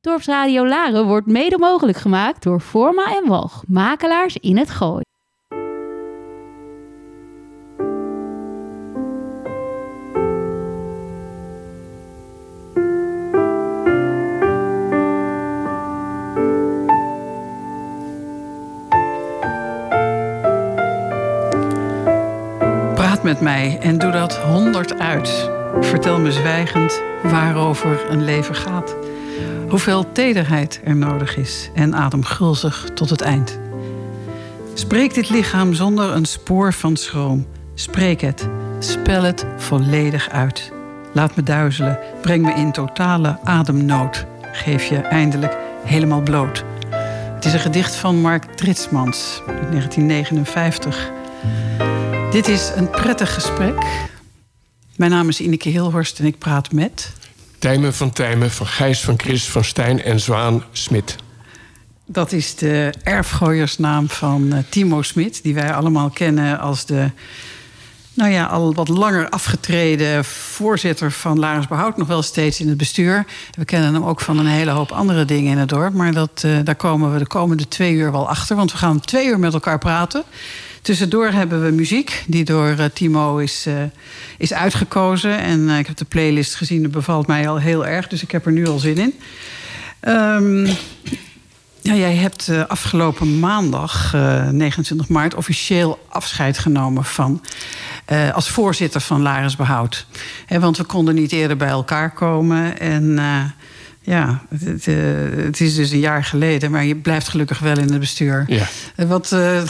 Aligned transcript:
Dorpsradio 0.00 0.66
Laren 0.66 1.06
wordt 1.06 1.26
mede 1.26 1.58
mogelijk 1.58 1.98
gemaakt 1.98 2.42
door 2.42 2.60
Forma 2.60 3.16
en 3.16 3.28
Walg, 3.28 3.62
makelaars 3.66 4.36
in 4.36 4.56
het 4.56 4.70
Gooi. 4.70 5.02
Praat 22.94 23.22
met 23.22 23.40
mij 23.40 23.78
en 23.80 23.98
doe 23.98 24.10
dat 24.10 24.36
honderd 24.36 24.98
uit. 24.98 25.50
Vertel 25.80 26.18
me 26.18 26.32
zwijgend 26.32 27.02
waarover 27.22 28.10
een 28.10 28.24
leven 28.24 28.54
gaat. 28.54 28.96
Hoeveel 29.68 30.12
tederheid 30.12 30.80
er 30.84 30.96
nodig 30.96 31.36
is 31.36 31.70
en 31.74 31.94
adem 31.94 32.24
gulzig 32.24 32.90
tot 32.94 33.10
het 33.10 33.20
eind. 33.20 33.58
Spreek 34.74 35.14
dit 35.14 35.28
lichaam 35.30 35.74
zonder 35.74 36.10
een 36.10 36.24
spoor 36.24 36.72
van 36.72 36.96
schroom. 36.96 37.46
Spreek 37.74 38.20
het, 38.20 38.48
spel 38.78 39.22
het 39.22 39.46
volledig 39.56 40.28
uit. 40.28 40.72
Laat 41.12 41.36
me 41.36 41.42
duizelen, 41.42 41.98
breng 42.20 42.44
me 42.44 42.52
in 42.52 42.72
totale 42.72 43.38
ademnood. 43.44 44.26
Geef 44.52 44.84
je 44.84 44.96
eindelijk 44.96 45.56
helemaal 45.84 46.22
bloot. 46.22 46.64
Het 47.34 47.44
is 47.44 47.52
een 47.52 47.60
gedicht 47.60 47.94
van 47.94 48.20
Mark 48.20 48.44
Tritsmans, 48.44 49.42
1959. 49.46 51.10
Dit 52.30 52.48
is 52.48 52.72
een 52.76 52.90
prettig 52.90 53.34
gesprek. 53.34 53.84
Mijn 54.96 55.10
naam 55.10 55.28
is 55.28 55.40
Ineke 55.40 55.68
Hilhorst 55.68 56.18
en 56.18 56.26
ik 56.26 56.38
praat 56.38 56.72
met... 56.72 57.16
Tijmen 57.58 57.94
van 57.94 58.10
Tijmen, 58.10 58.50
van 58.50 58.66
Gijs 58.66 59.00
van 59.00 59.18
Chris, 59.18 59.48
van 59.48 59.64
Stijn 59.64 60.02
en 60.02 60.20
Zwaan 60.20 60.64
Smit. 60.72 61.16
Dat 62.06 62.32
is 62.32 62.54
de 62.54 62.94
erfgooiersnaam 63.02 64.08
van 64.08 64.42
uh, 64.52 64.58
Timo 64.68 65.02
Smit, 65.02 65.42
die 65.42 65.54
wij 65.54 65.72
allemaal 65.72 66.10
kennen 66.10 66.58
als 66.58 66.86
de, 66.86 67.10
nou 68.14 68.30
ja, 68.30 68.44
al 68.44 68.74
wat 68.74 68.88
langer 68.88 69.28
afgetreden 69.28 70.24
voorzitter 70.24 71.12
van 71.12 71.38
Laris 71.38 71.66
Behoud, 71.66 71.96
nog 71.96 72.08
wel 72.08 72.22
steeds 72.22 72.60
in 72.60 72.68
het 72.68 72.76
bestuur. 72.76 73.26
We 73.50 73.64
kennen 73.64 73.94
hem 73.94 74.04
ook 74.04 74.20
van 74.20 74.38
een 74.38 74.46
hele 74.46 74.70
hoop 74.70 74.92
andere 74.92 75.24
dingen 75.24 75.52
in 75.52 75.58
het 75.58 75.68
dorp, 75.68 75.94
maar 75.94 76.12
dat, 76.12 76.42
uh, 76.46 76.58
daar 76.64 76.76
komen 76.76 77.12
we 77.12 77.18
de 77.18 77.26
komende 77.26 77.68
twee 77.68 77.92
uur 77.92 78.12
wel 78.12 78.28
achter, 78.28 78.56
want 78.56 78.72
we 78.72 78.78
gaan 78.78 79.00
twee 79.00 79.26
uur 79.26 79.38
met 79.38 79.52
elkaar 79.52 79.78
praten. 79.78 80.24
Tussendoor 80.88 81.30
hebben 81.30 81.64
we 81.64 81.70
muziek 81.70 82.24
die 82.26 82.44
door 82.44 82.74
uh, 82.78 82.84
Timo 82.84 83.36
is, 83.36 83.66
uh, 83.66 83.74
is 84.38 84.52
uitgekozen. 84.52 85.38
En 85.38 85.60
uh, 85.60 85.78
ik 85.78 85.86
heb 85.86 85.96
de 85.96 86.04
playlist 86.04 86.54
gezien, 86.54 86.82
dat 86.82 86.90
bevalt 86.90 87.26
mij 87.26 87.48
al 87.48 87.58
heel 87.58 87.86
erg. 87.86 88.08
Dus 88.08 88.22
ik 88.22 88.30
heb 88.30 88.46
er 88.46 88.52
nu 88.52 88.66
al 88.66 88.78
zin 88.78 88.98
in. 88.98 89.14
Um, 90.12 90.66
ja, 91.80 91.94
jij 91.94 92.14
hebt 92.14 92.50
afgelopen 92.68 93.38
maandag, 93.38 94.12
29 94.50 95.08
maart, 95.08 95.34
officieel 95.34 96.06
afscheid 96.08 96.58
genomen 96.58 97.04
van. 97.04 97.42
als 98.32 98.50
voorzitter 98.50 99.00
van 99.00 99.22
Laris 99.22 99.56
Behoud. 99.56 100.06
Want 100.48 100.76
we 100.76 100.84
konden 100.84 101.14
niet 101.14 101.32
eerder 101.32 101.56
bij 101.56 101.68
elkaar 101.68 102.10
komen. 102.10 102.80
En 102.80 103.18
ja, 104.08 104.42
het, 104.64 104.86
uh, 104.86 104.96
het, 105.44 105.60
is 105.60 105.74
dus 105.74 105.90
een 105.90 105.98
jaar 105.98 106.24
geleden, 106.24 106.70
maar 106.70 106.84
je 106.84 106.96
blijft 106.96 107.28
gelukkig 107.28 107.58
wel 107.58 107.78
in 107.78 107.90
het 107.90 108.00
bestuur. 108.00 108.44
Ja. 108.46 108.68
Wat, 109.06 109.30
uh, 109.34 109.62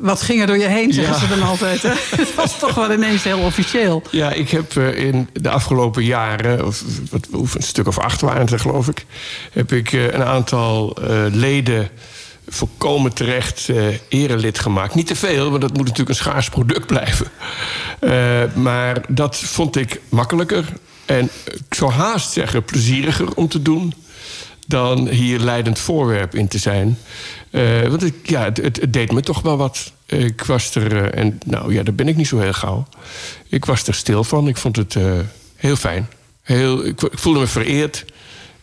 wat 0.00 0.22
ging 0.22 0.40
er 0.40 0.46
door 0.46 0.58
je 0.58 0.66
heen, 0.66 0.92
zeggen 0.92 1.14
ja. 1.14 1.20
ze 1.20 1.28
dan 1.28 1.42
altijd. 1.42 1.82
Hè? 1.82 1.88
het 2.22 2.34
was 2.34 2.58
toch 2.58 2.74
wel 2.74 2.92
ineens 2.92 3.22
heel 3.22 3.38
officieel. 3.38 4.02
Ja, 4.10 4.32
ik 4.32 4.50
heb 4.50 4.74
uh, 4.74 4.98
in 4.98 5.28
de 5.32 5.50
afgelopen 5.50 6.04
jaren, 6.04 6.66
of, 6.66 6.82
of, 7.32 7.54
een 7.54 7.62
stuk 7.62 7.86
of 7.86 7.98
acht 7.98 8.20
waren 8.20 8.46
het 8.46 8.60
geloof 8.60 8.88
ik... 8.88 9.06
heb 9.52 9.72
ik 9.72 9.92
een 9.92 10.24
aantal 10.24 10.96
leden 11.32 11.88
volkomen 12.48 13.12
terecht 13.12 13.68
erelid 14.08 14.58
gemaakt. 14.58 14.94
Niet 14.94 15.06
te 15.06 15.16
veel, 15.16 15.50
want 15.50 15.60
dat 15.60 15.72
moet 15.72 15.86
natuurlijk 15.86 16.08
een 16.08 16.14
schaars 16.14 16.48
product 16.48 16.86
blijven. 16.86 17.26
maar 18.62 19.00
dat 19.08 19.36
vond 19.36 19.76
ik 19.76 20.00
makkelijker 20.08 20.64
en 21.06 21.30
ik 21.68 21.74
zou 21.74 21.90
haast 21.90 22.32
zeggen 22.32 22.64
plezieriger 22.64 23.34
om 23.34 23.48
te 23.48 23.62
doen 23.62 23.94
dan 24.66 25.08
hier 25.08 25.38
leidend 25.38 25.78
voorwerp 25.78 26.34
in 26.34 26.48
te 26.48 26.58
zijn. 26.58 26.98
Uh, 27.50 27.86
want 27.88 28.04
ik, 28.04 28.14
ja, 28.22 28.44
het, 28.44 28.56
het, 28.56 28.92
deed 28.92 29.12
me 29.12 29.20
toch 29.20 29.42
wel 29.42 29.56
wat. 29.56 29.92
Ik 30.06 30.44
was 30.44 30.74
er, 30.74 30.92
uh, 30.92 31.22
en 31.22 31.38
nou 31.46 31.74
ja, 31.74 31.82
daar 31.82 31.94
ben 31.94 32.08
ik 32.08 32.16
niet 32.16 32.26
zo 32.26 32.38
heel 32.38 32.52
gauw. 32.52 32.86
Ik 33.48 33.64
was 33.64 33.86
er 33.86 33.94
stil 33.94 34.24
van. 34.24 34.48
Ik 34.48 34.56
vond 34.56 34.76
het 34.76 34.94
uh, 34.94 35.12
heel 35.56 35.76
fijn. 35.76 36.08
Heel, 36.42 36.84
ik, 36.84 37.02
ik, 37.02 37.18
voelde 37.18 37.38
me 37.38 37.46
vereerd 37.46 38.04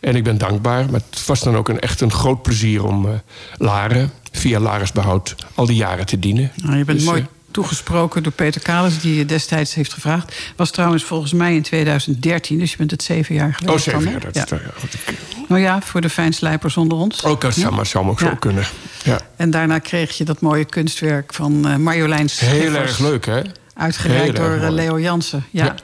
en 0.00 0.16
ik 0.16 0.24
ben 0.24 0.38
dankbaar. 0.38 0.90
Maar 0.90 1.00
het 1.10 1.26
was 1.26 1.40
dan 1.40 1.56
ook 1.56 1.68
een, 1.68 1.80
echt 1.80 2.00
een 2.00 2.12
groot 2.12 2.42
plezier 2.42 2.84
om 2.84 3.20
Laren, 3.56 4.12
via 4.32 4.60
Laresbehoud, 4.60 5.34
al 5.54 5.66
die 5.66 5.76
jaren 5.76 6.06
te 6.06 6.18
dienen. 6.18 6.52
Nou, 6.56 6.76
je 6.76 6.84
bent 6.84 6.98
dus, 6.98 7.08
mooi 7.08 7.26
toegesproken 7.52 8.22
door 8.22 8.32
Peter 8.32 8.60
Kalis, 8.60 9.00
die 9.00 9.14
je 9.14 9.26
destijds 9.26 9.74
heeft 9.74 9.92
gevraagd. 9.92 10.36
Was 10.56 10.70
trouwens 10.70 11.04
volgens 11.04 11.32
mij 11.32 11.54
in 11.54 11.62
2013, 11.62 12.58
dus 12.58 12.70
je 12.70 12.76
bent 12.76 12.90
het 12.90 13.02
zeven 13.02 13.34
jaar 13.34 13.54
geleden. 13.54 13.74
Oh, 13.74 13.80
zeven 13.80 14.10
jaar, 14.10 14.20
dat 14.20 14.34
ja. 14.34 14.44
is 14.44 14.50
ja. 14.50 15.12
Nou 15.48 15.60
ja, 15.60 15.80
voor 15.82 16.00
de 16.00 16.10
fijnslijpers 16.10 16.76
onder 16.76 16.98
ons. 16.98 17.24
Ook 17.24 17.40
dat 17.40 17.54
zou, 17.54 17.74
maar, 17.74 17.86
zou 17.86 18.08
ook 18.08 18.20
ja. 18.20 18.28
zo 18.28 18.34
kunnen. 18.34 18.64
Ja. 19.04 19.20
En 19.36 19.50
daarna 19.50 19.78
kreeg 19.78 20.18
je 20.18 20.24
dat 20.24 20.40
mooie 20.40 20.64
kunstwerk 20.64 21.34
van 21.34 21.68
uh, 21.68 21.76
Marjolein 21.76 22.28
Schiffers. 22.28 22.60
Heel 22.60 22.74
erg 22.74 22.98
leuk, 22.98 23.26
hè? 23.26 23.42
Uitgereikt 23.74 24.36
door 24.36 24.54
uh, 24.54 24.70
Leo 24.70 25.00
Jansen. 25.00 25.44
Ja. 25.50 25.64
ja. 25.64 25.74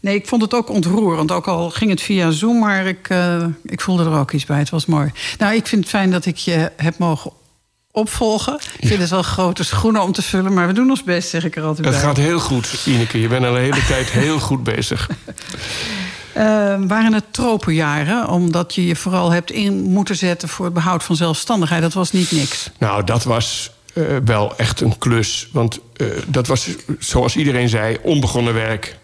Nee, 0.00 0.14
ik 0.14 0.26
vond 0.26 0.42
het 0.42 0.54
ook 0.54 0.68
ontroerend. 0.68 1.30
Ook 1.30 1.48
al 1.48 1.70
ging 1.70 1.90
het 1.90 2.00
via 2.00 2.30
Zoom, 2.30 2.58
maar 2.58 2.86
ik, 2.86 3.08
uh, 3.08 3.44
ik 3.64 3.80
voelde 3.80 4.04
er 4.04 4.18
ook 4.18 4.32
iets 4.32 4.44
bij. 4.44 4.58
Het 4.58 4.70
was 4.70 4.86
mooi. 4.86 5.10
Nou, 5.38 5.54
ik 5.54 5.66
vind 5.66 5.80
het 5.80 5.90
fijn 5.90 6.10
dat 6.10 6.26
ik 6.26 6.36
je 6.36 6.70
heb 6.76 6.98
mogen 6.98 7.32
opvolgen. 7.92 8.58
Ik 8.78 8.88
vind 8.88 9.00
het 9.00 9.10
wel 9.10 9.22
grote 9.22 9.64
schoenen 9.64 10.02
om 10.02 10.12
te 10.12 10.22
vullen, 10.22 10.52
maar 10.52 10.66
we 10.66 10.72
doen 10.72 10.90
ons 10.90 11.02
best, 11.02 11.28
zeg 11.28 11.44
ik 11.44 11.56
er 11.56 11.62
altijd 11.62 11.86
Het 11.86 11.94
bij. 11.94 12.04
gaat 12.04 12.16
heel 12.16 12.40
goed, 12.40 12.82
Ineke. 12.86 13.20
Je 13.20 13.28
bent 13.28 13.44
al 13.44 13.52
de 13.52 13.58
hele 13.58 13.84
tijd 13.86 14.10
heel 14.10 14.38
goed 14.38 14.62
bezig. 14.64 15.08
Uh, 16.36 16.44
waren 16.94 17.12
het 17.12 17.24
tropenjaren, 17.30 18.28
omdat 18.28 18.74
je 18.74 18.86
je 18.86 18.96
vooral 18.96 19.30
hebt 19.30 19.50
in 19.50 19.82
moeten 19.82 20.16
zetten 20.16 20.48
voor 20.48 20.64
het 20.64 20.74
behoud 20.74 21.02
van 21.04 21.16
zelfstandigheid? 21.16 21.82
Dat 21.82 21.92
was 21.92 22.12
niet 22.12 22.32
niks. 22.32 22.70
Nou, 22.78 23.04
dat 23.04 23.24
was 23.24 23.70
uh, 23.94 24.16
wel 24.24 24.56
echt 24.56 24.80
een 24.80 24.98
klus. 24.98 25.48
Want 25.52 25.78
uh, 25.96 26.06
dat 26.26 26.46
was, 26.46 26.68
zoals 26.98 27.36
iedereen 27.36 27.68
zei, 27.68 27.98
onbegonnen 28.02 28.54
werk. 28.54 28.96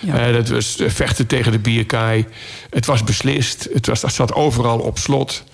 Ja. 0.00 0.28
Uh, 0.28 0.34
dat 0.34 0.48
was 0.48 0.76
vechten 0.86 1.26
tegen 1.26 1.52
de 1.52 1.58
bierkaai. 1.58 2.26
Het 2.70 2.86
was 2.86 3.04
beslist. 3.04 3.68
Het 3.72 3.86
was, 3.86 4.00
dat 4.00 4.12
zat 4.12 4.34
overal 4.34 4.78
op 4.78 4.98
slot. 4.98 5.44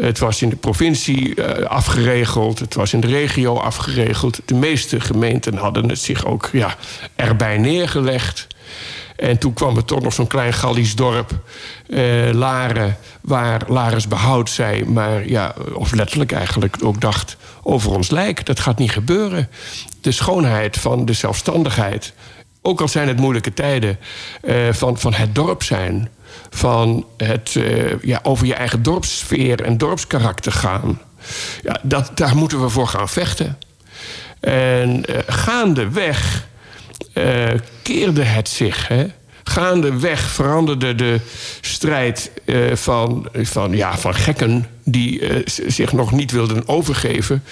Het 0.00 0.18
was 0.18 0.42
in 0.42 0.48
de 0.48 0.56
provincie 0.56 1.36
uh, 1.36 1.66
afgeregeld. 1.66 2.58
Het 2.58 2.74
was 2.74 2.92
in 2.92 3.00
de 3.00 3.06
regio 3.06 3.56
afgeregeld. 3.56 4.40
De 4.44 4.54
meeste 4.54 5.00
gemeenten 5.00 5.56
hadden 5.56 5.88
het 5.88 5.98
zich 5.98 6.24
ook 6.24 6.48
ja, 6.52 6.76
erbij 7.16 7.58
neergelegd. 7.58 8.46
En 9.16 9.38
toen 9.38 9.52
kwam 9.52 9.76
er 9.76 9.84
toch 9.84 10.02
nog 10.02 10.12
zo'n 10.12 10.26
klein 10.26 10.52
Gallisch 10.52 10.94
dorp, 10.94 11.30
uh, 11.86 12.30
Laren, 12.32 12.96
waar 13.20 13.62
Lares 13.68 14.08
behoud 14.08 14.50
zei, 14.50 14.84
maar 14.84 15.28
ja, 15.28 15.54
of 15.72 15.92
letterlijk 15.92 16.32
eigenlijk 16.32 16.76
ook 16.82 17.00
dacht 17.00 17.36
over 17.62 17.90
ons 17.90 18.10
lijk. 18.10 18.46
Dat 18.46 18.60
gaat 18.60 18.78
niet 18.78 18.90
gebeuren. 18.90 19.48
De 20.00 20.12
schoonheid 20.12 20.76
van 20.76 21.04
de 21.04 21.12
zelfstandigheid, 21.12 22.12
ook 22.66 22.80
al 22.80 22.88
zijn 22.88 23.08
het 23.08 23.16
moeilijke 23.16 23.52
tijden, 23.52 23.98
uh, 24.42 24.72
van, 24.72 24.98
van 24.98 25.14
het 25.14 25.34
dorp 25.34 25.62
zijn. 25.62 26.08
Van 26.50 27.06
het 27.16 27.54
uh, 27.54 28.02
ja, 28.02 28.20
over 28.22 28.46
je 28.46 28.54
eigen 28.54 28.82
dorpssfeer 28.82 29.62
en 29.62 29.78
dorpskarakter 29.78 30.52
gaan. 30.52 31.00
Ja, 31.62 31.80
dat, 31.82 32.10
daar 32.14 32.36
moeten 32.36 32.60
we 32.60 32.68
voor 32.68 32.86
gaan 32.86 33.08
vechten. 33.08 33.58
En 34.40 35.04
uh, 35.10 35.16
gaandeweg 35.26 36.46
keerde 37.82 38.22
het 38.22 38.48
zich. 38.48 38.88
Hè? 38.88 39.06
Gaandeweg 39.44 40.20
veranderde 40.20 40.94
de 40.94 41.20
strijd 41.60 42.30
van, 42.72 43.28
van, 43.32 43.72
ja, 43.72 43.98
van 43.98 44.14
gekken 44.14 44.66
die 44.84 45.20
uh, 45.20 45.36
zich 45.66 45.92
nog 45.92 46.12
niet 46.12 46.30
wilden 46.30 46.68
overgeven, 46.68 47.42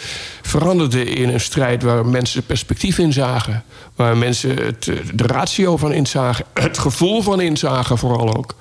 veranderde 0.43 1.05
in 1.05 1.29
een 1.29 1.41
strijd 1.41 1.83
waar 1.83 2.07
mensen 2.07 2.47
perspectief 2.47 2.99
in 2.99 3.13
zagen. 3.13 3.65
Waar 3.97 4.17
mensen 4.17 4.57
het, 4.57 4.85
de 5.15 5.27
ratio 5.27 5.77
van 5.77 5.93
inzagen, 5.93 6.45
het 6.55 6.79
gevoel 6.79 7.23
van 7.23 7.41
inzagen 7.41 7.99
vooral 7.99 8.37
ook. 8.37 8.55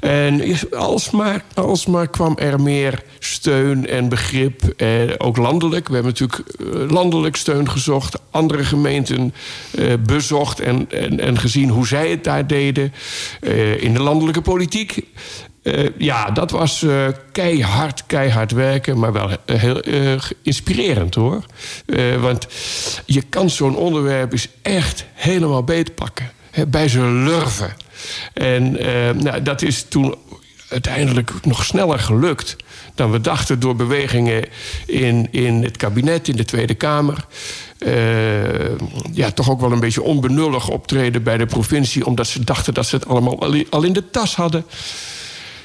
En 0.00 0.42
alsmaar, 0.70 1.44
alsmaar 1.54 2.08
kwam 2.08 2.36
er 2.38 2.60
meer 2.60 3.02
steun 3.18 3.86
en 3.86 4.08
begrip, 4.08 4.62
eh, 4.76 4.88
ook 5.18 5.36
landelijk. 5.36 5.88
We 5.88 5.94
hebben 5.94 6.12
natuurlijk 6.12 6.42
landelijk 6.92 7.36
steun 7.36 7.70
gezocht, 7.70 8.18
andere 8.30 8.64
gemeenten 8.64 9.34
eh, 9.70 9.92
bezocht 10.06 10.60
en, 10.60 10.90
en, 10.90 11.20
en 11.20 11.38
gezien 11.38 11.68
hoe 11.68 11.86
zij 11.86 12.10
het 12.10 12.24
daar 12.24 12.46
deden. 12.46 12.92
Eh, 13.40 13.82
in 13.82 13.92
de 13.92 14.02
landelijke 14.02 14.40
politiek. 14.40 15.06
Uh, 15.62 15.88
ja, 15.96 16.30
dat 16.30 16.50
was 16.50 16.82
uh, 16.82 17.06
keihard, 17.32 18.06
keihard 18.06 18.50
werken, 18.50 18.98
maar 18.98 19.12
wel 19.12 19.30
heel 19.46 19.82
inspirerend 20.42 21.14
hoor. 21.14 21.44
want 22.20 22.46
je 23.06 23.22
kan 23.22 23.50
zo'n 23.50 23.76
onderwerp 23.76 24.32
eens 24.32 24.48
echt 24.62 25.04
helemaal 25.12 25.64
beetpakken. 25.64 26.30
Hè, 26.50 26.66
bij 26.66 26.88
zijn 26.88 27.24
lurven. 27.24 27.76
En 28.34 28.72
nou, 29.22 29.42
dat 29.42 29.62
is 29.62 29.82
toen 29.88 30.14
uiteindelijk 30.68 31.32
nog 31.42 31.64
sneller 31.64 31.98
gelukt 31.98 32.56
dan 32.94 33.10
we 33.10 33.20
dachten 33.20 33.60
door 33.60 33.76
bewegingen 33.76 34.44
in, 34.86 35.28
in 35.30 35.62
het 35.62 35.76
kabinet, 35.76 36.28
in 36.28 36.36
de 36.36 36.44
Tweede 36.44 36.74
Kamer. 36.74 37.26
Ja, 39.12 39.30
toch 39.30 39.50
ook 39.50 39.60
wel 39.60 39.72
een 39.72 39.80
beetje 39.80 40.02
onbenullig 40.02 40.68
optreden 40.68 41.22
bij 41.22 41.36
de 41.36 41.46
provincie, 41.46 42.06
omdat 42.06 42.26
ze 42.26 42.44
dachten 42.44 42.74
dat 42.74 42.86
ze 42.86 42.96
het 42.96 43.06
allemaal 43.06 43.66
al 43.70 43.82
in 43.82 43.92
de 43.92 44.10
tas 44.10 44.34
hadden. 44.34 44.64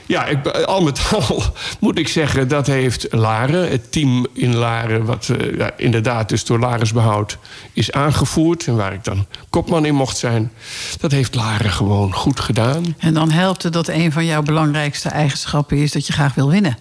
Ja, 0.07 0.25
ik, 0.25 0.47
al 0.47 0.81
met 0.81 1.01
al 1.11 1.43
moet 1.79 1.97
ik 1.97 2.07
zeggen, 2.07 2.47
dat 2.47 2.67
heeft 2.67 3.07
Laren, 3.13 3.69
het 3.69 3.91
team 3.91 4.27
in 4.33 4.55
Laren, 4.55 5.05
wat 5.05 5.27
uh, 5.31 5.57
ja, 5.57 5.71
inderdaad 5.77 6.29
dus 6.29 6.45
door 6.45 6.59
Lares 6.59 6.93
behoud 6.93 7.37
is 7.73 7.91
aangevoerd 7.91 8.67
en 8.67 8.75
waar 8.75 8.93
ik 8.93 9.03
dan 9.03 9.25
kopman 9.49 9.85
in 9.85 9.95
mocht 9.95 10.17
zijn, 10.17 10.51
dat 10.99 11.11
heeft 11.11 11.35
Laren 11.35 11.71
gewoon 11.71 12.13
goed 12.13 12.39
gedaan. 12.39 12.95
En 12.97 13.13
dan 13.13 13.31
helpt 13.31 13.63
het 13.63 13.73
dat 13.73 13.87
een 13.87 14.11
van 14.11 14.25
jouw 14.25 14.41
belangrijkste 14.41 15.09
eigenschappen 15.09 15.77
is 15.77 15.91
dat 15.91 16.07
je 16.07 16.13
graag 16.13 16.33
wil 16.33 16.49
winnen. 16.49 16.77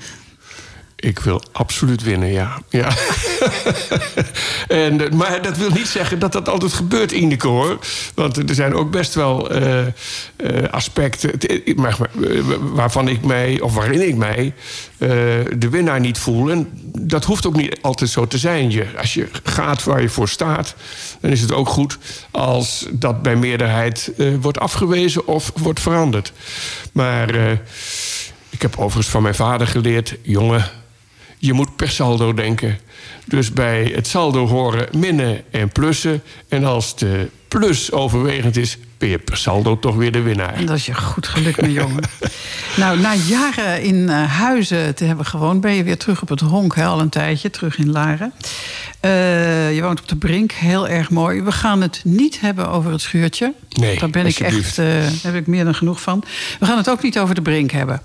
Ik 0.97 1.19
wil 1.19 1.43
absoluut 1.53 2.03
winnen, 2.03 2.33
ja. 2.33 2.59
ja. 2.69 2.89
en, 4.69 5.01
eh, 5.01 5.13
maar 5.13 5.43
dat 5.43 5.57
wil 5.57 5.71
niet 5.71 5.87
zeggen 5.87 6.19
dat 6.19 6.33
dat 6.33 6.49
altijd 6.49 6.73
gebeurt, 6.73 7.13
Ineke, 7.13 7.49
hoor. 7.49 7.79
Want 8.15 8.49
er 8.49 8.55
zijn 8.55 8.75
ook 8.75 8.91
best 8.91 9.15
wel 9.15 9.57
uh, 9.57 9.79
uh, 9.81 9.89
aspecten 10.71 11.33
waarvan 12.61 13.09
ik 13.09 13.25
mij, 13.25 13.61
of 13.61 13.75
waarin 13.75 14.09
ik 14.09 14.17
mij, 14.17 14.55
de 15.59 15.69
winnaar 15.71 16.01
niet 16.01 16.19
voel. 16.19 16.51
En 16.51 16.69
dat 16.99 17.25
hoeft 17.25 17.47
ook 17.47 17.57
niet 17.57 17.79
altijd 17.83 18.11
zo 18.11 18.27
te 18.27 18.39
zijn. 18.39 18.71
Je, 18.71 18.87
als 18.99 19.15
je 19.15 19.29
gaat 19.43 19.85
waar 19.85 20.03
je 20.03 20.09
voor 20.09 20.29
staat, 20.29 20.75
dan 21.21 21.31
is 21.31 21.41
het 21.41 21.53
ook 21.53 21.69
goed 21.69 21.99
als 22.31 22.87
dat 22.91 23.23
bij 23.23 23.37
meerderheid 23.37 24.13
wordt 24.41 24.59
afgewezen 24.59 25.27
of 25.27 25.53
wordt 25.57 25.81
veranderd. 25.81 26.33
Maar 26.93 27.35
ik 28.51 28.63
heb 28.63 28.77
overigens 28.79 29.09
van 29.09 29.23
mijn 29.23 29.35
vader 29.35 29.67
geleerd, 29.67 30.17
jongen 30.23 30.71
je 31.39 31.53
moet 31.53 31.77
per 31.77 31.89
saldo 31.91 32.35
denken. 32.35 32.79
Dus 33.29 33.53
bij 33.53 33.93
het 33.95 34.07
saldo 34.07 34.47
horen 34.47 34.89
minnen 34.97 35.43
en 35.51 35.69
plussen. 35.69 36.23
En 36.49 36.65
als 36.65 36.97
de 36.97 37.29
plus 37.49 37.93
overwegend 37.93 38.57
is, 38.57 38.79
ben 38.99 39.09
je 39.09 39.19
per 39.19 39.37
saldo 39.37 39.79
toch 39.79 39.95
weer 39.95 40.13
de 40.13 40.21
winnaar. 40.21 40.55
En 40.55 40.67
dat 40.67 40.77
is 40.77 40.87
je 40.87 40.95
goed 40.95 41.27
gelukt, 41.27 41.61
mijn 41.61 41.73
jongen. 41.73 42.03
nou, 42.77 43.01
na 43.01 43.15
jaren 43.15 43.83
in 43.83 43.97
uh, 43.97 44.33
Huizen 44.33 44.95
te 44.95 45.05
hebben 45.05 45.27
gewoond... 45.27 45.61
ben 45.61 45.73
je 45.73 45.83
weer 45.83 45.99
terug 45.99 46.23
op 46.23 46.29
het 46.29 46.41
honk, 46.41 46.75
hè, 46.75 46.85
al 46.85 47.01
een 47.01 47.09
tijdje, 47.09 47.51
terug 47.51 47.79
in 47.79 47.91
Laren. 47.91 48.33
Uh, 49.01 49.75
je 49.75 49.83
woont 49.83 50.01
op 50.01 50.09
de 50.09 50.17
Brink, 50.17 50.53
heel 50.53 50.89
erg 50.89 51.11
mooi. 51.11 51.43
We 51.43 51.53
gaan 51.53 51.83
het 51.83 52.01
niet 52.05 52.41
hebben 52.41 52.69
over 52.69 52.93
het 52.93 53.01
schuurtje. 53.01 53.55
Nee, 53.69 53.99
Daar 53.99 54.11
ben 54.11 54.27
ik 54.27 54.39
echt, 54.39 54.79
uh, 54.79 54.87
heb 55.23 55.35
ik 55.35 55.47
meer 55.47 55.65
dan 55.65 55.75
genoeg 55.75 56.01
van. 56.01 56.25
We 56.59 56.67
gaan 56.67 56.77
het 56.77 56.91
ook 56.91 57.03
niet 57.03 57.19
over 57.19 57.35
de 57.35 57.43
Brink 57.43 57.71
hebben. 57.71 58.03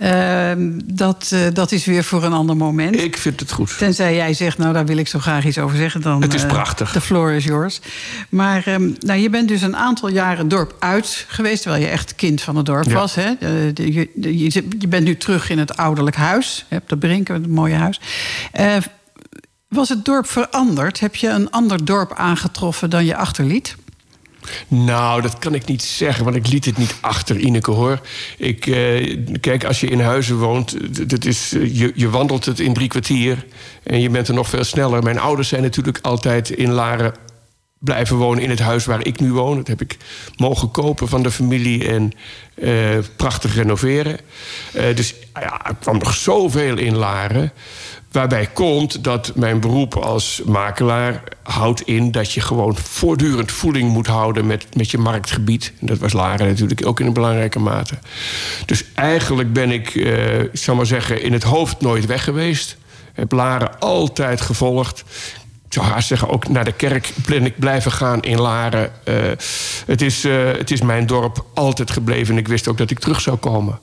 Uh, 0.00 0.52
dat, 0.84 1.34
dat 1.52 1.72
is 1.72 1.84
weer 1.84 2.04
voor 2.04 2.24
een 2.24 2.32
ander 2.32 2.56
moment. 2.56 3.00
Ik 3.00 3.16
vind 3.16 3.40
het 3.40 3.52
goed. 3.52 3.78
Tenzij 3.78 4.14
jij 4.14 4.34
zegt, 4.34 4.53
nou, 4.58 4.72
daar 4.72 4.86
wil 4.86 4.96
ik 4.96 5.08
zo 5.08 5.18
graag 5.18 5.44
iets 5.44 5.58
over 5.58 5.76
zeggen. 5.76 6.00
Dan, 6.00 6.22
het 6.22 6.34
is 6.34 6.46
prachtig. 6.46 6.92
De 6.92 7.00
floor 7.00 7.32
is 7.32 7.44
yours. 7.44 7.80
Maar 8.28 8.66
ehm, 8.66 8.90
nou, 8.98 9.20
je 9.20 9.30
bent 9.30 9.48
dus 9.48 9.62
een 9.62 9.76
aantal 9.76 10.08
jaren 10.08 10.38
het 10.38 10.50
dorp 10.50 10.76
uit 10.78 11.24
geweest... 11.28 11.62
terwijl 11.62 11.82
je 11.82 11.88
echt 11.88 12.14
kind 12.14 12.42
van 12.42 12.56
het 12.56 12.66
dorp 12.66 12.92
was. 12.92 13.14
Hè? 13.14 13.28
Je, 13.74 14.10
je, 14.14 14.64
je, 14.78 14.88
bent 14.88 15.04
nu 15.04 15.16
terug 15.16 15.50
in 15.50 15.58
het 15.58 15.76
ouderlijk 15.76 16.16
huis. 16.16 16.66
Op 16.70 16.88
de 16.88 16.96
Brink, 16.96 17.28
een 17.28 17.50
mooie 17.50 17.74
huis. 17.74 18.00
Was 19.68 19.88
het 19.88 20.04
dorp 20.04 20.26
veranderd? 20.26 21.00
Heb 21.00 21.14
je 21.14 21.28
een 21.28 21.50
ander 21.50 21.84
dorp 21.84 22.12
aangetroffen 22.14 22.90
dan 22.90 23.04
je 23.04 23.16
achterliet? 23.16 23.76
Nou, 24.68 25.22
dat 25.22 25.38
kan 25.38 25.54
ik 25.54 25.66
niet 25.66 25.82
zeggen, 25.82 26.24
want 26.24 26.36
ik 26.36 26.46
liet 26.46 26.64
het 26.64 26.76
niet 26.76 26.94
achter, 27.00 27.36
Ineke, 27.36 27.70
hoor. 27.70 28.00
Ik, 28.38 28.66
eh, 28.66 29.18
kijk, 29.40 29.64
als 29.64 29.80
je 29.80 29.86
in 29.86 30.00
huizen 30.00 30.36
woont, 30.36 30.76
dat 31.10 31.24
is, 31.24 31.52
eh, 31.52 31.78
je, 31.78 31.92
je 31.94 32.10
wandelt 32.10 32.44
het 32.44 32.60
in 32.60 32.74
drie 32.74 32.88
kwartier... 32.88 33.44
en 33.82 34.00
je 34.00 34.10
bent 34.10 34.28
er 34.28 34.34
nog 34.34 34.48
veel 34.48 34.64
sneller. 34.64 35.02
Mijn 35.02 35.18
ouders 35.18 35.48
zijn 35.48 35.62
natuurlijk 35.62 35.98
altijd 36.02 36.50
in 36.50 36.70
Laren 36.70 37.14
blijven 37.84 38.16
wonen 38.16 38.42
in 38.42 38.50
het 38.50 38.58
huis 38.58 38.84
waar 38.84 39.06
ik 39.06 39.20
nu 39.20 39.32
woon. 39.32 39.56
Dat 39.56 39.66
heb 39.66 39.80
ik 39.80 39.96
mogen 40.36 40.70
kopen 40.70 41.08
van 41.08 41.22
de 41.22 41.30
familie 41.30 41.88
en 41.88 42.12
uh, 42.54 42.98
prachtig 43.16 43.54
renoveren. 43.54 44.18
Uh, 44.76 44.82
dus 44.96 45.14
ja, 45.34 45.66
er 45.66 45.76
kwam 45.80 45.98
nog 45.98 46.14
zoveel 46.14 46.78
in 46.78 46.96
Laren... 46.96 47.52
Waarbij 48.14 48.46
komt 48.46 49.04
dat 49.04 49.32
mijn 49.34 49.60
beroep 49.60 49.96
als 49.96 50.42
makelaar 50.46 51.22
houdt 51.42 51.80
in 51.80 52.10
dat 52.10 52.32
je 52.32 52.40
gewoon 52.40 52.76
voortdurend 52.76 53.52
voeling 53.52 53.90
moet 53.90 54.06
houden 54.06 54.46
met, 54.46 54.76
met 54.76 54.90
je 54.90 54.98
marktgebied. 54.98 55.72
En 55.80 55.86
dat 55.86 55.98
was 55.98 56.12
Laren 56.12 56.46
natuurlijk 56.46 56.86
ook 56.86 57.00
in 57.00 57.06
een 57.06 57.12
belangrijke 57.12 57.58
mate. 57.58 57.98
Dus 58.66 58.84
eigenlijk 58.94 59.52
ben 59.52 59.70
ik, 59.70 59.94
uh, 59.94 60.40
ik 60.40 60.48
zal 60.52 60.74
maar 60.74 60.86
zeggen, 60.86 61.22
in 61.22 61.32
het 61.32 61.42
hoofd 61.42 61.80
nooit 61.80 62.06
weg 62.06 62.24
geweest. 62.24 62.76
Heb 63.12 63.32
Laren 63.32 63.80
altijd 63.80 64.40
gevolgd 64.40 65.04
zou 65.74 65.86
haast 65.86 66.08
zeggen, 66.08 66.28
ook 66.28 66.48
naar 66.48 66.64
de 66.64 66.72
kerk 66.72 67.12
ben 67.26 67.44
ik 67.44 67.58
blijven 67.58 67.92
gaan 67.92 68.22
in 68.22 68.40
Laren. 68.40 68.92
Uh, 69.04 69.14
het, 69.86 70.02
is, 70.02 70.24
uh, 70.24 70.52
het 70.52 70.70
is 70.70 70.80
mijn 70.80 71.06
dorp 71.06 71.44
altijd 71.54 71.90
gebleven 71.90 72.34
en 72.34 72.40
ik 72.40 72.48
wist 72.48 72.68
ook 72.68 72.78
dat 72.78 72.90
ik 72.90 72.98
terug 72.98 73.20
zou 73.20 73.36
komen. 73.36 73.78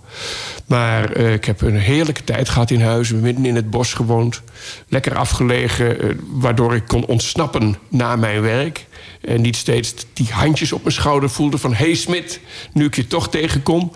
Maar 0.65 1.17
uh, 1.17 1.33
ik 1.33 1.45
heb 1.45 1.61
een 1.61 1.77
heerlijke 1.77 2.23
tijd 2.23 2.49
gehad 2.49 2.71
in 2.71 2.81
huis, 2.81 3.11
midden 3.11 3.45
in 3.45 3.55
het 3.55 3.69
bos 3.69 3.93
gewoond. 3.93 4.41
Lekker 4.87 5.15
afgelegen, 5.15 6.19
waardoor 6.31 6.75
ik 6.75 6.87
kon 6.87 7.05
ontsnappen 7.05 7.77
na 7.89 8.15
mijn 8.15 8.41
werk. 8.41 8.85
En 9.21 9.41
niet 9.41 9.55
steeds 9.55 9.93
die 10.13 10.27
handjes 10.31 10.71
op 10.71 10.81
mijn 10.81 10.95
schouder 10.95 11.29
voelde 11.29 11.57
van... 11.57 11.73
hey 11.73 11.93
Smit, 11.93 12.39
nu 12.73 12.85
ik 12.85 12.95
je 12.95 13.07
toch 13.07 13.29
tegenkom. 13.29 13.91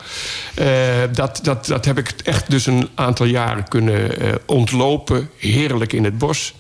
Dat, 1.12 1.40
dat, 1.44 1.66
dat 1.66 1.86
heb 1.86 1.98
ik 1.98 2.14
echt 2.24 2.50
dus 2.50 2.66
een 2.66 2.90
aantal 2.96 3.26
jaren 3.26 3.68
kunnen 3.68 4.12
ontlopen. 4.46 5.30
Heerlijk 5.38 5.94
in 5.94 6.04
het 6.04 6.18
bos. 6.18 6.54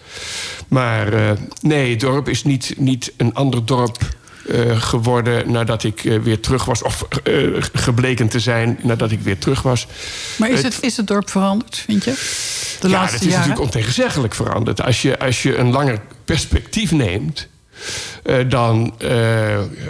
Maar 0.67 1.13
uh, 1.13 1.31
nee, 1.61 1.89
het 1.89 1.99
dorp 1.99 2.29
is 2.29 2.43
niet, 2.43 2.73
niet 2.77 3.13
een 3.17 3.33
ander 3.33 3.65
dorp 3.65 3.97
uh, 4.45 4.81
geworden 4.81 5.51
nadat 5.51 5.83
ik 5.83 6.03
uh, 6.03 6.19
weer 6.19 6.39
terug 6.39 6.65
was. 6.65 6.83
Of 6.83 7.07
uh, 7.23 7.63
gebleken 7.73 8.27
te 8.27 8.39
zijn 8.39 8.79
nadat 8.81 9.11
ik 9.11 9.19
weer 9.19 9.37
terug 9.37 9.61
was. 9.61 9.87
Maar 10.37 10.49
is 10.49 10.61
het, 10.61 10.77
is 10.81 10.97
het 10.97 11.07
dorp 11.07 11.29
veranderd, 11.29 11.77
vind 11.77 12.03
je? 12.03 12.11
De 12.79 12.87
ja, 12.87 12.93
laatste 12.93 13.15
het 13.15 13.25
is 13.25 13.31
jaren? 13.31 13.47
natuurlijk 13.47 13.75
ontegenzeggelijk 13.75 14.35
veranderd. 14.35 14.81
Als 14.81 15.01
je, 15.01 15.19
als 15.19 15.43
je 15.43 15.57
een 15.57 15.71
langer 15.71 16.01
perspectief 16.25 16.91
neemt... 16.91 17.47
dan 18.47 18.93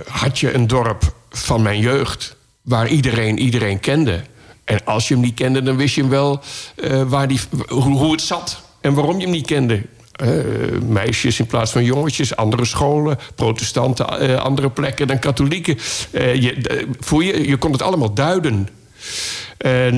had 0.08 0.40
je 0.40 0.54
een 0.54 0.68
dorp 0.68 1.14
van 1.30 1.62
mijn 1.62 1.80
jeugd... 1.80 2.36
waar 2.62 2.88
iedereen 2.88 3.40
iedereen 3.40 3.80
kende. 3.80 4.22
En 4.64 4.86
als 4.86 5.08
je 5.08 5.14
hem 5.14 5.24
niet 5.24 5.36
kende, 5.36 5.64
dan 5.64 5.76
wist 5.76 5.96
je 5.96 6.02
hem 6.02 6.10
wel 6.10 6.44
waar 7.08 7.28
die, 7.28 7.40
hoe, 7.68 7.84
hoe 7.84 8.12
het 8.12 8.22
zat... 8.22 8.62
en 8.82 8.94
waarom 8.94 9.18
je 9.18 9.24
hem 9.24 9.32
niet 9.32 9.46
kende. 9.46 9.82
Meisjes 10.88 11.40
in 11.40 11.46
plaats 11.46 11.72
van 11.72 11.84
jongetjes, 11.84 12.36
andere 12.36 12.66
scholen, 12.66 13.18
protestanten, 13.36 14.30
uh, 14.30 14.36
andere 14.36 14.70
plekken 14.70 15.08
dan 15.08 15.20
katholieken. 15.20 15.78
Uh, 16.12 16.36
je, 16.36 16.86
voel 17.00 17.20
je, 17.20 17.48
je 17.48 17.58
kon 17.58 17.72
het 17.72 17.82
allemaal 17.82 18.14
duiden. 18.14 18.68
En 19.58 19.96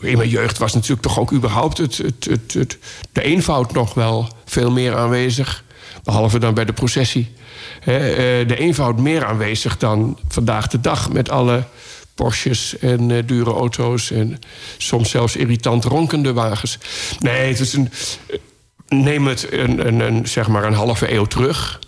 in 0.00 0.16
mijn 0.16 0.28
jeugd 0.28 0.58
was 0.58 0.74
natuurlijk 0.74 1.02
toch 1.02 1.18
ook 1.18 1.32
überhaupt 1.32 1.78
het, 1.78 1.96
het, 1.96 2.52
het, 2.52 2.78
de 3.12 3.22
eenvoud 3.22 3.72
nog 3.72 3.94
wel 3.94 4.28
veel 4.44 4.70
meer 4.70 4.96
aanwezig. 4.96 5.64
Behalve 6.04 6.38
dan 6.38 6.54
bij 6.54 6.64
de 6.64 6.72
processie. 6.72 7.32
de 7.84 8.56
eenvoud 8.56 8.98
meer 8.98 9.24
aanwezig 9.24 9.78
dan 9.78 10.18
vandaag 10.28 10.66
de 10.66 10.80
dag 10.80 11.12
met 11.12 11.30
alle 11.30 11.64
Porsches 12.14 12.78
en 12.78 13.26
dure 13.26 13.50
auto's 13.50 14.10
en 14.10 14.38
soms 14.76 15.10
zelfs 15.10 15.36
irritant 15.36 15.84
ronkende 15.84 16.32
wagens. 16.32 16.78
Nee, 17.18 17.48
het 17.48 17.60
is 17.60 17.72
een, 17.72 17.90
neem 18.92 19.26
het 19.26 19.52
een, 19.52 19.86
een, 19.86 20.00
een, 20.00 20.26
zeg 20.26 20.48
maar 20.48 20.64
een 20.64 20.72
halve 20.72 21.12
eeuw 21.12 21.24
terug. 21.24 21.80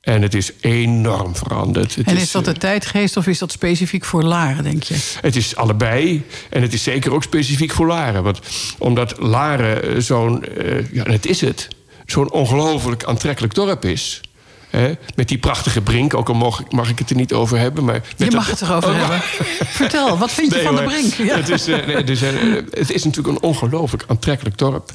En 0.00 0.22
het 0.22 0.34
is 0.34 0.52
enorm 0.60 1.36
veranderd. 1.36 1.94
Het 1.94 2.06
en 2.06 2.16
is, 2.16 2.22
is 2.22 2.30
dat 2.30 2.44
de 2.44 2.52
tijdgeest 2.52 3.16
of 3.16 3.26
is 3.26 3.38
dat 3.38 3.52
specifiek 3.52 4.04
voor 4.04 4.22
Laren, 4.22 4.64
denk 4.64 4.82
je? 4.82 5.16
Het 5.20 5.36
is 5.36 5.56
allebei. 5.56 6.24
En 6.50 6.62
het 6.62 6.72
is 6.72 6.82
zeker 6.82 7.12
ook 7.12 7.22
specifiek 7.22 7.70
voor 7.70 7.86
Laren. 7.86 8.22
Want 8.22 8.40
omdat 8.78 9.18
Laren 9.18 9.82
eh, 9.82 10.00
zo'n, 10.00 10.44
uh, 10.58 10.92
ja, 10.92 11.04
het 11.04 11.26
is 11.26 11.40
het, 11.40 11.68
zo'n 12.06 12.32
ongelooflijk 12.32 13.04
aantrekkelijk 13.04 13.54
dorp 13.54 13.84
is. 13.84 14.20
Hè? 14.70 14.92
Met 15.14 15.28
die 15.28 15.38
prachtige 15.38 15.80
brink, 15.80 16.14
ook 16.14 16.28
al 16.28 16.34
mag, 16.34 16.70
mag, 16.70 16.88
ik 16.90 16.98
het 16.98 17.10
er 17.10 17.16
niet 17.16 17.32
over 17.32 17.58
hebben. 17.58 17.84
Maar 17.84 18.00
je 18.16 18.30
mag 18.30 18.50
het 18.50 18.60
erover 18.60 18.90
oh, 18.90 18.98
hebben. 18.98 19.20
Vertel, 19.80 20.18
wat 20.18 20.30
vind 20.30 20.54
je 20.54 20.62
van 20.62 20.76
de 20.76 20.82
brink? 20.82 21.14
Ja. 21.14 21.36
Het, 21.36 21.48
is, 21.48 21.68
uh, 21.68 21.86
nee, 21.86 22.04
dus, 22.04 22.22
uh, 22.22 22.54
het 22.70 22.92
is 22.92 23.04
natuurlijk 23.04 23.36
een 23.36 23.48
ongelooflijk 23.48 24.04
aantrekkelijk 24.06 24.58
dorp. 24.58 24.92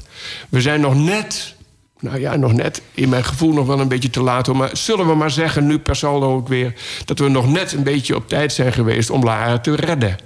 We 0.48 0.60
zijn 0.60 0.80
nog 0.80 0.94
net 0.94 1.54
nou 2.00 2.20
ja, 2.20 2.36
nog 2.36 2.52
net 2.52 2.82
in 2.94 3.08
mijn 3.08 3.24
gevoel 3.24 3.52
nog 3.52 3.66
wel 3.66 3.80
een 3.80 3.88
beetje 3.88 4.10
te 4.10 4.20
laat. 4.20 4.52
Maar 4.52 4.70
zullen 4.72 5.06
we 5.06 5.14
maar 5.14 5.30
zeggen, 5.30 5.66
nu 5.66 5.78
per 5.78 5.96
saldo 5.96 6.34
ook 6.34 6.48
weer... 6.48 6.74
dat 7.04 7.18
we 7.18 7.28
nog 7.28 7.48
net 7.48 7.72
een 7.72 7.82
beetje 7.82 8.16
op 8.16 8.28
tijd 8.28 8.52
zijn 8.52 8.72
geweest 8.72 9.10
om 9.10 9.24
Laren 9.24 9.62
te 9.62 9.74
redden. 9.74 10.16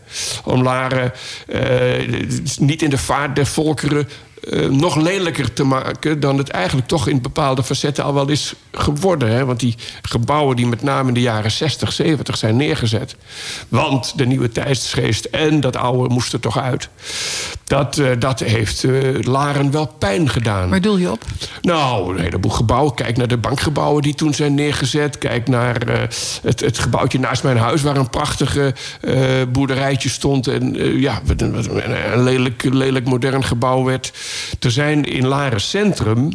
Om 0.45 0.63
Laren 0.63 1.13
uh, 1.47 2.25
niet 2.59 2.83
in 2.83 2.91
de 2.91 2.99
vaart 2.99 3.37
der 3.37 3.47
volkeren... 3.47 4.09
Uh, 4.45 4.65
eh, 4.65 4.71
nog 4.71 4.97
lelijker 4.97 5.53
te 5.53 5.65
maken 5.65 6.21
dan 6.21 6.39
het 6.39 6.49
eigenlijk 6.49 6.89
toch 6.89 7.09
in 7.09 7.23
bepaalde 7.23 7.63
facetten 7.63 8.05
al 8.05 8.15
wel 8.15 8.29
is 8.29 8.55
geworden. 8.73 9.31
Hè? 9.31 9.45
Want 9.45 9.61
die 9.61 9.75
gebouwen 10.03 10.57
die 10.57 10.67
met 10.67 10.83
name 10.83 11.09
in 11.09 11.15
de 11.15 11.21
jaren 11.21 11.51
60, 11.51 11.93
70 11.93 12.37
zijn 12.37 12.57
neergezet. 12.57 13.17
Want 13.69 14.13
de 14.17 14.27
nieuwe 14.27 14.49
tijdsgeest 14.49 15.25
en 15.25 15.61
dat 15.61 15.77
oude 15.77 16.15
moest 16.15 16.33
er 16.33 16.41
toch 16.41 16.59
uit. 16.59 16.89
Dat, 17.65 17.99
uh, 17.99 18.11
dat 18.19 18.41
heeft 18.41 18.83
uh, 18.83 19.23
Laren 19.23 19.71
wel 19.71 19.87
pijn 19.87 20.29
gedaan. 20.29 20.71
Waar 20.71 20.81
doel 20.81 20.97
je 20.97 21.11
op? 21.11 21.25
Nou, 21.61 22.17
een 22.17 22.23
heleboel 22.23 22.51
gebouwen. 22.51 22.95
Kijk 22.95 23.17
naar 23.17 23.29
de 23.29 23.37
bankgebouwen 23.37 24.03
die 24.03 24.15
toen 24.15 24.35
zijn 24.35 24.55
neergezet. 24.55 25.19
Kijk 25.19 25.49
naar 25.49 26.09
het, 26.43 26.61
het 26.61 26.79
gebouwtje 26.79 27.19
naast 27.19 27.43
mijn 27.43 27.57
huis... 27.57 27.83
waar 27.83 27.97
een 27.97 28.11
prachtige 28.11 28.75
boerderijtje 29.53 30.09
stond. 30.09 30.47
En 30.47 30.75
ja, 31.01 31.21
een, 31.27 31.55
een 32.13 32.23
lelijk, 32.23 32.63
lelijk 32.63 33.07
modern 33.07 33.45
gebouw 33.45 33.85
werd. 33.85 34.13
Er 34.61 34.71
zijn 34.71 35.05
in 35.05 35.27
Laren 35.27 35.61
Centrum... 35.61 36.33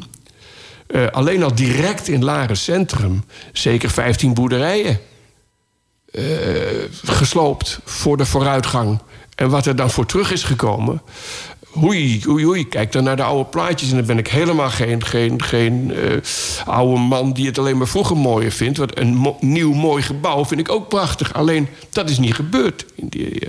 alleen 1.11 1.43
al 1.43 1.55
direct 1.55 2.07
in 2.07 2.23
Laren 2.23 2.57
Centrum... 2.57 3.23
zeker 3.53 3.89
15 3.89 4.33
boerderijen 4.33 4.99
gesloopt 7.03 7.79
voor 7.83 8.17
de 8.17 8.25
vooruitgang... 8.25 8.99
En 9.35 9.49
wat 9.49 9.65
er 9.65 9.75
dan 9.75 9.91
voor 9.91 10.05
terug 10.05 10.31
is 10.31 10.43
gekomen. 10.43 11.01
Hoei, 11.69 12.21
hoei. 12.25 12.67
Kijk 12.67 12.91
dan 12.91 13.03
naar 13.03 13.15
de 13.15 13.23
oude 13.23 13.49
plaatjes. 13.49 13.89
En 13.89 13.95
dan 13.95 14.05
ben 14.05 14.17
ik 14.17 14.27
helemaal 14.27 14.69
geen, 14.69 15.05
geen, 15.05 15.43
geen 15.43 15.91
uh, 15.91 16.17
oude 16.65 16.99
man 16.99 17.33
die 17.33 17.45
het 17.45 17.57
alleen 17.57 17.77
maar 17.77 17.87
vroeger 17.87 18.17
mooier 18.17 18.51
vindt. 18.51 18.77
Want 18.77 18.99
een 18.99 19.35
nieuw 19.39 19.73
mooi 19.73 20.03
gebouw 20.03 20.45
vind 20.45 20.59
ik 20.59 20.71
ook 20.71 20.89
prachtig. 20.89 21.33
Alleen 21.33 21.67
dat 21.89 22.09
is 22.09 22.17
niet 22.17 22.33
gebeurd. 22.33 22.85
In 22.95 23.07
die, 23.07 23.47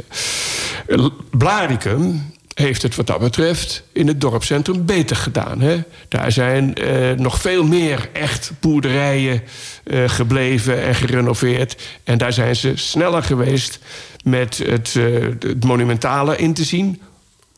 Blaricum 1.31 2.33
heeft 2.59 2.83
het 2.83 2.97
wat 2.97 3.07
dat 3.07 3.19
betreft 3.19 3.83
in 3.93 4.07
het 4.07 4.21
dorpscentrum 4.21 4.85
beter 4.85 5.17
gedaan. 5.17 5.61
Hè? 5.61 5.83
Daar 6.09 6.33
zijn 6.33 6.75
uh, 6.81 7.13
nog 7.13 7.41
veel 7.41 7.65
meer 7.65 8.09
echt 8.13 8.53
boerderijen 8.61 9.43
uh, 9.85 10.09
gebleven 10.09 10.83
en 10.83 10.95
gerenoveerd. 10.95 11.83
En 12.05 12.19
daar 12.19 12.33
zijn 12.33 12.57
ze 12.57 12.73
sneller 12.75 13.23
geweest 13.23 13.79
met 14.25 14.59
het, 14.59 14.95
uh, 14.95 15.23
het 15.41 15.65
monumentale 15.65 16.37
in 16.37 16.55
te 16.55 16.65
zien. 16.65 17.01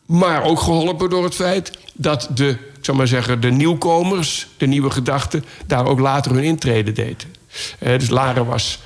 Maar 0.06 0.42
ook 0.42 0.60
geholpen 0.60 1.10
door 1.10 1.24
het 1.24 1.34
feit 1.34 1.70
dat 1.94 2.28
de, 2.34 2.56
ik 2.82 2.92
maar 2.92 3.08
zeggen, 3.08 3.40
de 3.40 3.50
nieuwkomers, 3.50 4.48
de 4.56 4.66
nieuwe 4.66 4.90
gedachten, 4.90 5.44
daar 5.66 5.86
ook 5.86 6.00
later 6.00 6.32
hun 6.32 6.44
intrede 6.44 6.92
deden. 6.92 7.34
dus 7.78 8.08
Laren 8.08 8.46
was 8.46 8.80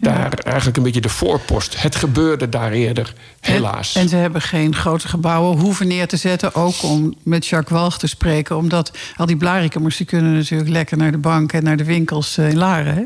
daar 0.00 0.32
eigenlijk 0.32 0.76
een 0.76 0.82
beetje 0.82 1.00
de 1.00 1.08
voorpost. 1.08 1.82
Het 1.82 1.96
gebeurde 1.96 2.48
daar 2.48 2.72
eerder, 2.72 3.14
helaas. 3.40 3.94
En, 3.94 4.02
en, 4.02 4.08
ze 4.08 4.16
hebben 4.16 4.42
geen 4.42 4.74
grote 4.74 5.08
gebouwen 5.08 5.58
hoeven 5.58 5.88
neer 5.88 6.08
te 6.08 6.16
zetten. 6.16 6.54
Ook 6.54 6.82
om 6.82 7.14
met 7.22 7.46
Jacques 7.46 7.78
Walg 7.78 7.98
te 7.98 8.06
spreken. 8.06 8.56
Omdat 8.56 8.98
al 9.16 9.26
die 9.26 9.36
blarikemers 9.36 9.96
die 9.96 10.06
kunnen 10.06 10.34
natuurlijk 10.34 10.70
lekker 10.70 10.96
naar 10.96 11.12
de 11.12 11.18
bank 11.18 11.52
en 11.52 11.64
naar 11.64 11.76
de 11.76 11.84
winkels 11.84 12.38
in 12.38 12.56
Laren. 12.56 12.94
Hè? 12.94 13.02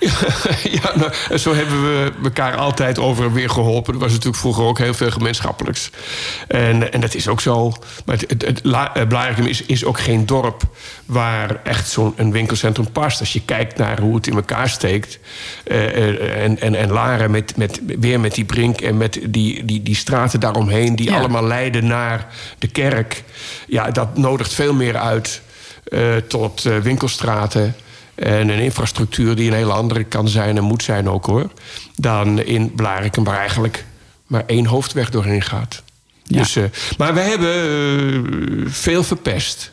Ja, 0.00 0.10
ja 0.80 0.96
nou, 0.96 1.38
zo 1.38 1.54
hebben 1.54 1.82
we 1.82 2.12
elkaar 2.24 2.56
altijd 2.56 2.98
over 2.98 3.24
en 3.24 3.32
weer 3.32 3.50
geholpen. 3.50 3.94
Er 3.94 4.00
was 4.00 4.10
natuurlijk 4.10 4.36
vroeger 4.36 4.64
ook 4.64 4.78
heel 4.78 4.94
veel 4.94 5.10
gemeenschappelijks. 5.10 5.90
En, 6.48 6.92
en 6.92 7.00
dat 7.00 7.14
is 7.14 7.28
ook 7.28 7.40
zo. 7.40 7.72
Maar 8.04 8.16
het, 8.16 8.30
het, 8.42 8.62
het 8.62 9.08
Blarikum 9.08 9.46
is, 9.46 9.62
is 9.62 9.84
ook 9.84 10.00
geen 10.00 10.26
dorp 10.26 10.62
waar 11.06 11.60
echt 11.64 11.88
zo'n 11.88 12.32
winkelcentrum 12.32 12.92
past. 12.92 13.20
Als 13.20 13.32
je 13.32 13.42
kijkt 13.44 13.78
naar 13.78 14.00
hoe 14.00 14.14
het 14.14 14.26
in 14.26 14.34
elkaar 14.34 14.68
steekt. 14.68 15.18
Uh, 15.66 16.44
en, 16.44 16.60
en, 16.60 16.74
en 16.74 16.90
Laren 16.90 17.30
met, 17.30 17.56
met, 17.56 17.80
weer 17.98 18.20
met 18.20 18.34
die 18.34 18.44
brink 18.44 18.80
en 18.80 18.96
met 18.96 19.18
die, 19.28 19.64
die, 19.64 19.82
die 19.82 19.96
straten 19.96 20.40
daaromheen... 20.40 20.96
die 20.96 21.10
ja. 21.10 21.18
allemaal 21.18 21.44
leiden 21.44 21.86
naar 21.86 22.26
de 22.58 22.68
kerk. 22.68 23.24
Ja, 23.66 23.90
dat 23.90 24.16
nodigt 24.16 24.54
veel 24.54 24.74
meer 24.74 24.96
uit 24.96 25.40
uh, 25.88 26.16
tot 26.16 26.64
uh, 26.64 26.78
winkelstraten... 26.78 27.74
En 28.16 28.48
een 28.48 28.58
infrastructuur 28.58 29.36
die 29.36 29.48
een 29.48 29.56
hele 29.56 29.72
andere 29.72 30.04
kan 30.04 30.28
zijn 30.28 30.56
en 30.56 30.64
moet 30.64 30.82
zijn 30.82 31.08
ook 31.08 31.26
hoor. 31.26 31.50
Dan 31.96 32.40
in 32.42 32.74
Blarikum, 32.74 33.24
waar 33.24 33.38
eigenlijk 33.38 33.84
maar 34.26 34.44
één 34.46 34.66
hoofdweg 34.66 35.10
doorheen 35.10 35.42
gaat. 35.42 35.82
Ja. 36.22 36.38
Dus, 36.38 36.56
uh, 36.56 36.64
maar 36.98 37.14
we 37.14 37.20
hebben 37.20 37.70
uh, 37.70 38.66
veel 38.68 39.02
verpest. 39.02 39.70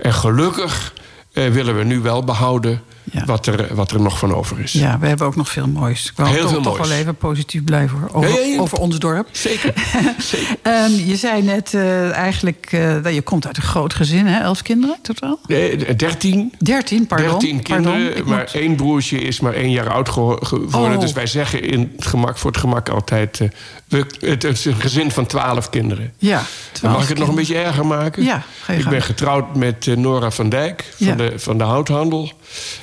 En 0.00 0.12
gelukkig 0.12 0.92
uh, 1.32 1.48
willen 1.48 1.78
we 1.78 1.84
nu 1.84 2.00
wel 2.00 2.24
behouden 2.24 2.82
ja. 3.12 3.24
wat, 3.24 3.46
er, 3.46 3.74
wat 3.74 3.90
er 3.90 4.00
nog 4.00 4.18
van 4.18 4.34
over 4.34 4.60
is. 4.60 4.72
Ja, 4.72 4.98
we 4.98 5.06
hebben 5.06 5.26
ook 5.26 5.36
nog 5.36 5.48
veel 5.48 5.68
moois. 5.68 6.12
Ik 6.16 6.24
wil 6.24 6.48
toch, 6.48 6.62
toch 6.62 6.78
wel 6.78 6.90
even 6.90 7.16
positief 7.16 7.64
blijven 7.64 7.98
hoor, 7.98 8.08
over, 8.12 8.60
over 8.60 8.78
ons 8.78 8.98
dorp. 8.98 9.28
Zeker. 9.32 9.72
Zeker. 10.18 10.56
um, 10.62 10.92
je 11.06 11.16
zei 11.16 11.42
net 11.42 11.72
uh, 11.72 12.12
eigenlijk 12.12 12.72
uh, 12.72 13.02
dat 13.02 13.14
je 13.14 13.22
komt 13.22 13.46
uit 13.46 13.56
een 13.56 13.62
groot 13.62 13.94
gezin, 13.94 14.26
hè? 14.26 14.40
Elf 14.40 14.62
kinderen 14.62 14.96
totaal? 15.02 15.38
Nee, 15.46 15.96
dertien. 15.96 16.52
Dertien, 16.58 17.06
pardon. 17.06 17.28
Dertien 17.28 17.62
kinderen, 17.62 18.04
pardon, 18.04 18.28
maar 18.28 18.38
moet... 18.38 18.62
één 18.62 18.76
broertje 18.76 19.18
is 19.18 19.40
maar 19.40 19.54
één 19.54 19.70
jaar 19.70 19.92
oud 19.92 20.08
geworden. 20.08 20.94
Oh. 20.94 21.00
Dus 21.00 21.12
wij 21.12 21.26
zeggen 21.26 21.62
in 21.62 21.92
het 21.96 22.06
gemak, 22.06 22.38
voor 22.38 22.50
het 22.50 22.60
gemak 22.60 22.88
altijd... 22.88 23.40
Uh, 23.40 23.48
we, 23.88 24.06
het 24.20 24.44
is 24.44 24.64
een 24.64 24.80
gezin 24.80 25.10
van 25.10 25.26
twaalf 25.26 25.70
kinderen. 25.70 26.12
Ja, 26.18 26.42
twaalf 26.72 26.94
Mag 26.94 27.02
ik 27.02 27.08
het 27.08 27.18
nog 27.18 27.28
een 27.28 27.34
beetje 27.34 27.58
erger 27.58 27.86
maken? 27.86 28.24
Ja, 28.24 28.42
ga 28.62 28.72
je 28.72 28.78
Ik 28.78 28.88
ben 28.88 29.02
getrouwd 29.02 29.56
met 29.56 29.86
Nora 29.96 30.30
van 30.30 30.48
Dijk 30.48 30.84
van, 30.96 31.06
Ja. 31.06 31.14
de, 31.14 31.32
van 31.36 31.58
de 31.58 31.64
houthandel. 31.64 32.32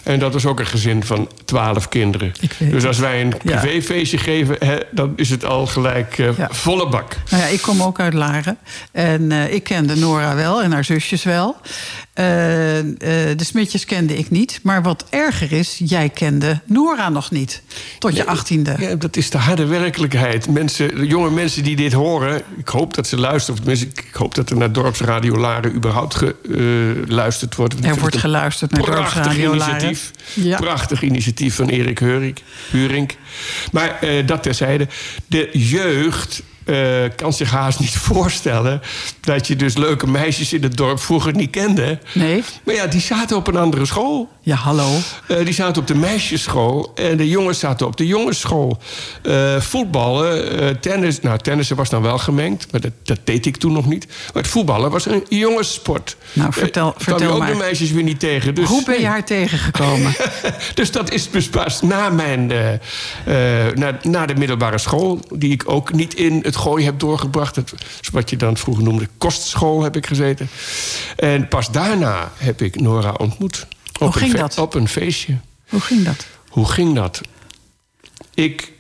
En 0.04 0.20
dat 0.20 0.34
was 0.34 0.46
ook 0.46 0.60
een 0.60 0.66
gezin 0.66 1.04
van 1.04 1.30
twaalf 1.46 1.90
kinderen. 1.90 2.32
Dus 2.60 2.86
als 2.86 2.98
wij 3.00 3.22
een 3.22 3.34
Ja. 3.44 3.60
privéfeestje 3.60 4.18
geven, 4.18 4.56
hè, 4.60 4.78
dan 4.92 5.14
is 5.16 5.30
het 5.30 5.46
al 5.46 5.68
gelijk 5.68 6.18
uh, 6.18 6.38
Ja. 6.38 6.48
volle 6.52 6.90
bak. 6.90 7.16
Nou 7.30 7.44
ja, 7.44 7.50
ik 7.50 7.62
kom 7.62 7.82
ook 7.84 8.00
uit 8.00 8.14
Laren. 8.14 8.58
En 8.92 9.22
uh, 9.32 9.54
ik 9.54 9.64
kende 9.64 9.96
Nora 9.96 10.36
wel 10.36 10.62
en 10.64 10.72
haar 10.72 10.84
zusjes 10.86 11.24
wel. 11.24 11.56
Uh, 12.20 12.26
de 13.00 13.36
Smitjes 13.38 13.86
kende 13.86 14.18
ik 14.18 14.30
niet. 14.30 14.60
Maar 14.64 14.82
wat 14.84 15.06
erger 15.10 15.52
is, 15.52 15.76
jij 15.86 16.10
kende 16.10 16.60
Nora 16.66 17.10
nog 17.10 17.32
niet. 17.32 17.62
Tot 18.00 18.16
je 18.16 18.26
achttiende. 18.26 18.76
Ja, 18.80 18.96
dat 18.96 19.16
is 19.18 19.30
de 19.30 19.38
harde 19.38 19.66
werkelijkheid. 19.66 20.50
Mensen, 20.50 21.06
jonge 21.08 21.30
mensen 21.30 21.64
die 21.64 21.76
dit 21.76 21.94
horen, 21.94 22.42
ik 22.58 22.68
hoop 22.68 22.94
dat 22.94 23.08
ze 23.08 23.18
luisteren. 23.18 23.54
Of 23.60 23.60
tenminste, 23.66 23.86
ik 24.08 24.14
hoop 24.14 24.36
dat 24.36 24.50
er 24.50 24.58
naar 24.58 24.72
Dorpsradio 24.72 25.38
Laren 25.38 25.76
überhaupt 25.76 26.16
geluisterd 27.06 27.56
wordt. 27.56 27.86
Er 27.86 28.00
wordt 28.00 28.18
geluisterd 28.18 28.72
naar 28.72 28.86
Dorpsradio 28.86 29.56
Laren. 29.56 29.63
Initiatief. 29.70 30.12
Ja. 30.34 30.58
Prachtig 30.58 31.02
initiatief 31.02 31.56
van 31.56 31.70
Erik 31.70 32.00
Heuring, 32.00 32.38
Hurink. 32.72 33.16
Maar 33.72 34.00
uh, 34.04 34.28
dat 34.28 34.44
terzijde. 34.44 34.88
De 35.28 35.50
jeugd 35.54 36.44
uh, 36.66 37.10
kan 37.16 37.34
zich 37.34 37.52
haast 37.52 37.80
niet 37.80 37.98
voorstellen... 38.12 38.82
dat 39.22 39.48
je 39.48 39.56
dus 39.56 39.78
leuke 39.78 40.08
meisjes 40.08 40.54
in 40.54 40.64
het 40.64 40.78
dorp 40.78 41.00
vroeger 41.00 41.36
niet 41.36 41.50
kende. 41.50 42.00
Nee. 42.14 42.44
Maar 42.64 42.76
ja, 42.76 42.88
die 42.88 43.02
zaten 43.02 43.38
op 43.38 43.48
een 43.48 43.58
andere 43.58 43.86
school. 43.86 44.30
Ja, 44.42 44.56
hallo. 44.56 44.90
Uh, 45.28 45.46
die 45.46 45.54
zaten 45.54 45.82
op 45.82 45.88
de 45.88 45.96
meisjesschool 45.96 46.92
en 46.96 47.18
de 47.18 47.30
jongens 47.30 47.60
zaten 47.60 47.88
op 47.88 47.98
de 47.98 48.08
jongensschool. 48.08 48.78
Uh, 49.24 49.60
voetballen, 49.60 50.80
tennis... 50.80 51.22
Nou, 51.22 51.38
tennissen 51.38 51.76
was 51.76 51.90
dan 51.90 52.02
wel 52.02 52.18
gemengd, 52.18 52.72
maar 52.72 52.82
dat, 52.82 52.92
dat, 53.04 53.20
deed 53.24 53.46
ik 53.46 53.58
toen 53.58 53.74
nog 53.74 53.86
niet. 53.86 54.08
Maar 54.08 54.44
het 54.44 54.52
voetballen 54.52 54.92
was 54.92 55.06
een 55.06 55.26
jongenssport. 55.30 56.16
Nou, 56.34 56.54
vertel, 56.54 56.94
vertel 56.98 57.28
je 57.28 57.34
ook 57.34 57.40
maar. 57.40 57.52
de 57.52 57.58
meisjes 57.58 57.92
weer 57.92 58.04
niet 58.04 58.20
tegen. 58.20 58.56
Dus, 58.56 58.68
Hoe 58.68 58.84
ben 58.86 59.00
je 59.00 59.06
haar 59.06 59.26
tegengekomen? 59.26 60.16
dus 60.74 60.92
dat 60.92 61.12
is 61.12 61.30
dus 61.30 61.50
pas 61.50 61.82
na, 61.82 62.10
mijn, 62.10 62.48
na, 63.76 64.00
na 64.02 64.26
de 64.26 64.36
middelbare 64.36 64.78
school... 64.78 65.20
die 65.36 65.52
ik 65.52 65.64
ook 65.66 65.94
niet 65.94 66.14
in 66.14 66.40
het 66.42 66.53
gooi 66.56 66.86
heb 66.86 67.00
doorgebracht. 67.00 67.56
Het, 67.56 67.74
wat 68.12 68.30
je 68.30 68.38
dan 68.38 68.58
vroeger 68.58 68.84
noemde 68.84 69.08
kostschool 69.18 69.84
heb 69.84 69.96
ik 69.96 70.08
gezeten. 70.08 70.50
En 71.16 71.48
pas 71.48 71.72
daarna 71.72 72.32
heb 72.38 72.62
ik 72.62 72.80
Nora 72.80 73.12
ontmoet. 73.12 73.68
Hoe 74.00 74.08
op 74.08 74.14
ging 74.14 74.34
een 74.34 74.40
dat? 74.40 74.58
Op 74.58 74.74
een 74.74 74.88
feestje. 74.88 75.38
Hoe 75.70 75.80
ging 75.80 76.06
dat? 76.06 76.26
Hoe 76.50 76.66
ging 76.66 76.96
dat? 76.96 77.22
Ik... 78.34 78.72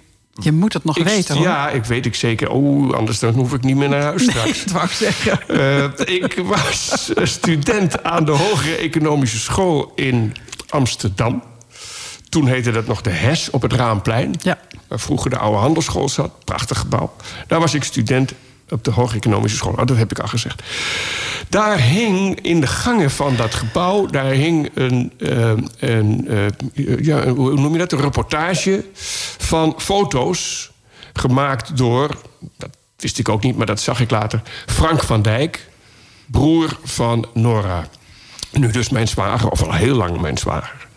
Je 0.41 0.51
moet 0.51 0.73
het 0.73 0.83
nog 0.83 0.97
ik, 0.97 1.03
weten, 1.03 1.35
hoor. 1.35 1.45
Ja, 1.45 1.69
ik 1.69 1.85
weet 1.85 2.05
ik 2.05 2.15
zeker. 2.15 2.49
Oh, 2.49 2.93
anders 2.93 3.19
dan 3.19 3.33
hoef 3.33 3.53
ik 3.53 3.63
niet 3.63 3.75
meer 3.75 3.89
naar 3.89 4.01
huis 4.01 4.23
straks. 4.29 4.45
Nee, 4.45 4.63
dat 4.63 4.71
wou 4.71 4.85
ik 4.85 4.91
zeggen. 4.91 5.39
Uh, 5.47 6.15
ik 6.15 6.41
was 6.43 7.11
student 7.39 8.03
aan 8.03 8.25
de 8.25 8.31
Hogere 8.31 8.75
Economische 8.75 9.39
School 9.39 9.91
in 9.95 10.35
Amsterdam. 10.69 11.43
Toen 12.33 12.47
heette 12.47 12.71
dat 12.71 12.87
nog 12.87 13.01
de 13.01 13.09
HES 13.09 13.49
op 13.49 13.61
het 13.61 13.73
Raamplein. 13.73 14.35
Ja. 14.41 14.57
Waar 14.87 14.99
vroeger 14.99 15.29
de 15.29 15.37
oude 15.37 15.57
handelsschool 15.57 16.09
zat. 16.09 16.45
Prachtig 16.45 16.79
gebouw. 16.79 17.13
Daar 17.47 17.59
was 17.59 17.73
ik 17.73 17.83
student 17.83 18.33
op 18.69 18.83
de 18.83 18.91
Hoge 18.91 19.15
Economische 19.15 19.57
School. 19.57 19.73
Oh, 19.73 19.85
dat 19.85 19.97
heb 19.97 20.11
ik 20.11 20.19
al 20.19 20.27
gezegd. 20.27 20.63
Daar 21.49 21.79
hing 21.79 22.39
in 22.41 22.61
de 22.61 22.67
gangen 22.67 23.11
van 23.11 23.35
dat 23.35 23.53
gebouw... 23.53 24.05
daar 24.05 24.31
hing 24.31 24.69
een, 24.73 25.11
uh, 25.17 25.51
een 25.79 26.27
uh, 26.73 26.99
ja, 26.99 27.27
hoe 27.27 27.53
noem 27.53 27.71
je 27.71 27.77
dat? 27.77 27.91
Een 27.91 28.01
reportage 28.01 28.85
van 29.37 29.73
foto's... 29.77 30.71
gemaakt 31.13 31.77
door, 31.77 32.17
dat 32.57 32.69
wist 32.97 33.19
ik 33.19 33.29
ook 33.29 33.43
niet, 33.43 33.57
maar 33.57 33.65
dat 33.65 33.81
zag 33.81 33.99
ik 33.99 34.11
later... 34.11 34.41
Frank 34.65 35.03
van 35.03 35.21
Dijk, 35.21 35.67
broer 36.25 36.77
van 36.83 37.27
Nora. 37.33 37.87
Nu 38.51 38.71
dus 38.71 38.89
mijn 38.89 39.07
zwager, 39.07 39.49
of 39.49 39.63
al 39.63 39.73
heel 39.73 39.95
lang 39.95 40.21
mijn 40.21 40.37
zwager. 40.37 40.87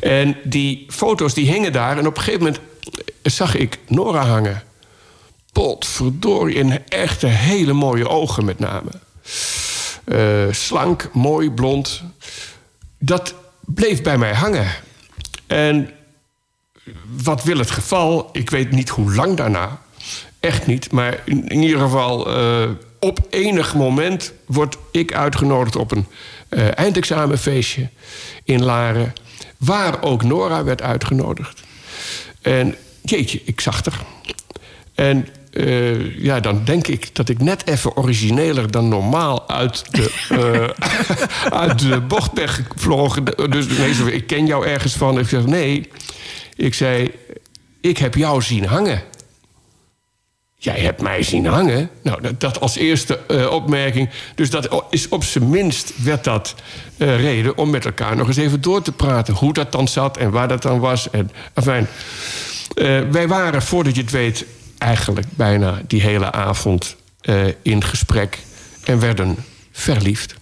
En 0.00 0.36
die 0.44 0.86
foto's 0.88 1.34
die 1.34 1.50
hingen 1.52 1.72
daar... 1.72 1.98
en 1.98 2.06
op 2.06 2.16
een 2.16 2.22
gegeven 2.22 2.44
moment 2.44 2.60
zag 3.22 3.54
ik 3.54 3.78
Nora 3.88 4.26
hangen 4.26 4.62
potverdorie, 5.52 6.54
in 6.54 6.88
echte 6.88 7.26
hele 7.26 7.72
mooie 7.72 8.08
ogen 8.08 8.44
met 8.44 8.58
name. 8.58 8.90
slank, 10.52 11.10
mooi, 11.12 11.50
blond. 11.50 12.02
Dat 12.98 13.34
bleef 13.60 14.02
bij 14.02 14.18
mij 14.18 14.34
hangen. 14.34 14.70
En 15.46 15.90
wat 17.22 17.42
wil 17.44 17.58
het 17.58 17.70
geval? 17.70 18.28
Ik 18.32 18.50
weet 18.50 18.70
niet 18.70 18.88
hoe 18.88 19.14
lang 19.14 19.36
daarna. 19.36 19.80
Echt 20.40 20.66
niet. 20.66 20.92
Maar 20.92 21.20
in, 21.24 21.48
in 21.48 21.62
ieder 21.62 21.80
geval, 21.80 22.28
op 23.00 23.18
enig 23.30 23.74
moment 23.74 24.32
word 24.46 24.76
ik 24.90 25.14
uitgenodigd 25.14 25.76
op 25.76 25.92
een 25.92 26.06
eindexamenfeestje 26.74 27.88
in 28.44 28.64
Laren. 28.64 29.12
Waar 29.64 30.02
ook 30.02 30.22
Nora 30.22 30.64
werd 30.64 30.82
uitgenodigd. 30.82 31.62
En 32.40 32.74
jeetje, 33.02 33.40
ik 33.44 33.60
zag 33.60 33.84
er. 33.84 34.00
En 34.94 35.28
uh, 35.52 36.18
ja, 36.18 36.40
dan 36.40 36.64
denk 36.64 36.86
ik 36.86 37.14
dat 37.14 37.28
ik 37.28 37.38
net 37.38 37.66
even 37.66 37.96
origineler 37.96 38.70
dan 38.70 38.88
normaal 38.88 39.48
uit 39.48 39.84
de, 39.90 40.74
uit 41.64 41.78
de 41.78 42.00
bocht 42.00 42.32
ben 42.32 42.48
gevlogen. 42.48 43.24
Dus 43.24 43.66
nee, 43.66 44.12
ik 44.12 44.26
ken 44.26 44.46
jou 44.46 44.66
ergens 44.66 44.94
van. 44.94 45.18
Ik 45.18 45.28
zeg 45.28 45.46
nee. 45.46 45.88
Ik 46.56 46.74
zei, 46.74 47.10
ik 47.80 47.98
heb 47.98 48.14
jou 48.14 48.42
zien 48.42 48.66
hangen. 48.66 49.02
Jij 50.64 50.80
hebt 50.80 51.00
mij 51.00 51.22
zien 51.22 51.46
hangen. 51.46 51.90
Nou, 52.02 52.22
dat, 52.22 52.40
dat 52.40 52.60
als 52.60 52.76
eerste 52.76 53.20
uh, 53.28 53.50
opmerking. 53.50 54.10
Dus 54.34 54.50
dat 54.50 54.84
is 54.90 55.08
op 55.08 55.24
zijn 55.24 55.50
minst 55.50 55.92
werd 56.02 56.24
dat 56.24 56.54
uh, 56.96 57.20
reden 57.20 57.56
om 57.56 57.70
met 57.70 57.84
elkaar 57.84 58.16
nog 58.16 58.26
eens 58.26 58.36
even 58.36 58.60
door 58.60 58.82
te 58.82 58.92
praten. 58.92 59.34
Hoe 59.34 59.52
dat 59.52 59.72
dan 59.72 59.88
zat 59.88 60.16
en 60.16 60.30
waar 60.30 60.48
dat 60.48 60.62
dan 60.62 60.80
was. 60.80 61.10
En, 61.10 61.30
enfin, 61.54 61.86
uh, 62.74 63.00
wij 63.10 63.28
waren, 63.28 63.62
voordat 63.62 63.94
je 63.94 64.00
het 64.00 64.10
weet, 64.10 64.44
eigenlijk 64.78 65.26
bijna 65.30 65.82
die 65.86 66.00
hele 66.00 66.32
avond 66.32 66.96
in 67.62 67.84
gesprek. 67.84 68.38
En 68.84 69.00
werden 69.00 69.36
verliefd. 69.72 70.34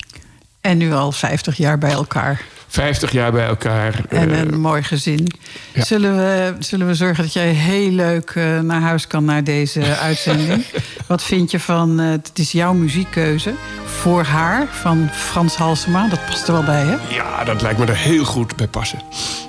En 0.61 0.79
nu 0.79 0.93
al 0.93 1.13
50 1.13 1.57
jaar 1.57 1.79
bij 1.79 1.91
elkaar. 1.91 2.45
50 2.71 3.13
jaar 3.13 3.33
bij 3.33 3.47
elkaar. 3.47 4.05
En 4.09 4.39
een 4.39 4.53
uh, 4.53 4.59
mooi 4.59 4.83
gezin. 4.83 5.27
Ja. 5.75 5.85
Zullen, 5.85 6.17
we, 6.17 6.55
zullen 6.59 6.87
we 6.87 6.95
zorgen 6.95 7.25
dat 7.25 7.33
jij 7.33 7.49
heel 7.49 7.91
leuk 7.91 8.35
uh, 8.35 8.61
naar 8.61 8.81
huis 8.81 9.07
kan 9.07 9.25
naar 9.25 9.45
deze 9.45 9.97
uitzending? 10.09 10.65
Wat 11.07 11.23
vind 11.23 11.51
je 11.51 11.61
van, 11.61 12.01
uh, 12.01 12.11
het 12.11 12.39
is 12.39 12.53
jouw 12.53 12.73
muziekkeuze, 12.73 13.55
Voor 13.85 14.23
haar 14.23 14.67
van 14.71 15.09
Frans 15.13 15.57
Halsema. 15.57 16.09
Dat 16.09 16.27
past 16.27 16.47
er 16.47 16.53
wel 16.53 16.65
bij, 16.65 16.85
hè? 16.85 17.15
Ja, 17.15 17.45
dat 17.45 17.63
lijkt 17.63 17.79
me 17.79 17.87
er 17.87 17.97
heel 17.97 18.25
goed 18.25 18.57
bij 18.57 18.69
passen. 18.69 19.03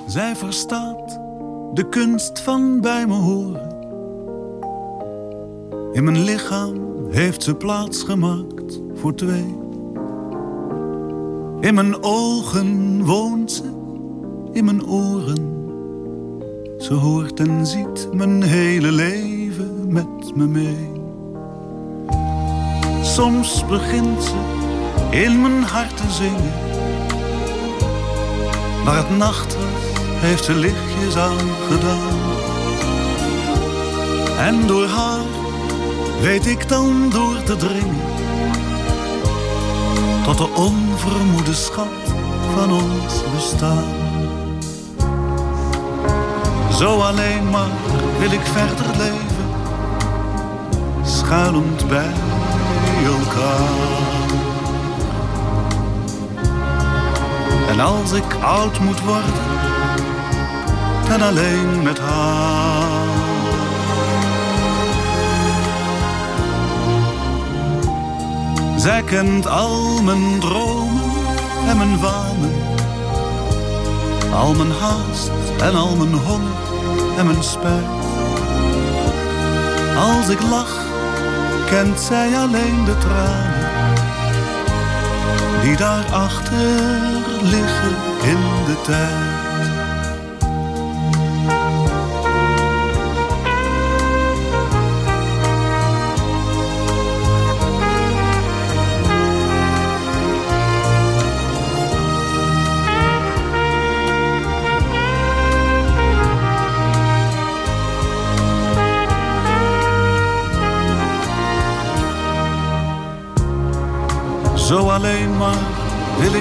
Zij 0.06 0.36
verstaat 0.36 1.18
de 1.74 1.88
kunst 1.90 2.40
van 2.40 2.80
bij 2.80 3.06
me 3.06 3.14
horen. 3.14 3.70
In 5.92 6.04
mijn 6.04 6.24
lichaam 6.24 6.74
heeft 7.10 7.42
ze 7.42 7.54
plaats 7.54 8.02
gemaakt 8.02 8.80
voor 8.94 9.14
twee. 9.14 9.61
In 11.62 11.74
mijn 11.74 12.02
ogen 12.02 13.04
woont 13.04 13.52
ze, 13.52 13.62
in 14.52 14.64
mijn 14.64 14.86
oren. 14.86 15.50
Ze 16.78 16.94
hoort 16.94 17.40
en 17.40 17.66
ziet 17.66 18.08
mijn 18.12 18.42
hele 18.42 18.92
leven 18.92 19.92
met 19.92 20.36
me 20.36 20.46
mee. 20.46 20.90
Soms 23.02 23.66
begint 23.66 24.22
ze 24.22 24.34
in 25.10 25.40
mijn 25.40 25.62
hart 25.62 25.96
te 25.96 26.10
zingen. 26.10 26.52
Maar 28.84 28.96
het 28.96 29.16
nachtras 29.16 29.62
heeft 30.20 30.44
ze 30.44 30.54
lichtjes 30.54 31.16
aangedaan. 31.16 32.18
En 34.38 34.66
door 34.66 34.86
haar 34.86 35.24
weet 36.20 36.46
ik 36.46 36.68
dan 36.68 37.10
door 37.10 37.42
te 37.42 37.56
dringen 37.56 38.11
tot 40.24 40.38
de 40.38 40.48
onvermoede 40.54 41.54
schat 41.54 41.86
van 42.54 42.72
ons 42.72 43.22
bestaan. 43.34 43.84
Zo 46.72 47.00
alleen 47.00 47.50
maar 47.50 47.70
wil 48.18 48.32
ik 48.32 48.40
verder 48.40 48.96
leven, 48.96 49.46
schuilend 51.04 51.88
bij 51.88 52.12
elkaar. 53.04 54.00
En 57.68 57.80
als 57.80 58.12
ik 58.12 58.34
oud 58.42 58.80
moet 58.80 59.00
worden, 59.00 59.34
dan 61.08 61.22
alleen 61.22 61.82
met 61.82 61.98
haar. 61.98 62.91
Zij 68.82 69.02
kent 69.02 69.46
al 69.46 70.02
mijn 70.02 70.40
dromen 70.40 71.10
en 71.68 71.76
mijn 71.76 72.00
wanen. 72.00 72.52
Al 74.34 74.54
mijn 74.54 74.70
haast 74.70 75.30
en 75.60 75.74
al 75.74 75.96
mijn 75.96 76.14
honger 76.14 76.56
en 77.18 77.26
mijn 77.26 77.42
spijt. 77.42 77.84
Als 79.96 80.28
ik 80.28 80.42
lach, 80.42 80.76
kent 81.66 82.00
zij 82.00 82.38
alleen 82.38 82.84
de 82.84 82.98
tranen. 82.98 83.70
Die 85.62 85.76
daarachter 85.76 87.00
liggen 87.42 87.94
in 88.22 88.64
de 88.66 88.80
tijd. 88.82 89.31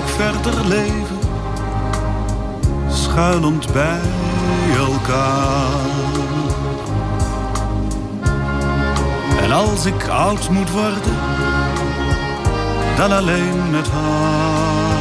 Ik 0.01 0.07
verder 0.07 0.65
leven, 0.67 1.19
schuilend 2.89 3.73
bij 3.73 4.01
elkaar. 4.77 5.89
En 9.41 9.51
als 9.51 9.85
ik 9.85 10.07
oud 10.07 10.49
moet 10.49 10.71
worden, 10.71 11.17
dan 12.97 13.11
alleen 13.11 13.71
met 13.71 13.89
haar. 13.89 14.91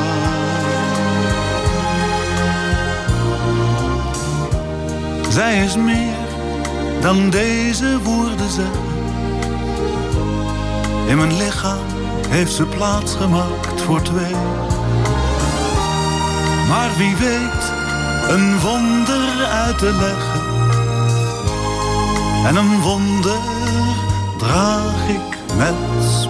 Zij 5.31 5.65
is 5.65 5.77
meer 5.77 6.15
dan 7.01 7.31
deze 7.31 7.99
woorden 8.03 8.51
zeggen. 8.51 8.89
In 11.07 11.17
mijn 11.17 11.37
lichaam 11.37 11.79
heeft 12.29 12.53
ze 12.53 12.65
plaats 12.67 13.15
gemaakt 13.15 13.81
voor 13.81 14.03
twee. 14.03 14.35
Maar 16.71 16.97
wie 16.97 17.17
weet 17.17 17.73
een 18.29 18.61
wonder 18.61 19.45
uit 19.45 19.79
te 19.79 19.93
leggen. 19.93 20.41
En 22.47 22.57
een 22.57 22.81
wonder 22.81 23.39
draag 24.39 25.09
ik 25.09 25.57
met 25.57 25.75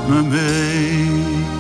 me 0.08 0.22
mee. 0.22 1.59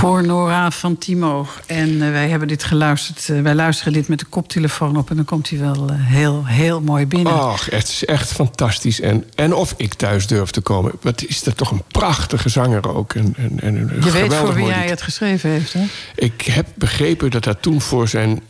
Voor 0.00 0.26
Nora 0.26 0.70
van 0.70 0.98
Timo. 0.98 1.46
En 1.66 1.88
uh, 1.88 2.10
wij 2.10 2.28
hebben 2.28 2.48
dit 2.48 2.64
geluisterd. 2.64 3.28
Uh, 3.28 3.42
wij 3.42 3.54
luisteren 3.54 3.92
dit 3.92 4.08
met 4.08 4.18
de 4.18 4.24
koptelefoon 4.24 4.96
op. 4.96 5.10
En 5.10 5.16
dan 5.16 5.24
komt 5.24 5.50
hij 5.50 5.58
wel 5.58 5.90
uh, 5.90 5.96
heel, 5.98 6.46
heel 6.46 6.80
mooi 6.80 7.06
binnen. 7.06 7.32
Ach, 7.32 7.70
het 7.70 7.88
is 7.88 8.04
echt 8.04 8.32
fantastisch. 8.32 9.00
En, 9.00 9.24
en 9.34 9.54
of 9.54 9.74
ik 9.76 9.94
thuis 9.94 10.26
durf 10.26 10.50
te 10.50 10.60
komen. 10.60 10.92
Wat 11.02 11.24
is 11.24 11.42
dat 11.42 11.56
toch 11.56 11.70
een 11.70 11.82
prachtige 11.88 12.48
zanger 12.48 12.94
ook. 12.94 13.14
En, 13.14 13.34
en, 13.36 13.60
en 13.60 13.76
een 13.76 14.04
Je 14.04 14.10
weet 14.10 14.34
voor 14.34 14.54
wie 14.54 14.70
hij 14.70 14.86
het 14.88 15.02
geschreven 15.02 15.50
heeft, 15.50 15.72
hè? 15.72 15.84
Ik 16.14 16.42
heb 16.42 16.66
begrepen 16.74 17.30
dat 17.30 17.44
dat 17.44 17.62
toen 17.62 17.80
voor 17.80 18.08
zijn 18.08 18.42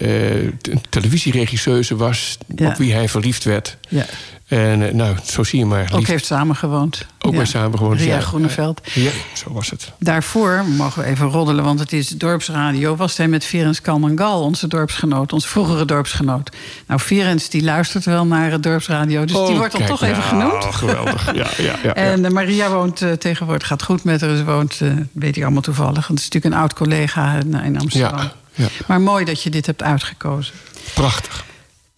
televisieregisseuse 0.88 1.96
was. 1.96 2.38
Ja. 2.56 2.68
Op 2.68 2.76
wie 2.76 2.92
hij 2.92 3.08
verliefd 3.08 3.44
werd. 3.44 3.76
Ja. 3.88 4.06
En 4.50 4.96
nou, 4.96 5.16
zo 5.24 5.44
zie 5.44 5.58
je 5.58 5.64
maar. 5.64 5.90
Ook 5.94 6.06
heeft 6.06 6.26
samengewoond. 6.26 7.06
Ook 7.20 7.30
ja. 7.30 7.36
maar 7.36 7.46
samengewoond. 7.46 8.02
Ja. 8.02 8.20
Groeneveld. 8.20 8.80
Ja, 8.94 9.10
zo 9.34 9.52
was 9.52 9.70
het. 9.70 9.92
Daarvoor, 9.98 10.64
mogen 10.76 11.02
we 11.02 11.08
even 11.08 11.26
roddelen, 11.26 11.64
want 11.64 11.78
het 11.78 11.92
is 11.92 12.08
dorpsradio... 12.08 12.96
was 12.96 13.16
hij 13.16 13.28
met 13.28 13.44
Ferens 13.44 13.80
Kalmangal, 13.80 14.42
onze 14.42 14.68
dorpsgenoot, 14.68 15.32
onze 15.32 15.48
vroegere 15.48 15.84
dorpsgenoot. 15.84 16.50
Nou, 16.86 17.00
Ferens 17.00 17.48
die 17.48 17.62
luistert 17.62 18.04
wel 18.04 18.26
naar 18.26 18.50
het 18.50 18.62
dorpsradio, 18.62 19.24
dus 19.24 19.36
oh, 19.36 19.46
die 19.46 19.56
wordt 19.56 19.72
dan 19.78 19.86
toch 19.86 20.00
nou, 20.00 20.12
even 20.12 20.24
genoemd. 20.24 20.64
geweldig, 20.64 21.34
ja, 21.34 21.46
ja, 21.56 21.74
ja. 21.82 21.94
en 21.94 22.24
uh, 22.24 22.30
Maria 22.30 22.70
woont 22.70 23.00
uh, 23.00 23.12
tegenwoordig, 23.12 23.66
gaat 23.66 23.82
goed 23.82 24.04
met 24.04 24.20
haar. 24.20 24.36
Ze 24.36 24.44
woont, 24.44 24.80
uh, 24.82 24.92
weet 25.12 25.36
ik 25.36 25.42
allemaal 25.42 25.62
toevallig. 25.62 26.06
Het 26.06 26.18
is 26.18 26.24
natuurlijk 26.24 26.54
een 26.54 26.60
oud 26.60 26.74
collega 26.74 27.34
in, 27.34 27.54
in 27.54 27.78
Amsterdam. 27.78 28.18
Ja, 28.18 28.32
ja. 28.54 28.68
Maar 28.86 29.00
mooi 29.00 29.24
dat 29.24 29.42
je 29.42 29.50
dit 29.50 29.66
hebt 29.66 29.82
uitgekozen. 29.82 30.54
Prachtig. 30.94 31.44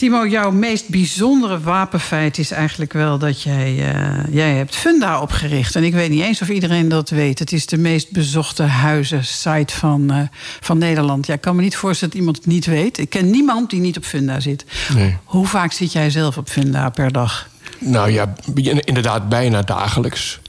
Timo, 0.02 0.26
jouw 0.26 0.50
meest 0.50 0.88
bijzondere 0.88 1.60
wapenfeit 1.60 2.38
is 2.38 2.50
eigenlijk 2.50 2.92
wel 2.92 3.18
dat 3.18 3.42
jij, 3.42 3.94
uh, 3.94 4.34
jij 4.34 4.54
hebt 4.54 4.76
Funda 4.76 5.20
opgericht. 5.20 5.76
En 5.76 5.84
ik 5.84 5.92
weet 5.92 6.10
niet 6.10 6.22
eens 6.22 6.42
of 6.42 6.48
iedereen 6.48 6.88
dat 6.88 7.10
weet. 7.10 7.38
Het 7.38 7.52
is 7.52 7.66
de 7.66 7.78
meest 7.78 8.10
bezochte 8.10 8.62
huizensite 8.62 9.74
van, 9.74 10.12
uh, 10.12 10.18
van 10.60 10.78
Nederland. 10.78 11.26
Ja, 11.26 11.34
ik 11.34 11.40
kan 11.40 11.56
me 11.56 11.62
niet 11.62 11.76
voorstellen 11.76 12.14
dat 12.14 12.20
iemand 12.22 12.36
het 12.36 12.46
niet 12.46 12.66
weet. 12.66 12.98
Ik 12.98 13.10
ken 13.10 13.30
niemand 13.30 13.70
die 13.70 13.80
niet 13.80 13.96
op 13.96 14.04
Funda 14.04 14.40
zit. 14.40 14.64
Nee. 14.94 15.16
Hoe 15.24 15.46
vaak 15.46 15.72
zit 15.72 15.92
jij 15.92 16.10
zelf 16.10 16.36
op 16.36 16.48
Funda 16.48 16.90
per 16.90 17.12
dag? 17.12 17.48
Nou 17.78 18.10
ja, 18.10 18.34
inderdaad 18.84 19.28
bijna 19.28 19.62
dagelijks. 19.62 20.40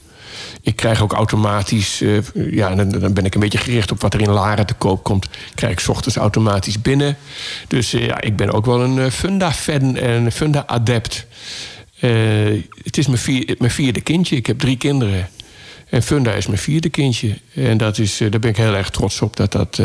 Ik 0.64 0.76
krijg 0.76 1.02
ook 1.02 1.12
automatisch, 1.12 2.02
uh, 2.02 2.18
ja, 2.50 2.74
dan, 2.74 3.12
ben 3.12 3.24
ik 3.24 3.34
een 3.34 3.40
beetje 3.40 3.58
gericht 3.58 3.90
op 3.90 4.00
wat 4.00 4.14
er 4.14 4.20
in 4.20 4.30
Laren 4.30 4.66
te 4.66 4.74
koop 4.74 5.02
komt. 5.02 5.28
Krijg 5.54 5.80
ik 5.80 5.88
ochtends 5.88 6.16
automatisch 6.16 6.82
binnen. 6.82 7.16
Dus 7.68 7.94
uh, 7.94 8.06
ja, 8.06 8.20
ik 8.20 8.36
ben 8.36 8.52
ook 8.52 8.66
wel 8.66 8.80
een 8.80 8.96
uh, 8.96 9.06
Funda-fan 9.06 9.96
en 9.96 10.32
Funda-adept. 10.32 11.26
het 12.82 12.98
is 12.98 13.06
mijn, 13.06 13.18
vier, 13.18 13.54
mijn 13.58 13.70
vierde 13.70 14.00
kindje. 14.00 14.36
Ik 14.36 14.46
heb 14.46 14.58
drie 14.58 14.76
kinderen. 14.76 15.28
En 15.88 16.02
Funda 16.02 16.32
is 16.32 16.46
mijn 16.46 16.58
vierde 16.58 16.88
kindje. 16.88 17.38
En 17.54 17.76
dat 17.76 17.98
is, 17.98 18.16
daar 18.16 18.40
ben 18.40 18.50
ik 18.50 18.56
heel 18.56 18.74
erg 18.74 18.90
trots 18.90 19.20
op 19.20 19.36
dat 19.36 19.52
dat 19.52 19.80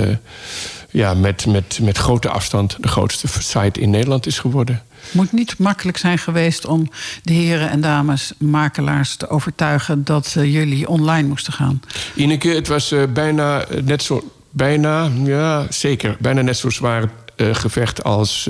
ja, 0.91 1.13
met, 1.13 1.45
met, 1.45 1.79
met 1.81 1.97
grote 1.97 2.29
afstand 2.29 2.77
de 2.79 2.87
grootste 2.87 3.27
site 3.27 3.79
in 3.79 3.89
Nederland 3.89 4.25
is 4.25 4.39
geworden. 4.39 4.83
Moet 5.11 5.31
niet 5.31 5.57
makkelijk 5.57 5.97
zijn 5.97 6.17
geweest 6.17 6.65
om 6.65 6.91
de 7.23 7.33
heren 7.33 7.69
en 7.69 7.81
dames 7.81 8.33
makelaars 8.37 9.15
te 9.15 9.29
overtuigen 9.29 10.03
dat 10.03 10.35
uh, 10.37 10.53
jullie 10.53 10.87
online 10.87 11.27
moesten 11.27 11.53
gaan? 11.53 11.81
Ineke, 12.15 12.49
het 12.49 12.67
was 12.67 12.91
uh, 12.91 13.03
bijna 13.13 13.65
net 13.83 14.03
zo. 14.03 14.31
Bijna, 14.51 15.09
ja, 15.23 15.65
zeker. 15.69 16.17
Bijna 16.19 16.41
net 16.41 16.57
zo 16.57 16.69
zwaar 16.69 17.03
uh, 17.35 17.55
gevecht 17.55 18.03
als 18.03 18.43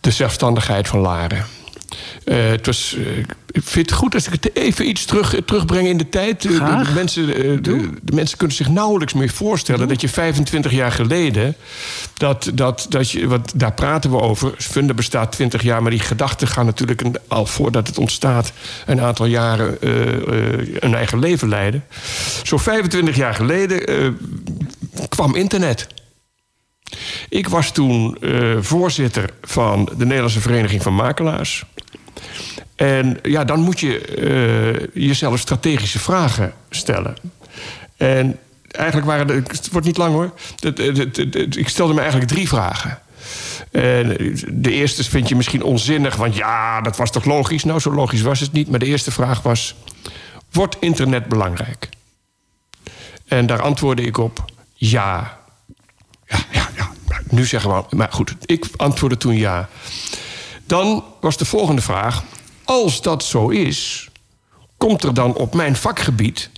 de 0.00 0.10
zelfstandigheid 0.10 0.88
van 0.88 0.98
Laren. 0.98 1.44
Uh, 2.24 2.50
het 2.50 2.66
was, 2.66 2.94
uh, 2.98 3.18
ik 3.50 3.62
vind 3.62 3.90
het 3.90 3.98
goed 3.98 4.14
als 4.14 4.26
ik 4.26 4.32
het 4.32 4.56
even 4.56 4.88
iets 4.88 5.04
terug, 5.04 5.36
terugbreng 5.44 5.88
in 5.88 5.96
de 5.96 6.08
tijd. 6.08 6.42
De, 6.42 6.48
de, 6.48 6.90
mensen, 6.94 7.26
de, 7.26 7.60
de, 8.02 8.14
mensen 8.14 8.38
kunnen 8.38 8.56
zich 8.56 8.68
nauwelijks 8.68 9.12
meer 9.12 9.28
voorstellen 9.28 9.88
dat 9.88 10.00
je 10.00 10.08
25 10.08 10.72
jaar 10.72 10.92
geleden. 10.92 11.56
Dat, 12.14 12.50
dat, 12.54 12.86
dat 12.88 13.10
je, 13.10 13.26
wat, 13.26 13.52
daar 13.56 13.72
praten 13.72 14.10
we 14.10 14.20
over. 14.20 14.54
Funda 14.58 14.94
bestaat 14.94 15.32
20 15.32 15.62
jaar, 15.62 15.82
maar 15.82 15.90
die 15.90 16.00
gedachten 16.00 16.48
gaan 16.48 16.66
natuurlijk 16.66 17.00
een, 17.00 17.16
al 17.28 17.46
voordat 17.46 17.86
het 17.86 17.98
ontstaat. 17.98 18.52
een 18.86 19.00
aantal 19.00 19.26
jaren 19.26 19.76
uh, 19.80 19.92
een 20.78 20.94
eigen 20.94 21.18
leven 21.18 21.48
leiden. 21.48 21.84
Zo 22.42 22.56
25 22.56 23.16
jaar 23.16 23.34
geleden 23.34 24.16
kwam 25.08 25.34
internet. 25.34 25.86
Ik 27.28 27.48
was 27.48 27.72
toen 27.72 28.18
voorzitter 28.60 29.30
van 29.42 29.88
de 29.96 30.04
Nederlandse 30.04 30.40
Vereniging 30.40 30.82
van 30.82 30.94
Makelaars. 30.94 31.64
En 32.74 33.18
ja, 33.22 33.44
dan 33.44 33.60
moet 33.60 33.80
je 33.80 34.16
uh, 34.94 35.04
jezelf 35.06 35.38
strategische 35.38 35.98
vragen 35.98 36.52
stellen. 36.70 37.16
En 37.96 38.38
eigenlijk 38.70 39.06
waren 39.06 39.26
het 39.28 39.68
wordt 39.70 39.86
niet 39.86 39.96
lang 39.96 40.12
hoor. 40.12 40.32
Ik 41.50 41.68
stelde 41.68 41.94
me 41.94 42.00
eigenlijk 42.00 42.30
drie 42.30 42.48
vragen. 42.48 42.98
En 43.70 44.16
de 44.52 44.72
eerste 44.72 45.04
vind 45.04 45.28
je 45.28 45.36
misschien 45.36 45.62
onzinnig, 45.62 46.16
want 46.16 46.36
ja, 46.36 46.80
dat 46.80 46.96
was 46.96 47.10
toch 47.10 47.24
logisch? 47.24 47.64
Nou, 47.64 47.80
zo 47.80 47.92
logisch 47.92 48.22
was 48.22 48.40
het 48.40 48.52
niet. 48.52 48.68
Maar 48.68 48.78
de 48.78 48.86
eerste 48.86 49.10
vraag 49.10 49.42
was: 49.42 49.74
Wordt 50.52 50.76
internet 50.80 51.26
belangrijk? 51.26 51.88
En 53.26 53.46
daar 53.46 53.62
antwoordde 53.62 54.02
ik 54.02 54.18
op: 54.18 54.44
ja. 54.74 55.38
Ja, 56.26 56.38
ja, 56.50 56.68
ja. 56.76 56.90
Nu 57.28 57.44
zeggen 57.44 57.70
we, 57.70 57.96
maar 57.96 58.12
goed, 58.12 58.34
ik 58.44 58.66
antwoordde 58.76 59.18
toen 59.18 59.36
ja. 59.36 59.68
Dan 60.72 61.04
was 61.20 61.36
de 61.36 61.44
volgende 61.44 61.82
vraag: 61.82 62.24
als 62.64 63.02
dat 63.02 63.24
zo 63.24 63.48
is, 63.48 64.08
komt 64.76 65.02
er 65.02 65.14
dan 65.14 65.34
op 65.34 65.54
mijn 65.54 65.76
vakgebied, 65.76 66.50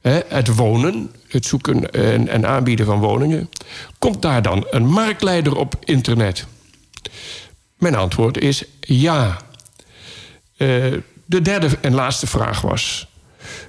hè, 0.00 0.20
het 0.28 0.54
wonen, 0.54 1.10
het 1.26 1.46
zoeken 1.46 1.90
en, 1.90 2.28
en 2.28 2.46
aanbieden 2.46 2.86
van 2.86 2.98
woningen, 2.98 3.50
komt 3.98 4.22
daar 4.22 4.42
dan 4.42 4.66
een 4.70 4.86
marktleider 4.86 5.56
op 5.56 5.74
internet? 5.84 6.46
Mijn 7.78 7.94
antwoord 7.94 8.38
is 8.38 8.64
ja. 8.80 9.36
Uh, 10.56 10.94
de 11.24 11.42
derde 11.42 11.78
en 11.80 11.94
laatste 11.94 12.26
vraag 12.26 12.60
was: 12.60 13.08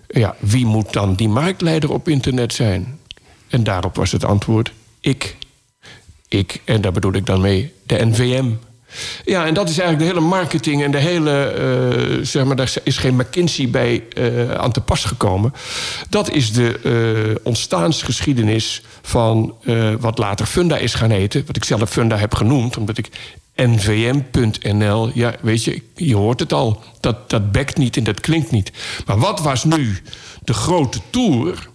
ja, 0.07 0.35
wie 0.39 0.65
moet 0.65 0.93
dan 0.93 1.15
die 1.15 1.29
marktleider 1.29 1.91
op 1.91 2.07
internet 2.07 2.53
zijn? 2.53 2.99
En 3.47 3.63
daarop 3.63 3.95
was 3.95 4.11
het 4.11 4.23
antwoord: 4.23 4.71
ik. 4.99 5.37
Ik, 6.27 6.61
en 6.65 6.81
daar 6.81 6.91
bedoel 6.91 7.13
ik 7.13 7.25
dan 7.25 7.41
mee 7.41 7.73
de 7.85 8.05
NVM. 8.05 8.51
Ja, 9.25 9.45
en 9.45 9.53
dat 9.53 9.69
is 9.69 9.77
eigenlijk 9.77 10.09
de 10.09 10.17
hele 10.17 10.29
marketing 10.29 10.83
en 10.83 10.91
de 10.91 10.97
hele, 10.97 11.55
uh, 12.19 12.25
zeg 12.25 12.45
maar, 12.45 12.55
daar 12.55 12.73
is 12.83 12.97
geen 12.97 13.15
McKinsey 13.15 13.69
bij 13.69 14.03
uh, 14.17 14.51
aan 14.51 14.71
te 14.71 14.81
pas 14.81 15.05
gekomen. 15.05 15.53
Dat 16.09 16.31
is 16.31 16.51
de 16.51 16.79
uh, 16.83 17.35
ontstaansgeschiedenis 17.43 18.81
van 19.01 19.55
wat 19.99 20.17
later 20.17 20.45
Funda 20.45 20.77
is 20.77 20.93
gaan 20.93 21.09
heten. 21.09 21.43
Wat 21.45 21.55
ik 21.55 21.63
zelf 21.63 21.89
Funda 21.89 22.17
heb 22.17 22.35
genoemd, 22.35 22.77
omdat 22.77 22.97
ik 22.97 23.09
nvm.nl, 23.55 25.11
ja, 25.13 25.35
weet 25.41 25.63
je, 25.63 25.81
je 25.95 26.15
hoort 26.15 26.39
het 26.39 26.53
al. 26.53 26.83
Dat, 26.99 27.29
dat 27.29 27.51
bekt 27.51 27.77
niet 27.77 27.97
en 27.97 28.03
dat 28.03 28.19
klinkt 28.19 28.51
niet. 28.51 28.71
Maar 29.05 29.19
wat 29.19 29.39
was 29.39 29.63
nu 29.63 29.97
de 30.43 30.53
grote 30.53 30.99
tour? 31.09 31.69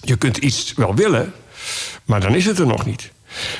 Je 0.00 0.16
kunt 0.16 0.36
iets 0.36 0.72
wel 0.76 0.94
willen, 0.94 1.32
maar 2.04 2.20
dan 2.20 2.34
is 2.34 2.44
het 2.44 2.58
er 2.58 2.66
nog 2.66 2.86
niet. 2.86 3.10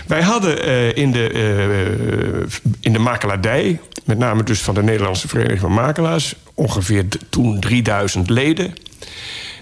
Wij 0.06 0.22
hadden 0.22 0.68
uh, 0.68 0.96
in, 0.96 1.12
de, 1.12 1.32
uh, 1.32 2.56
in 2.80 2.92
de 2.92 2.98
makelaardij, 2.98 3.80
met 4.04 4.18
name 4.18 4.42
dus 4.42 4.60
van 4.60 4.74
de 4.74 4.82
Nederlandse 4.82 5.28
Vereniging 5.28 5.60
van 5.60 5.72
Makelaars, 5.72 6.34
ongeveer 6.54 7.06
toen 7.30 7.60
3000 7.60 8.30
leden. 8.30 8.74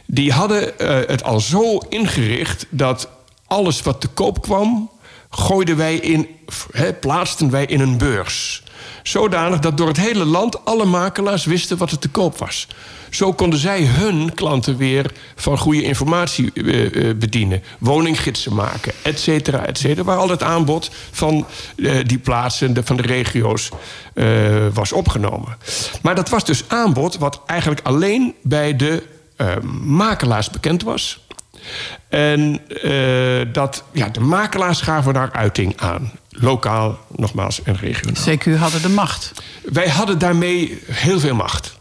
Die 0.06 0.32
hadden 0.32 0.72
uh, 0.78 0.88
het 0.88 1.22
al 1.22 1.40
zo 1.40 1.78
ingericht 1.78 2.66
dat 2.70 3.08
alles 3.46 3.82
wat 3.82 4.00
te 4.00 4.08
koop 4.08 4.42
kwam, 4.42 4.90
gooiden 5.30 5.76
wij 5.76 5.96
in, 5.96 6.28
he, 6.70 6.92
plaatsten 6.92 7.50
wij 7.50 7.66
in 7.66 7.80
een 7.80 7.98
beurs. 7.98 8.62
Zodanig 9.02 9.58
dat 9.58 9.76
door 9.76 9.88
het 9.88 10.00
hele 10.00 10.24
land 10.24 10.64
alle 10.64 10.84
makelaars 10.84 11.44
wisten 11.44 11.78
wat 11.78 11.90
er 11.90 11.98
te 11.98 12.08
koop 12.08 12.38
was. 12.38 12.68
Zo 13.10 13.32
konden 13.32 13.58
zij 13.58 13.84
hun 13.84 14.34
klanten 14.34 14.76
weer 14.76 15.12
van 15.36 15.58
goede 15.58 15.82
informatie 15.82 16.50
uh, 16.54 17.14
bedienen. 17.14 17.62
Woninggidsen 17.78 18.54
maken, 18.54 18.92
et 19.02 19.20
cetera, 19.20 19.66
et 19.66 19.78
cetera. 19.78 20.04
Waar 20.04 20.16
al 20.16 20.28
het 20.28 20.42
aanbod 20.42 20.90
van 21.10 21.46
uh, 21.76 22.04
die 22.06 22.18
plaatsen, 22.18 22.74
de, 22.74 22.82
van 22.84 22.96
de 22.96 23.02
regio's, 23.02 23.68
was 24.72 24.92
opgenomen. 24.92 25.56
Maar 26.02 26.14
dat 26.14 26.28
was 26.28 26.44
dus 26.44 26.64
aanbod 26.68 27.16
wat 27.18 27.40
eigenlijk 27.46 27.80
alleen 27.82 28.34
bij 28.42 28.76
de 28.76 29.02
makelaars 29.82 30.50
bekend 30.50 30.82
was. 30.82 31.20
En 32.08 32.60
dat, 33.52 33.84
ja, 33.92 34.08
de 34.08 34.20
makelaars 34.20 34.80
gaven 34.80 35.14
daar 35.14 35.32
uiting 35.32 35.72
aan. 35.76 36.12
Lokaal, 36.30 36.98
nogmaals, 37.16 37.62
en 37.62 37.76
regionaal. 37.76 38.36
CQ 38.36 38.58
hadden 38.58 38.82
de 38.82 38.88
macht. 38.88 39.32
Wij 39.62 39.88
hadden 39.88 40.18
daarmee 40.18 40.82
heel 40.90 41.20
veel 41.20 41.34
macht. 41.34 41.75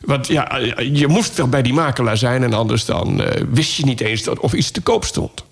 Want 0.00 0.26
ja, 0.26 0.56
je 0.92 1.06
moest 1.06 1.36
wel 1.36 1.48
bij 1.48 1.62
die 1.62 1.72
makelaar 1.72 2.16
zijn 2.16 2.42
en 2.42 2.52
anders 2.52 2.84
dan 2.84 3.20
uh, 3.20 3.26
wist 3.50 3.74
je 3.74 3.84
niet 3.84 4.00
eens 4.00 4.22
dat 4.22 4.38
of 4.38 4.52
iets 4.52 4.70
te 4.70 4.80
koop 4.80 5.04
stond. 5.04 5.44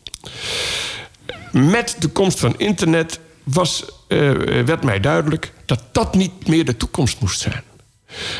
Met 1.53 1.97
de 1.99 2.09
komst 2.09 2.39
van 2.39 2.55
internet 2.59 3.21
was, 3.43 3.85
uh, 4.09 4.31
werd 4.65 4.83
mij 4.83 5.01
duidelijk 5.01 5.53
dat 5.65 5.83
dat 5.93 6.15
niet 6.15 6.47
meer 6.47 6.65
de 6.65 6.77
toekomst 6.77 7.21
moest 7.21 7.41
zijn. 7.41 7.63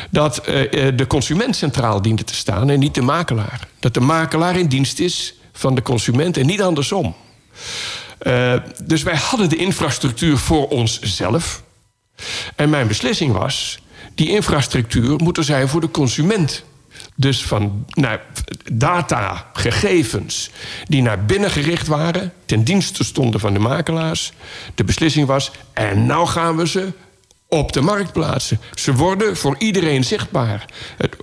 Dat 0.09 0.41
uh, 0.49 0.71
de 0.95 1.07
consument 1.07 1.55
centraal 1.55 2.01
diende 2.01 2.23
te 2.23 2.35
staan 2.35 2.69
en 2.69 2.79
niet 2.79 2.95
de 2.95 3.01
makelaar. 3.01 3.67
Dat 3.79 3.93
de 3.93 3.99
makelaar 3.99 4.57
in 4.57 4.67
dienst 4.67 4.99
is 4.99 5.33
van 5.53 5.75
de 5.75 5.81
consument 5.81 6.37
en 6.37 6.45
niet 6.45 6.61
andersom. 6.61 7.15
dus 8.83 9.03
wij 9.03 9.15
hadden 9.15 9.49
de 9.49 9.55
infrastructuur 9.55 10.37
voor 10.37 10.67
onszelf. 10.67 11.63
En 12.55 12.69
mijn 12.69 12.87
beslissing 12.87 13.33
was: 13.33 13.79
die 14.19 14.29
infrastructuur 14.29 15.15
moet 15.23 15.37
er 15.37 15.43
zijn 15.43 15.67
voor 15.67 15.81
de 15.81 15.91
consument. 15.91 16.63
Dus 17.15 17.43
van 17.43 17.85
nou, 17.89 18.19
data, 18.71 19.45
gegevens 19.53 20.49
die 20.87 21.01
naar 21.01 21.25
binnen 21.25 21.51
gericht 21.51 21.87
waren, 21.87 22.33
ten 22.45 22.63
dienste 22.63 23.03
stonden 23.03 23.39
van 23.39 23.53
de 23.53 23.59
makelaars. 23.59 24.31
De 24.75 24.83
beslissing 24.83 25.27
was: 25.27 25.51
en 25.73 26.05
nou 26.05 26.27
gaan 26.27 26.57
we 26.57 26.67
ze 26.67 26.91
op 27.47 27.73
de 27.73 27.81
markt 27.81 28.13
plaatsen. 28.13 28.59
Ze 28.73 28.93
worden 28.93 29.37
voor 29.37 29.55
iedereen 29.57 30.03
zichtbaar. 30.03 30.65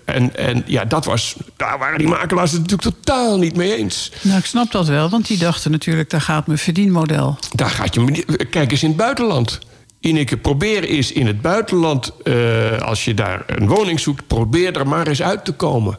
En, 0.05 0.37
en 0.37 0.63
ja, 0.67 0.85
dat 0.85 1.05
was, 1.05 1.37
daar 1.57 1.79
waren 1.79 1.99
die 1.99 2.09
makelaars 2.09 2.53
het 2.53 2.61
natuurlijk 2.61 2.97
totaal 2.97 3.39
niet 3.39 3.57
mee 3.57 3.77
eens. 3.77 4.13
Nou, 4.21 4.39
ik 4.39 4.45
snap 4.45 4.71
dat 4.71 4.87
wel, 4.87 5.09
want 5.09 5.27
die 5.27 5.39
dachten 5.39 5.71
natuurlijk... 5.71 6.11
daar 6.11 6.21
gaat 6.21 6.47
mijn 6.47 6.59
verdienmodel. 6.59 7.39
Daar 7.55 7.71
gaat 7.71 7.95
je... 7.95 8.25
Kijk 8.51 8.71
eens 8.71 8.83
in 8.83 8.89
het 8.89 8.97
buitenland. 8.97 9.59
Ineke, 10.07 10.37
probeer 10.37 10.85
eens 10.85 11.13
in 11.13 11.27
het 11.27 11.41
buitenland, 11.41 12.13
uh, 12.25 12.79
als 12.79 13.05
je 13.05 13.15
daar 13.15 13.43
een 13.47 13.69
woning 13.69 14.01
zoekt, 14.01 14.27
probeer 14.27 14.77
er 14.77 14.89
maar 14.89 15.07
eens 15.07 15.23
uit 15.23 15.45
te 15.45 15.53
komen. 15.53 15.99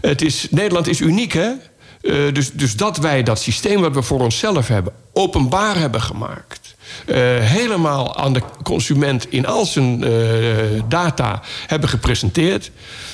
Het 0.00 0.22
is, 0.22 0.46
Nederland 0.50 0.86
is 0.86 1.00
uniek, 1.00 1.32
hè? 1.32 1.50
Uh, 2.02 2.34
dus, 2.34 2.52
dus 2.52 2.76
dat 2.76 2.96
wij 2.96 3.22
dat 3.22 3.40
systeem 3.40 3.80
wat 3.80 3.94
we 3.94 4.02
voor 4.02 4.20
onszelf 4.20 4.68
hebben, 4.68 4.92
openbaar 5.12 5.78
hebben 5.78 6.00
gemaakt. 6.00 6.74
helemaal 7.40 8.16
aan 8.16 8.32
de 8.32 8.42
consument 8.62 9.26
in 9.30 9.46
al 9.46 9.64
zijn 9.66 10.04
data 10.88 11.42
hebben 11.66 11.88
gepresenteerd. 11.88 12.70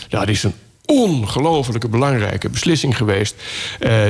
Dat 0.08 0.28
is 0.28 0.42
een 0.42 0.54
ongelofelijke 0.84 1.88
belangrijke 1.88 2.48
beslissing 2.48 2.96
geweest. 2.96 3.34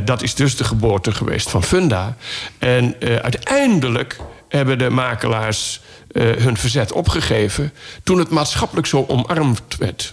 dat 0.04 0.22
is 0.22 0.34
dus 0.34 0.56
de 0.56 0.64
geboorte 0.64 1.12
geweest 1.12 1.50
van 1.50 1.62
Funda. 1.62 2.16
En 2.58 2.96
uiteindelijk 3.00 4.16
hebben 4.56 4.78
de 4.78 4.90
makelaars 4.90 5.80
hun 6.14 6.56
verzet 6.56 6.92
opgegeven 6.92 7.72
toen 8.02 8.18
het 8.18 8.30
maatschappelijk 8.30 8.86
zo 8.86 9.04
omarmd 9.08 9.76
werd 9.78 10.12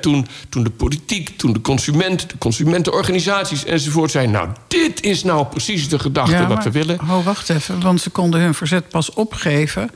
toen, 0.00 0.26
toen 0.48 0.62
de 0.62 0.70
politiek, 0.70 1.38
toen 1.38 1.52
de 1.52 1.60
consument, 1.60 2.30
de 2.30 2.38
consumentenorganisaties 2.38 3.64
enzovoort 3.64 4.10
zijn. 4.10 4.30
Nou, 4.30 4.48
dit 4.68 5.02
is 5.02 5.24
nou 5.24 5.46
precies 5.46 5.88
de 5.88 5.98
gedachte 5.98 6.46
wat 6.46 6.64
we 6.64 6.70
willen. 6.70 7.00
Oh, 7.00 7.24
wacht 7.24 7.50
even, 7.50 7.80
want 7.80 8.00
ze 8.00 8.10
konden 8.10 8.40
hun 8.40 8.54
verzet 8.54 8.88
pas 8.88 9.12
opgeven. 9.12 9.90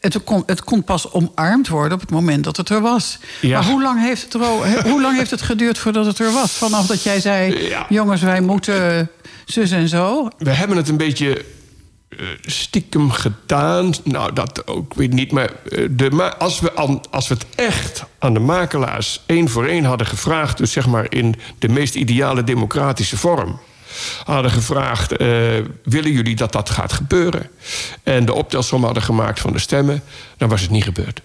Het 0.00 0.24
kon, 0.24 0.42
het 0.46 0.64
kon 0.64 0.84
pas 0.84 1.12
omarmd 1.12 1.68
worden 1.68 1.92
op 1.92 2.00
het 2.00 2.10
moment 2.10 2.44
dat 2.44 2.56
het 2.56 2.68
er 2.68 2.80
was. 2.80 3.18
Maar 3.42 3.64
hoe 3.64 3.82
lang, 3.82 4.00
heeft 4.00 4.22
het 4.22 4.34
er, 4.34 4.40
hoe 4.90 5.02
lang 5.02 5.16
heeft 5.16 5.30
het 5.30 5.42
geduurd 5.42 5.78
voordat 5.78 6.06
het 6.06 6.18
er 6.18 6.32
was? 6.32 6.52
Vanaf 6.52 6.86
dat 6.86 7.02
jij 7.02 7.20
zei: 7.20 7.74
jongens, 7.88 8.22
wij 8.22 8.40
moeten 8.40 9.10
zus 9.44 9.70
en 9.70 9.88
zo. 9.88 10.28
We 10.38 10.50
hebben 10.50 10.76
het 10.76 10.88
een 10.88 10.96
beetje 10.96 11.44
stiekem 12.42 13.10
gedaan. 13.10 13.92
Nou, 14.04 14.32
dat 14.32 14.66
ook 14.66 14.94
weet 14.94 15.12
niet. 15.12 15.32
Maar, 15.32 15.50
uh, 15.68 15.88
de, 15.90 16.34
als, 16.38 16.60
we 16.60 16.76
aan, 16.76 17.00
als 17.10 17.28
we 17.28 17.34
het 17.34 17.46
echt 17.54 18.04
aan 18.18 18.34
de 18.34 18.40
makelaars 18.40 19.20
één 19.26 19.48
voor 19.48 19.66
één 19.66 19.84
hadden 19.84 20.06
gevraagd, 20.06 20.58
dus 20.58 20.72
zeg 20.72 20.86
maar 20.86 21.06
in 21.08 21.34
de 21.58 21.68
meest 21.68 21.94
ideale 21.94 22.44
democratische 22.44 23.16
vorm. 23.16 23.60
Hadden 24.24 24.50
gevraagd: 24.50 25.12
uh, 25.12 25.18
willen 25.84 26.12
jullie 26.12 26.36
dat 26.36 26.52
dat 26.52 26.70
gaat 26.70 26.92
gebeuren? 26.92 27.50
En 28.02 28.24
de 28.24 28.34
optelsom 28.34 28.84
hadden 28.84 29.02
gemaakt 29.02 29.40
van 29.40 29.52
de 29.52 29.58
stemmen, 29.58 30.02
dan 30.36 30.48
was 30.48 30.60
het 30.60 30.70
niet 30.70 30.84
gebeurd. 30.84 31.20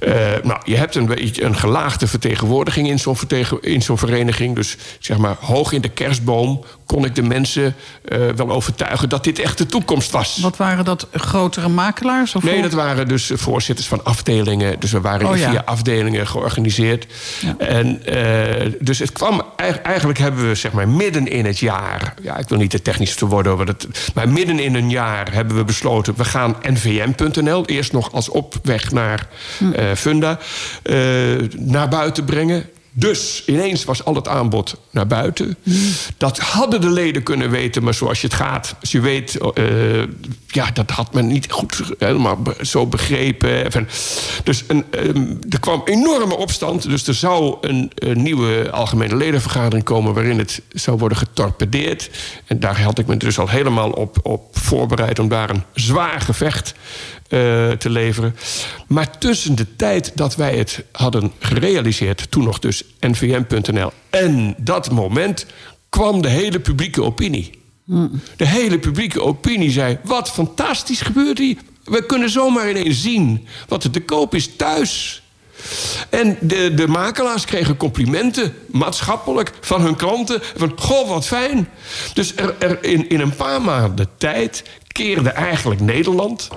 Uh, 0.00 0.14
nou, 0.42 0.60
je 0.64 0.76
hebt 0.76 0.94
een, 0.94 1.06
beetje 1.06 1.44
een 1.44 1.56
gelaagde 1.56 2.06
vertegenwoordiging 2.06 2.88
in 2.88 2.98
zo'n 2.98 3.16
in 3.60 3.82
zo'n 3.82 3.98
vereniging. 3.98 4.54
Dus 4.54 4.76
zeg 4.98 5.18
maar, 5.18 5.36
hoog 5.40 5.72
in 5.72 5.80
de 5.80 5.88
kerstboom 5.88 6.64
kon 6.86 7.04
ik 7.04 7.14
de 7.14 7.22
mensen 7.22 7.74
uh, 8.08 8.28
wel 8.36 8.50
overtuigen 8.50 9.08
dat 9.08 9.24
dit 9.24 9.38
echt 9.38 9.58
de 9.58 9.66
toekomst 9.66 10.10
was. 10.10 10.38
Wat 10.42 10.56
waren 10.56 10.84
dat 10.84 11.06
grotere 11.12 11.68
makelaars? 11.68 12.34
Of 12.34 12.42
nee, 12.42 12.62
dat 12.62 12.72
waren 12.72 13.08
dus 13.08 13.30
voorzitters 13.34 13.88
van 13.88 14.04
afdelingen. 14.04 14.80
Dus 14.80 14.92
we 14.92 15.00
waren 15.00 15.28
oh, 15.28 15.36
ja. 15.36 15.50
via 15.50 15.62
afdelingen 15.64 16.26
georganiseerd. 16.26 17.06
Ja. 17.40 17.54
En 17.58 18.02
uh, 18.08 18.72
dus 18.80 18.98
het 18.98 19.12
kwam 19.12 19.42
eigenlijk 19.82 20.18
hebben 20.18 20.48
we 20.48 20.54
zeg 20.54 20.72
maar 20.72 20.88
midden 20.88 21.26
in 21.26 21.44
het 21.44 21.58
jaar. 21.58 22.14
Ja, 22.22 22.36
ik 22.36 22.48
wil 22.48 22.58
niet 22.58 22.70
te 22.70 22.82
technisch 22.82 23.14
te 23.14 23.26
worden 23.26 23.52
over 23.52 23.66
het. 23.66 23.86
Maar 24.14 24.28
midden 24.28 24.58
in 24.58 24.74
een 24.74 24.90
jaar 24.90 25.32
hebben 25.32 25.56
we 25.56 25.64
besloten. 25.64 26.14
We 26.16 26.24
gaan 26.24 26.56
nvm.nl 26.62 27.66
eerst 27.66 27.92
nog 27.92 28.12
als 28.12 28.28
opweg 28.28 28.90
naar 28.90 29.28
uh, 29.60 29.92
Funda 29.94 30.38
naar 31.58 31.88
buiten 31.88 32.24
brengen. 32.24 32.66
Dus 32.96 33.42
ineens 33.46 33.84
was 33.84 34.04
al 34.04 34.14
het 34.14 34.28
aanbod 34.28 34.80
naar 34.90 35.06
buiten. 35.06 35.56
Dat 36.16 36.38
hadden 36.38 36.80
de 36.80 36.90
leden 36.90 37.22
kunnen 37.22 37.50
weten, 37.50 37.82
maar 37.82 37.94
zoals 37.94 38.20
je 38.20 38.26
het 38.26 38.36
gaat, 38.36 38.74
je 38.80 39.00
weet, 39.00 39.38
uh, 39.54 40.02
ja, 40.46 40.70
dat 40.70 40.90
had 40.90 41.14
men 41.14 41.26
niet 41.26 41.52
goed 41.52 41.82
helemaal 41.98 42.38
zo 42.60 42.86
begrepen. 42.86 43.88
Dus 44.44 44.64
een, 44.66 44.84
um, 44.90 45.38
er 45.50 45.60
kwam 45.60 45.82
enorme 45.84 46.36
opstand. 46.36 46.82
Dus 46.82 47.06
er 47.06 47.14
zou 47.14 47.56
een, 47.60 47.90
een, 47.94 48.22
nieuwe 48.22 48.70
algemene 48.70 49.16
ledenvergadering 49.16 49.84
komen 49.84 50.14
waarin 50.14 50.38
het 50.38 50.62
zou 50.70 50.98
worden 50.98 51.18
getorpedeerd. 51.18 52.10
En 52.46 52.60
daar 52.60 52.82
had 52.82 52.98
ik 52.98 53.06
me 53.06 53.16
dus 53.16 53.38
al 53.38 53.48
helemaal 53.48 53.90
op, 53.90 54.18
op 54.22 54.58
voorbereid 54.58 55.18
om 55.18 55.28
daar 55.28 55.50
een 55.50 55.62
zwaar 55.72 56.20
gevecht 56.20 56.74
uh, 57.28 57.70
te 57.70 57.90
leveren. 57.90 58.36
Maar 58.86 59.18
tussen 59.18 59.54
de 59.54 59.76
tijd 59.76 60.12
dat 60.14 60.36
wij 60.36 60.56
het 60.56 60.84
hadden 60.92 61.32
gerealiseerd, 61.38 62.30
toen 62.30 62.44
nog 62.44 62.58
dus 62.58 62.84
nvm.nl, 63.00 63.92
en 64.10 64.54
dat 64.58 64.90
moment 64.90 65.46
kwam 65.88 66.22
de 66.22 66.28
hele 66.28 66.60
publieke 66.60 67.02
opinie. 67.02 67.62
De 68.36 68.46
hele 68.46 68.78
publieke 68.78 69.22
opinie 69.22 69.70
zei: 69.70 69.98
wat 70.04 70.30
fantastisch 70.30 71.00
gebeurt 71.00 71.38
hier. 71.38 71.56
We 71.84 72.06
kunnen 72.06 72.30
zomaar 72.30 72.70
ineens 72.70 73.02
zien 73.02 73.46
wat 73.68 73.84
er 73.84 73.90
te 73.90 74.02
koop 74.02 74.34
is 74.34 74.56
thuis. 74.56 75.22
En 76.10 76.36
de, 76.40 76.74
de 76.74 76.88
makelaars 76.88 77.44
kregen 77.44 77.76
complimenten, 77.76 78.54
maatschappelijk, 78.70 79.52
van 79.60 79.80
hun 79.80 79.96
klanten. 79.96 80.40
Van, 80.56 80.72
goh, 80.76 81.08
wat 81.08 81.26
fijn. 81.26 81.68
Dus 82.14 82.36
er, 82.36 82.54
er 82.58 82.84
in, 82.84 83.08
in 83.08 83.20
een 83.20 83.36
paar 83.36 83.62
maanden 83.62 84.08
tijd 84.18 84.62
keerde 84.92 85.30
eigenlijk 85.30 85.80
Nederland 85.80 86.48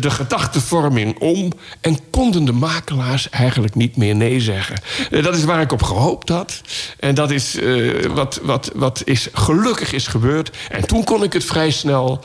de 0.00 0.10
gedachtevorming 0.10 1.18
om 1.18 1.52
en 1.80 1.98
konden 2.10 2.44
de 2.44 2.52
makelaars 2.52 3.30
eigenlijk 3.30 3.74
niet 3.74 3.96
meer 3.96 4.16
nee 4.16 4.40
zeggen. 4.40 4.76
Uh, 5.10 5.24
dat 5.24 5.36
is 5.36 5.44
waar 5.44 5.60
ik 5.60 5.72
op 5.72 5.82
gehoopt 5.82 6.28
had. 6.28 6.60
En 6.98 7.14
dat 7.14 7.30
is 7.30 7.56
uh, 7.56 8.04
wat, 8.04 8.40
wat, 8.42 8.70
wat 8.74 9.02
is 9.04 9.28
gelukkig 9.32 9.92
is 9.92 10.06
gebeurd. 10.06 10.56
En 10.70 10.86
toen 10.86 11.04
kon 11.04 11.22
ik 11.22 11.32
het 11.32 11.44
vrij 11.44 11.70
snel 11.70 12.24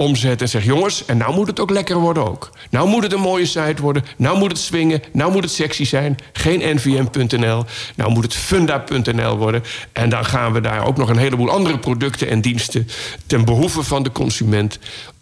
omzetten 0.00 0.40
en 0.40 0.48
zeg: 0.48 0.64
jongens, 0.64 1.04
en 1.04 1.16
nou 1.16 1.34
moet 1.34 1.46
het 1.46 1.60
ook 1.60 1.70
lekker 1.70 1.96
worden 1.96 2.28
ook. 2.28 2.50
Nou 2.70 2.88
moet 2.88 3.02
het 3.02 3.12
een 3.12 3.20
mooie 3.20 3.46
site 3.46 3.82
worden. 3.82 4.04
Nou 4.16 4.38
moet 4.38 4.50
het 4.50 4.60
swingen. 4.60 5.02
Nou 5.12 5.32
moet 5.32 5.42
het 5.42 5.52
sexy 5.52 5.84
zijn. 5.84 6.18
Geen 6.32 6.76
nvm.nl. 6.76 7.64
Nou 7.96 8.10
moet 8.10 8.24
het 8.24 8.34
funda.nl 8.34 9.36
worden. 9.36 9.62
En 9.92 10.08
dan 10.08 10.24
gaan 10.24 10.52
we 10.52 10.60
daar 10.60 10.86
ook 10.86 10.96
nog 10.96 11.08
een 11.08 11.16
heleboel 11.16 11.50
andere 11.50 11.78
producten 11.78 12.28
en 12.28 12.40
diensten 12.40 12.88
ten 13.26 13.44
behoeve 13.44 13.82
van 13.82 14.02
de 14.02 14.12
consument 14.12 14.78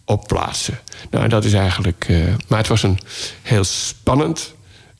op 0.08 0.26
plaatsen. 0.26 0.78
Nou, 1.10 1.28
dat 1.28 1.44
is 1.44 1.52
eigenlijk. 1.52 2.06
Uh, 2.10 2.34
maar 2.48 2.58
het 2.58 2.68
was 2.68 2.82
een 2.82 2.98
heel 3.42 3.64
spannend 3.64 4.54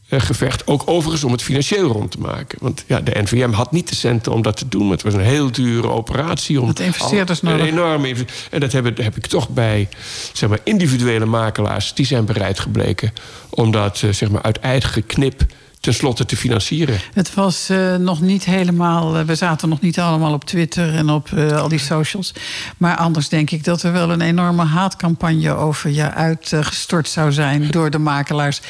uh, 0.09 0.21
gevecht. 0.21 0.67
Ook 0.67 0.83
overigens 0.87 1.25
om 1.25 1.33
het 1.33 1.43
financieel 1.43 1.89
rond 1.89 2.11
te 2.11 2.21
maken. 2.21 2.59
Want 2.61 2.85
ja, 2.87 3.01
de 3.01 3.23
NVM 3.23 3.51
had 3.51 3.73
niet 3.73 3.89
de 3.89 3.95
centen 3.95 4.33
om 4.33 4.43
dat 4.43 4.57
te 4.57 4.69
doen. 4.69 4.83
Maar 4.83 4.93
het 4.93 5.03
was 5.03 5.15
een 5.15 5.21
heel 5.21 5.51
dure 5.51 5.89
operatie. 5.89 6.61
Om 6.61 6.67
dat 6.67 6.81
investeerders 6.81 7.43
nodig. 7.43 7.61
Een 7.61 7.67
enorme 7.67 8.15
En 8.51 8.61
dat 8.61 8.73
heb, 8.73 8.99
heb 8.99 9.17
ik 9.17 9.27
toch 9.27 9.49
bij 9.49 9.89
zeg 10.33 10.49
maar, 10.49 10.61
individuele 10.65 11.27
makelaars. 11.27 11.95
die 11.95 12.07
zijn 12.07 12.25
bereid 12.25 12.59
gebleken 12.59 13.13
om 13.49 13.71
dat 13.71 14.03
uh, 14.03 14.13
zeg 14.13 14.31
maar, 14.31 14.43
uit 14.43 14.59
eigen 14.59 15.07
knip 15.07 15.43
tenslotte 15.81 16.25
te 16.25 16.37
financieren. 16.37 17.01
Het 17.13 17.35
was 17.35 17.71
uh, 17.71 17.97
nog 17.97 18.21
niet 18.21 18.45
helemaal. 18.45 19.19
Uh, 19.19 19.25
we 19.25 19.35
zaten 19.35 19.69
nog 19.69 19.81
niet 19.81 19.99
allemaal 19.99 20.33
op 20.33 20.45
Twitter 20.45 20.95
en 20.95 21.11
op 21.11 21.31
uh, 21.31 21.57
al 21.57 21.69
die 21.69 21.79
socials. 21.79 22.33
Maar 22.77 22.97
anders 22.97 23.29
denk 23.29 23.51
ik 23.51 23.65
dat 23.65 23.83
er 23.83 23.93
wel 23.93 24.11
een 24.11 24.21
enorme 24.21 24.65
haatcampagne 24.65 25.55
over 25.55 25.91
je 25.91 26.11
uitgestort 26.11 27.09
zou 27.09 27.33
zijn 27.33 27.71
door 27.71 27.91
de 27.91 27.99
makelaars. 27.99 28.61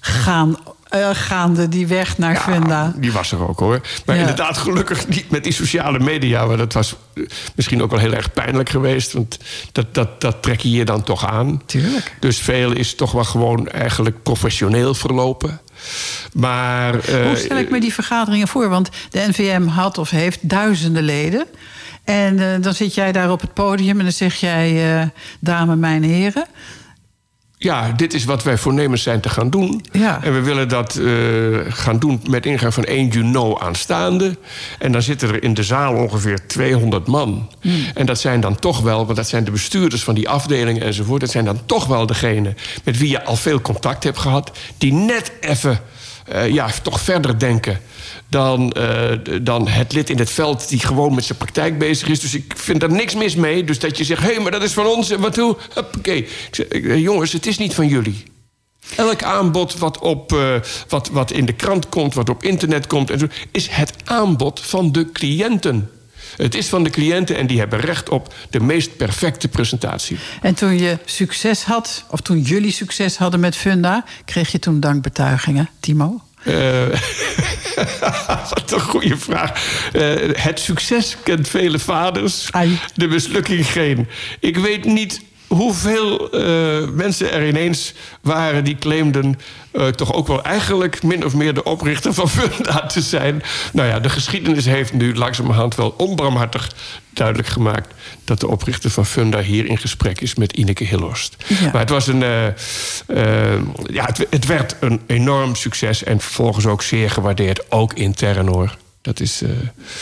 Gaan 0.00 0.56
uh, 0.94 1.08
gaande 1.12 1.68
die 1.68 1.86
weg 1.86 2.18
naar 2.18 2.32
ja, 2.32 2.40
Funda. 2.40 2.92
Die 2.96 3.12
was 3.12 3.32
er 3.32 3.48
ook 3.48 3.58
hoor. 3.58 3.80
Maar 4.04 4.14
ja. 4.14 4.20
inderdaad, 4.20 4.56
gelukkig 4.56 5.08
niet 5.08 5.30
met 5.30 5.44
die 5.44 5.52
sociale 5.52 5.98
media. 5.98 6.46
Maar 6.46 6.56
dat 6.56 6.72
was 6.72 6.96
misschien 7.54 7.82
ook 7.82 7.90
wel 7.90 7.98
heel 7.98 8.12
erg 8.12 8.32
pijnlijk 8.32 8.68
geweest. 8.68 9.12
Want 9.12 9.38
dat, 9.72 9.94
dat, 9.94 10.20
dat 10.20 10.42
trek 10.42 10.60
je 10.60 10.70
je 10.70 10.84
dan 10.84 11.02
toch 11.02 11.26
aan. 11.26 11.62
Tuurlijk. 11.66 12.16
Dus 12.20 12.38
veel 12.38 12.72
is 12.72 12.94
toch 12.94 13.12
wel 13.12 13.24
gewoon 13.24 13.68
eigenlijk 13.68 14.22
professioneel 14.22 14.94
verlopen. 14.94 15.60
Maar, 16.32 16.94
uh, 16.94 17.26
Hoe 17.26 17.36
stel 17.36 17.56
ik 17.56 17.70
me 17.70 17.80
die 17.80 17.94
vergaderingen 17.94 18.48
voor? 18.48 18.68
Want 18.68 18.88
de 19.10 19.26
NVM 19.28 19.66
had 19.66 19.98
of 19.98 20.10
heeft 20.10 20.48
duizenden 20.48 21.02
leden. 21.02 21.46
En 22.04 22.38
uh, 22.38 22.46
dan 22.60 22.74
zit 22.74 22.94
jij 22.94 23.12
daar 23.12 23.30
op 23.30 23.40
het 23.40 23.54
podium 23.54 23.98
en 23.98 24.04
dan 24.04 24.12
zeg 24.12 24.34
jij, 24.34 25.00
uh, 25.00 25.06
dame, 25.40 25.76
mijn 25.76 26.02
heren 26.02 26.46
ja, 27.58 27.92
dit 27.92 28.14
is 28.14 28.24
wat 28.24 28.42
wij 28.42 28.58
voornemens 28.58 29.02
zijn 29.02 29.20
te 29.20 29.28
gaan 29.28 29.50
doen. 29.50 29.84
Ja. 29.92 30.22
En 30.22 30.32
we 30.32 30.40
willen 30.40 30.68
dat 30.68 30.98
uh, 31.00 31.58
gaan 31.68 31.98
doen 31.98 32.20
met 32.28 32.46
ingang 32.46 32.74
van 32.74 32.84
1 32.84 33.08
juni 33.08 33.54
aanstaande. 33.58 34.36
En 34.78 34.92
dan 34.92 35.02
zitten 35.02 35.28
er 35.28 35.42
in 35.42 35.54
de 35.54 35.62
zaal 35.62 35.94
ongeveer 35.94 36.46
200 36.46 37.06
man. 37.06 37.48
Mm. 37.62 37.84
En 37.94 38.06
dat 38.06 38.20
zijn 38.20 38.40
dan 38.40 38.58
toch 38.58 38.80
wel, 38.80 39.04
want 39.04 39.16
dat 39.16 39.28
zijn 39.28 39.44
de 39.44 39.50
bestuurders 39.50 40.04
van 40.04 40.14
die 40.14 40.28
afdelingen 40.28 40.82
enzovoort. 40.82 41.20
Dat 41.20 41.30
zijn 41.30 41.44
dan 41.44 41.60
toch 41.66 41.86
wel 41.86 42.06
degenen 42.06 42.56
met 42.84 42.98
wie 42.98 43.10
je 43.10 43.24
al 43.24 43.36
veel 43.36 43.60
contact 43.60 44.04
hebt 44.04 44.18
gehad. 44.18 44.58
Die 44.78 44.92
net 44.92 45.32
even, 45.40 45.80
uh, 46.32 46.48
ja, 46.48 46.68
toch 46.82 47.00
verder 47.00 47.38
denken 47.38 47.80
dan, 48.28 48.74
uh, 48.78 49.10
dan 49.42 49.68
het 49.68 49.92
lid 49.92 50.10
in 50.10 50.18
het 50.18 50.30
veld 50.30 50.68
die 50.68 50.80
gewoon 50.80 51.14
met 51.14 51.24
zijn 51.24 51.38
praktijk 51.38 51.78
bezig 51.78 52.08
is. 52.08 52.20
Dus 52.20 52.34
ik 52.34 52.54
vind 52.56 52.80
daar 52.80 52.92
niks 52.92 53.14
mis 53.14 53.34
mee. 53.34 53.64
Dus 53.64 53.78
dat 53.78 53.98
je 53.98 54.04
zegt, 54.04 54.22
hé, 54.22 54.32
hey, 54.32 54.42
maar 54.42 54.50
dat 54.50 54.62
is 54.62 54.72
van 54.72 54.86
ons 54.86 55.10
wat 55.10 55.36
hoe? 55.36 55.56
Oké, 55.96 56.24
jongens, 56.96 57.32
het 57.32 57.46
is 57.46 57.58
niet 57.58 57.74
van 57.74 57.88
jullie. 57.88 58.24
Elk 58.96 59.22
aanbod 59.22 59.78
wat, 59.78 59.98
op, 59.98 60.32
uh, 60.32 60.54
wat, 60.88 61.08
wat 61.08 61.30
in 61.30 61.44
de 61.44 61.52
krant 61.52 61.88
komt, 61.88 62.14
wat 62.14 62.28
op 62.28 62.42
internet 62.42 62.86
komt, 62.86 63.10
en 63.10 63.18
zo, 63.18 63.26
is 63.50 63.68
het 63.68 63.92
aanbod 64.04 64.60
van 64.60 64.92
de 64.92 65.12
cliënten. 65.12 65.90
Het 66.36 66.54
is 66.54 66.68
van 66.68 66.82
de 66.82 66.90
cliënten 66.90 67.36
en 67.36 67.46
die 67.46 67.58
hebben 67.58 67.80
recht 67.80 68.08
op 68.08 68.34
de 68.50 68.60
meest 68.60 68.96
perfecte 68.96 69.48
presentatie. 69.48 70.18
En 70.42 70.54
toen 70.54 70.78
je 70.78 70.98
succes 71.04 71.62
had, 71.62 72.04
of 72.10 72.20
toen 72.20 72.40
jullie 72.40 72.72
succes 72.72 73.16
hadden 73.16 73.40
met 73.40 73.56
Funda, 73.56 74.04
kreeg 74.24 74.52
je 74.52 74.58
toen 74.58 74.80
dankbetuigingen, 74.80 75.68
Timo? 75.80 76.20
Uh, 76.44 76.86
wat 78.54 78.72
een 78.72 78.80
goede 78.80 79.16
vraag. 79.16 79.52
Uh, 79.92 80.14
het 80.32 80.60
succes 80.60 81.16
kent 81.22 81.48
vele 81.48 81.78
vaders, 81.78 82.48
Ai. 82.50 82.78
de 82.94 83.06
mislukking 83.06 83.66
geen. 83.66 84.08
Ik 84.40 84.56
weet 84.56 84.84
niet 84.84 85.20
hoeveel 85.48 86.34
uh, 86.34 86.88
mensen 86.88 87.32
er 87.32 87.48
ineens 87.48 87.94
waren 88.20 88.64
die 88.64 88.76
claimden 88.78 89.38
uh, 89.72 89.86
toch 89.86 90.12
ook 90.12 90.26
wel 90.26 90.42
eigenlijk 90.42 91.02
min 91.02 91.24
of 91.24 91.34
meer 91.34 91.54
de 91.54 91.64
oprichter 91.64 92.14
van 92.14 92.28
Funda 92.38 92.86
te 92.86 93.00
zijn. 93.00 93.42
Nou 93.72 93.88
ja, 93.88 94.00
de 94.00 94.08
geschiedenis 94.08 94.64
heeft 94.64 94.92
nu 94.92 95.14
langzamerhand 95.14 95.74
wel 95.74 95.94
onbarmhartig 95.96 96.72
duidelijk 97.12 97.48
gemaakt 97.48 97.94
dat 98.24 98.40
de 98.40 98.48
oprichter 98.48 98.90
van 98.90 99.06
Funda 99.06 99.40
hier 99.40 99.66
in 99.66 99.78
gesprek 99.78 100.20
is 100.20 100.34
met 100.34 100.52
Ineke 100.52 100.84
Hillhorst. 100.84 101.36
Ja. 101.46 101.70
Maar 101.72 101.80
het 101.80 101.90
was 101.90 102.06
een. 102.06 102.22
Uh, 102.22 102.46
ja, 103.86 104.04
het, 104.04 104.26
het, 104.30 104.46
werd 104.46 104.76
een 104.80 105.00
enorm 105.06 105.54
succes 105.54 106.04
en 106.04 106.20
vervolgens 106.20 106.66
ook 106.66 106.82
zeer 106.82 107.10
gewaardeerd, 107.10 107.70
ook 107.70 107.94
intern 107.94 108.46
hoor. 108.46 108.76
Dat 109.00 109.20
is, 109.20 109.42
uh... 109.42 109.50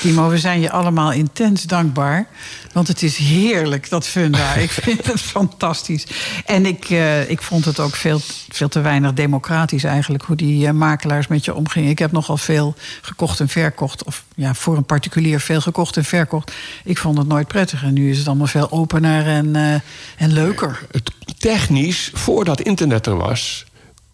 Timo, 0.01 0.29
we 0.29 0.39
zijn 0.39 0.61
je 0.61 0.71
allemaal 0.71 1.13
intens 1.13 1.63
dankbaar. 1.63 2.27
Want 2.73 2.89
het 2.89 3.03
is 3.03 3.17
heerlijk, 3.17 3.89
dat 3.91 4.07
funda. 4.07 4.55
ik 4.55 4.71
vind 4.83 5.07
het 5.07 5.21
fantastisch. 5.21 6.07
En 6.45 6.67
ik, 6.67 6.91
uh, 6.91 7.31
ik 7.31 7.43
vond 7.43 7.65
het 7.65 7.81
ook 7.81 7.95
veel, 7.97 8.21
veel 8.49 8.69
te 8.69 8.81
weinig 8.81 9.13
democratisch 9.13 9.85
eigenlijk... 9.85 10.25
hoe 10.25 10.37
die 10.37 10.67
uh, 10.67 10.73
makelaars 10.73 11.27
met 11.27 11.45
je 11.45 11.55
omgingen. 11.55 11.91
Ik 11.91 11.99
heb 11.99 12.13
nogal 12.13 12.37
veel 12.37 12.75
gekocht 13.01 13.41
en 13.41 13.49
verkocht. 13.49 14.05
Of 14.05 14.25
ja, 14.35 14.55
voor 14.55 14.77
een 14.77 14.85
particulier 14.85 15.41
veel 15.41 15.61
gekocht 15.61 15.97
en 15.97 16.05
verkocht. 16.05 16.53
Ik 16.85 16.99
vond 16.99 17.19
het 17.19 17.29
nooit 17.29 17.49
prettig. 17.49 17.83
En 17.83 17.93
nu 17.93 18.11
is 18.11 18.19
het 18.19 18.27
allemaal 18.27 18.47
veel 18.47 18.71
opener 18.71 19.27
en, 19.27 19.83
en 20.17 20.33
leuker. 20.33 20.87
Het, 20.91 21.11
technisch, 21.39 22.11
voordat 22.15 22.61
internet 22.61 23.07
er 23.07 23.17
was 23.17 23.66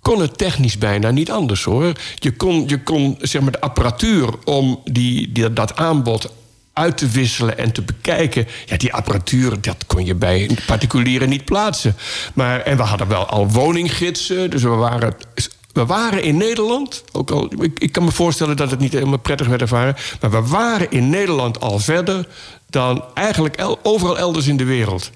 kon 0.03 0.21
het 0.21 0.39
technisch 0.39 0.79
bijna 0.79 1.11
niet 1.11 1.31
anders 1.31 1.65
hoor. 1.65 1.93
Je 2.15 2.33
kon, 2.33 2.65
je 2.69 2.83
kon 2.83 3.19
zeg 3.21 3.43
maar, 3.43 3.53
de 3.53 3.61
apparatuur 3.61 4.29
om 4.45 4.81
die, 4.85 5.33
die, 5.33 5.53
dat 5.53 5.77
aanbod 5.77 6.33
uit 6.73 6.97
te 6.97 7.09
wisselen 7.09 7.59
en 7.59 7.73
te 7.73 7.83
bekijken. 7.83 8.47
Ja, 8.67 8.77
die 8.77 8.95
apparatuur, 8.95 9.61
dat 9.61 9.87
kon 9.87 10.05
je 10.05 10.15
bij 10.15 10.51
particulieren 10.67 11.29
niet 11.29 11.45
plaatsen. 11.45 11.97
Maar, 12.35 12.61
en 12.61 12.77
we 12.77 12.83
hadden 12.83 13.09
wel 13.09 13.27
al 13.27 13.51
woninggidsen, 13.51 14.51
dus 14.51 14.63
we 14.63 14.69
waren 14.69 15.15
we 15.73 15.87
waren 15.87 16.23
in 16.23 16.37
Nederland, 16.37 17.05
ook 17.13 17.31
al, 17.31 17.51
ik, 17.79 17.93
kan 17.93 18.05
me 18.05 18.11
voorstellen 18.11 18.57
dat 18.57 18.71
het 18.71 18.81
niet 18.81 18.93
helemaal 18.93 19.19
prettig 19.19 19.47
werd 19.47 19.61
ervaren, 19.61 19.97
maar 20.21 20.31
we 20.31 20.43
waren 20.49 20.91
in 20.91 21.11
Nederland 21.11 21.61
al 21.61 21.79
verder 21.79 22.27
dan 22.73 23.05
eigenlijk 23.15 23.65
overal 23.83 24.19
elders 24.19 24.47
in 24.47 24.57
de 24.57 24.65
wereld. 24.65 25.11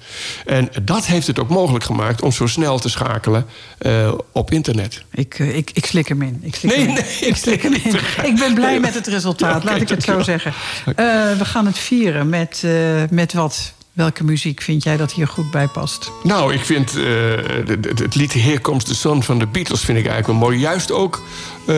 En 0.47 0.69
dat 0.83 1.07
heeft 1.07 1.27
het 1.27 1.39
ook 1.39 1.49
mogelijk 1.49 1.85
gemaakt 1.85 2.23
om 2.23 2.33
zo 2.33 2.47
snel 2.47 2.79
te 2.79 2.89
schakelen 2.89 3.47
uh, 3.81 4.13
op 4.33 4.51
internet. 4.51 5.03
Ik, 5.13 5.39
uh, 5.39 5.57
ik, 5.57 5.71
ik 5.73 5.87
slik 5.87 6.09
hem 6.09 6.23
in. 6.23 6.39
Ik 6.43 6.55
slik 6.55 6.77
nee, 6.77 6.87
hem 6.87 6.89
in. 6.89 6.95
nee, 6.95 7.29
ik 7.31 7.37
slik 7.37 7.63
hem 7.63 7.73
in. 7.73 7.95
Ik 8.31 8.37
ben 8.39 8.55
blij 8.55 8.81
met 8.81 8.95
het 8.95 9.07
resultaat, 9.07 9.63
okay, 9.63 9.73
laat 9.73 9.83
ik 9.83 9.89
het 9.89 10.03
zo 10.03 10.23
zeggen. 10.23 10.53
Uh, 10.87 10.95
we 11.39 11.45
gaan 11.45 11.67
het 11.67 11.79
vieren 11.79 12.29
met, 12.29 12.65
met 13.11 13.33
wat? 13.33 13.73
Welke 13.93 14.25
muziek 14.25 14.61
vind 14.61 14.83
jij 14.83 14.97
dat 14.97 15.13
hier 15.13 15.29
goed 15.29 15.51
bij 15.51 15.67
past? 15.67 16.11
Nou, 16.23 16.55
ik 16.55 16.65
vind 16.65 16.93
het 17.99 18.15
lied 18.15 18.33
Here 18.33 18.61
Comes 18.61 18.85
the 18.85 18.95
Sun 18.95 19.23
van 19.23 19.39
de 19.39 19.47
Beatles 19.47 19.81
vind 19.81 19.99
ik 19.99 20.07
eigenlijk 20.07 20.39
wel 20.39 20.49
mooi. 20.49 20.59
Juist 20.59 20.93
ook 20.93 21.23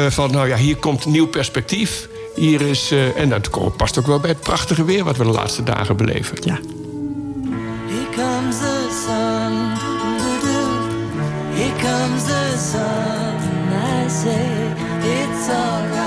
van, 0.09 0.31
nou 0.31 0.49
ja, 0.49 0.57
hier 0.57 0.77
komt 0.77 1.07
nieuw 1.07 1.27
perspectief. 1.27 2.09
Hier 2.39 2.61
is, 2.61 2.93
uh, 2.93 3.17
en 3.17 3.29
dat 3.29 3.77
past 3.77 3.99
ook 3.99 4.07
wel 4.07 4.21
bij 4.21 4.31
het 4.31 4.41
prachtige 4.41 4.85
weer 4.85 5.05
wat 5.05 5.17
we 5.17 5.25
de 5.25 5.31
laatste 5.31 5.63
dagen 5.63 5.97
beleven. 5.97 6.37
Ja. 6.45 6.59
Here 7.89 8.09
comes 8.15 8.59
the 8.59 9.05
sun. 9.07 9.77
Here 11.55 11.73
comes 11.81 12.25
the 12.25 12.57
sun. 12.59 13.37
I 14.05 14.09
say 14.09 14.75
it's 15.03 15.49
alright. 15.49 15.98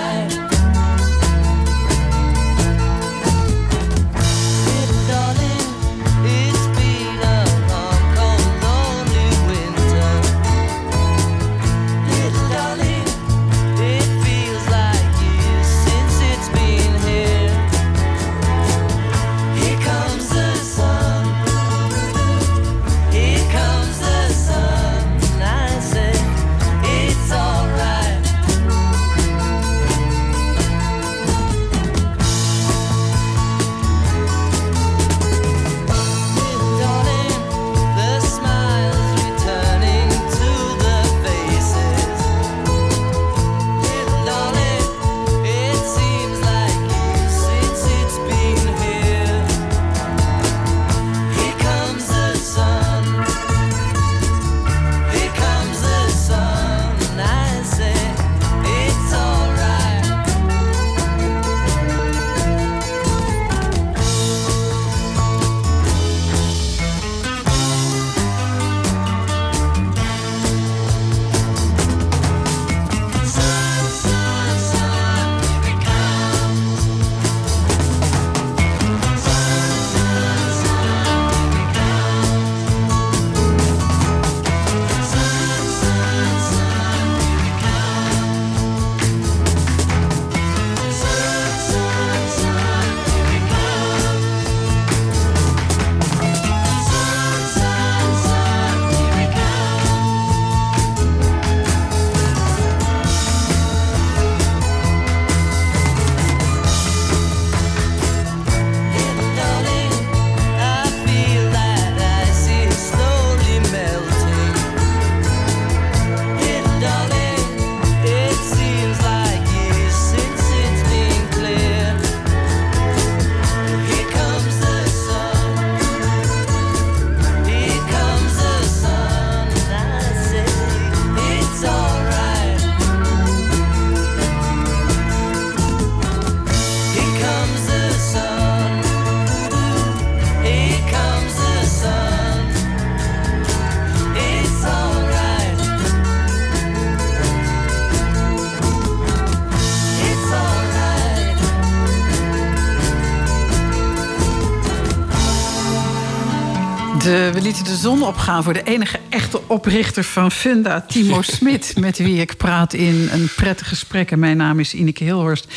Zon 157.82 158.04
opgaan 158.04 158.44
voor 158.44 158.54
de 158.54 158.64
enige 158.64 159.00
echte 159.10 159.42
oprichter 159.48 160.04
van 160.04 160.32
Funda, 160.32 160.82
Timo 160.82 161.22
Smit, 161.38 161.74
met 161.78 161.98
wie 161.98 162.22
ik 162.22 162.38
praat 162.38 162.74
in 162.74 163.10
een 163.12 163.30
prettig 163.36 163.68
gesprek. 163.68 164.12
En 164.12 164.20
mijn 164.20 164.38
naam 164.38 164.60
is 164.60 164.74
Ineke 164.74 165.04
Hilhorst. 165.04 165.48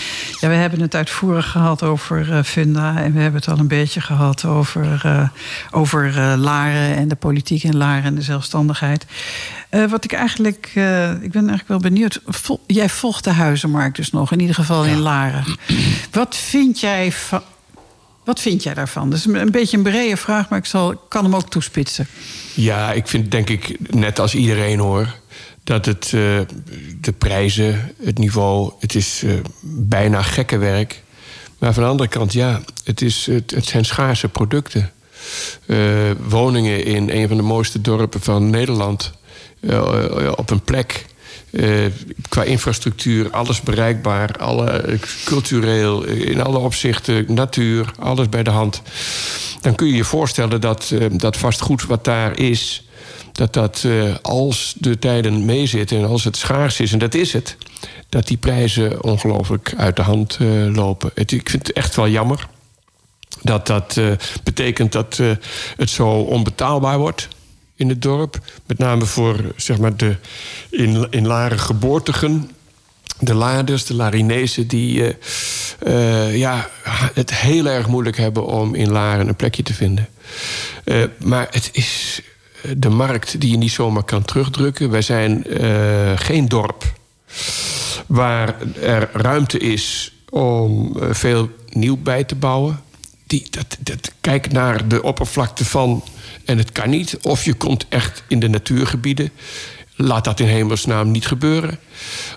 Ja, 0.41 0.49
we 0.49 0.55
hebben 0.55 0.81
het 0.81 0.95
uitvoerig 0.95 1.51
gehad 1.51 1.83
over 1.83 2.29
uh, 2.29 2.43
Funda 2.43 2.97
en 2.97 3.13
we 3.13 3.21
hebben 3.21 3.41
het 3.41 3.51
al 3.51 3.59
een 3.59 3.69
beetje 3.69 4.01
gehad 4.01 4.45
over, 4.45 5.03
uh, 5.07 5.29
over 5.71 6.07
uh, 6.09 6.35
Laren 6.37 6.97
en 6.97 7.09
de 7.09 7.15
politiek 7.15 7.63
in 7.63 7.77
Laren 7.77 8.05
en 8.05 8.15
de 8.15 8.23
zelfstandigheid. 8.23 9.07
wat 9.89 10.05
ik 10.05 10.13
eigenlijk, 10.13 10.67
ik 11.23 11.33
ben 11.33 11.49
eigenlijk 11.49 11.69
wel 11.69 11.79
benieuwd. 11.79 12.21
Vol, 12.27 12.65
jij 12.67 12.89
volgt 12.89 13.25
de 13.25 13.33
huizenmarkt 13.33 13.97
dus 13.97 14.11
nog, 14.11 14.33
in 14.33 14.41
ieder 14.41 14.55
geval 14.55 14.85
in 14.85 14.99
Laren. 14.99 15.45
Wat 16.11 16.37
vind 16.37 16.81
jij 16.81 17.13
van 17.13 17.43
Wat 18.25 18.41
vind 18.41 18.63
jij 18.63 18.75
daarvan? 18.75 19.11
Dat 19.11 19.19
is 19.19 19.25
een 19.25 19.51
beetje 19.51 19.77
een 19.77 19.83
brede 19.83 20.17
vraag, 20.17 20.49
maar 20.49 20.59
ik 20.59 20.67
zal, 20.67 20.97
kan 21.09 21.25
hem 21.25 21.35
ook 21.35 21.51
toespitsen. 21.51 22.07
Ja, 22.55 22.93
ik 22.93 23.09
vind 23.09 23.31
denk 23.31 23.51
ik 23.51 23.77
net 23.95 24.19
als 24.19 24.35
iedereen 24.35 24.79
hoor 24.79 25.15
dat 25.65 25.87
het, 25.87 26.13
uh, 26.15 26.41
de 27.01 27.13
prijzen, 27.19 27.95
het 28.03 28.19
niveau, 28.19 28.73
het 28.79 28.95
is 28.95 29.23
uh, 29.23 29.33
bijna 29.63 30.23
gekke 30.23 30.59
werk. 30.59 31.03
Maar 31.59 31.75
van 31.75 31.83
de 31.83 31.89
andere 31.89 32.09
kant, 32.09 32.33
ja, 32.33 32.61
het, 32.85 33.03
is, 33.03 33.27
het, 33.27 33.51
het 33.51 33.65
zijn 33.65 33.85
schaarse 33.85 34.29
producten. 34.29 34.93
Uh, 35.67 36.11
woningen 36.27 36.85
in 36.85 37.11
een 37.11 37.29
van 37.29 37.37
de 37.37 37.43
mooiste 37.43 37.81
dorpen 37.81 38.21
van 38.21 38.51
Nederland. 38.51 39.13
op 40.37 40.51
een 40.51 40.63
plek. 40.63 41.05
Qua 42.29 42.43
infrastructuur, 42.43 43.31
alles 43.31 43.61
bereikbaar. 43.61 44.31
Alle, 44.39 44.99
cultureel, 45.25 46.05
in 46.05 46.43
alle 46.43 46.59
opzichten, 46.59 47.25
natuur, 47.29 47.93
alles 47.99 48.29
bij 48.29 48.43
de 48.43 48.51
hand. 48.51 48.83
Dan 49.61 49.75
kun 49.75 49.87
je 49.87 49.95
je 49.95 50.05
voorstellen 50.05 50.61
dat 50.61 50.95
dat 51.13 51.37
vastgoed 51.37 51.87
wat 51.87 52.05
daar 52.05 52.39
is 52.39 52.85
dat 53.33 53.53
dat 53.53 53.87
als 54.23 54.75
de 54.79 54.99
tijden 54.99 55.45
meezitten 55.45 55.99
en 55.99 56.05
als 56.05 56.25
het 56.25 56.37
schaars 56.37 56.81
is, 56.81 56.93
en 56.93 56.99
dat 56.99 57.15
is 57.15 57.33
het, 57.33 57.57
dat 58.09 58.27
die 58.27 58.37
prijzen 58.37 59.03
ongelooflijk 59.03 59.75
uit 59.77 59.97
de 59.97 60.03
hand 60.03 60.39
lopen. 60.73 61.11
Ik 61.15 61.51
vind 61.51 61.67
het 61.67 61.73
echt 61.73 61.95
wel 61.97 62.09
jammer 62.09 62.49
dat 63.43 63.67
dat 63.67 64.01
betekent 64.43 64.93
dat 64.93 65.21
het 65.77 65.91
zo 65.91 66.09
onbetaalbaar 66.09 66.99
wordt 66.99 67.29
in 67.77 67.89
het 67.89 68.03
dorp. 68.03 68.39
Met 68.67 68.79
name 68.79 69.05
voor 69.05 69.37
zeg 69.57 69.79
maar, 69.79 69.97
de 69.97 70.17
in, 70.71 71.07
in 71.11 71.27
Laren 71.27 71.59
geboortigen. 71.59 72.51
De 73.19 73.35
Laarders, 73.35 73.85
de 73.85 73.95
Larinezen, 73.95 74.67
die 74.67 75.17
ja, 76.33 76.71
het 77.15 77.35
heel 77.35 77.67
erg 77.67 77.87
moeilijk 77.87 78.17
hebben 78.17 78.47
om 78.47 78.75
in 78.75 78.91
Laren 78.91 79.29
een 79.29 79.37
plekje 79.37 79.63
te 79.63 79.75
vinden. 79.75 80.09
maar 81.19 81.47
het 81.51 81.69
is 81.73 82.21
de 82.77 82.89
markt 82.89 83.41
die 83.41 83.51
je 83.51 83.57
niet 83.57 83.71
zomaar 83.71 84.03
kan 84.03 84.23
terugdrukken. 84.25 84.91
Wij 84.91 85.03
zijn 85.03 85.45
geen 86.17 86.49
dorp 86.49 86.85
waar 88.07 88.55
er 88.81 89.09
ruimte 89.13 89.59
is 89.59 90.13
om 90.29 90.97
veel 91.11 91.49
nieuw 91.69 91.97
bij 91.97 92.25
te 92.25 92.35
bouwen. 92.35 92.81
Die, 93.27 93.47
dat, 93.51 93.77
dat, 93.81 94.13
kijk 94.21 94.53
naar 94.53 94.89
de 94.89 95.03
oppervlakte 95.03 95.65
van 95.65 96.05
en 96.45 96.59
het 96.59 96.73
kan 96.73 96.91
niet. 96.91 97.19
Of 97.23 97.45
je 97.45 97.55
komt 97.55 97.87
echt 97.89 98.23
in 98.29 98.41
de 98.41 98.49
natuurgebieden. 98.49 99.31
Laat 99.97 100.25
dat 100.25 100.41
in 100.41 100.47
hemelsnaam 100.47 101.11
niet 101.11 101.27
gebeuren. 101.27 101.79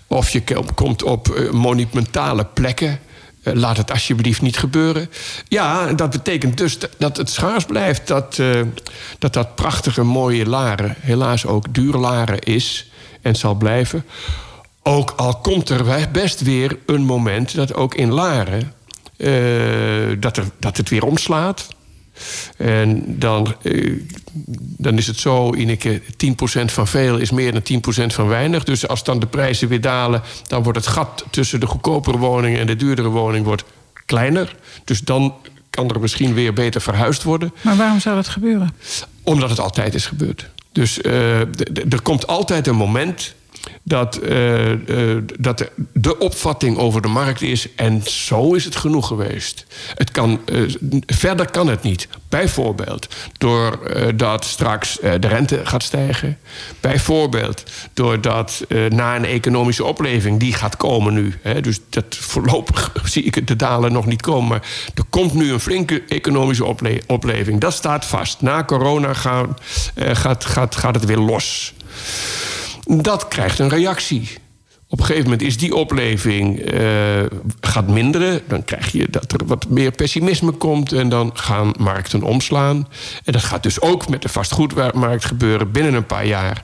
Of 0.07 0.29
je 0.29 0.43
komt 0.75 1.03
op 1.03 1.27
uh, 1.27 1.51
monumentale 1.51 2.45
plekken. 2.45 2.99
Eh, 3.43 3.53
laat 3.53 3.77
het 3.77 3.91
alsjeblieft 3.91 4.41
niet 4.41 4.57
gebeuren. 4.57 5.09
Ja, 5.47 5.93
dat 5.93 6.09
betekent 6.09 6.57
dus 6.57 6.77
dat 6.97 7.17
het 7.17 7.29
schaars 7.29 7.65
blijft. 7.65 8.07
Dat 8.07 8.37
uh, 8.37 8.61
dat, 9.19 9.33
dat 9.33 9.55
prachtige, 9.55 10.03
mooie 10.03 10.45
Laren 10.45 10.95
helaas 10.99 11.45
ook 11.45 11.73
duur 11.73 11.93
Laren 11.93 12.39
is 12.39 12.91
en 13.21 13.35
zal 13.35 13.55
blijven. 13.55 14.05
Ook 14.83 15.13
al 15.15 15.35
komt 15.37 15.69
er 15.69 16.09
best 16.11 16.41
weer 16.41 16.77
een 16.85 17.03
moment 17.03 17.55
dat 17.55 17.73
ook 17.73 17.95
in 17.95 18.13
Laren... 18.13 18.75
Dat, 20.19 20.41
dat 20.59 20.77
het 20.77 20.89
weer 20.89 21.05
omslaat. 21.05 21.67
En 22.57 23.19
dan, 23.19 23.55
eh, 23.61 23.93
dan 24.77 24.97
is 24.97 25.07
het 25.07 25.17
zo, 25.17 25.53
Ineke, 25.53 26.01
10% 26.17 26.71
van 26.71 26.87
veel 26.87 27.17
is 27.17 27.31
meer 27.31 27.51
dan 27.51 27.61
10% 27.61 28.13
van 28.13 28.27
weinig. 28.27 28.63
Dus 28.63 28.87
als 28.87 29.03
dan 29.03 29.19
de 29.19 29.27
prijzen 29.27 29.67
weer 29.67 29.81
dalen... 29.81 30.21
dan 30.47 30.63
wordt 30.63 30.77
het 30.77 30.87
gat 30.87 31.25
tussen 31.29 31.59
de 31.59 31.65
goedkopere 31.65 32.17
woningen 32.17 32.59
en 32.59 32.67
de 32.67 32.75
duurdere 32.75 33.09
woning 33.09 33.45
wordt 33.45 33.63
kleiner. 34.05 34.55
Dus 34.83 34.99
dan 34.99 35.33
kan 35.69 35.89
er 35.89 35.99
misschien 35.99 36.33
weer 36.33 36.53
beter 36.53 36.81
verhuisd 36.81 37.23
worden. 37.23 37.53
Maar 37.61 37.75
waarom 37.75 37.99
zou 37.99 38.15
dat 38.15 38.27
gebeuren? 38.27 38.75
Omdat 39.23 39.49
het 39.49 39.59
altijd 39.59 39.93
is 39.93 40.05
gebeurd. 40.05 40.49
Dus 40.71 40.99
uh, 40.99 41.39
er 41.89 42.01
komt 42.03 42.27
altijd 42.27 42.67
een 42.67 42.75
moment 42.75 43.35
dat, 43.87 44.19
uh, 44.23 45.17
dat 45.39 45.69
de, 45.93 46.17
opvatting 46.17 46.77
over 46.77 47.01
de 47.01 47.07
markt 47.07 47.41
is... 47.41 47.75
en 47.75 48.01
zo 48.05 48.53
is 48.53 48.65
het 48.65 48.75
genoeg 48.75 49.07
geweest. 49.07 49.65
Het 49.95 50.11
kan, 50.11 50.39
uh, 50.45 50.75
verder 51.05 51.51
kan 51.51 51.67
het 51.67 51.83
niet. 51.83 52.07
Bijvoorbeeld 52.29 53.07
doordat 53.37 54.45
straks 54.45 54.97
de 55.01 55.27
rente 55.27 55.61
gaat 55.63 55.83
stijgen. 55.83 56.37
Bijvoorbeeld 56.79 57.63
doordat 57.93 58.65
na 58.89 59.15
een 59.15 59.25
economische 59.25 59.83
opleving... 59.83 60.39
die 60.39 60.53
gaat 60.53 60.77
komen 60.77 61.13
nu. 61.13 61.33
Hè, 61.41 61.61
dus 61.61 61.79
dat 61.89 62.05
voorlopig 62.09 62.91
zie 63.13 63.23
ik 63.23 63.47
de 63.47 63.55
dalen 63.55 63.91
nog 63.91 64.05
niet 64.05 64.21
komen. 64.21 64.47
Maar 64.47 64.67
er 64.95 65.03
komt 65.09 65.33
nu 65.33 65.51
een 65.51 65.59
flinke 65.59 66.03
economische 66.07 66.65
ople 66.65 67.01
opleving. 67.07 67.59
Dat 67.59 67.73
staat 67.73 68.05
vast. 68.05 68.41
Na 68.41 68.63
corona 68.63 69.13
gaan, 69.13 69.57
gaat, 69.95 70.75
gaat 70.75 70.95
het 70.95 71.05
weer 71.05 71.17
los 71.17 71.73
dat 72.87 73.27
krijgt 73.27 73.59
een 73.59 73.69
reactie. 73.69 74.29
Op 74.89 74.99
een 74.99 75.05
gegeven 75.05 75.29
moment 75.29 75.47
is 75.47 75.57
die 75.57 75.75
opleving 75.75 76.73
uh, 76.73 76.81
gaat 77.59 77.87
minderen. 77.87 78.41
Dan 78.47 78.65
krijg 78.65 78.91
je 78.91 79.07
dat 79.09 79.31
er 79.31 79.45
wat 79.45 79.69
meer 79.69 79.91
pessimisme 79.91 80.51
komt. 80.51 80.91
En 80.91 81.09
dan 81.09 81.31
gaan 81.33 81.73
markten 81.79 82.23
omslaan. 82.23 82.87
En 83.23 83.33
dat 83.33 83.43
gaat 83.43 83.63
dus 83.63 83.81
ook 83.81 84.09
met 84.09 84.21
de 84.21 84.29
vastgoedmarkt 84.29 85.25
gebeuren 85.25 85.71
binnen 85.71 85.93
een 85.93 86.05
paar 86.05 86.25
jaar. 86.25 86.63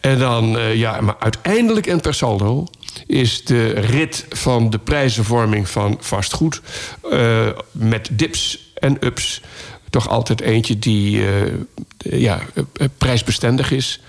En 0.00 0.18
dan, 0.18 0.56
uh, 0.56 0.74
ja, 0.74 1.00
maar 1.00 1.16
uiteindelijk 1.18 1.86
en 1.86 2.00
per 2.00 2.14
saldo 2.14 2.66
is 3.06 3.44
de 3.44 3.68
rit 3.68 4.26
van 4.28 4.70
de 4.70 4.78
prijzenvorming 4.78 5.68
van 5.68 5.96
vastgoed 6.00 6.60
uh, 7.12 7.48
met 7.70 8.08
dips 8.12 8.72
en 8.74 8.96
ups 9.00 9.42
toch 9.90 10.08
altijd 10.08 10.40
eentje 10.40 10.78
die 10.78 11.24
ja, 12.02 12.40
prijsbestendig 12.98 13.70
is 13.70 14.00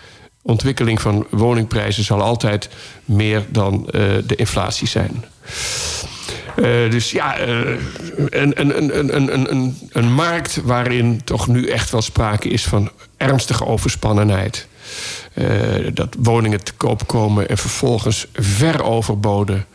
ontwikkeling 0.43 1.01
van 1.01 1.27
woningprijzen 1.29 2.03
zal 2.03 2.21
altijd 2.21 2.69
meer 3.05 3.45
dan 3.49 3.73
uh, 3.73 4.01
de 4.25 4.35
inflatie 4.35 4.87
zijn. 4.87 5.25
Uh, 6.55 6.91
dus 6.91 7.11
ja, 7.11 7.47
uh, 7.47 7.77
een, 8.29 8.59
een, 8.59 9.51
een, 9.51 9.77
een, 9.91 10.13
markt 10.13 10.61
waarin 10.63 11.23
toch 11.23 11.47
nu 11.47 11.67
echt 11.67 11.89
wel 11.89 12.01
sprake 12.01 12.49
is 12.49 12.63
van 12.63 12.91
ernstige 13.17 13.65
overspannenheid. 13.65 14.67
Dat 15.93 16.15
woningen 16.19 16.63
te 16.63 16.73
koop 16.73 17.07
komen 17.07 17.49
en 17.49 17.57
vervolgens 17.57 18.27
ver 18.33 18.83
overboden. 18.83 19.65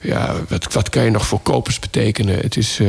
Ja, 0.00 0.34
wat, 0.48 0.72
wat 0.72 0.88
kan 0.88 1.04
je 1.04 1.10
nog 1.10 1.26
voor 1.26 1.40
kopers 1.40 1.78
betekenen? 1.78 2.38
Het 2.38 2.56
is, 2.56 2.80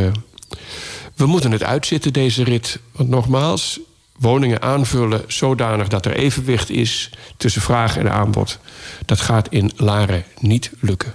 we 1.15 1.25
moeten 1.25 1.51
het 1.51 1.63
uitzitten, 1.63 2.13
deze 2.13 2.43
rit. 2.43 2.79
Want 2.91 3.09
nogmaals, 3.09 3.79
woningen 4.19 4.61
aanvullen 4.61 5.23
zodanig 5.27 5.87
dat 5.87 6.05
er 6.05 6.15
evenwicht 6.15 6.69
is 6.69 7.09
tussen 7.37 7.61
vraag 7.61 7.97
en 7.97 8.11
aanbod. 8.11 8.59
Dat 9.05 9.19
gaat 9.19 9.47
in 9.49 9.71
Laren 9.75 10.23
niet 10.39 10.71
lukken. 10.79 11.13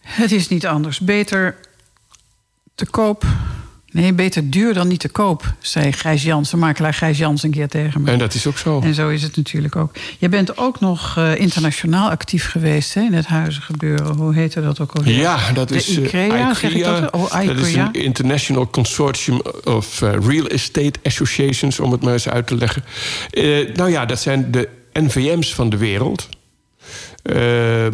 Het 0.00 0.32
is 0.32 0.48
niet 0.48 0.66
anders. 0.66 1.00
Beter 1.00 1.56
te 2.74 2.86
koop 2.86 3.24
Nee, 3.94 4.12
beter 4.12 4.50
duur 4.50 4.74
dan 4.74 4.88
niet 4.88 5.00
te 5.00 5.08
koop, 5.08 5.54
zei 5.60 5.92
Gijs 5.92 6.22
Jansen, 6.22 6.58
makelaar 6.58 6.94
Gijs 6.94 7.18
Jansen 7.18 7.48
een 7.48 7.54
keer 7.54 7.68
tegen 7.68 8.02
me. 8.02 8.10
En 8.10 8.18
dat 8.18 8.34
is 8.34 8.46
ook 8.46 8.58
zo. 8.58 8.80
En 8.80 8.94
zo 8.94 9.08
is 9.08 9.22
het 9.22 9.36
natuurlijk 9.36 9.76
ook. 9.76 9.94
Je 10.18 10.28
bent 10.28 10.58
ook 10.58 10.80
nog 10.80 11.16
uh, 11.18 11.40
internationaal 11.40 12.10
actief 12.10 12.50
geweest 12.50 12.94
hè, 12.94 13.00
in 13.00 13.12
het 13.12 13.26
huizengebeuren. 13.26 14.16
Hoe 14.16 14.34
heette 14.34 14.62
dat 14.62 14.80
ook 14.80 14.92
alweer? 14.92 15.18
Ja, 15.18 15.52
dat 15.52 15.68
de 15.68 15.74
is 15.74 15.88
ICREA, 15.88 16.26
ICREA, 16.26 16.54
zeg 16.54 16.74
ik 16.74 16.84
dat? 16.84 17.12
Oh, 17.12 17.46
dat 17.46 17.56
is 17.56 17.74
een 17.74 17.92
International 17.92 18.70
Consortium 18.70 19.40
of 19.64 20.00
uh, 20.00 20.12
Real 20.20 20.46
Estate 20.46 20.98
Associations, 21.02 21.80
om 21.80 21.92
het 21.92 22.02
maar 22.02 22.12
eens 22.12 22.28
uit 22.28 22.46
te 22.46 22.56
leggen. 22.56 22.84
Uh, 23.32 23.74
nou 23.74 23.90
ja, 23.90 24.06
dat 24.06 24.20
zijn 24.20 24.50
de 24.50 24.68
NVM's 24.92 25.54
van 25.54 25.68
de 25.68 25.76
wereld. 25.76 26.28
Uh, 27.22 27.86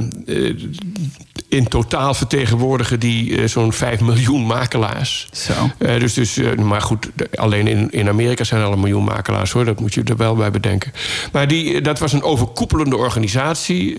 in 1.50 1.68
totaal 1.68 2.14
vertegenwoordigen 2.14 3.00
die 3.00 3.30
uh, 3.30 3.46
zo'n 3.46 3.72
5 3.72 4.00
miljoen 4.00 4.46
makelaars. 4.46 5.28
Zo. 5.32 5.52
Uh, 5.78 6.00
dus, 6.00 6.14
dus, 6.14 6.38
uh, 6.38 6.54
maar 6.54 6.80
goed, 6.80 7.08
alleen 7.34 7.66
in, 7.66 7.90
in 7.90 8.08
Amerika 8.08 8.44
zijn 8.44 8.60
er 8.60 8.66
al 8.66 8.72
een 8.72 8.80
miljoen 8.80 9.04
makelaars 9.04 9.52
hoor. 9.52 9.64
Dat 9.64 9.80
moet 9.80 9.94
je 9.94 10.02
er 10.02 10.16
wel 10.16 10.34
bij 10.34 10.50
bedenken. 10.50 10.92
Maar 11.32 11.48
die, 11.48 11.80
dat 11.80 11.98
was 11.98 12.12
een 12.12 12.22
overkoepelende 12.22 12.96
organisatie. 12.96 13.96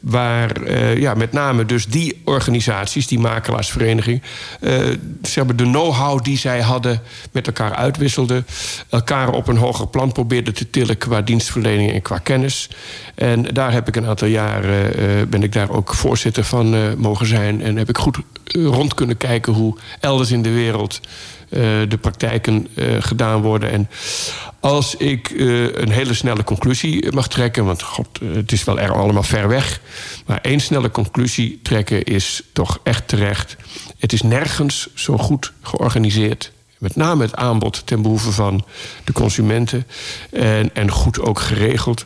waar 0.00 0.70
ja, 0.98 1.14
met 1.14 1.32
name 1.32 1.64
dus 1.64 1.86
die 1.86 2.22
organisaties, 2.24 3.06
die 3.06 3.18
makelaarsvereniging. 3.18 4.22
ze 5.22 5.32
hebben 5.34 5.56
de 5.56 5.64
know-how 5.64 6.24
die 6.24 6.38
zij 6.38 6.60
hadden 6.60 7.00
met 7.32 7.46
elkaar 7.46 7.74
uitwisselden. 7.74 8.46
Elkaar 8.88 9.32
op 9.32 9.48
een 9.48 9.56
hoger 9.56 9.86
plan 9.88 10.12
probeerden 10.12 10.54
te 10.54 10.70
tillen 10.70 10.98
qua 10.98 11.20
dienstverlening 11.20 11.92
en 11.92 12.02
qua 12.02 12.18
kennis. 12.18 12.68
En 13.14 13.42
daar 13.42 13.72
heb 13.72 13.88
ik 13.88 13.96
een 13.96 14.06
aantal 14.06 14.28
jaren 14.28 14.94
ben 15.30 15.42
ik 15.42 15.52
daar 15.52 15.70
ook 15.70 15.94
voorzitter 15.94 16.44
van 16.44 16.75
Cannes 16.76 16.96
mogen 16.96 17.26
zijn. 17.26 17.62
En 17.62 17.76
heb 17.76 17.88
ik 17.88 17.98
goed 17.98 18.18
rond 18.44 18.94
kunnen 18.94 19.16
kijken 19.16 19.52
hoe 19.52 19.76
elders 20.00 20.30
in 20.30 20.42
de 20.42 20.52
wereld 20.52 21.00
de 21.88 21.98
praktijken 22.00 22.68
gedaan 23.00 23.42
worden. 23.42 23.70
En 23.70 23.88
als 24.60 24.94
ik 24.94 25.30
een 25.74 25.90
hele 25.90 26.14
snelle 26.14 26.44
conclusie 26.44 27.12
mag 27.12 27.28
trekken, 27.28 27.64
want 27.64 27.82
god, 27.82 28.08
het 28.32 28.52
is 28.52 28.64
wel 28.64 28.78
er 28.78 28.94
allemaal 28.94 29.22
ver 29.22 29.48
weg. 29.48 29.80
Maar 30.26 30.38
één 30.42 30.60
snelle 30.60 30.90
conclusie 30.90 31.60
trekken 31.62 32.04
is 32.04 32.42
toch 32.52 32.78
echt 32.82 33.08
terecht. 33.08 33.56
Het 33.98 34.12
is 34.12 34.22
nergens 34.22 34.88
zo 34.94 35.18
goed 35.18 35.52
georganiseerd 35.62 36.52
met 36.78 36.96
name 36.96 37.22
het 37.22 37.36
aanbod 37.36 37.86
ten 37.86 38.02
behoeve 38.02 38.32
van 38.32 38.64
de 39.04 39.12
consumenten. 39.12 39.86
En, 40.30 40.74
en 40.74 40.90
goed 40.90 41.20
ook 41.20 41.40
geregeld. 41.40 42.04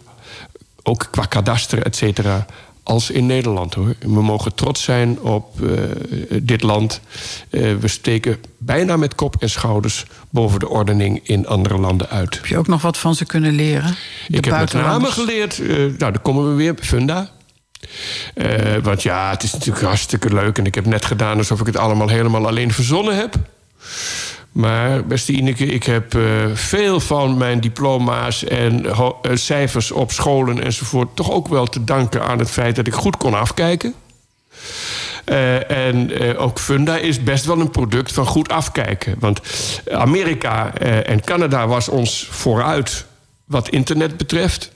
Ook 0.82 1.08
qua 1.10 1.24
kadaster, 1.24 1.82
et 1.82 1.96
cetera. 1.96 2.46
Als 2.82 3.10
in 3.10 3.26
Nederland 3.26 3.74
hoor. 3.74 3.94
We 3.98 4.22
mogen 4.22 4.54
trots 4.54 4.82
zijn 4.82 5.20
op 5.20 5.60
uh, 5.60 5.80
dit 6.42 6.62
land. 6.62 7.00
Uh, 7.50 7.76
we 7.76 7.88
steken 7.88 8.36
bijna 8.58 8.96
met 8.96 9.14
kop 9.14 9.36
en 9.38 9.50
schouders 9.50 10.04
boven 10.30 10.60
de 10.60 10.68
ordening 10.68 11.20
in 11.22 11.46
andere 11.46 11.78
landen 11.78 12.08
uit. 12.08 12.34
Heb 12.34 12.46
je 12.46 12.58
ook 12.58 12.66
nog 12.66 12.82
wat 12.82 12.98
van 12.98 13.14
ze 13.14 13.24
kunnen 13.24 13.52
leren? 13.52 13.96
De 14.26 14.36
Ik 14.36 14.44
heb 14.44 14.58
met 14.58 14.72
name 14.72 15.06
geleerd, 15.06 15.58
uh, 15.58 15.76
nou, 15.76 15.96
daar 15.98 16.20
komen 16.20 16.48
we 16.48 16.54
weer, 16.54 16.74
Funda. 16.80 17.30
want 18.82 19.02
ja, 19.02 19.30
het 19.30 19.42
is 19.42 19.52
natuurlijk 19.52 19.84
hartstikke 19.84 20.34
leuk. 20.34 20.58
En 20.58 20.66
ik 20.66 20.74
heb 20.74 20.86
net 20.86 21.04
gedaan 21.04 21.38
alsof 21.38 21.60
ik 21.60 21.66
het 21.66 21.76
allemaal 21.76 22.08
helemaal 22.08 22.46
alleen 22.46 22.72
verzonnen 22.72 23.16
heb. 23.16 23.36
Maar 24.52 25.06
beste 25.06 25.32
Ineke, 25.32 25.66
ik 25.66 25.84
heb 25.84 26.14
uh, 26.14 26.46
veel 26.54 27.00
van 27.00 27.36
mijn 27.36 27.60
diploma's 27.60 28.44
en 28.44 28.84
uh, 28.84 29.10
cijfers 29.34 29.90
op 29.90 30.12
scholen 30.12 30.62
enzovoort... 30.62 31.16
toch 31.16 31.30
ook 31.30 31.48
wel 31.48 31.66
te 31.66 31.84
danken 31.84 32.22
aan 32.22 32.38
het 32.38 32.50
feit 32.50 32.76
dat 32.76 32.86
ik 32.86 32.92
goed 32.92 33.16
kon 33.16 33.34
afkijken. 33.34 33.94
Uh, 35.26 35.70
en 35.70 36.10
ook 36.36 36.58
Funda 36.58 36.96
is 36.96 37.22
best 37.22 37.44
wel 37.44 37.60
een 37.60 37.70
product 37.70 38.12
van 38.12 38.26
goed 38.26 38.48
afkijken. 38.48 39.14
Want 39.18 39.40
Amerika 39.92 40.74
en 41.04 41.24
Canada 41.24 41.66
was 41.66 41.88
ons 41.88 42.28
vooruit 42.30 43.06
wat 43.44 43.68
internet 43.68 44.16
betreft. 44.16 44.72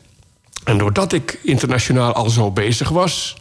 En 0.65 0.79
doordat 0.79 1.13
ik 1.13 1.39
internationaal 1.43 2.13
al 2.13 2.31
zo 2.31 2.51
bezig 2.51 2.89
was... 2.89 3.37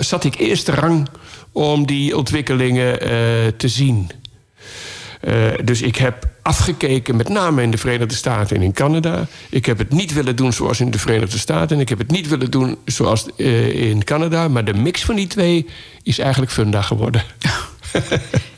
zat 0.00 0.24
ik 0.24 0.38
eerste 0.38 0.72
rang 0.72 1.08
om 1.52 1.86
die 1.86 2.16
ontwikkelingen 2.16 2.98
te 3.56 3.68
zien... 3.68 4.10
Uh, 5.26 5.52
dus 5.64 5.82
ik 5.82 5.96
heb 5.96 6.28
afgekeken, 6.42 7.16
met 7.16 7.28
name 7.28 7.62
in 7.62 7.70
de 7.70 7.78
Verenigde 7.78 8.14
Staten 8.14 8.56
en 8.56 8.62
in 8.62 8.72
Canada. 8.72 9.26
Ik 9.50 9.66
heb 9.66 9.78
het 9.78 9.90
niet 9.90 10.12
willen 10.12 10.36
doen 10.36 10.52
zoals 10.52 10.80
in 10.80 10.90
de 10.90 10.98
Verenigde 10.98 11.38
Staten. 11.38 11.76
En 11.76 11.82
ik 11.82 11.88
heb 11.88 11.98
het 11.98 12.10
niet 12.10 12.28
willen 12.28 12.50
doen 12.50 12.78
zoals 12.84 13.26
uh, 13.36 13.90
in 13.90 14.04
Canada. 14.04 14.48
Maar 14.48 14.64
de 14.64 14.74
mix 14.74 15.04
van 15.04 15.14
die 15.14 15.26
twee 15.26 15.66
is 16.02 16.18
eigenlijk 16.18 16.52
Funda 16.52 16.82
geworden. 16.82 17.22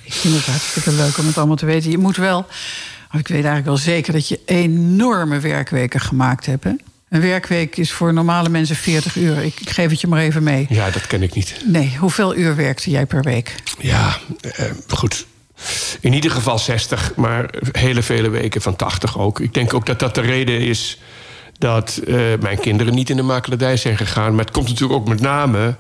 ik 0.03 0.13
vind 0.13 0.35
het 0.35 0.47
hartstikke 0.47 0.93
leuk 0.93 1.19
om 1.19 1.27
het 1.27 1.39
allemaal 1.39 1.57
te 1.57 1.67
weten. 1.67 1.91
Je 1.91 1.99
moet 1.99 2.17
wel, 2.17 2.47
ik 3.13 3.29
weet 3.29 3.45
eigenlijk 3.45 3.67
wel 3.67 3.77
zeker 3.77 4.13
dat 4.13 4.29
je 4.29 4.41
enorme 4.45 5.41
werkweken 5.41 6.01
gemaakt 6.01 6.47
hebt. 6.47 6.65
Hè? 6.65 6.73
Een 7.09 7.21
werkweek 7.21 7.77
is 7.77 7.93
voor 7.93 8.13
normale 8.13 8.49
mensen 8.49 8.77
40 8.77 9.17
uur. 9.17 9.39
Ik, 9.45 9.61
ik, 9.61 9.71
geef 9.71 9.91
het 9.91 10.01
je 10.01 10.07
maar 10.07 10.21
even 10.21 10.43
mee. 10.43 10.67
Ja, 10.69 10.91
dat 10.91 11.07
ken 11.07 11.23
ik 11.23 11.35
niet. 11.35 11.57
Nee, 11.65 11.97
hoeveel 11.99 12.37
uur 12.37 12.57
werkte 12.57 12.91
jij 12.91 13.07
per 13.07 13.23
week? 13.23 13.55
Ja, 13.79 14.19
uh, 14.61 14.71
goed. 14.89 15.27
In 16.01 16.13
ieder 16.13 16.31
geval 16.31 16.59
60, 16.59 17.13
maar 17.17 17.51
hele 17.73 18.03
vele 18.03 18.29
weken 18.29 18.61
van 18.63 18.77
80 18.77 19.19
ook. 19.19 19.41
Ik 19.41 19.55
denk 19.55 19.75
ook 19.75 19.87
dat 19.87 19.99
dat 19.99 20.15
de 20.15 20.21
reden 20.21 20.61
is 20.61 20.99
dat 21.59 22.01
uh, 22.07 22.17
mijn 22.41 22.61
kinderen 22.61 22.95
niet 22.95 23.11
in 23.11 23.17
de 23.17 23.23
makelaardij 23.23 23.77
zijn 23.77 23.97
gegaan. 23.97 24.35
Maar 24.35 24.45
het 24.45 24.55
komt 24.55 24.69
natuurlijk 24.69 25.01
ook 25.01 25.09
met 25.09 25.21
name 25.21 25.77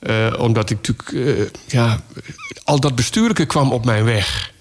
uh, 0.00 0.34
omdat 0.38 0.70
ik 0.70 0.76
natuurlijk... 0.76 1.10
Uh, 1.10 1.46
ja, 1.66 2.00
al 2.64 2.80
dat 2.80 2.94
bestuurlijke 2.94 3.46
kwam 3.46 3.72
op 3.72 3.84
mijn 3.84 4.04
weg. 4.04 4.52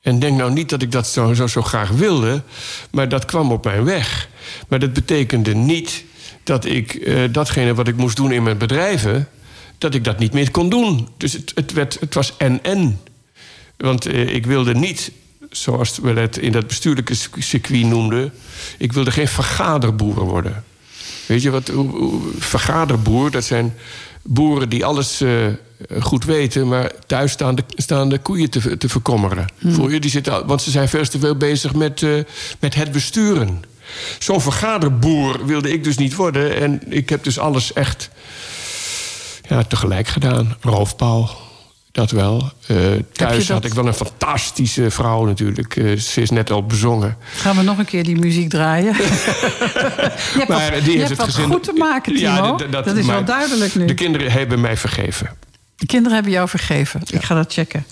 En 0.00 0.18
denk 0.18 0.36
nou 0.36 0.52
niet 0.52 0.68
dat 0.68 0.82
ik 0.82 0.92
dat 0.92 1.06
zo, 1.06 1.34
zo, 1.34 1.46
zo 1.46 1.62
graag 1.62 1.90
wilde, 1.90 2.42
maar 2.90 3.08
dat 3.08 3.24
kwam 3.24 3.52
op 3.52 3.64
mijn 3.64 3.84
weg. 3.84 4.28
Maar 4.68 4.78
dat 4.78 4.92
betekende 4.92 5.54
niet 5.54 6.04
dat 6.44 6.64
ik 6.64 7.10
datgene 7.32 7.74
wat 7.74 7.88
ik 7.88 7.96
moest 7.96 8.16
doen 8.16 8.32
in 8.32 8.42
mijn 8.42 8.58
bedrijven... 8.58 9.28
dat 9.78 9.94
ik 9.94 10.04
dat 10.04 10.18
niet 10.18 10.32
meer 10.32 10.50
kon 10.50 10.68
doen. 10.68 11.08
Dus 11.16 11.32
het, 11.32 11.52
het, 11.54 11.72
werd, 11.72 12.00
het 12.00 12.14
was 12.14 12.36
en-en. 12.36 13.00
Want 13.78 14.06
eh, 14.06 14.34
ik 14.34 14.46
wilde 14.46 14.74
niet, 14.74 15.12
zoals 15.50 15.98
we 15.98 16.12
het 16.12 16.36
in 16.36 16.52
dat 16.52 16.66
bestuurlijke 16.66 17.14
circuit 17.38 17.84
noemden... 17.84 18.32
ik 18.78 18.92
wilde 18.92 19.10
geen 19.10 19.28
vergaderboer 19.28 20.24
worden. 20.24 20.64
Weet 21.26 21.42
je 21.42 21.50
wat, 21.50 21.72
vergaderboer, 22.38 23.30
dat 23.30 23.44
zijn 23.44 23.74
boeren 24.22 24.68
die 24.68 24.84
alles 24.84 25.22
uh, 25.22 25.46
goed 26.00 26.24
weten... 26.24 26.68
maar 26.68 26.92
thuis 27.06 27.32
staan 27.32 27.54
de, 27.54 27.64
staan 27.76 28.08
de 28.08 28.18
koeien 28.18 28.50
te, 28.50 28.76
te 28.76 28.88
verkommeren. 28.88 29.46
Hmm. 29.58 29.72
Voor 29.72 29.92
je, 29.92 30.00
die 30.00 30.10
zitten, 30.10 30.46
want 30.46 30.62
ze 30.62 30.70
zijn 30.70 30.88
veel 30.88 31.04
te 31.04 31.18
veel 31.18 31.36
bezig 31.36 31.74
met, 31.74 32.00
uh, 32.00 32.22
met 32.60 32.74
het 32.74 32.92
besturen. 32.92 33.62
Zo'n 34.18 34.40
vergaderboer 34.40 35.46
wilde 35.46 35.72
ik 35.72 35.84
dus 35.84 35.96
niet 35.96 36.14
worden. 36.14 36.56
En 36.56 36.80
ik 36.88 37.08
heb 37.08 37.24
dus 37.24 37.38
alles 37.38 37.72
echt 37.72 38.10
ja, 39.48 39.62
tegelijk 39.62 40.08
gedaan. 40.08 40.56
Roofbouw, 40.60 41.28
dat 41.98 42.10
wel. 42.10 42.52
Uh, 42.70 42.76
thuis 43.12 43.46
dat... 43.46 43.56
had 43.56 43.64
ik 43.64 43.74
wel 43.74 43.86
een 43.86 43.94
fantastische 43.94 44.90
vrouw 44.90 45.24
natuurlijk. 45.24 45.76
Uh, 45.76 45.98
ze 45.98 46.20
is 46.20 46.30
net 46.30 46.50
al 46.50 46.66
bezongen. 46.66 47.16
Gaan 47.34 47.56
we 47.56 47.62
nog 47.62 47.78
een 47.78 47.84
keer 47.84 48.04
die 48.04 48.18
muziek 48.18 48.48
draaien? 48.48 48.94
je 48.96 50.44
maar 50.48 50.72
wat, 50.72 50.84
die 50.84 50.92
je 50.92 50.98
hebt 50.98 51.10
het 51.10 51.20
gezin... 51.20 51.44
goed 51.44 51.62
te 51.62 51.72
maken, 51.72 52.14
Timo. 52.14 52.28
Ja, 52.28 52.52
dat, 52.52 52.84
dat 52.84 52.96
is 52.96 53.06
wel 53.06 53.24
duidelijk 53.24 53.74
nu. 53.74 53.84
De 53.84 53.94
kinderen 53.94 54.32
hebben 54.32 54.60
mij 54.60 54.76
vergeven. 54.76 55.30
De 55.76 55.86
kinderen 55.86 56.14
hebben 56.14 56.32
jou 56.32 56.48
vergeven. 56.48 57.00
Ja. 57.04 57.18
Ik 57.18 57.24
ga 57.24 57.34
dat 57.34 57.52
checken. 57.52 57.86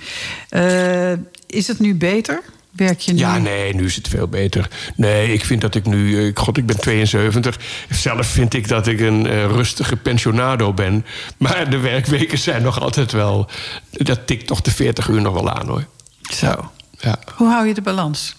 Uh, 0.51 1.13
is 1.47 1.69
het 1.69 1.79
nu 1.79 1.95
beter? 1.95 2.43
Werk 2.77 3.01
je 3.01 3.13
nu? 3.13 3.19
Ja, 3.19 3.39
nee, 3.39 3.75
nu 3.75 3.85
is 3.85 3.97
het 3.97 4.09
veel 4.09 4.29
beter. 4.29 4.69
Nee, 4.97 5.33
ik 5.33 5.45
vind 5.45 5.61
dat 5.61 5.75
ik 5.75 5.87
nu... 5.87 6.27
Eh, 6.27 6.31
God, 6.35 6.57
ik 6.57 6.67
ben 6.67 6.81
72. 6.81 7.59
Zelf 7.91 8.27
vind 8.27 8.55
ik 8.55 8.69
dat 8.69 8.87
ik 8.87 9.01
een 9.01 9.27
uh, 9.27 9.45
rustige 9.45 9.97
pensionado 9.97 10.73
ben. 10.73 11.07
Maar 11.37 11.71
de 11.71 11.79
werkweken 11.79 12.39
zijn 12.39 12.63
nog 12.63 12.81
altijd 12.81 13.13
wel... 13.13 13.49
Dat 13.91 14.27
tikt 14.27 14.47
toch 14.47 14.61
de 14.61 14.71
40 14.71 15.09
uur 15.09 15.21
nog 15.21 15.35
wel 15.35 15.51
aan, 15.51 15.69
hoor. 15.69 15.87
Zo. 16.23 16.71
Ja. 16.99 17.19
Hoe 17.35 17.49
hou 17.49 17.67
je 17.67 17.75
de 17.75 17.83
balans? 17.83 18.37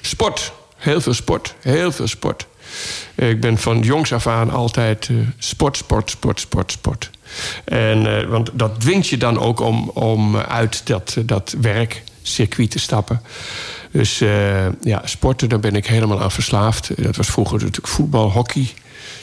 Sport. 0.00 0.52
Heel 0.76 1.00
veel 1.00 1.14
sport. 1.14 1.54
Heel 1.60 1.92
veel 1.92 2.06
sport. 2.06 2.46
Ik 3.14 3.40
ben 3.40 3.58
van 3.58 3.80
jongs 3.80 4.12
af 4.12 4.26
aan 4.26 4.50
altijd 4.50 5.08
uh, 5.08 5.26
sport, 5.38 5.76
sport, 5.76 6.10
sport, 6.10 6.40
sport, 6.40 6.72
sport. 6.72 7.10
En, 7.64 8.04
uh, 8.04 8.28
want 8.28 8.50
dat 8.52 8.80
dwingt 8.80 9.08
je 9.08 9.16
dan 9.16 9.38
ook 9.38 9.60
om, 9.60 9.88
om 9.88 10.36
uit 10.36 10.86
dat, 10.86 11.16
dat 11.24 11.54
werk 11.60 12.02
circuit 12.22 12.70
te 12.70 12.78
stappen. 12.78 13.22
Dus 13.90 14.20
uh, 14.20 14.66
ja, 14.80 15.02
sporten, 15.04 15.48
daar 15.48 15.60
ben 15.60 15.76
ik 15.76 15.86
helemaal 15.86 16.22
aan 16.22 16.30
verslaafd. 16.30 17.02
Dat 17.02 17.16
was 17.16 17.26
vroeger 17.26 17.58
natuurlijk 17.58 17.88
voetbal, 17.88 18.30
hockey, 18.30 18.68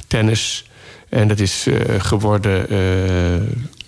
tennis. 0.07 0.69
En 1.09 1.27
dat 1.27 1.39
is 1.39 1.67
uh, 1.67 1.75
geworden 1.97 2.73
uh, 2.73 3.41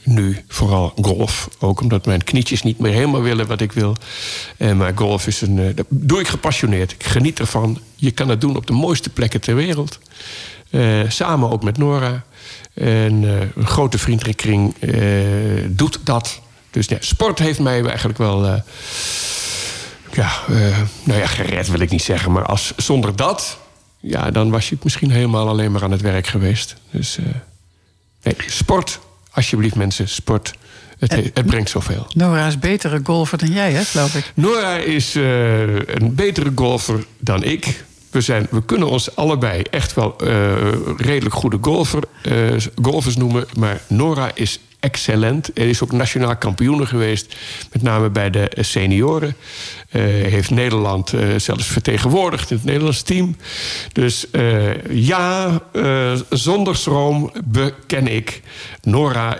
nu 0.03 0.37
vooral 0.47 0.93
golf. 1.01 1.49
Ook 1.59 1.81
omdat 1.81 2.05
mijn 2.05 2.23
knietjes 2.23 2.63
niet 2.63 2.79
meer 2.79 2.93
helemaal 2.93 3.21
willen 3.21 3.47
wat 3.47 3.61
ik 3.61 3.71
wil. 3.71 3.95
En 4.57 4.77
maar 4.77 4.91
golf 4.95 5.27
is 5.27 5.41
een. 5.41 5.75
dat 5.75 5.85
doe 5.89 6.19
ik 6.19 6.27
gepassioneerd. 6.27 6.91
Ik 6.91 7.03
geniet 7.03 7.39
ervan. 7.39 7.79
Je 7.95 8.11
kan 8.11 8.29
het 8.29 8.41
doen 8.41 8.55
op 8.55 8.67
de 8.67 8.73
mooiste 8.73 9.09
plekken 9.09 9.41
ter 9.41 9.55
wereld. 9.55 9.99
samen 11.07 11.49
ook 11.49 11.63
met 11.63 11.77
Nora. 11.77 12.23
En 12.73 13.23
een 13.55 13.67
grote 13.67 13.97
vriendenkring 13.97 14.75
doet 15.69 15.99
dat. 16.03 16.41
Dus 16.77 16.87
ja, 16.87 16.97
sport 16.99 17.39
heeft 17.39 17.59
mij 17.59 17.83
eigenlijk 17.83 18.17
wel. 18.17 18.45
Uh, 18.45 18.53
ja, 20.11 20.31
uh, 20.49 20.77
nou 21.03 21.19
ja, 21.19 21.27
gered 21.27 21.67
wil 21.67 21.79
ik 21.79 21.89
niet 21.89 22.03
zeggen. 22.03 22.31
Maar 22.31 22.45
als, 22.45 22.73
zonder 22.75 23.15
dat, 23.15 23.57
ja, 23.99 24.31
dan 24.31 24.49
was 24.49 24.69
je 24.69 24.77
misschien 24.83 25.11
helemaal 25.11 25.47
alleen 25.47 25.71
maar 25.71 25.83
aan 25.83 25.91
het 25.91 26.01
werk 26.01 26.27
geweest. 26.27 26.75
Dus 26.91 27.17
uh, 27.17 27.25
nee, 28.23 28.35
sport, 28.47 28.99
alsjeblieft 29.31 29.75
mensen, 29.75 30.09
sport. 30.09 30.53
Het, 30.99 31.11
het, 31.11 31.45
brengt 31.45 31.69
zoveel. 31.69 32.05
Nora 32.13 32.47
is 32.47 32.59
betere 32.59 32.99
golfer 33.03 33.37
dan 33.37 33.51
jij, 33.51 33.71
hè, 33.71 33.83
geloof 33.83 34.15
ik. 34.15 34.31
Nora 34.33 34.75
is 34.75 35.15
een 35.15 36.15
betere 36.15 36.51
golfer 36.55 37.05
dan 37.19 37.43
ik. 37.43 37.85
We, 38.11 38.21
zijn, 38.21 38.47
we 38.51 38.65
kunnen 38.65 38.89
ons 38.89 39.15
allebei 39.15 39.61
echt 39.61 39.93
wel 39.93 40.15
redelijk 40.97 41.35
goede 41.35 41.57
golfer, 41.61 42.03
golfers 42.81 43.15
noemen. 43.15 43.45
Maar 43.53 43.81
Nora 43.87 44.31
is 44.33 44.59
excellent. 44.87 45.49
Er 45.53 45.67
is 45.67 45.83
ook 45.83 45.91
nationaal 45.91 46.37
kampioen 46.37 46.87
geweest, 46.87 47.35
met 47.71 47.81
name 47.81 48.09
bij 48.09 48.29
de 48.29 48.51
senioren. 48.55 49.35
Uh, 49.91 50.03
heeft 50.03 50.49
Nederland 50.49 51.13
uh, 51.13 51.21
zelfs 51.37 51.65
vertegenwoordigd 51.65 52.51
in 52.51 52.55
het 52.55 52.65
Nederlands 52.65 53.01
team. 53.01 53.35
Dus 53.91 54.25
uh, 54.31 54.85
ja, 54.89 55.61
zonder 56.29 56.75
schroom 56.75 57.31
beken 57.45 58.07
ik 58.07 58.41
Nora 58.81 59.37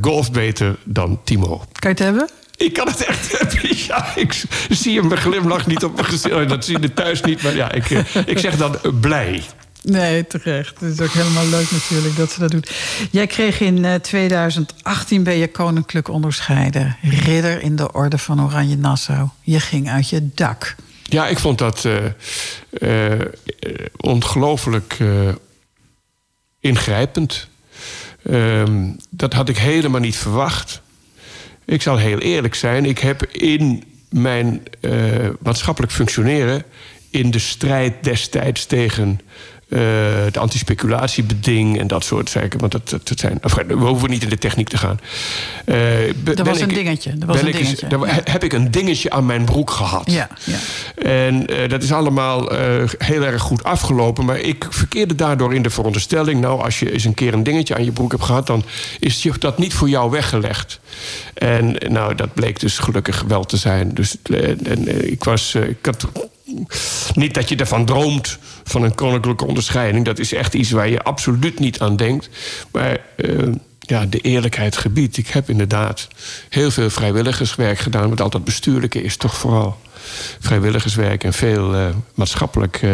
golf 0.00 0.32
beter 0.32 0.76
dan 0.84 1.20
Timo. 1.24 1.56
Kan 1.56 1.66
je 1.80 1.88
het 1.88 1.98
hebben? 1.98 2.28
Ik 2.56 2.72
kan 2.72 2.86
het 2.86 3.04
echt 3.04 3.38
hebben. 3.38 3.76
Ja, 3.88 4.16
ik 4.16 4.44
zie 4.68 5.00
hem 5.00 5.16
glimlach 5.16 5.66
niet 5.66 5.84
op 5.84 5.94
mijn 5.94 6.06
gezicht. 6.06 6.34
Oh, 6.34 6.48
dat 6.48 6.64
zie 6.64 6.80
je 6.80 6.94
thuis 6.94 7.22
niet, 7.22 7.42
maar 7.42 7.54
ja, 7.54 7.72
ik, 7.72 7.88
ik 8.26 8.38
zeg 8.38 8.56
dan 8.56 8.76
blij. 9.00 9.42
Nee, 9.90 10.26
terecht. 10.26 10.80
Het 10.80 10.92
is 10.92 11.00
ook 11.00 11.12
helemaal 11.12 11.46
leuk 11.46 11.70
natuurlijk 11.70 12.16
dat 12.16 12.30
ze 12.30 12.40
dat 12.40 12.50
doet. 12.50 12.70
Jij 13.10 13.26
kreeg 13.26 13.60
in 13.60 13.84
eh, 13.84 13.94
2018 13.94 15.22
ben 15.22 15.36
je 15.36 15.48
koninklijk 15.48 16.08
onderscheiden. 16.08 16.96
Ridder 17.02 17.62
in 17.62 17.76
de 17.76 17.92
Orde 17.92 18.18
van 18.18 18.42
Oranje 18.42 18.76
Nassau. 18.76 19.28
Je 19.42 19.60
ging 19.60 19.90
uit 19.90 20.08
je 20.08 20.28
dak. 20.34 20.74
Ja, 21.02 21.28
ik 21.28 21.38
vond 21.38 21.58
dat 21.58 21.84
eh, 21.84 22.04
eh, 22.70 23.26
ongelooflijk 23.96 24.96
eh, 24.98 25.28
ingrijpend. 26.60 27.48
Ehm, 28.22 28.90
dat 29.10 29.32
had 29.32 29.48
ik 29.48 29.58
helemaal 29.58 30.00
niet 30.00 30.16
verwacht. 30.16 30.80
Ik 31.64 31.82
zal 31.82 31.96
heel 31.96 32.18
eerlijk 32.18 32.54
zijn. 32.54 32.84
Ik 32.84 32.98
heb 32.98 33.22
in 33.24 33.84
mijn 34.10 34.62
eh, 34.80 34.92
maatschappelijk 35.40 35.92
functioneren... 35.92 36.64
in 37.10 37.30
de 37.30 37.38
strijd 37.38 38.04
destijds 38.04 38.66
tegen 38.66 39.20
eh, 39.68 39.78
de 40.32 40.38
antispeciculatiebeding... 40.38 41.78
en 41.80 41.86
dat 41.86 42.04
soort 42.04 42.30
zaken. 42.30 42.58
Want 42.60 42.72
dat, 42.72 42.88
dat, 42.88 43.08
dat 43.08 43.18
zijn, 43.18 43.38
enfin, 43.42 43.66
we 43.66 43.74
hoeven 43.74 44.10
niet 44.10 44.22
in 44.22 44.28
de 44.28 44.38
techniek 44.38 44.68
te 44.68 44.78
gaan. 44.78 45.00
Eh, 45.64 45.74
be- 46.24 46.34
Dat 46.34 46.46
was 46.46 46.60
een 46.60 46.68
dingetje. 46.68 47.18
Dat 47.18 47.28
was 47.28 47.40
een 47.40 47.52
dingetje. 47.52 47.86
daar 47.86 48.20
heb 48.24 48.44
ik 48.44 48.52
een 48.52 48.70
dingetje 48.70 49.10
aan 49.10 49.26
mijn 49.26 49.44
broek 49.44 49.70
gehad. 49.70 50.10
Ja, 50.10 50.28
ja. 50.44 50.56
En 51.02 51.46
eh, 51.46 51.68
dat 51.68 51.82
is 51.82 51.92
allemaal 51.92 52.50
eh, 52.52 52.82
heel 52.98 53.22
erg 53.24 53.42
goed 53.42 53.64
afgelopen. 53.64 54.24
Maar 54.24 54.38
ik 54.38 54.66
verkeerde 54.70 55.14
daardoor 55.14 55.54
in 55.54 55.62
de 55.62 55.70
veronderstelling... 55.70 56.40
nou, 56.40 56.62
als 56.62 56.78
je 56.78 56.92
eens 56.92 57.04
een 57.04 57.14
keer 57.14 57.32
een 57.34 57.42
dingetje 57.42 57.74
aan 57.74 57.84
je 57.84 57.92
broek 57.92 58.10
hebt 58.10 58.24
gehad... 58.24 58.46
dan 58.46 58.64
is 58.98 59.26
dat 59.38 59.58
niet 59.58 59.74
voor 59.74 59.88
jou 59.88 60.10
weggelegd. 60.10 60.80
En 61.34 61.78
eh, 61.78 61.90
nou, 61.90 62.14
dat 62.14 62.34
bleek 62.34 62.60
dus 62.60 62.78
gelukkig 62.78 63.22
wel 63.28 63.44
te 63.44 63.56
zijn. 63.56 63.94
Dus 63.94 64.16
eh, 64.22 64.48
en, 64.48 64.86
eh, 64.88 65.10
ik 65.10 65.24
was... 65.24 65.54
eh, 65.54 65.68
ik 65.68 65.76
had, 65.82 66.06
niet 67.14 67.34
dat 67.34 67.48
je 67.48 67.56
ervan 67.56 67.84
droomt 67.84 68.38
van 68.64 68.82
een 68.82 68.94
koninklijke 68.94 69.46
onderscheiding. 69.46 70.04
Dat 70.04 70.18
is 70.18 70.32
echt 70.32 70.54
iets 70.54 70.70
waar 70.70 70.88
je 70.88 71.02
absoluut 71.02 71.58
niet 71.58 71.80
aan 71.80 71.96
denkt. 71.96 72.28
Maar 72.72 72.98
eh, 73.16 73.28
ja, 73.80 74.06
de 74.06 74.18
eerlijkheid 74.20 74.76
gebied. 74.76 75.16
Ik 75.16 75.28
heb 75.28 75.48
inderdaad 75.50 76.08
heel 76.48 76.70
veel 76.70 76.90
vrijwilligerswerk 76.90 77.78
gedaan. 77.78 78.06
Want 78.08 78.20
al 78.20 78.30
dat 78.30 78.44
bestuurlijke 78.44 79.02
is 79.02 79.16
toch 79.16 79.34
vooral 79.34 79.78
vrijwilligerswerk 80.40 81.24
en 81.24 81.32
veel 81.32 81.74
eh, 81.74 81.86
maatschappelijk 82.14 82.78
eh, 82.82 82.90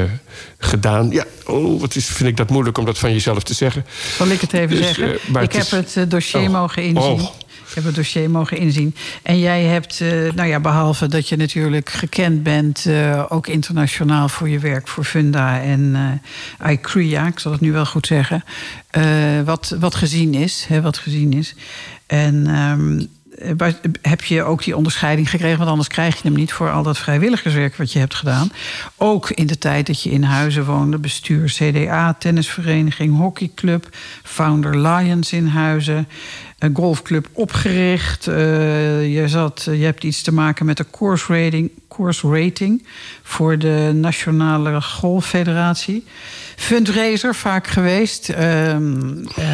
gedaan. 0.58 1.10
Ja, 1.10 1.24
oh, 1.46 1.80
wat 1.80 1.94
is, 1.94 2.06
vind 2.06 2.28
ik 2.28 2.36
dat 2.36 2.50
moeilijk 2.50 2.78
om 2.78 2.84
dat 2.84 2.98
van 2.98 3.12
jezelf 3.12 3.42
te 3.42 3.54
zeggen. 3.54 3.86
Zal 4.16 4.26
ik 4.28 4.40
het 4.40 4.52
even 4.52 4.76
Dus, 4.76 4.86
zeggen? 4.86 5.14
ik 5.14 5.20
het 5.52 5.52
heb 5.70 5.84
is- 5.84 5.94
het 5.94 6.10
dossier 6.10 6.40
Oh. 6.42 6.48
mogen 6.48 6.82
inzien. 6.82 7.02
Oh. 7.12 7.28
Ik 7.74 7.82
heb 7.82 7.88
het 7.88 7.98
dossier 8.02 8.30
mogen 8.30 8.58
inzien. 8.58 8.94
En 9.22 9.38
jij 9.38 9.62
hebt, 9.62 10.00
eh, 10.00 10.08
nou 10.34 10.48
ja, 10.48 10.60
behalve 10.60 11.08
dat 11.08 11.28
je 11.28 11.36
natuurlijk 11.36 11.90
gekend 11.90 12.42
bent, 12.42 12.86
eh, 12.86 13.24
ook 13.28 13.46
internationaal 13.46 14.28
voor 14.28 14.48
je 14.48 14.58
werk 14.58 14.88
voor 14.88 15.04
Funda 15.04 15.60
en 15.60 15.94
eh 16.60 16.70
ICRIA, 16.70 17.26
ik 17.26 17.38
zal 17.38 17.52
het 17.52 17.60
nu 17.60 17.72
wel 17.72 17.86
goed 17.86 18.06
zeggen, 18.06 18.44
wat, 19.44 19.76
wat 19.78 19.94
gezien 19.94 20.34
is. 20.34 20.64
Hè, 20.68 20.80
wat 20.80 20.98
gezien 20.98 21.32
is. 21.32 21.54
En 22.06 22.46
ehm, 22.46 22.98
eh, 22.98 23.04
heb 24.02 24.24
je 24.24 24.42
ook 24.42 24.64
die 24.64 24.76
onderscheiding 24.76 25.30
gekregen? 25.30 25.58
Want 25.58 25.70
anders 25.70 25.88
krijg 25.88 26.16
je 26.16 26.28
hem 26.28 26.36
niet 26.36 26.52
voor 26.52 26.70
al 26.70 26.82
dat 26.82 26.98
vrijwilligerswerk 26.98 27.76
wat 27.76 27.92
je 27.92 27.98
hebt 27.98 28.14
gedaan. 28.14 28.52
Ook 28.96 29.30
in 29.30 29.46
de 29.46 29.58
tijd 29.58 29.86
dat 29.86 30.02
je 30.02 30.10
in 30.10 30.22
huizen 30.22 30.64
woonde. 30.64 30.98
Bestuur 30.98 31.48
CDA, 31.48 32.14
tennisvereniging, 32.18 33.16
hockeyclub. 33.16 33.88
Founder 34.22 34.80
Lions 34.80 35.32
in 35.32 35.46
huizen. 35.46 36.08
Een 36.58 36.76
golfclub 36.76 37.28
opgericht. 37.32 38.26
Eh, 38.26 39.14
je, 39.14 39.28
zat, 39.28 39.62
je 39.64 39.84
hebt 39.84 40.04
iets 40.04 40.22
te 40.22 40.32
maken 40.32 40.66
met 40.66 40.76
de 40.76 40.86
course 40.90 41.42
rating, 41.42 41.70
course 41.96 42.28
rating 42.28 42.86
voor 43.22 43.58
de 43.58 43.90
Nationale 43.94 44.82
Golffederatie. 44.82 46.04
Fundraiser 46.56 47.34
vaak 47.34 47.66
geweest. 47.66 48.28
Ehm, 48.28 49.24
eh, 49.36 49.46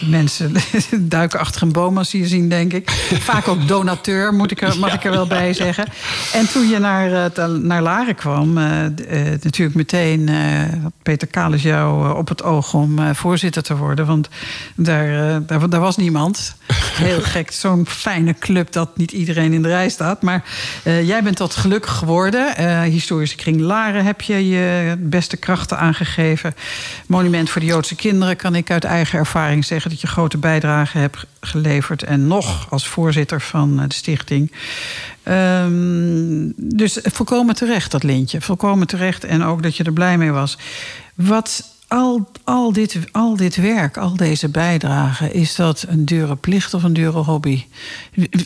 mensen 0.00 0.54
duiken 0.98 1.38
achter 1.38 1.62
een 1.62 1.72
boom 1.72 1.98
als 1.98 2.10
ze 2.10 2.18
je 2.18 2.26
zien, 2.26 2.48
denk 2.48 2.72
ik. 2.72 2.90
Vaak 3.20 3.48
ook 3.48 3.68
donateur, 3.68 4.34
moet 4.34 4.50
ik 4.50 4.62
er, 4.62 4.78
mag 4.78 4.94
ik 4.94 5.04
er 5.04 5.10
wel 5.10 5.26
bij 5.26 5.52
zeggen. 5.52 5.86
En 6.32 6.48
toen 6.48 6.68
je 6.68 6.78
naar, 6.78 7.30
eh, 7.32 7.46
naar 7.46 7.82
Laren 7.82 8.14
kwam, 8.14 8.58
eh, 8.58 8.64
natuurlijk 9.42 9.74
meteen 9.74 10.30
Peter 11.02 11.28
Kalis 11.28 11.62
jou 11.62 12.16
op 12.16 12.28
het 12.28 12.42
oog 12.42 12.74
om 12.74 13.14
voorzitter 13.14 13.62
te 13.62 13.76
worden. 13.76 14.06
Want 14.06 14.28
daar, 14.74 15.40
daar, 15.46 15.68
daar 15.68 15.80
was 15.80 15.96
niemand. 15.96 16.56
Heel 16.94 17.20
gek, 17.20 17.50
zo'n 17.52 17.86
fijne 17.86 18.34
club 18.38 18.72
dat 18.72 18.96
niet 18.96 19.12
iedereen 19.12 19.52
in 19.52 19.62
de 19.62 19.68
rij 19.68 19.88
staat. 19.88 20.22
Maar 20.22 20.44
jij 20.82 21.22
bent 21.22 21.36
dat 21.36 21.54
geworden. 21.86 22.56
Eh, 22.56 22.82
historische 22.82 23.36
kring 23.36 23.60
Laren 23.60 24.04
heb 24.04 24.20
je 24.20 24.48
je 24.48 24.96
beste 24.98 25.36
krachten 25.36 25.78
aangegeven. 25.78 26.54
Monument 27.06 27.50
voor 27.50 27.60
de 27.60 27.66
Joodse 27.66 27.94
kinderen 27.94 28.36
kan 28.36 28.54
ik 28.54 28.70
uit 28.70 28.84
eigen 28.84 29.18
ervaring 29.18 29.64
zeggen... 29.64 29.90
dat 29.90 30.00
je 30.00 30.06
grote 30.06 30.38
bijdrage 30.38 30.98
hebt 30.98 31.26
geleverd. 31.40 32.02
En 32.02 32.26
nog 32.26 32.70
als 32.70 32.88
voorzitter 32.88 33.40
van 33.40 33.80
eh, 33.80 33.88
de 33.88 33.94
stichting. 33.94 34.52
Ehm, 35.22 36.50
dus 36.56 36.98
volkomen 37.02 37.54
terecht, 37.54 37.90
dat 37.90 38.02
lintje. 38.02 38.40
Volkomen 38.40 38.86
terecht. 38.86 39.24
En 39.24 39.42
ook 39.42 39.62
dat 39.62 39.76
je 39.76 39.84
er 39.84 39.92
blij 39.92 40.18
mee 40.18 40.30
was. 40.30 40.58
Wat 41.14 41.64
al, 41.90 42.30
al, 42.44 42.72
dit, 42.72 42.98
al 43.12 43.36
dit 43.36 43.56
werk, 43.56 43.96
al 43.96 44.16
deze 44.16 44.48
bijdragen, 44.48 45.32
is 45.32 45.54
dat 45.54 45.84
een 45.88 46.04
dure 46.04 46.36
plicht 46.36 46.74
of 46.74 46.82
een 46.82 46.92
dure 46.92 47.18
hobby? 47.18 47.64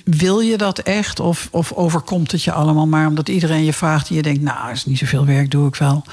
Wil 0.05 0.41
je 0.41 0.57
dat 0.57 0.79
echt? 0.79 1.21
Of, 1.21 1.49
of 1.51 1.73
overkomt 1.73 2.33
het 2.33 2.43
je 2.43 2.53
allemaal 2.53 2.87
maar 2.87 3.07
omdat 3.07 3.29
iedereen 3.29 3.65
je 3.65 3.73
vraagt 3.73 4.09
en 4.09 4.15
je 4.15 4.23
denkt, 4.23 4.43
nou, 4.43 4.71
is 4.73 4.85
niet 4.85 4.99
zoveel 4.99 5.27
werk, 5.27 5.51
doe 5.51 5.69
ik 5.69 5.75
wel. 5.75 6.05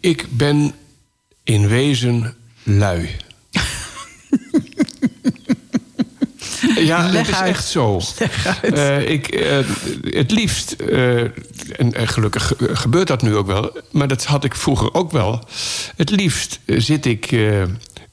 Ik 0.00 0.26
ben 0.30 0.72
in 1.44 1.68
wezen 1.68 2.34
lui. 2.62 3.16
Ja, 6.92 7.08
Leg 7.10 7.26
dat 7.26 7.34
is 7.42 7.48
echt 7.48 7.66
zo. 7.68 8.00
Eh, 8.62 9.08
ik, 9.08 9.28
eh, 9.28 9.58
het 10.02 10.30
liefst, 10.30 10.72
eh, 10.72 11.20
en, 11.20 12.08
gelukkig 12.08 12.46
ge- 12.46 12.76
gebeurt 12.76 13.06
dat 13.06 13.22
nu 13.22 13.36
ook 13.36 13.46
wel, 13.46 13.76
maar 13.90 14.08
dat 14.08 14.24
had 14.24 14.44
ik 14.44 14.54
vroeger 14.54 14.94
ook 14.94 15.10
wel. 15.12 15.44
Het 15.96 16.10
liefst 16.10 16.60
zit 16.66 17.06
ik, 17.06 17.30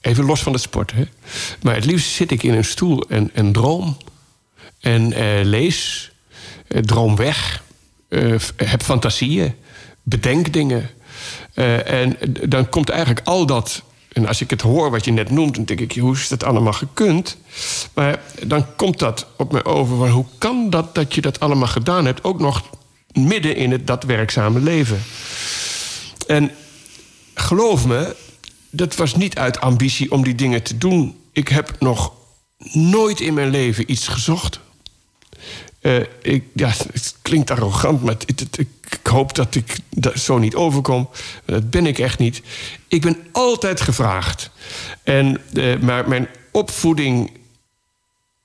even 0.00 0.24
los 0.24 0.40
van 0.42 0.52
het 0.52 0.62
sport, 0.62 0.92
hè, 0.92 1.02
maar 1.62 1.74
het 1.74 1.84
liefst 1.84 2.10
zit 2.10 2.30
ik 2.30 2.42
in 2.42 2.54
een 2.54 2.64
stoel 2.64 3.04
en, 3.08 3.30
en 3.34 3.52
droom. 3.52 3.96
En 4.80 5.08
lees, 5.48 6.10
droom 6.68 7.16
weg, 7.16 7.62
heb 8.56 8.82
fantasieën, 8.82 9.54
bedenk 10.02 10.52
dingen. 10.52 10.90
En 11.84 12.16
dan 12.48 12.68
komt 12.68 12.88
eigenlijk 12.88 13.26
al 13.26 13.46
dat. 13.46 13.82
En 14.12 14.26
als 14.26 14.40
ik 14.40 14.50
het 14.50 14.60
hoor 14.60 14.90
wat 14.90 15.04
je 15.04 15.12
net 15.12 15.30
noemt, 15.30 15.54
dan 15.54 15.64
denk 15.64 15.80
ik, 15.80 15.92
hoe 15.92 16.14
is 16.14 16.28
dat 16.28 16.44
allemaal 16.44 16.72
gekund? 16.72 17.36
Maar 17.94 18.22
dan 18.46 18.76
komt 18.76 18.98
dat 18.98 19.26
op 19.36 19.52
me 19.52 19.64
over. 19.64 19.96
Van, 19.96 20.08
hoe 20.08 20.26
kan 20.38 20.70
dat 20.70 20.94
dat 20.94 21.14
je 21.14 21.20
dat 21.20 21.40
allemaal 21.40 21.68
gedaan 21.68 22.04
hebt? 22.04 22.24
Ook 22.24 22.40
nog 22.40 22.62
midden 23.12 23.56
in 23.56 23.70
het 23.70 23.86
dat 23.86 24.04
werkzame 24.04 24.60
leven. 24.60 25.02
En 26.26 26.50
geloof 27.34 27.86
me, 27.86 28.16
dat 28.70 28.96
was 28.96 29.14
niet 29.14 29.38
uit 29.38 29.60
ambitie 29.60 30.10
om 30.10 30.24
die 30.24 30.34
dingen 30.34 30.62
te 30.62 30.78
doen. 30.78 31.18
Ik 31.32 31.48
heb 31.48 31.76
nog 31.78 32.12
nooit 32.72 33.20
in 33.20 33.34
mijn 33.34 33.50
leven 33.50 33.90
iets 33.90 34.08
gezocht. 34.08 34.60
Eh, 35.80 36.00
ik, 36.22 36.44
ja, 36.54 36.68
het 36.68 37.16
klinkt 37.22 37.50
arrogant, 37.50 38.02
maar 38.02 38.16
ik, 38.26 39.06
hoop 39.06 39.34
dat 39.34 39.54
ik 39.54 39.78
dat 39.90 40.18
zo 40.18 40.38
niet 40.38 40.54
overkom. 40.54 41.08
Dat 41.44 41.70
ben 41.70 41.86
ik 41.86 41.98
echt 41.98 42.18
niet. 42.18 42.42
Ik 42.88 43.00
ben 43.00 43.16
altijd 43.32 43.80
gevraagd. 43.80 44.50
En, 45.02 45.40
eh, 45.54 45.78
maar 45.78 46.08
mijn 46.08 46.28
opvoeding 46.50 47.30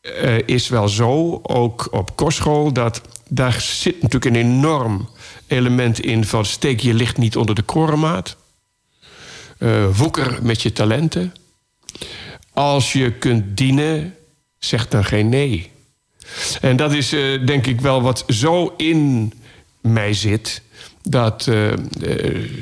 eh, 0.02 0.48
is 0.48 0.70
wel 0.70 0.88
zo, 0.88 1.40
ook 1.44 1.88
op 1.92 2.16
kostschool... 2.16 2.74
dat 2.74 3.02
daar 3.30 3.62
zit 3.62 4.02
natuurlijk 4.02 4.36
een 4.36 4.42
enorm 4.42 5.10
element 5.48 6.00
in 6.00 6.26
van... 6.26 6.46
steek 6.46 6.80
je 6.80 6.94
licht 6.94 7.18
niet 7.18 7.38
onder 7.38 7.56
de 7.56 7.62
korenmaat. 7.62 8.36
Woeker 9.92 10.40
met 10.42 10.62
je 10.62 10.74
talenten. 10.74 11.34
Als 12.54 12.94
je 12.94 13.12
kunt 13.12 13.58
dienen, 13.58 14.16
zeg 14.60 14.88
dan 14.88 15.06
geen 15.06 15.30
nee. 15.30 15.72
En 16.62 16.76
dat 16.76 16.94
is 16.94 17.14
eh, 17.14 17.46
denk 17.46 17.66
ik 17.66 17.82
wel 17.82 18.02
wat 18.02 18.24
zo 18.28 18.74
in 18.78 19.34
mij 19.82 20.14
zit. 20.14 20.62
Dat, 21.04 21.48
eh, 21.48 21.72
eh, 21.72 21.80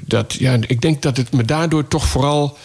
dat 0.05 0.34
ja, 0.34 0.57
ik 0.68 0.82
denk 0.82 1.01
dat 1.01 1.18
het 1.18 1.32
me 1.32 1.43
daardoor 1.43 1.88
toch 1.88 2.07
vooral 2.07 2.57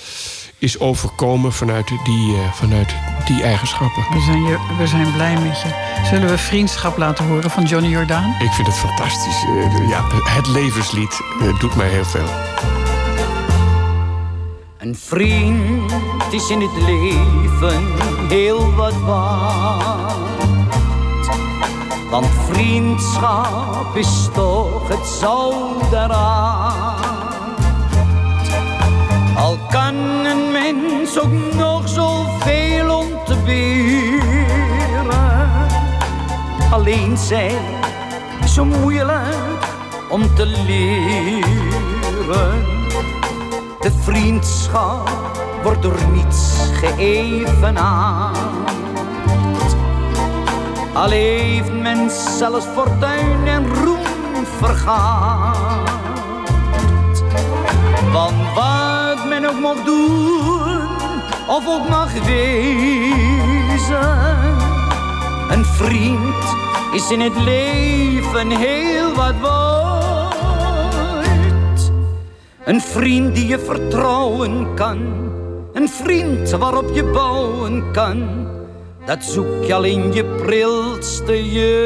is 0.58 0.78
overkomen 0.78 1.52
vanuit 1.52 1.88
die, 1.88 2.34
vanuit 2.52 2.94
die 3.26 3.42
eigenschappen. 3.42 4.02
We 4.10 4.20
zijn, 4.20 4.42
je, 4.42 4.58
we 4.78 4.86
zijn 4.86 5.12
blij 5.12 5.34
met 5.34 5.60
je. 5.60 5.68
Zullen 6.10 6.28
we 6.28 6.38
vriendschap 6.38 6.96
laten 6.96 7.24
horen 7.24 7.50
van 7.50 7.64
Johnny 7.64 7.88
Jordaan? 7.88 8.36
Ik 8.42 8.50
vind 8.50 8.66
het 8.66 8.76
fantastisch. 8.76 9.44
Ja, 9.88 10.04
het 10.24 10.46
levenslied 10.46 11.20
doet 11.58 11.76
mij 11.76 11.88
heel 11.88 12.04
veel. 12.04 12.28
Een 14.78 14.96
vriend 14.96 15.92
is 16.30 16.50
in 16.50 16.60
het 16.60 16.82
leven 16.86 17.86
heel 18.28 18.74
wat 18.74 19.00
waard. 19.00 20.47
Want 22.10 22.26
vriendschap 22.50 23.96
is 23.96 24.28
toch 24.32 24.88
het 24.88 25.06
zout 25.06 25.90
daaraan. 25.90 26.96
Al 29.36 29.58
kan 29.70 29.94
een 30.24 30.52
mens 30.52 31.20
ook 31.20 31.54
nog 31.54 31.88
zoveel 31.88 32.88
beren. 33.44 35.06
Alleen 36.70 37.16
zijn 37.16 37.62
is 38.44 38.54
zo 38.54 38.64
moeilijk 38.64 39.66
om 40.08 40.34
te 40.34 40.46
leren. 40.46 41.44
De 43.80 43.92
vriendschap 44.02 45.10
wordt 45.62 45.82
door 45.82 45.98
niets 46.12 46.56
geëvenaard. 46.72 48.38
Al 50.98 51.10
heeft 51.10 51.72
men 51.72 52.10
zelfs 52.10 52.66
fortuin 52.66 53.46
en 53.46 53.74
roem 53.74 54.46
vergaat. 54.58 55.88
Want 58.12 58.54
wat 58.54 59.28
men 59.28 59.48
ook 59.48 59.60
mag 59.60 59.84
doen, 59.84 60.88
of 61.48 61.68
ook 61.68 61.88
mag 61.88 62.12
wezen. 62.12 62.78
Een 65.50 65.64
vriend 65.64 66.44
is 66.92 67.10
in 67.10 67.20
het 67.20 67.36
leven 67.36 68.50
heel 68.50 69.14
wat 69.14 69.34
waard. 69.40 70.90
Een 72.64 72.80
vriend 72.80 73.34
die 73.34 73.46
je 73.46 73.58
vertrouwen 73.58 74.74
kan. 74.74 74.98
Een 75.72 75.88
vriend 75.88 76.50
waarop 76.50 76.94
je 76.94 77.04
bouwen 77.04 77.92
kan. 77.92 78.46
Dat 79.08 79.24
zoek 79.24 79.64
je 79.64 79.74
al 79.74 79.84
in 79.84 80.12
je 80.12 80.24
prilste 80.24 81.52
jeugd. 81.52 81.76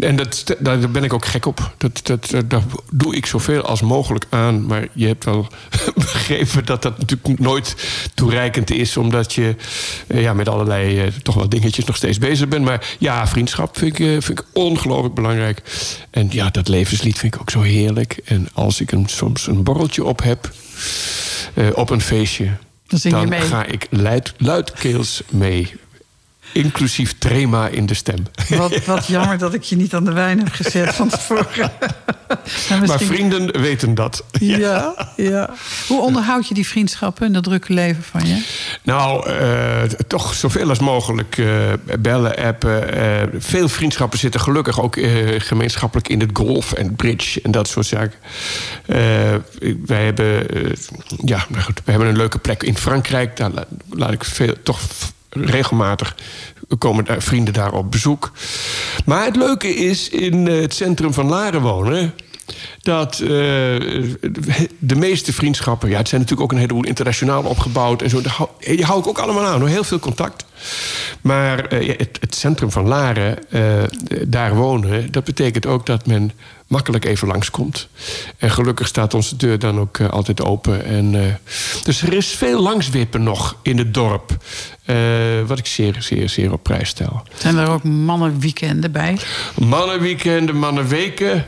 En 0.00 0.16
dat, 0.16 0.44
daar 0.58 0.90
ben 0.90 1.04
ik 1.04 1.12
ook 1.12 1.24
gek 1.26 1.46
op. 1.46 1.74
Dat, 1.78 2.00
dat, 2.02 2.30
dat- 2.30 2.50
daar 2.50 2.62
doe 2.90 3.16
ik 3.16 3.26
zoveel 3.26 3.62
als 3.62 3.80
mogelijk 3.80 4.26
aan. 4.28 4.66
Maar 4.66 4.88
je 4.92 5.06
hebt 5.06 5.24
wel 5.24 5.46
begrepen 5.94 6.64
dat 6.64 6.82
dat 6.82 6.98
natuurlijk 6.98 7.38
nooit 7.38 7.74
toereikend 8.14 8.70
is. 8.70 8.96
Omdat 8.96 9.32
je 9.34 9.54
eh, 10.06 10.20
ja, 10.22 10.32
met 10.32 10.48
allerlei 10.48 11.00
eh, 11.00 11.06
toch 11.22 11.34
wel 11.34 11.48
dingetjes 11.48 11.84
nog 11.84 11.96
steeds 11.96 12.18
bezig 12.18 12.48
bent. 12.48 12.64
Maar 12.64 12.86
ja, 12.98 13.26
vriendschap 13.26 13.78
vind 13.78 13.98
ik, 13.98 14.06
eh, 14.06 14.12
vind 14.22 14.28
ik 14.38 14.44
ongelooflijk 14.52 15.14
belangrijk. 15.14 15.62
En 16.10 16.28
ja, 16.30 16.50
dat 16.50 16.68
levenslied 16.68 17.18
vind 17.18 17.34
ik 17.34 17.40
ook 17.40 17.50
zo 17.50 17.60
heerlijk. 17.60 18.20
En 18.24 18.48
als 18.52 18.80
ik 18.80 18.92
een, 18.92 19.08
soms 19.08 19.46
een 19.46 19.62
borreltje 19.62 20.04
op 20.04 20.22
heb 20.22 20.50
eh, 21.54 21.66
op 21.74 21.90
een 21.90 22.00
feestje... 22.00 22.50
Dan 23.10 23.30
ga 23.48 23.64
ik 23.64 23.86
luid, 23.90 24.34
luidkeels 24.38 25.22
mee. 25.30 25.74
Inclusief 26.56 27.18
trema 27.18 27.68
in 27.68 27.86
de 27.86 27.94
stem. 27.94 28.22
Wat, 28.48 28.84
wat 28.84 29.06
jammer 29.06 29.38
dat 29.38 29.54
ik 29.54 29.62
je 29.62 29.76
niet 29.76 29.94
aan 29.94 30.04
de 30.04 30.12
wijn 30.12 30.38
heb 30.38 30.52
gezet 30.52 30.94
van 30.94 31.08
tevoren. 31.08 31.72
Maar 32.86 33.00
vrienden 33.00 33.60
weten 33.60 33.94
dat. 33.94 34.24
Ja, 34.40 35.08
ja. 35.16 35.50
Hoe 35.88 36.00
onderhoud 36.00 36.48
je 36.48 36.54
die 36.54 36.66
vriendschappen 36.66 37.26
en 37.26 37.32
dat 37.32 37.44
drukke 37.44 37.72
leven 37.72 38.02
van 38.02 38.26
je? 38.26 38.44
Nou, 38.82 39.30
eh, 39.30 39.82
toch 39.82 40.34
zoveel 40.34 40.68
als 40.68 40.78
mogelijk 40.78 41.38
eh, 41.38 41.46
bellen, 41.98 42.36
appen. 42.36 42.92
eh, 42.92 43.28
veel 43.38 43.68
vriendschappen 43.68 44.18
zitten 44.18 44.40
gelukkig 44.40 44.80
ook 44.80 44.98
gemeenschappelijk 45.38 46.08
in 46.08 46.20
het 46.20 46.30
golf 46.32 46.72
en 46.72 46.94
bridge 46.94 47.40
en 47.42 47.50
dat 47.50 47.68
soort 47.68 47.86
zaken. 47.86 48.18
Wij 49.86 50.04
hebben, 50.04 50.46
ja, 51.24 51.44
nou 51.48 51.62
goed, 51.62 51.80
we 51.84 51.90
hebben 51.90 52.08
een 52.08 52.16
leuke 52.16 52.38
plek 52.38 52.62
in 52.62 52.76
Frankrijk. 52.76 53.36
Daar 53.36 53.50
la- 53.50 53.66
laat 53.90 54.12
ik 54.12 54.24
veel, 54.24 54.54
toch 54.62 54.80
regelmatig 55.44 56.16
komen 56.78 57.22
vrienden 57.22 57.54
daar 57.54 57.72
op 57.72 57.90
bezoek. 57.90 58.32
Maar 59.04 59.24
het 59.24 59.36
leuke 59.36 59.74
is 59.74 60.08
in 60.08 60.46
het 60.46 60.74
centrum 60.74 61.12
van 61.12 61.26
Laren 61.26 61.60
wonen 61.60 62.14
dat 62.80 63.12
eh, 63.12 63.28
de 64.78 64.96
meeste 64.96 65.32
vriendschappen... 65.32 65.88
ja, 65.88 65.96
het 65.96 66.08
zijn 66.08 66.20
natuurlijk 66.20 66.50
ook 66.50 66.56
een 66.56 66.64
heleboel 66.64 66.84
internationaal 66.84 67.42
opgebouwd... 67.42 68.02
en 68.02 68.10
zo, 68.10 68.20
die 68.58 68.84
hou 68.84 68.98
ik 69.00 69.06
ook 69.06 69.18
allemaal 69.18 69.44
aan, 69.44 69.66
heel 69.66 69.84
veel 69.84 69.98
contact. 69.98 70.44
Maar 71.20 71.66
eh, 71.66 71.98
het, 71.98 72.18
het 72.20 72.34
centrum 72.34 72.70
van 72.70 72.86
Laren, 72.86 73.50
eh, 73.50 73.62
daar 74.26 74.54
wonen... 74.54 75.12
dat 75.12 75.24
betekent 75.24 75.66
ook 75.66 75.86
dat 75.86 76.06
men 76.06 76.32
makkelijk 76.66 77.04
even 77.04 77.28
langskomt. 77.28 77.88
En 78.38 78.50
gelukkig 78.50 78.86
staat 78.86 79.14
onze 79.14 79.36
deur 79.36 79.58
dan 79.58 79.80
ook 79.80 79.98
eh, 79.98 80.08
altijd 80.08 80.42
open. 80.42 80.84
En, 80.84 81.38
dus 81.82 82.02
er 82.02 82.12
is 82.12 82.26
veel 82.26 82.62
langswippen 82.62 83.22
nog 83.22 83.56
in 83.62 83.78
het 83.78 83.94
dorp... 83.94 84.36
wat 85.46 85.58
ik 85.58 85.66
zeer, 85.66 85.96
zeer, 85.98 86.28
zeer 86.28 86.52
op 86.52 86.62
prijs 86.62 86.88
stel. 86.88 87.22
Zijn 87.36 87.56
er 87.56 87.68
ook 87.68 87.82
mannenweekenden 87.82 88.92
bij? 88.92 89.18
Mannenweekenden, 89.54 90.56
mannenweken, 90.56 91.44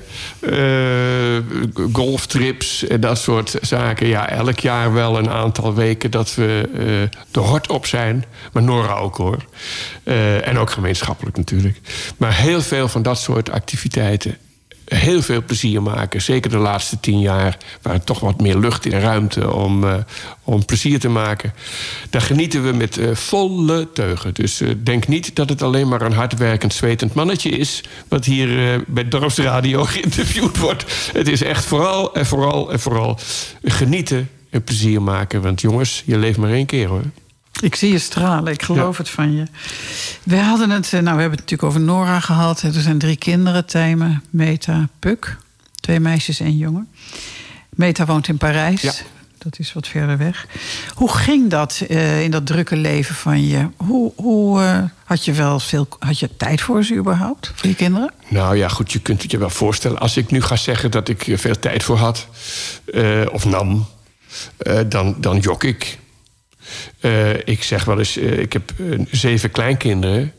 golftrips 1.92 2.86
en 2.86 3.00
dat 3.00 3.18
soort 3.18 3.56
zaken. 3.60 4.06
Ja, 4.06 4.28
elk 4.28 4.58
jaar 4.58 4.92
wel 4.92 5.18
een 5.18 5.30
aantal 5.30 5.74
weken 5.74 6.10
dat 6.10 6.34
we 6.34 6.68
de 7.30 7.40
hort 7.40 7.68
op 7.68 7.86
zijn. 7.86 8.24
Maar 8.52 8.62
Nora 8.62 9.02
ook 9.08 9.16
hoor. 9.16 9.44
Eh, 10.02 10.48
en 10.48 10.58
ook 10.58 10.70
gemeenschappelijk 10.70 11.36
natuurlijk. 11.36 11.80
Maar 12.16 12.34
heel 12.34 12.62
veel 12.62 12.88
van 12.88 13.02
dat 13.02 13.18
soort 13.18 13.50
activiteiten. 13.50 14.36
Heel 14.84 15.22
veel 15.22 15.42
plezier 15.42 15.82
maken. 15.82 16.22
Zeker 16.22 16.50
de 16.50 16.56
laatste 16.56 17.00
tien 17.00 17.20
jaar. 17.20 17.56
Waar 17.82 17.94
er 17.94 18.04
toch 18.04 18.20
wat 18.20 18.40
meer 18.40 18.56
lucht 18.56 18.86
en 18.86 19.00
ruimte 19.00 19.52
om, 19.52 19.84
eh, 19.84 19.94
om 20.44 20.64
plezier 20.64 21.00
te 21.00 21.08
maken. 21.08 21.52
Daar 22.10 22.20
genieten 22.20 22.64
we 22.64 22.72
met 22.72 22.98
eh, 22.98 23.14
volle 23.14 23.92
teugen. 23.92 24.34
Dus 24.34 24.62
denk 24.82 25.08
niet 25.08 25.36
dat 25.36 25.48
het 25.48 25.62
alleen 25.62 25.88
maar 25.88 26.02
een 26.02 26.12
hardwerkend, 26.12 26.74
zwetend 26.74 27.14
mannetje 27.14 27.50
is. 27.50 27.82
wat 28.08 28.24
hier 28.24 28.82
bij 28.86 29.08
Dorpsradio 29.08 29.84
geïnterviewd 29.94 30.58
wordt. 30.58 30.84
Het 31.12 31.28
is 31.28 31.42
echt 31.42 31.64
vooral 31.64 32.14
en 32.14 32.26
vooral 32.26 32.72
en 32.72 32.80
vooral 32.80 33.18
genieten 33.62 34.28
en 34.50 34.64
plezier 34.64 35.02
maken. 35.02 35.42
Want 35.42 35.60
jongens, 35.60 36.02
je 36.06 36.18
leeft 36.18 36.38
maar 36.38 36.50
één 36.50 36.66
keer 36.66 36.88
hoor. 36.88 37.04
Ik 37.60 37.74
zie 37.74 37.92
je 37.92 37.98
stralen, 37.98 38.52
ik 38.52 38.62
geloof 38.62 38.96
Ja. 38.96 39.02
het 39.02 39.10
van 39.10 39.36
je. 39.36 39.44
We 40.22 40.36
hadden 40.36 40.70
het, 40.70 40.84
eh, 40.84 40.92
nou 40.92 41.16
we 41.16 41.20
hebben 41.20 41.38
het 41.38 41.50
natuurlijk 41.50 41.62
over 41.62 41.80
Nora 41.80 42.20
gehad. 42.20 42.62
Er 42.62 42.72
zijn 42.72 42.98
drie 42.98 43.16
kinderen, 43.16 43.66
Tijmen, 43.66 44.22
Meta, 44.30 44.88
Puk. 44.98 45.36
Twee 45.80 46.00
meisjes 46.00 46.40
en 46.40 46.46
een 46.46 46.56
jongen. 46.56 46.88
Meta 47.70 48.06
woont 48.06 48.28
in 48.28 48.36
Parijs. 48.36 48.80
Ja. 48.80 48.92
Dat 49.38 49.58
is 49.58 49.72
wat 49.72 49.88
verder 49.88 50.18
weg. 50.18 50.46
Hoe 50.94 51.10
ging 51.10 51.50
dat 51.50 51.84
eh, 51.88 52.22
in 52.22 52.30
dat 52.30 52.46
drukke 52.46 52.76
leven 52.76 53.14
van 53.14 53.46
je? 53.46 53.68
Hoe, 53.76 54.12
hoe 54.16 54.62
eh, 54.62 54.82
had 55.04 55.24
je 55.24 55.32
wel 55.32 55.60
veel 55.60 55.88
had 55.98 56.18
je 56.18 56.36
tijd 56.36 56.60
voor 56.60 56.84
ze 56.84 56.94
überhaupt? 56.94 57.52
Voor 57.54 57.68
je 57.68 57.74
kinderen? 57.74 58.12
Nou 58.28 58.56
ja, 58.56 58.68
goed, 58.68 58.92
je 58.92 58.98
kunt 59.00 59.22
het 59.22 59.30
je 59.30 59.38
wel 59.38 59.50
voorstellen. 59.50 59.98
Als 59.98 60.16
ik 60.16 60.30
nu 60.30 60.42
ga 60.42 60.56
zeggen 60.56 60.90
dat 60.90 61.08
ik 61.08 61.26
er 61.26 61.38
veel 61.38 61.58
tijd 61.58 61.82
voor 61.82 61.96
had, 61.96 62.26
of 63.32 63.44
nam, 63.44 63.86
dan, 64.88 65.14
dan 65.18 65.38
jok 65.38 65.64
ik. 65.64 65.98
Eh, 67.00 67.34
ik 67.34 67.62
zeg 67.62 67.84
wel 67.84 67.98
eens, 67.98 68.16
eh, 68.16 68.38
ik 68.38 68.52
heb 68.52 68.72
eh, 68.78 68.98
zeven 69.10 69.50
kleinkinderen. 69.50 70.32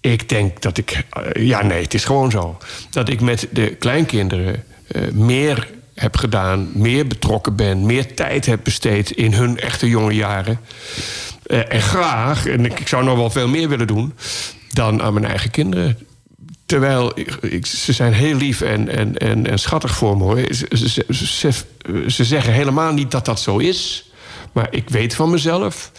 Ik 0.00 0.28
denk 0.28 0.62
dat 0.62 0.78
ik, 0.78 1.04
ja 1.32 1.62
nee, 1.62 1.82
het 1.82 1.94
is 1.94 2.04
gewoon 2.04 2.30
zo. 2.30 2.58
Dat 2.90 3.08
ik 3.08 3.20
met 3.20 3.48
de 3.50 3.68
kleinkinderen 3.68 4.64
meer 5.12 5.68
heb 5.94 6.16
gedaan, 6.16 6.70
meer 6.74 7.06
betrokken 7.06 7.56
ben, 7.56 7.86
meer 7.86 8.14
tijd 8.14 8.46
heb 8.46 8.60
besteed 8.62 9.10
in 9.10 9.32
hun 9.32 9.58
echte 9.58 9.88
jonge 9.88 10.14
jaren. 10.14 10.60
En 11.46 11.82
graag, 11.82 12.46
en 12.46 12.64
ik, 12.64 12.88
zou 12.88 13.04
nog 13.04 13.16
wel 13.16 13.30
veel 13.30 13.48
meer 13.48 13.68
willen 13.68 13.86
doen, 13.86 14.14
dan 14.72 15.02
aan 15.02 15.12
mijn 15.12 15.26
eigen 15.26 15.50
kinderen. 15.50 15.98
Terwijl 16.66 17.12
ze 17.62 17.92
zijn 17.92 18.12
heel 18.12 18.36
lief 18.36 18.60
en, 18.60 18.88
en, 19.18 19.46
en, 19.46 19.58
schattig 19.58 19.94
voor 19.94 20.16
me. 20.16 20.22
Hoor. 20.22 20.40
Ze 22.08 22.24
zeggen 22.24 22.52
helemaal 22.52 22.92
niet 22.92 23.10
dat 23.10 23.24
dat 23.24 23.40
zo 23.40 23.58
is. 23.58 24.09
Maar 24.52 24.68
ik 24.70 24.90
weet 24.90 25.14
van 25.14 25.30
mezelf. 25.30 25.90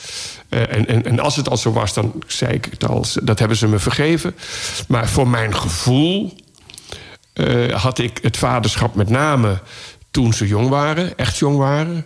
Eh, 0.50 0.74
en, 0.74 0.88
en, 0.88 1.06
en 1.06 1.20
als 1.20 1.36
het 1.36 1.50
al 1.50 1.58
zo 1.58 1.72
was, 1.72 1.94
dan 1.94 2.24
zei 2.28 2.54
ik 2.54 2.68
het 2.70 2.88
al. 2.88 3.06
Dat 3.24 3.40
hebben 3.40 3.58
ze 3.58 3.68
me 3.68 3.80
vergeven. 3.80 4.36
Maar 4.88 5.10
voor 5.10 5.28
mijn 5.28 5.56
gevoel 5.56 6.36
eh, 7.34 7.74
had 7.74 7.98
ik 7.98 8.20
het 8.22 8.38
vaderschap 8.38 8.96
met 8.96 9.10
name 9.10 9.62
toen 10.12 10.34
ze 10.34 10.48
jong 10.48 10.70
waren, 10.70 11.18
echt 11.18 11.38
jong 11.38 11.58
waren, 11.58 12.06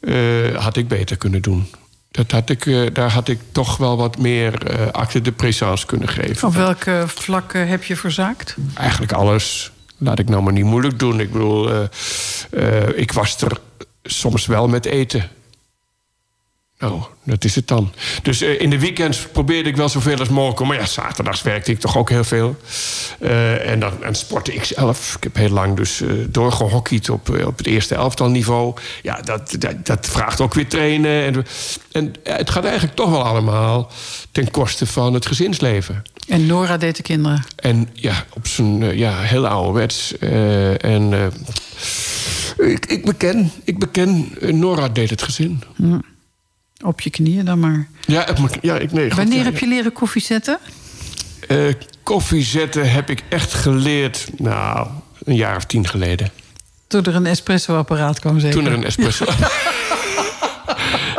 eh, 0.00 0.54
had 0.54 0.76
ik 0.76 0.88
beter 0.88 1.16
kunnen 1.16 1.42
doen. 1.42 1.70
Dat 2.10 2.30
had 2.30 2.50
ik, 2.50 2.90
daar 2.94 3.10
had 3.10 3.28
ik 3.28 3.40
toch 3.52 3.76
wel 3.76 3.96
wat 3.96 4.18
meer 4.18 4.76
acte 4.92 5.20
de 5.20 5.32
présence 5.32 5.86
kunnen 5.86 6.08
geven. 6.08 6.48
Op 6.48 6.54
welke 6.54 7.04
vlakken 7.06 7.68
heb 7.68 7.84
je 7.84 7.96
verzaakt? 7.96 8.56
Eigenlijk 8.74 9.12
alles. 9.12 9.70
Laat 9.98 10.18
ik 10.18 10.28
nou 10.28 10.42
maar 10.42 10.52
niet 10.52 10.64
moeilijk 10.64 10.98
doen. 10.98 11.20
Ik 11.20 11.32
bedoel, 11.32 11.70
ik 12.94 13.12
was 13.12 13.40
er 13.42 13.60
soms 14.02 14.46
wel 14.46 14.68
met 14.68 14.84
eten. 14.84 15.30
Nou, 16.78 17.02
dat 17.24 17.44
is 17.44 17.54
het 17.54 17.68
dan. 17.68 17.92
Dus 18.22 18.40
eh, 18.40 18.60
in 18.60 18.70
de 18.70 18.78
weekends 18.78 19.26
probeerde 19.32 19.68
ik 19.68 19.76
wel 19.76 19.88
zoveel 19.88 20.18
als 20.18 20.28
mogelijk. 20.28 20.70
Maar 20.70 20.80
ja, 20.80 20.86
zaterdags 20.86 21.42
werkte 21.42 21.70
ik 21.70 21.80
toch 21.80 21.96
ook 21.96 22.10
heel 22.10 22.24
veel. 22.24 22.56
Eh, 23.20 23.70
en 23.70 23.80
dan 23.80 24.04
en 24.04 24.14
sportte 24.14 24.54
ik 24.54 24.64
zelf. 24.64 25.14
Ik 25.14 25.22
heb 25.22 25.36
heel 25.36 25.50
lang 25.50 25.76
dus 25.76 26.00
eh 26.00 26.08
doorgehockeyd 26.28 27.10
op, 27.10 27.28
op 27.46 27.58
het 27.58 27.66
eerste 27.66 27.94
elftal 27.94 28.28
niveau. 28.28 28.74
Ja, 29.02 29.20
dat, 29.20 29.56
dat, 29.58 29.86
dat 29.86 30.06
vraagt 30.06 30.40
ook 30.40 30.54
weer 30.54 30.68
trainen. 30.68 31.24
En, 31.24 31.46
en 31.92 32.12
het 32.22 32.50
gaat 32.50 32.64
eigenlijk 32.64 32.96
toch 32.96 33.10
wel 33.10 33.24
allemaal 33.24 33.90
ten 34.32 34.50
koste 34.50 34.86
van 34.86 35.14
het 35.14 35.26
gezinsleven. 35.26 36.02
En 36.28 36.46
Nora 36.46 36.76
deed 36.76 36.96
de 36.96 37.02
kinderen. 37.02 37.44
En 37.56 37.88
ja, 37.92 38.24
op 38.32 38.46
zijn 38.46 38.96
ja, 38.98 39.20
heel 39.20 39.46
ouderwets. 39.46 40.18
En 40.78 41.32
ik, 42.56 42.86
ik 42.86 43.04
beken, 43.04 43.50
ik 43.64 43.78
beken, 43.78 44.32
Nora 44.40 44.88
deed 44.88 45.10
het 45.10 45.22
gezin. 45.22 45.62
Op 46.84 47.00
je 47.00 47.10
knieën 47.10 47.44
dan 47.44 47.60
maar. 47.60 47.88
Ja, 48.06 48.26
ja, 48.60 48.78
ik, 48.78 48.92
nee, 48.92 49.08
goed, 49.08 49.16
Wanneer 49.16 49.38
ja, 49.38 49.44
heb 49.44 49.58
je 49.58 49.66
leren 49.66 49.92
koffie 49.92 50.22
zetten? 50.22 50.58
Eh, 51.48 51.58
koffie 52.02 52.42
zetten 52.42 52.90
heb 52.90 53.10
ik 53.10 53.22
echt 53.28 53.54
geleerd, 53.54 54.28
nou, 54.36 54.88
een 55.24 55.36
jaar 55.36 55.56
of 55.56 55.64
tien 55.64 55.88
geleden. 55.88 56.30
Toen 56.86 57.04
er 57.04 57.14
een 57.14 57.26
espresso-apparaat 57.26 58.20
kwam 58.20 58.40
zeker? 58.40 58.56
Toen 58.56 58.66
er 58.66 58.72
een 58.72 58.84
espresso... 58.84 59.24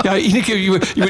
Ja, 0.01 0.17
iedere 0.17 0.43
keer. 0.43 0.57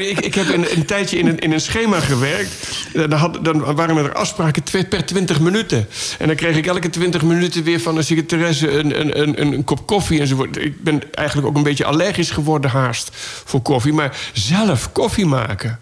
Ik, 0.00 0.20
ik 0.20 0.34
heb 0.34 0.48
een, 0.48 0.76
een 0.76 0.84
tijdje 0.84 1.18
in 1.18 1.26
een, 1.26 1.38
in 1.38 1.52
een 1.52 1.60
schema 1.60 2.00
gewerkt. 2.00 2.50
Dan, 2.92 3.12
had, 3.12 3.38
dan 3.44 3.74
waren 3.74 3.96
er 3.96 4.12
afspraken 4.12 4.62
per 4.88 5.06
20 5.06 5.40
minuten. 5.40 5.88
En 6.18 6.26
dan 6.26 6.36
kreeg 6.36 6.56
ik 6.56 6.66
elke 6.66 6.90
20 6.90 7.22
minuten 7.22 7.64
weer 7.64 7.80
van 7.80 7.96
een 7.96 8.04
secretaresse 8.04 8.70
een, 8.70 9.00
een, 9.00 9.20
een, 9.20 9.52
een 9.52 9.64
kop 9.64 9.86
koffie 9.86 10.20
enzovoort. 10.20 10.56
Ik 10.56 10.82
ben 10.82 11.14
eigenlijk 11.14 11.48
ook 11.48 11.56
een 11.56 11.62
beetje 11.62 11.84
allergisch 11.84 12.30
geworden 12.30 12.70
haast 12.70 13.10
voor 13.44 13.62
koffie. 13.62 13.92
Maar 13.92 14.16
zelf 14.32 14.92
koffie 14.92 15.26
maken. 15.26 15.80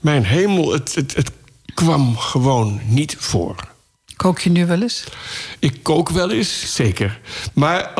Mijn 0.00 0.24
hemel, 0.24 0.72
het, 0.72 0.94
het, 0.94 1.14
het 1.14 1.30
kwam 1.74 2.16
gewoon 2.16 2.80
niet 2.84 3.16
voor. 3.18 3.54
Kook 4.16 4.38
je 4.38 4.50
nu 4.50 4.66
wel 4.66 4.82
eens? 4.82 5.04
Ik 5.58 5.82
kook 5.82 6.08
wel 6.10 6.30
eens, 6.30 6.74
zeker. 6.74 7.20
Maar. 7.54 7.92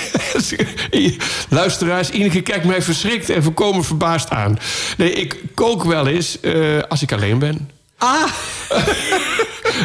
Luisteraars, 1.48 2.10
Ineke 2.10 2.40
kijkt 2.40 2.64
mij 2.64 2.82
verschrikt 2.82 3.30
en 3.30 3.42
volkomen 3.42 3.84
verbaasd 3.84 4.30
aan. 4.30 4.58
Nee, 4.96 5.12
ik 5.12 5.40
kook 5.54 5.84
wel 5.84 6.06
eens 6.06 6.40
eh, 6.40 6.82
als 6.88 7.02
ik 7.02 7.12
alleen 7.12 7.38
ben. 7.38 7.70
Ah! 7.98 8.24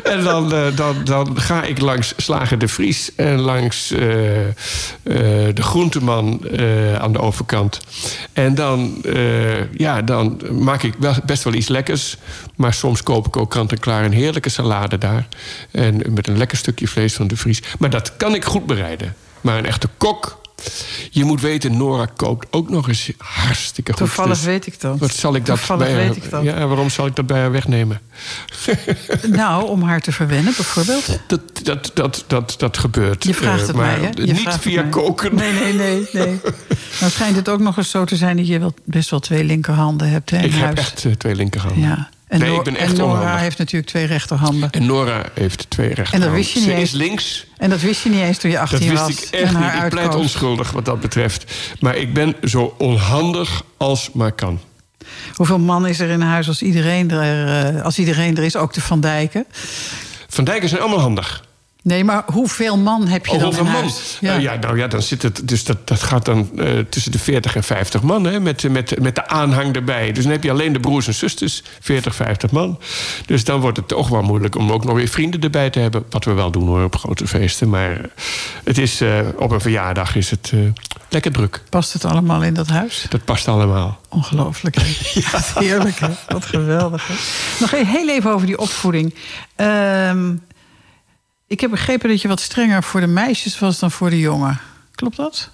En 0.03 0.23
dan, 0.23 0.53
eh, 0.53 0.75
dan, 0.75 0.95
dan 1.03 1.39
ga 1.39 1.63
ik 1.63 1.81
langs 1.81 2.13
Slager 2.17 2.57
de 2.57 2.67
Vries 2.67 3.15
en 3.15 3.39
langs 3.39 3.91
eh, 3.91 3.99
de 5.53 5.61
groenteman 5.61 6.41
aan 6.99 7.13
de 7.13 7.19
overkant. 7.19 7.79
En 8.33 8.55
dan, 8.55 9.03
ja, 9.71 10.01
dan 10.01 10.41
maak 10.51 10.83
ik 10.83 10.93
wel, 10.99 11.13
best 11.25 11.43
wel 11.43 11.53
iets 11.53 11.67
lekkers. 11.67 12.17
Maar 12.55 12.73
soms 12.73 13.03
koop 13.03 13.27
ik 13.27 13.37
ook 13.37 13.49
kant-en-klaar 13.49 14.05
een 14.05 14.13
heerlijke 14.13 14.49
salade 14.49 14.97
daar. 14.97 15.27
En 15.71 16.01
met 16.09 16.27
een 16.27 16.37
lekker 16.37 16.57
stukje 16.57 16.87
vlees 16.87 17.13
van 17.13 17.27
de 17.27 17.37
Vries. 17.37 17.61
Maar 17.79 17.89
dat 17.89 18.17
kan 18.17 18.35
ik 18.35 18.45
goed 18.45 18.65
bereiden. 18.65 19.15
Maar 19.47 19.57
een 19.57 19.65
echte 19.65 19.87
kok... 19.97 20.45
Je 21.11 21.23
moet 21.23 21.41
weten, 21.41 21.77
Nora 21.77 22.05
kookt 22.15 22.47
ook 22.51 22.69
nog 22.69 22.87
eens 22.87 23.11
hartstikke 23.17 23.91
goed. 23.91 23.99
Toevallig 24.01 24.33
Dus 24.37 24.43
weet 24.45 24.67
ik 24.67 24.81
dat. 24.81 24.99
Wat 24.99 25.13
zal 25.13 25.35
ik 25.35 25.45
dat 25.45 25.57
Toevallig 25.57 25.85
bij 25.87 25.95
haar- 25.95 26.05
weet 26.07 26.15
ik 26.23 26.29
dat. 26.29 26.43
Ja, 26.43 26.67
waarom 26.67 26.89
zal 26.89 27.05
ik 27.05 27.15
dat 27.15 27.27
bij 27.27 27.39
haar 27.39 27.51
wegnemen? 27.51 28.01
Nou, 29.27 29.67
om 29.69 29.81
haar 29.83 30.01
te 30.01 30.11
verwennen 30.11 30.53
bijvoorbeeld. 30.55 31.19
Dat, 31.27 31.41
dat, 31.63 31.91
dat, 31.93 32.23
dat, 32.27 32.55
dat 32.57 32.77
gebeurt. 32.77 33.23
Je 33.23 33.33
vraagt 33.33 33.61
eh, 33.61 33.67
het 33.67 33.75
maar 33.75 33.99
mij, 33.99 34.09
hè? 34.15 34.21
Je 34.23 34.33
Niet 34.33 34.57
via 34.59 34.81
mij. 34.81 34.89
koken. 34.89 35.35
Nee, 35.35 35.53
nee, 35.53 35.73
nee. 35.73 36.07
nee. 36.13 36.39
Nou 36.99 37.11
schijnt 37.11 37.35
het 37.35 37.49
ook 37.49 37.59
nog 37.59 37.77
eens 37.77 37.89
zo 37.89 38.05
te 38.05 38.15
zijn 38.15 38.37
dat 38.37 38.47
je 38.47 38.59
wel, 38.59 38.73
best 38.83 39.09
wel 39.09 39.19
twee 39.19 39.43
linkerhanden 39.43 40.09
hebt 40.09 40.29
hè, 40.29 40.37
in 40.37 40.43
Ik 40.43 40.51
heb 40.51 40.61
huis. 40.63 40.77
echt 40.77 41.05
eh, 41.05 41.11
twee 41.11 41.35
linkerhanden. 41.35 41.81
Ja. 41.87 42.09
En, 42.27 42.39
nee, 42.39 42.49
Nor- 42.49 42.57
ik 42.57 42.63
ben 42.63 42.75
en 42.75 42.81
echt 42.81 42.97
Nora 42.97 43.11
onhandig. 43.19 43.41
heeft 43.41 43.57
natuurlijk 43.57 43.91
twee 43.91 44.05
rechterhanden. 44.05 44.69
En 44.71 44.85
Nora 44.85 45.23
heeft 45.33 45.69
twee 45.69 45.93
rechterhanden. 45.93 46.31
wist 46.35 46.49
je 46.51 46.59
niet 46.59 46.67
Ze 46.67 46.73
eens. 46.73 46.81
is 46.89 46.91
links. 46.91 47.45
En 47.57 47.69
dat 47.69 47.81
wist 47.81 48.03
je 48.03 48.09
niet 48.09 48.21
eens 48.21 48.37
toen 48.37 48.51
je 48.51 48.59
18 48.59 48.79
Dat 48.79 48.87
wist 48.89 49.01
was. 49.01 49.11
ik 49.27 49.29
en 49.39 49.41
echt 49.43 49.57
niet. 49.73 49.83
Ik 49.83 49.89
pleit 49.89 50.15
onschuldig 50.15 50.71
wat 50.71 50.85
dat 50.85 50.99
betreft. 50.99 51.53
Maar 51.79 51.95
ik 51.95 52.13
ben 52.13 52.35
zo 52.43 52.75
onhandig 52.77 53.61
als 53.77 54.09
maar 54.13 54.31
kan. 54.31 54.59
Hoeveel 55.33 55.59
man 55.59 55.87
is 55.87 55.99
er 55.99 56.09
in 56.09 56.21
huis 56.21 56.47
als 56.47 56.61
iedereen 56.61 57.11
er, 57.11 57.75
eh, 57.75 57.83
als 57.83 57.99
iedereen 57.99 58.37
er 58.37 58.43
is? 58.43 58.55
Ook 58.55 58.73
de 58.73 58.81
Van 58.81 58.99
Dijken. 59.01 59.45
Van 60.27 60.43
Dijken 60.43 60.69
zijn 60.69 60.81
allemaal 60.81 60.99
handig. 60.99 61.45
Nee, 61.83 62.03
maar 62.03 62.23
hoeveel 62.25 62.77
man 62.77 63.07
heb 63.07 63.25
je 63.25 63.31
Oh, 63.31 63.37
dan 63.37 63.45
hoeveel 63.45 63.65
in 63.65 63.71
man? 63.71 63.81
huis? 63.81 64.17
Ja. 64.21 64.35
ja, 64.35 64.55
nou 64.55 64.77
ja, 64.77 64.87
dan 64.87 65.01
zit 65.01 65.21
het. 65.21 65.47
Dus 65.47 65.63
dat, 65.63 65.87
dat 65.87 66.03
gaat 66.03 66.25
dan 66.25 66.49
eh, 66.59 66.79
tussen 66.89 67.11
de 67.11 67.19
40 67.19 67.55
en 67.55 67.63
50 67.63 68.01
man, 68.01 68.23
hè, 68.23 68.39
met, 68.39 68.69
met, 68.69 68.99
met 68.99 69.15
de 69.15 69.27
aanhang 69.27 69.75
erbij. 69.75 70.11
Dus 70.11 70.23
dan 70.23 70.31
heb 70.31 70.43
je 70.43 70.51
alleen 70.51 70.73
de 70.73 70.79
broers 70.79 71.07
en 71.07 71.13
zusters, 71.13 71.63
40, 71.79 72.15
50 72.15 72.51
man. 72.51 72.79
Dus 73.25 73.43
dan 73.43 73.59
wordt 73.59 73.77
het 73.77 73.87
toch 73.87 74.07
wel 74.07 74.21
moeilijk 74.21 74.55
om 74.55 74.71
ook 74.71 74.83
nog 74.85 74.95
weer 74.95 75.07
vrienden 75.07 75.41
erbij 75.41 75.69
te 75.69 75.79
hebben. 75.79 76.03
Wat 76.09 76.25
we 76.25 76.33
wel 76.33 76.51
doen 76.51 76.67
hoor, 76.67 76.83
op 76.83 76.95
grote 76.95 77.27
feesten. 77.27 77.69
Maar 77.69 77.91
eh, 77.91 78.03
het 78.63 78.77
is, 78.77 79.01
eh, 79.01 79.19
op 79.37 79.51
een 79.51 79.61
verjaardag 79.61 80.15
is 80.15 80.29
het 80.31 80.51
eh, 80.53 80.59
lekker 81.09 81.31
druk. 81.31 81.61
Past 81.69 81.93
het 81.93 82.05
allemaal 82.05 82.43
in 82.43 82.53
dat 82.53 82.67
huis? 82.67 83.05
Dat 83.09 83.25
past 83.25 83.47
allemaal. 83.47 83.99
Ongelooflijk. 84.09 84.75
Hè? 84.75 84.83
Heerlijk, 85.65 85.99
hè? 85.99 86.09
Wat 86.27 86.45
geweldig. 86.45 87.07
Hè? 87.07 87.13
Nog 87.59 87.71
heel 87.71 88.09
even 88.09 88.31
over 88.33 88.47
die 88.47 88.57
opvoeding. 88.57 89.15
Ehm, 89.55 90.35
ik 91.47 91.59
heb 91.59 91.69
begrepen 91.69 92.09
dat 92.09 92.21
je 92.21 92.27
wat 92.27 92.39
strenger 92.39 92.83
voor 92.83 92.99
de 92.99 93.07
meisjes 93.07 93.59
was 93.59 93.79
dan 93.79 93.91
voor 93.91 94.09
de 94.09 94.19
jongen. 94.19 94.59
Klopt 94.95 95.15
dat? 95.15 95.49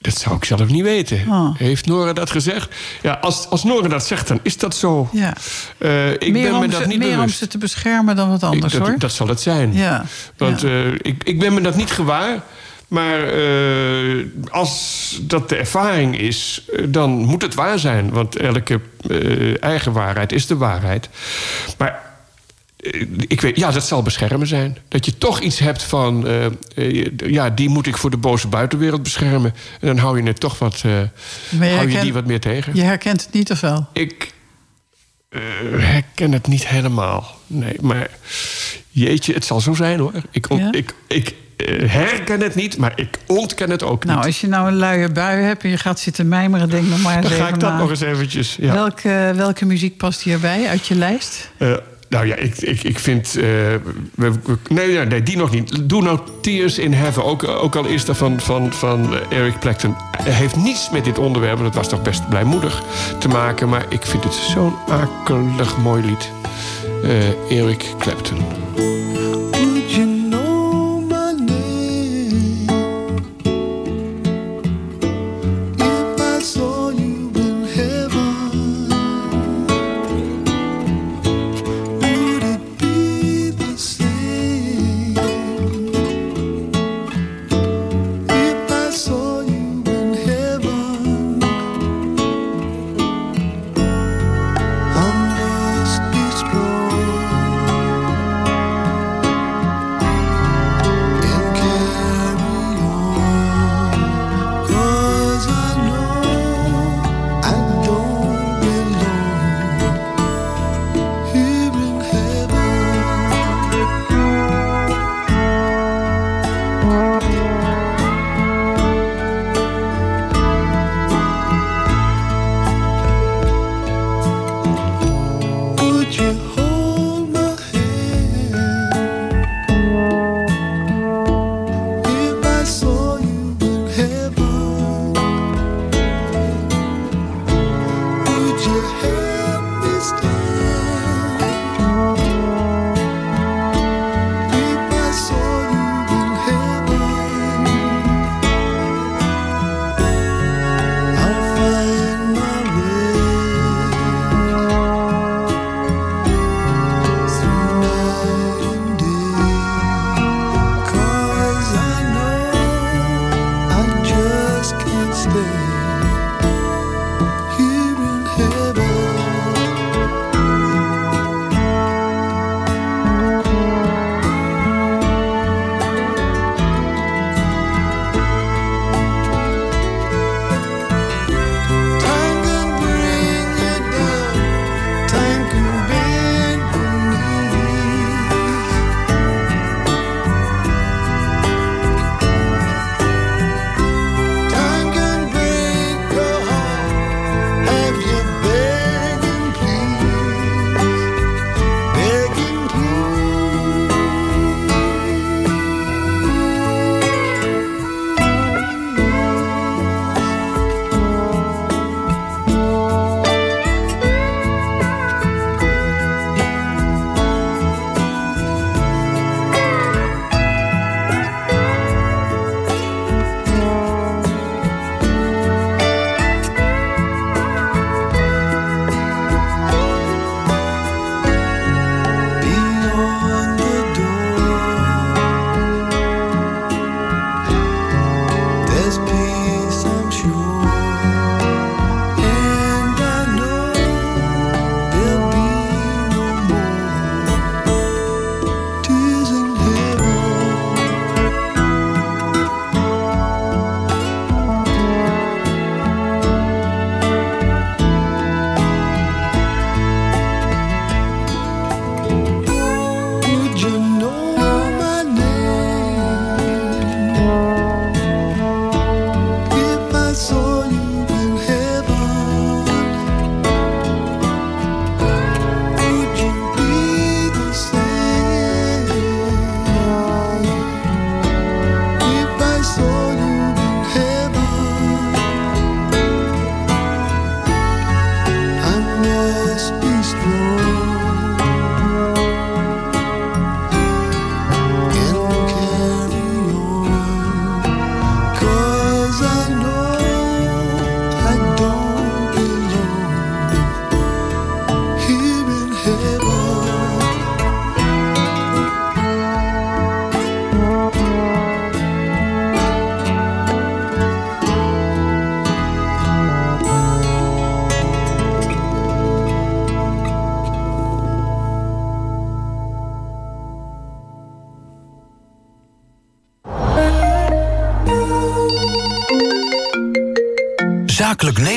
Dat 0.00 0.18
zou 0.18 0.36
ik 0.36 0.44
zelf 0.44 0.68
niet 0.68 0.82
weten. 0.82 1.24
Oh. 1.28 1.56
Heeft 1.56 1.86
Nora 1.86 2.12
dat 2.12 2.30
gezegd? 2.30 2.74
Ja, 3.02 3.12
als, 3.12 3.48
als 3.48 3.64
Nora 3.64 3.88
dat 3.88 4.06
zegt, 4.06 4.28
dan 4.28 4.40
is 4.42 4.56
dat 4.58 4.76
zo. 4.76 5.08
Ja. 5.12 5.34
Eh, 5.78 6.10
ik 6.12 6.32
meer 6.32 6.42
ben 6.42 6.54
om 6.54 6.60
me 6.60 6.68
dat 6.68 6.82
ze, 6.82 6.86
niet 6.88 6.98
meer 6.98 7.20
om 7.20 7.28
ze 7.28 7.46
te 7.46 7.58
beschermen 7.58 8.16
dan 8.16 8.28
wat 8.30 8.42
anders, 8.42 8.72
Ik- 8.72 8.78
dat, 8.78 8.88
hoor. 8.88 8.98
dat 8.98 9.12
zal 9.12 9.28
het 9.28 9.40
zijn. 9.40 9.72
Ja. 9.74 10.04
Want 10.36 10.60
ja. 10.60 10.68
eh, 10.68 10.92
ik, 10.92 11.24
ik 11.24 11.38
ben 11.38 11.54
me 11.54 11.60
dat 11.60 11.76
niet 11.76 11.90
gewaar. 11.90 12.42
Maar 12.88 13.28
eh, 13.28 14.24
als 14.50 15.18
dat 15.22 15.48
de 15.48 15.56
ervaring 15.56 16.18
is, 16.18 16.62
dan 16.88 17.10
moet 17.10 17.42
het 17.42 17.54
waar 17.54 17.78
zijn. 17.78 18.10
Want 18.10 18.36
elke 18.36 18.80
eigen 19.60 19.92
waarheid 19.92 20.32
is 20.32 20.46
de 20.46 20.56
waarheid. 20.56 21.08
Maar 21.78 22.07
ik 23.26 23.40
weet, 23.40 23.56
ja, 23.56 23.70
dat 23.70 23.84
zal 23.86 24.02
beschermen 24.02 24.46
zijn. 24.46 24.76
Dat 24.88 25.04
je 25.04 25.18
toch 25.18 25.40
iets 25.40 25.58
hebt 25.58 25.82
van, 25.82 26.26
eh, 26.26 26.44
eh, 26.74 27.08
ja, 27.16 27.50
die 27.50 27.68
moet 27.68 27.86
ik 27.86 27.96
voor 27.96 28.10
de 28.10 28.16
boze 28.16 28.48
buitenwereld 28.48 29.02
beschermen. 29.02 29.54
En 29.80 29.86
dan 29.86 29.98
hou 29.98 30.22
je 30.22 30.26
het 30.28 30.40
toch 30.40 30.58
wat, 30.58 30.74
eh, 30.84 31.00
je 31.60 31.74
hou 31.74 31.90
je 31.90 32.00
die 32.00 32.12
wat 32.12 32.26
meer 32.26 32.40
tegen. 32.40 32.74
Je 32.74 32.82
herkent 32.82 33.24
het 33.24 33.32
niet 33.32 33.50
of 33.50 33.60
wel? 33.60 33.86
Ik 33.92 34.32
eh, 35.28 35.40
herken 35.76 36.32
het 36.32 36.46
niet 36.46 36.68
helemaal. 36.68 37.36
Nee, 37.46 37.76
maar 37.80 38.08
jeetje, 38.90 39.34
het 39.34 39.44
zal 39.44 39.60
zo 39.60 39.74
zijn 39.74 39.98
hoor. 39.98 40.12
Ik, 40.30 40.50
on- 40.50 40.58
Ja? 40.58 40.72
ik, 40.72 40.94
ik 41.08 41.34
eh, 41.56 41.90
herken 41.90 42.40
het 42.40 42.54
niet, 42.54 42.76
maar 42.76 42.92
ik 42.96 43.18
ontken 43.26 43.70
het 43.70 43.82
ook 43.82 44.04
Nou, 44.04 44.16
niet. 44.16 44.26
als 44.26 44.40
je 44.40 44.46
nou 44.46 44.68
een 44.68 44.76
luie 44.76 45.08
bui 45.12 45.42
hebt 45.42 45.62
en 45.64 45.70
je 45.70 45.78
gaat 45.78 46.00
zitten 46.00 46.28
mijmeren, 46.28 46.68
denk 46.70 46.86
nog 46.88 47.02
maar 47.02 47.16
eens 47.16 47.28
Dan 47.28 47.36
ga 47.36 47.42
even 47.44 47.54
ik 47.54 47.60
dat 47.60 47.72
na. 47.72 47.78
nog 47.78 47.90
eens 47.90 48.00
eventjes. 48.00 48.56
Ja. 48.60 48.72
Welke, 48.72 49.32
welke 49.34 49.64
muziek 49.66 49.96
past 49.96 50.22
hierbij 50.22 50.68
uit 50.68 50.86
je 50.86 50.94
lijst? 50.94 51.50
Eh, 52.08 52.18
nou 52.18 52.26
ja, 52.26 52.34
ik, 52.34 52.58
ik, 52.58 52.82
ik 52.82 52.98
vind... 52.98 53.36
eh, 53.36 54.26
nee, 54.68 54.98
nee, 54.98 55.22
die 55.22 55.36
nog 55.36 55.50
niet. 55.50 55.88
Doe 55.88 56.02
nou 56.02 56.18
Tears 56.40 56.78
in 56.78 56.92
Heaven. 56.92 57.24
Ook, 57.24 57.48
ook 57.48 57.76
al 57.76 57.84
is 57.84 58.04
dat 58.04 58.16
van, 58.16 58.40
van, 58.40 58.72
van 58.72 59.14
eh, 59.14 59.38
Eric 59.38 59.58
Clapton. 59.58 59.94
Hij 60.22 60.32
heeft 60.32 60.56
niets 60.56 60.90
met 60.90 61.04
dit 61.04 61.18
onderwerp... 61.18 61.58
het 61.58 61.74
was 61.74 61.88
toch 61.88 62.02
best 62.02 62.28
blijmoedig 62.28 62.82
te 63.18 63.28
maken... 63.28 63.68
maar 63.68 63.86
ik 63.88 64.02
vind 64.02 64.24
het 64.24 64.34
zo'n 64.34 64.74
akelig 64.88 65.78
mooi 65.78 66.04
lied. 66.04 66.30
Eh, 67.02 67.58
Eric 67.58 67.84
Clapton. 67.98 68.36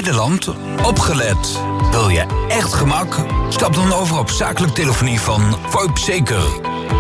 Nederland, 0.01 0.47
opgelet. 0.83 1.59
Wil 1.91 2.09
je 2.09 2.45
echt 2.47 2.73
gemak? 2.73 3.25
Stap 3.49 3.73
dan 3.73 3.93
over 3.93 4.17
op 4.17 4.29
zakelijk 4.29 4.73
telefonie 4.73 5.19
van 5.19 5.57
VoIP 5.69 5.97
Zeker. 5.97 6.43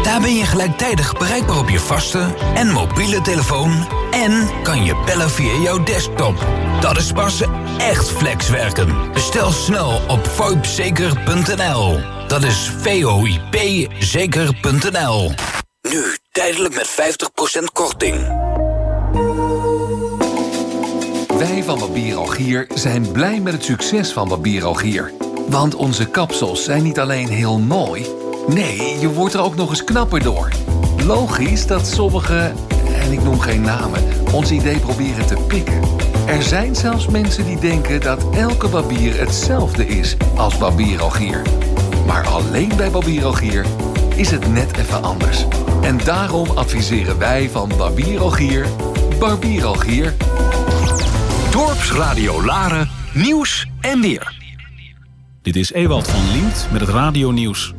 Daar 0.03 0.21
ben 0.21 0.35
je 0.35 0.45
gelijktijdig 0.45 1.17
bereikbaar 1.17 1.57
op 1.57 1.69
je 1.69 1.79
vaste 1.79 2.35
en 2.53 2.71
mobiele 2.71 3.21
telefoon... 3.21 3.87
en 4.11 4.49
kan 4.63 4.85
je 4.85 5.01
bellen 5.05 5.29
via 5.29 5.53
jouw 5.53 5.83
desktop. 5.83 6.45
Dat 6.81 6.97
is 6.97 7.11
pas 7.11 7.41
echt 7.77 8.09
flexwerken. 8.09 9.11
Bestel 9.13 9.51
snel 9.51 10.01
op 10.07 10.27
VoIPzeker.nl. 10.27 11.99
Dat 12.27 12.43
is 12.43 12.71
voipzeker.nl. 12.81 15.31
Nu 15.81 16.15
tijdelijk 16.31 16.75
met 16.75 16.89
50% 16.89 16.93
korting. 17.73 18.40
Van 21.63 21.79
Barbier 21.79 22.15
Algier 22.15 22.67
zijn 22.73 23.11
blij 23.11 23.39
met 23.39 23.53
het 23.53 23.63
succes 23.63 24.11
van 24.11 24.27
Barbier 24.27 24.65
Algier. 24.65 25.11
Want 25.49 25.75
onze 25.75 26.05
kapsels 26.05 26.63
zijn 26.63 26.83
niet 26.83 26.99
alleen 26.99 27.27
heel 27.27 27.59
mooi... 27.59 28.05
nee, 28.47 28.99
je 28.99 29.13
wordt 29.13 29.33
er 29.33 29.41
ook 29.41 29.55
nog 29.55 29.69
eens 29.69 29.83
knapper 29.83 30.23
door. 30.23 30.49
Logisch 31.05 31.67
dat 31.67 31.87
sommigen, 31.87 32.55
en 33.01 33.11
ik 33.11 33.23
noem 33.23 33.39
geen 33.39 33.61
namen... 33.61 34.03
ons 34.33 34.51
idee 34.51 34.79
proberen 34.79 35.25
te 35.25 35.35
pikken. 35.47 35.81
Er 36.27 36.43
zijn 36.43 36.75
zelfs 36.75 37.07
mensen 37.07 37.45
die 37.45 37.59
denken 37.59 38.01
dat 38.01 38.25
elke 38.35 38.67
barbier 38.67 39.19
hetzelfde 39.19 39.87
is 39.87 40.17
als 40.35 40.57
Barbier 40.57 41.01
Algier. 41.01 41.41
Maar 42.05 42.27
alleen 42.27 42.71
bij 42.77 42.91
Barbier 42.91 43.25
Algier 43.25 43.65
is 44.15 44.31
het 44.31 44.53
net 44.53 44.77
even 44.77 45.03
anders. 45.03 45.45
En 45.81 45.97
daarom 46.03 46.49
adviseren 46.55 47.17
wij 47.17 47.49
van 47.49 47.71
Barbier 47.77 48.21
Algier... 48.21 48.65
Barbier 49.19 49.65
Algier... 49.65 50.13
Dorpsradio 51.51 52.43
Laren, 52.45 52.89
nieuws 53.13 53.67
en 53.81 54.01
weer. 54.01 54.35
Dit 55.41 55.55
is 55.55 55.71
Ewald 55.71 56.07
van 56.07 56.31
Liemt 56.31 56.67
met 56.71 56.81
het 56.81 56.89
radio-nieuws. 56.89 57.73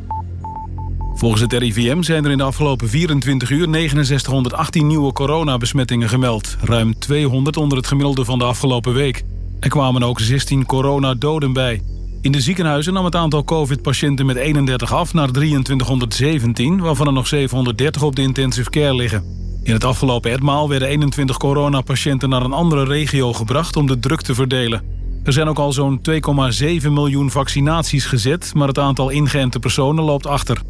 Volgens 1.15 1.41
het 1.41 1.53
RIVM 1.53 2.03
zijn 2.03 2.25
er 2.25 2.31
in 2.31 2.37
de 2.37 2.43
afgelopen 2.43 2.89
24 2.89 3.51
uur 3.51 3.69
6918 3.71 4.87
nieuwe 4.87 5.13
coronabesmettingen 5.13 6.09
gemeld. 6.09 6.57
Ruim 6.61 6.99
200 6.99 7.57
onder 7.57 7.79
het 7.79 7.87
gemiddelde 7.87 8.25
van 8.25 8.39
de 8.39 8.45
afgelopen 8.45 8.95
week. 8.95 9.23
Er 9.61 9.69
kwamen 9.69 10.03
ook 10.03 10.21
16 10.21 10.67
coronadoden 10.67 11.53
bij. 11.53 11.83
In 12.21 12.33
de 12.33 12.41
ziekenhuizen 12.41 12.93
nam 12.93 13.05
het 13.05 13.17
aantal 13.17 13.45
covid-patiënten 13.45 14.27
met 14.27 14.37
31 14.37 14.93
af 14.93 15.15
naar 15.15 15.31
2317... 15.31 16.81
waarvan 16.81 17.07
er 17.07 17.13
nog 17.13 17.27
730 17.27 18.03
op 18.03 18.17
de 18.17 18.23
intensive 18.23 18.71
care 18.71 18.95
liggen. 18.95 19.42
In 19.63 19.73
het 19.73 19.85
afgelopen 19.85 20.31
etmaal 20.31 20.69
werden 20.69 20.89
21 20.89 21.37
coronapatiënten 21.37 22.29
naar 22.29 22.43
een 22.43 22.53
andere 22.53 22.85
regio 22.85 23.33
gebracht 23.33 23.77
om 23.77 23.87
de 23.87 23.99
druk 23.99 24.21
te 24.21 24.35
verdelen. 24.35 24.83
Er 25.25 25.33
zijn 25.33 25.49
ook 25.49 25.59
al 25.59 25.73
zo'n 25.73 26.01
2,7 26.11 26.91
miljoen 26.91 27.31
vaccinaties 27.31 28.05
gezet, 28.05 28.55
maar 28.55 28.69
het 28.69 28.79
aantal 28.79 29.09
ingeënte 29.09 29.59
personen 29.59 30.05
loopt 30.05 30.27
achter. 30.27 30.63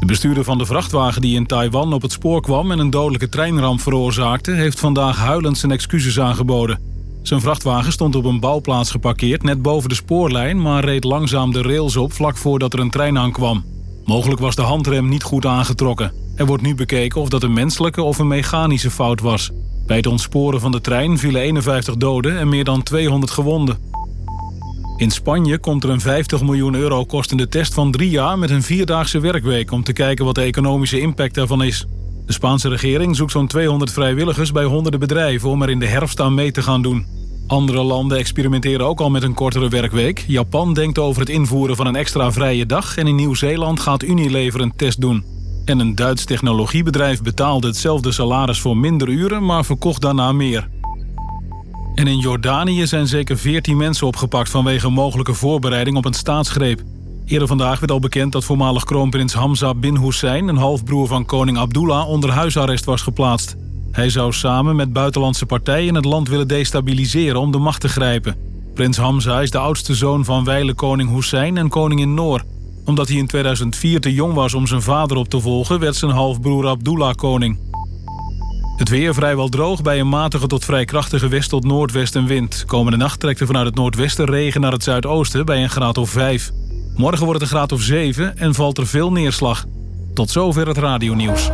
De 0.00 0.06
bestuurder 0.06 0.44
van 0.44 0.58
de 0.58 0.66
vrachtwagen 0.66 1.22
die 1.22 1.34
in 1.34 1.46
Taiwan 1.46 1.92
op 1.92 2.02
het 2.02 2.12
spoor 2.12 2.40
kwam 2.40 2.70
en 2.70 2.78
een 2.78 2.90
dodelijke 2.90 3.28
treinramp 3.28 3.80
veroorzaakte, 3.80 4.50
heeft 4.50 4.80
vandaag 4.80 5.16
huilend 5.18 5.58
zijn 5.58 5.72
excuses 5.72 6.20
aangeboden. 6.20 6.80
Zijn 7.22 7.40
vrachtwagen 7.40 7.92
stond 7.92 8.16
op 8.16 8.24
een 8.24 8.40
bouwplaats 8.40 8.90
geparkeerd 8.90 9.42
net 9.42 9.62
boven 9.62 9.88
de 9.88 9.94
spoorlijn, 9.94 10.62
maar 10.62 10.84
reed 10.84 11.04
langzaam 11.04 11.52
de 11.52 11.62
rails 11.62 11.96
op 11.96 12.12
vlak 12.12 12.36
voordat 12.36 12.72
er 12.72 12.80
een 12.80 12.90
trein 12.90 13.18
aankwam. 13.18 13.64
Mogelijk 14.04 14.40
was 14.40 14.54
de 14.54 14.62
handrem 14.62 15.08
niet 15.08 15.22
goed 15.22 15.46
aangetrokken. 15.46 16.25
Er 16.36 16.46
wordt 16.46 16.62
nu 16.62 16.74
bekeken 16.74 17.20
of 17.20 17.28
dat 17.28 17.42
een 17.42 17.52
menselijke 17.52 18.02
of 18.02 18.18
een 18.18 18.26
mechanische 18.26 18.90
fout 18.90 19.20
was. 19.20 19.50
Bij 19.86 19.96
het 19.96 20.06
ontsporen 20.06 20.60
van 20.60 20.72
de 20.72 20.80
trein 20.80 21.18
vielen 21.18 21.40
51 21.40 21.96
doden 21.96 22.38
en 22.38 22.48
meer 22.48 22.64
dan 22.64 22.82
200 22.82 23.32
gewonden. 23.32 23.78
In 24.96 25.10
Spanje 25.10 25.58
komt 25.58 25.84
er 25.84 25.90
een 25.90 26.00
50 26.00 26.42
miljoen 26.42 26.74
euro 26.74 27.04
kostende 27.04 27.48
test 27.48 27.74
van 27.74 27.90
drie 27.90 28.10
jaar 28.10 28.38
met 28.38 28.50
een 28.50 28.62
vierdaagse 28.62 29.20
werkweek 29.20 29.70
om 29.70 29.84
te 29.84 29.92
kijken 29.92 30.24
wat 30.24 30.34
de 30.34 30.40
economische 30.40 31.00
impact 31.00 31.34
daarvan 31.34 31.62
is. 31.62 31.86
De 32.26 32.32
Spaanse 32.32 32.68
regering 32.68 33.16
zoekt 33.16 33.32
zo'n 33.32 33.46
200 33.46 33.92
vrijwilligers 33.92 34.52
bij 34.52 34.64
honderden 34.64 35.00
bedrijven 35.00 35.48
om 35.48 35.62
er 35.62 35.70
in 35.70 35.78
de 35.78 35.86
herfst 35.86 36.20
aan 36.20 36.34
mee 36.34 36.50
te 36.50 36.62
gaan 36.62 36.82
doen. 36.82 37.06
Andere 37.46 37.82
landen 37.82 38.18
experimenteren 38.18 38.86
ook 38.86 39.00
al 39.00 39.10
met 39.10 39.22
een 39.22 39.34
kortere 39.34 39.68
werkweek. 39.68 40.24
Japan 40.26 40.74
denkt 40.74 40.98
over 40.98 41.20
het 41.20 41.30
invoeren 41.30 41.76
van 41.76 41.86
een 41.86 41.96
extra 41.96 42.32
vrije 42.32 42.66
dag 42.66 42.96
en 42.96 43.06
in 43.06 43.14
Nieuw-Zeeland 43.14 43.80
gaat 43.80 44.02
Unilever 44.02 44.60
een 44.60 44.76
test 44.76 45.00
doen. 45.00 45.35
En 45.66 45.78
een 45.78 45.94
Duits 45.94 46.24
technologiebedrijf 46.24 47.22
betaalde 47.22 47.66
hetzelfde 47.66 48.12
salaris 48.12 48.60
voor 48.60 48.76
minder 48.76 49.08
uren, 49.08 49.44
maar 49.44 49.64
verkocht 49.64 50.00
daarna 50.00 50.32
meer. 50.32 50.68
En 51.94 52.06
in 52.06 52.18
Jordanië 52.18 52.86
zijn 52.86 53.06
zeker 53.06 53.38
14 53.38 53.76
mensen 53.76 54.06
opgepakt 54.06 54.50
vanwege 54.50 54.88
mogelijke 54.88 55.34
voorbereiding 55.34 55.96
op 55.96 56.04
een 56.04 56.12
staatsgreep. 56.14 56.82
Eerder 57.24 57.48
vandaag 57.48 57.78
werd 57.78 57.92
al 57.92 57.98
bekend 57.98 58.32
dat 58.32 58.44
voormalig 58.44 58.84
kroonprins 58.84 59.34
Hamza 59.34 59.74
bin 59.74 59.96
Hussein, 59.96 60.48
een 60.48 60.56
halfbroer 60.56 61.06
van 61.06 61.24
koning 61.24 61.58
Abdullah, 61.58 62.08
onder 62.08 62.30
huisarrest 62.30 62.84
was 62.84 63.02
geplaatst. 63.02 63.56
Hij 63.92 64.10
zou 64.10 64.32
samen 64.32 64.76
met 64.76 64.92
buitenlandse 64.92 65.46
partijen 65.46 65.94
het 65.94 66.04
land 66.04 66.28
willen 66.28 66.48
destabiliseren 66.48 67.40
om 67.40 67.50
de 67.50 67.58
macht 67.58 67.80
te 67.80 67.88
grijpen. 67.88 68.36
Prins 68.74 68.96
Hamza 68.96 69.40
is 69.40 69.50
de 69.50 69.58
oudste 69.58 69.94
zoon 69.94 70.24
van 70.24 70.44
wijle 70.44 70.74
koning 70.74 71.10
Hussein 71.10 71.56
en 71.56 71.68
koningin 71.68 72.14
Noor. 72.14 72.44
Omdat 72.86 73.08
hij 73.08 73.16
in 73.16 73.26
2004 73.26 74.00
te 74.00 74.14
jong 74.14 74.34
was 74.34 74.54
om 74.54 74.66
zijn 74.66 74.82
vader 74.82 75.16
op 75.16 75.28
te 75.28 75.40
volgen, 75.40 75.80
werd 75.80 75.96
zijn 75.96 76.10
halfbroer 76.10 76.66
Abdullah 76.66 77.14
koning. 77.14 77.58
Het 78.76 78.88
weer 78.88 79.14
vrijwel 79.14 79.48
droog 79.48 79.82
bij 79.82 80.00
een 80.00 80.08
matige 80.08 80.46
tot 80.46 80.64
vrij 80.64 80.84
krachtige 80.84 81.28
west- 81.28 81.48
tot 81.48 81.64
noordwestenwind. 81.64 82.64
Komende 82.66 82.98
nacht 82.98 83.20
trekt 83.20 83.40
er 83.40 83.46
vanuit 83.46 83.66
het 83.66 83.74
noordwesten 83.74 84.24
regen 84.24 84.60
naar 84.60 84.72
het 84.72 84.82
zuidoosten 84.82 85.44
bij 85.44 85.62
een 85.62 85.70
graad 85.70 85.98
of 85.98 86.10
5. 86.10 86.50
Morgen 86.96 87.24
wordt 87.24 87.40
het 87.40 87.50
een 87.50 87.56
graad 87.56 87.72
of 87.72 87.82
7 87.82 88.38
en 88.38 88.54
valt 88.54 88.78
er 88.78 88.86
veel 88.86 89.12
neerslag. 89.12 89.64
Tot 90.14 90.30
zover 90.30 90.66
het 90.66 90.78
radionieuws. 90.78 91.50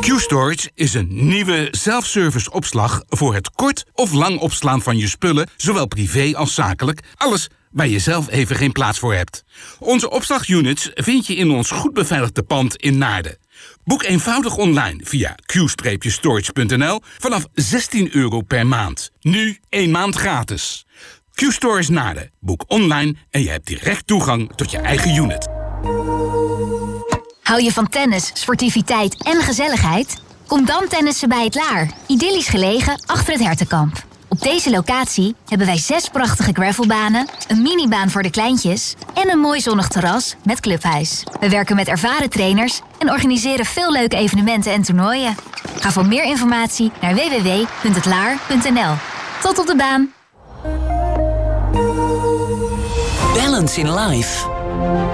Q-Storage 0.00 0.70
is 0.74 0.94
een 0.94 1.08
nieuwe 1.10 1.68
self-service 1.70 2.50
opslag 2.50 3.02
voor 3.08 3.34
het 3.34 3.50
kort 3.50 3.84
of 3.94 4.12
lang 4.12 4.38
opslaan 4.38 4.82
van 4.82 4.96
je 4.96 5.08
spullen, 5.08 5.48
zowel 5.56 5.86
privé 5.86 6.32
als 6.36 6.54
zakelijk. 6.54 7.02
Alles 7.16 7.48
waar 7.70 7.88
je 7.88 7.98
zelf 7.98 8.30
even 8.30 8.56
geen 8.56 8.72
plaats 8.72 8.98
voor 8.98 9.14
hebt. 9.14 9.44
Onze 9.78 10.10
opslagunits 10.10 10.90
vind 10.94 11.26
je 11.26 11.34
in 11.34 11.50
ons 11.50 11.70
goed 11.70 11.92
beveiligde 11.92 12.42
pand 12.42 12.76
in 12.76 12.98
Naarden. 12.98 13.38
Boek 13.84 14.02
eenvoudig 14.02 14.56
online 14.56 15.00
via 15.04 15.34
q-storage.nl 15.46 17.00
vanaf 17.18 17.46
16 17.54 18.14
euro 18.14 18.40
per 18.40 18.66
maand. 18.66 19.10
Nu 19.20 19.58
één 19.68 19.90
maand 19.90 20.14
gratis. 20.14 20.86
Q-Storage 21.38 21.92
Naarden. 21.92 22.30
Boek 22.40 22.64
online 22.66 23.14
en 23.30 23.42
je 23.42 23.50
hebt 23.50 23.66
direct 23.66 24.06
toegang 24.06 24.52
tot 24.54 24.70
je 24.70 24.78
eigen 24.78 25.14
unit. 25.14 25.48
Hou 27.42 27.62
je 27.62 27.72
van 27.72 27.88
tennis, 27.88 28.30
sportiviteit 28.34 29.24
en 29.24 29.42
gezelligheid? 29.42 30.16
Kom 30.46 30.66
dan 30.66 30.88
tennissen 30.88 31.28
bij 31.28 31.44
het 31.44 31.54
Laar. 31.54 31.90
Idyllisch 32.06 32.48
gelegen 32.48 33.02
achter 33.06 33.32
het 33.32 33.42
Hertenkamp. 33.42 34.07
Op 34.38 34.44
deze 34.44 34.70
locatie 34.70 35.34
hebben 35.48 35.66
wij 35.66 35.78
zes 35.78 36.08
prachtige 36.08 36.52
gravelbanen, 36.52 37.28
een 37.48 37.62
minibaan 37.62 38.10
voor 38.10 38.22
de 38.22 38.30
kleintjes 38.30 38.94
en 39.14 39.30
een 39.30 39.38
mooi 39.38 39.60
zonnig 39.60 39.88
terras 39.88 40.34
met 40.44 40.60
clubhuis. 40.60 41.24
We 41.40 41.48
werken 41.48 41.76
met 41.76 41.88
ervaren 41.88 42.30
trainers 42.30 42.80
en 42.98 43.10
organiseren 43.10 43.64
veel 43.64 43.92
leuke 43.92 44.16
evenementen 44.16 44.72
en 44.72 44.82
toernooien. 44.82 45.36
Ga 45.78 45.90
voor 45.90 46.06
meer 46.06 46.24
informatie 46.24 46.92
naar 47.00 47.14
www.hetlaar.nl. 47.14 48.94
Tot 49.42 49.58
op 49.58 49.66
de 49.66 49.76
baan! 49.76 50.12
Balance 53.34 53.80
in 53.80 53.94
Life. 53.94 54.48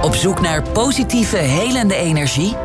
Op 0.02 0.14
zoek 0.14 0.40
naar 0.40 0.62
positieve, 0.62 1.36
helende 1.36 1.94
energie? 1.94 2.56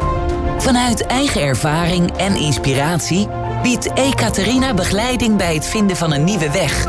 Vanuit 0.58 1.06
eigen 1.06 1.42
ervaring 1.42 2.18
en 2.18 2.36
inspiratie 2.36 3.28
biedt 3.62 3.94
Ekaterina 3.94 4.74
begeleiding 4.74 5.38
bij 5.38 5.54
het 5.54 5.66
vinden 5.66 5.98
van 5.98 6.14
een 6.14 6.24
nieuwe 6.24 6.52
weg. 6.52 6.84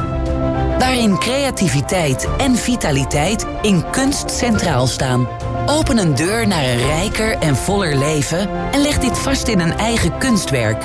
Waarin 0.79 1.19
creativiteit 1.19 2.29
en 2.39 2.57
vitaliteit 2.57 3.47
in 3.63 3.91
kunst 3.91 4.31
centraal 4.31 4.87
staan. 4.87 5.29
Open 5.67 5.99
een 5.99 6.15
deur 6.15 6.47
naar 6.47 6.65
een 6.65 6.79
rijker 6.79 7.39
en 7.39 7.57
voller 7.57 7.97
leven 7.97 8.49
en 8.73 8.81
leg 8.81 8.99
dit 8.99 9.19
vast 9.19 9.49
in 9.49 9.61
een 9.61 9.79
eigen 9.79 10.19
kunstwerk. 10.19 10.85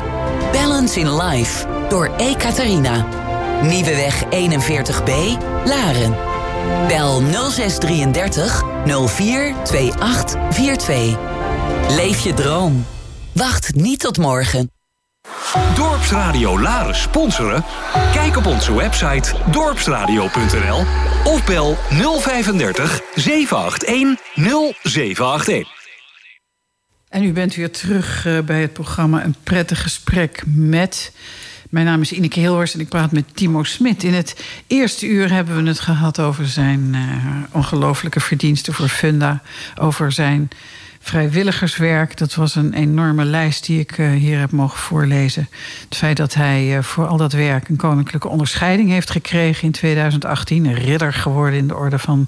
Balance 0.52 1.00
in 1.00 1.16
Life 1.16 1.68
door 1.90 2.12
Ekaterina. 2.18 3.06
Nieuweweg 3.62 4.24
41b, 4.24 5.12
Laren. 5.66 6.16
Bel 6.88 7.22
0633 7.22 8.64
042842. 8.86 11.18
Leef 11.90 12.20
je 12.20 12.34
droom. 12.34 12.86
Wacht 13.34 13.76
niet 13.76 14.00
tot 14.00 14.18
morgen. 14.18 14.75
Dorpsradio 15.76 16.60
Laren 16.60 16.96
sponsoren? 16.96 17.64
Kijk 18.14 18.38
op 18.38 18.46
onze 18.46 18.76
website 18.76 19.34
dorpsradio.nl 19.52 20.80
of 21.24 21.46
bel 21.46 21.78
035 22.20 23.02
781 23.16 24.20
0781. 24.84 25.68
En 27.10 27.24
u 27.24 27.32
bent 27.32 27.56
weer 27.56 27.72
terug 27.72 28.26
eh, 28.26 28.40
bij 28.40 28.62
het 28.62 28.74
programma 28.74 29.24
Een 29.24 29.36
prettig 29.44 29.82
gesprek 29.82 30.44
met. 30.46 31.12
Mijn 31.70 31.86
naam 31.86 32.02
is 32.02 32.12
Ineke 32.12 32.40
Hilhorst 32.40 32.74
en 32.74 32.80
ik 32.80 32.90
praat 32.90 33.12
met 33.12 33.26
Timo 33.34 33.64
Smit. 33.64 34.04
In 34.04 34.14
het 34.14 34.44
eerste 34.68 35.08
uur 35.08 35.32
hebben 35.32 35.64
we 35.64 35.70
het 35.70 35.80
gehad 35.80 36.20
over 36.20 36.48
zijn 36.48 36.94
uh, 36.94 37.26
ongelooflijke 37.52 38.20
verdiensten 38.20 38.74
voor 38.74 38.88
Funda. 38.88 39.42
Over 39.80 40.12
zijn 40.12 40.50
vrijwilligerswerk. 41.06 42.18
Dat 42.18 42.36
was 42.36 42.56
een 42.56 42.74
enorme 42.74 43.26
lijst 43.26 43.66
die 43.66 43.80
ik 43.80 43.98
uh, 43.98 44.12
hier 44.12 44.40
heb 44.40 44.52
mogen 44.52 44.78
voorlezen. 44.80 45.50
Het 45.90 45.98
feit 45.98 46.18
dat 46.18 46.34
hij 46.34 46.78
uh, 46.78 46.84
voor 46.84 47.08
al 47.08 47.18
dat 47.18 47.34
werk 47.34 47.68
een 47.68 47.76
koninklijke 47.76 48.28
onderscheiding 48.28 48.90
heeft 48.90 49.10
gekregen 49.10 49.64
in 49.64 49.72
2018. 49.72 50.66
Een 50.66 50.74
ridder 50.74 51.14
geworden 51.14 51.60
in 51.60 51.68
de 51.68 51.76
orde 51.76 52.00
van 52.00 52.28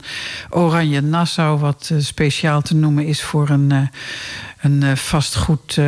Oranje 0.50 1.02
Nassau. 1.02 1.60
Wat 1.60 1.90
uh, 1.92 2.00
speciaal 2.00 2.62
te 2.62 2.76
noemen 2.76 3.06
is 3.06 3.24
voor 3.24 3.50
een, 3.50 3.90
een 4.62 4.98
vastgoed, 4.98 5.80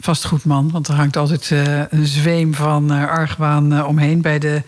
vastgoedman. 0.00 0.70
Want 0.70 0.88
er 0.88 0.94
hangt 0.94 1.16
altijd 1.16 1.50
een 1.90 2.06
zweem 2.06 2.54
van 2.54 2.90
argwaan 2.90 3.86
omheen 3.86 4.20
bij 4.20 4.38
de 4.38 4.62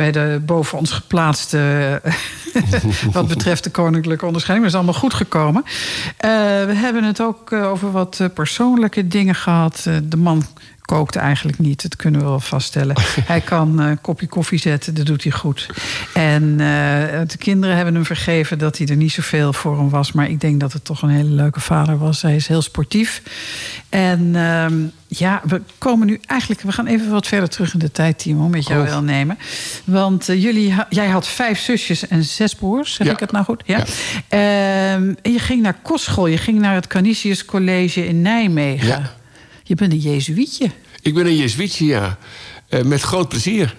bij 0.00 0.12
de 0.12 0.40
boven 0.46 0.78
ons 0.78 0.90
geplaatste. 0.90 2.00
wat 3.12 3.28
betreft 3.28 3.64
de 3.64 3.70
koninklijke 3.70 4.26
onderscheiding. 4.26 4.70
Maar 4.72 4.80
is 4.82 4.86
allemaal 4.86 5.02
goed 5.02 5.14
gekomen. 5.14 5.64
We 6.66 6.72
hebben 6.74 7.04
het 7.04 7.20
ook 7.20 7.52
over 7.52 7.90
wat 7.92 8.20
persoonlijke 8.34 9.08
dingen 9.08 9.34
gehad. 9.34 9.86
de 10.02 10.16
man 10.16 10.44
kookt 10.96 11.16
eigenlijk 11.16 11.58
niet, 11.58 11.82
dat 11.82 11.96
kunnen 11.96 12.20
we 12.20 12.26
wel 12.26 12.40
vaststellen. 12.40 12.96
hij 13.32 13.40
kan 13.40 13.78
een 13.78 14.00
kopje 14.00 14.26
koffie 14.26 14.58
zetten, 14.58 14.94
dat 14.94 15.06
doet 15.06 15.22
hij 15.22 15.32
goed. 15.32 15.66
En 16.14 16.56
de 17.26 17.36
kinderen 17.38 17.76
hebben 17.76 17.94
hem 17.94 18.04
vergeven 18.04 18.58
dat 18.58 18.78
hij 18.78 18.86
er 18.86 18.96
niet 18.96 19.12
zoveel 19.12 19.52
voor 19.52 19.78
hem 19.78 19.90
was. 19.90 20.12
Maar 20.12 20.30
ik 20.30 20.40
denk 20.40 20.60
dat 20.60 20.72
het 20.72 20.84
toch 20.84 21.02
een 21.02 21.08
hele 21.08 21.30
leuke 21.30 21.60
vader 21.60 21.98
was. 21.98 22.22
Hij 22.22 22.36
is 22.36 22.46
heel 22.46 22.62
sportief. 22.62 23.22
En 23.88 24.30
ehm, 24.34 24.74
ja, 25.06 25.42
we 25.44 25.60
komen 25.78 26.06
nu 26.06 26.20
eigenlijk... 26.26 26.60
We 26.60 26.72
gaan 26.72 26.86
even 26.86 27.10
wat 27.10 27.26
verder 27.26 27.48
terug 27.48 27.72
in 27.72 27.78
de 27.78 27.92
tijd, 27.92 28.18
Timo, 28.18 28.48
met 28.48 28.66
jou 28.66 28.84
wil 28.84 29.02
nemen. 29.02 29.38
Want 29.84 30.28
uh, 30.28 30.42
jullie, 30.42 30.74
jij 30.88 31.08
had 31.08 31.28
vijf 31.28 31.58
zusjes 31.58 32.08
en 32.08 32.24
zes 32.24 32.54
broers, 32.54 32.94
zeg 32.94 33.06
ja. 33.06 33.12
ik 33.12 33.20
het 33.20 33.32
nou 33.32 33.44
goed? 33.44 33.62
Ja. 33.64 33.84
ja. 34.30 34.94
Um, 34.94 35.16
en 35.22 35.32
je 35.32 35.38
ging 35.38 35.62
naar 35.62 35.76
kostschool. 35.82 36.26
Je 36.26 36.38
ging 36.38 36.58
naar 36.58 36.74
het 36.74 36.86
Canisius 36.86 37.44
College 37.44 38.06
in 38.06 38.22
Nijmegen. 38.22 38.86
Ja. 38.86 39.18
Je 39.70 39.76
bent 39.76 39.92
een 39.92 39.98
jezuïetje. 39.98 40.70
Ik 41.02 41.14
ben 41.14 41.26
een 41.26 41.36
jezuïetje, 41.36 41.86
ja. 41.86 42.18
Uh, 42.70 42.82
met 42.82 43.02
groot 43.02 43.28
plezier. 43.28 43.76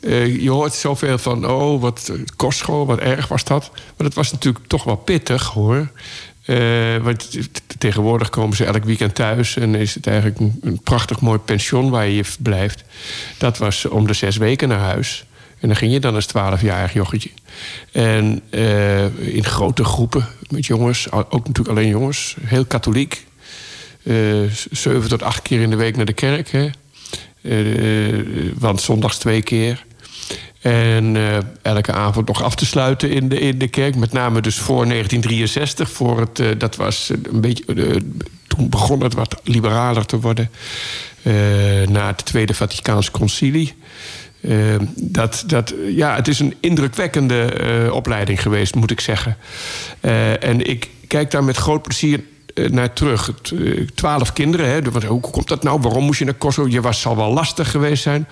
Uh, 0.00 0.42
je 0.42 0.50
hoort 0.50 0.74
zoveel 0.74 1.18
van, 1.18 1.50
oh, 1.50 1.80
wat 1.80 2.12
kostschool, 2.36 2.86
wat 2.86 2.98
erg 2.98 3.28
was 3.28 3.44
dat. 3.44 3.70
Maar 3.72 4.06
dat 4.06 4.14
was 4.14 4.32
natuurlijk 4.32 4.66
toch 4.66 4.84
wel 4.84 4.96
pittig, 4.96 5.46
hoor. 5.46 5.90
Uh, 6.46 6.96
want 6.96 7.38
tegenwoordig 7.78 8.28
komen 8.28 8.56
ze 8.56 8.64
elk 8.64 8.84
weekend 8.84 9.14
thuis 9.14 9.56
en 9.56 9.74
is 9.74 9.94
het 9.94 10.06
eigenlijk 10.06 10.38
een, 10.60 10.80
prachtig 10.82 11.20
mooi 11.20 11.38
pension 11.38 11.90
waar 11.90 12.08
je 12.08 12.24
blijft. 12.38 12.84
Dat 13.38 13.58
was 13.58 13.84
om 13.84 14.06
de 14.06 14.14
zes 14.14 14.36
weken 14.36 14.68
naar 14.68 14.78
huis. 14.78 15.24
En 15.60 15.68
dan 15.68 15.76
ging 15.76 15.92
je 15.92 16.00
dan 16.00 16.14
als 16.14 16.26
twaalfjarig 16.26 16.92
jochetje. 16.92 17.30
En 17.92 18.42
in 19.18 19.44
grote 19.44 19.84
groepen 19.84 20.28
met 20.48 20.66
jongens, 20.66 21.12
ook 21.12 21.46
natuurlijk 21.46 21.68
alleen 21.68 21.88
jongens, 21.88 22.36
heel 22.40 22.64
katholiek. 22.64 23.26
Uh, 24.08 24.50
zeven 24.70 25.08
tot 25.08 25.22
acht 25.22 25.42
keer 25.42 25.60
in 25.60 25.70
de 25.70 25.76
week 25.76 25.96
naar 25.96 26.04
de 26.04 26.12
kerk. 26.12 26.50
Hè? 26.50 26.68
want 28.58 28.80
zondags 28.80 29.18
twee 29.18 29.42
keer. 29.42 29.84
En 30.60 31.16
elke 31.62 31.92
avond 31.92 32.26
nog 32.26 32.42
af 32.42 32.54
te 32.54 32.66
sluiten 32.66 33.10
in 33.10 33.28
de, 33.28 33.40
in 33.40 33.58
de 33.58 33.68
kerk. 33.68 33.96
Met 33.96 34.12
name 34.12 34.40
dus 34.40 34.58
voor 34.58 34.86
1963. 34.86 35.90
Voor 35.90 36.20
het, 36.20 36.60
dat 36.60 36.76
was 36.76 37.10
een 37.32 37.40
beetje, 37.40 38.02
toen 38.46 38.68
begon 38.68 39.02
het 39.02 39.14
wat 39.14 39.40
liberaler 39.44 40.06
te 40.06 40.20
worden. 40.20 40.50
na 41.88 42.06
het 42.06 42.24
Tweede 42.24 42.54
Vaticaans 42.54 43.10
Concilie. 43.10 43.74
dat, 44.94 45.44
dat, 45.46 45.74
ja, 45.88 46.14
het 46.14 46.28
is 46.28 46.38
een 46.38 46.54
indrukwekkende 46.60 47.90
opleiding 47.92 48.42
geweest, 48.42 48.74
moet 48.74 48.90
ik 48.90 49.00
zeggen. 49.00 49.36
en 50.40 50.66
ik 50.66 50.88
kijk 51.06 51.30
daar 51.30 51.44
met 51.44 51.56
groot 51.56 51.82
plezier 51.82 52.20
naar 52.70 52.92
terug. 52.92 53.30
Twaalf 53.94 54.32
kinderen. 54.32 54.68
Hè. 54.68 55.06
Hoe 55.06 55.20
komt 55.20 55.48
dat 55.48 55.62
nou? 55.62 55.80
Waarom 55.80 56.04
moest 56.04 56.18
je 56.18 56.24
naar 56.24 56.34
Kosovo? 56.34 56.68
Je 56.68 56.80
was, 56.80 57.00
zal 57.00 57.16
wel 57.16 57.32
lastig 57.32 57.70
geweest 57.70 58.02
zijn. 58.02 58.28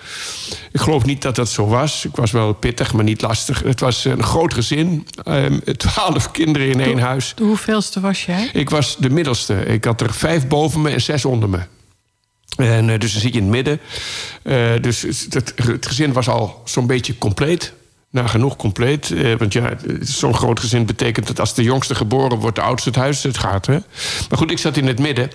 Ik 0.71 0.79
geloof 0.79 1.05
niet 1.05 1.21
dat 1.21 1.35
dat 1.35 1.49
zo 1.49 1.67
was. 1.67 2.05
Ik 2.05 2.15
was 2.15 2.31
wel 2.31 2.53
pittig, 2.53 2.93
maar 2.93 3.03
niet 3.03 3.21
lastig. 3.21 3.63
Het 3.63 3.79
was 3.79 4.05
een 4.05 4.23
groot 4.23 4.53
gezin. 4.53 5.07
Twaalf 5.77 6.31
kinderen 6.31 6.67
in 6.67 6.79
één 6.79 6.99
huis. 6.99 7.33
De 7.35 7.43
hoeveelste 7.43 7.99
was 7.99 8.25
jij? 8.25 8.49
Ik 8.53 8.69
was 8.69 8.97
de 8.97 9.09
middelste. 9.09 9.55
Ik 9.65 9.85
had 9.85 10.01
er 10.01 10.13
vijf 10.13 10.47
boven 10.47 10.81
me 10.81 10.89
en 10.89 11.01
zes 11.01 11.25
onder 11.25 11.49
me. 11.49 11.59
En 12.57 12.89
uh, 12.89 12.99
dus 12.99 13.11
dan 13.11 13.21
zit 13.21 13.33
je 13.33 13.39
in 13.39 13.43
het 13.43 13.53
midden. 13.53 13.79
Uh, 14.43 14.81
dus 14.81 15.01
het, 15.29 15.53
het 15.55 15.85
gezin 15.85 16.13
was 16.13 16.29
al 16.29 16.61
zo'n 16.65 16.87
beetje 16.87 17.17
compleet 17.17 17.73
nagenoeg 18.09 18.55
compleet. 18.55 19.11
Eh, 19.11 19.33
want 19.37 19.53
ja, 19.53 19.73
zo'n 20.01 20.33
groot 20.33 20.59
gezin 20.59 20.85
betekent 20.85 21.27
dat 21.27 21.39
als 21.39 21.53
de 21.53 21.63
jongste 21.63 21.95
geboren 21.95 22.37
wordt, 22.37 22.55
de 22.55 22.61
oudste 22.61 22.89
het 22.89 22.97
huis 22.97 23.23
het 23.23 23.37
gaat. 23.37 23.65
Hè? 23.65 23.77
Maar 24.29 24.37
goed, 24.37 24.51
ik 24.51 24.57
zat 24.57 24.77
in 24.77 24.87
het 24.87 24.99
midden. 24.99 25.29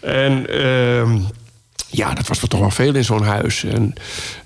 En 0.00 0.46
uh, 0.50 1.14
ja, 1.90 2.14
dat 2.14 2.26
was 2.26 2.38
toch 2.38 2.60
wel 2.60 2.70
veel 2.70 2.94
in 2.94 3.04
zo'n 3.04 3.22
huis. 3.22 3.64
En 3.64 3.94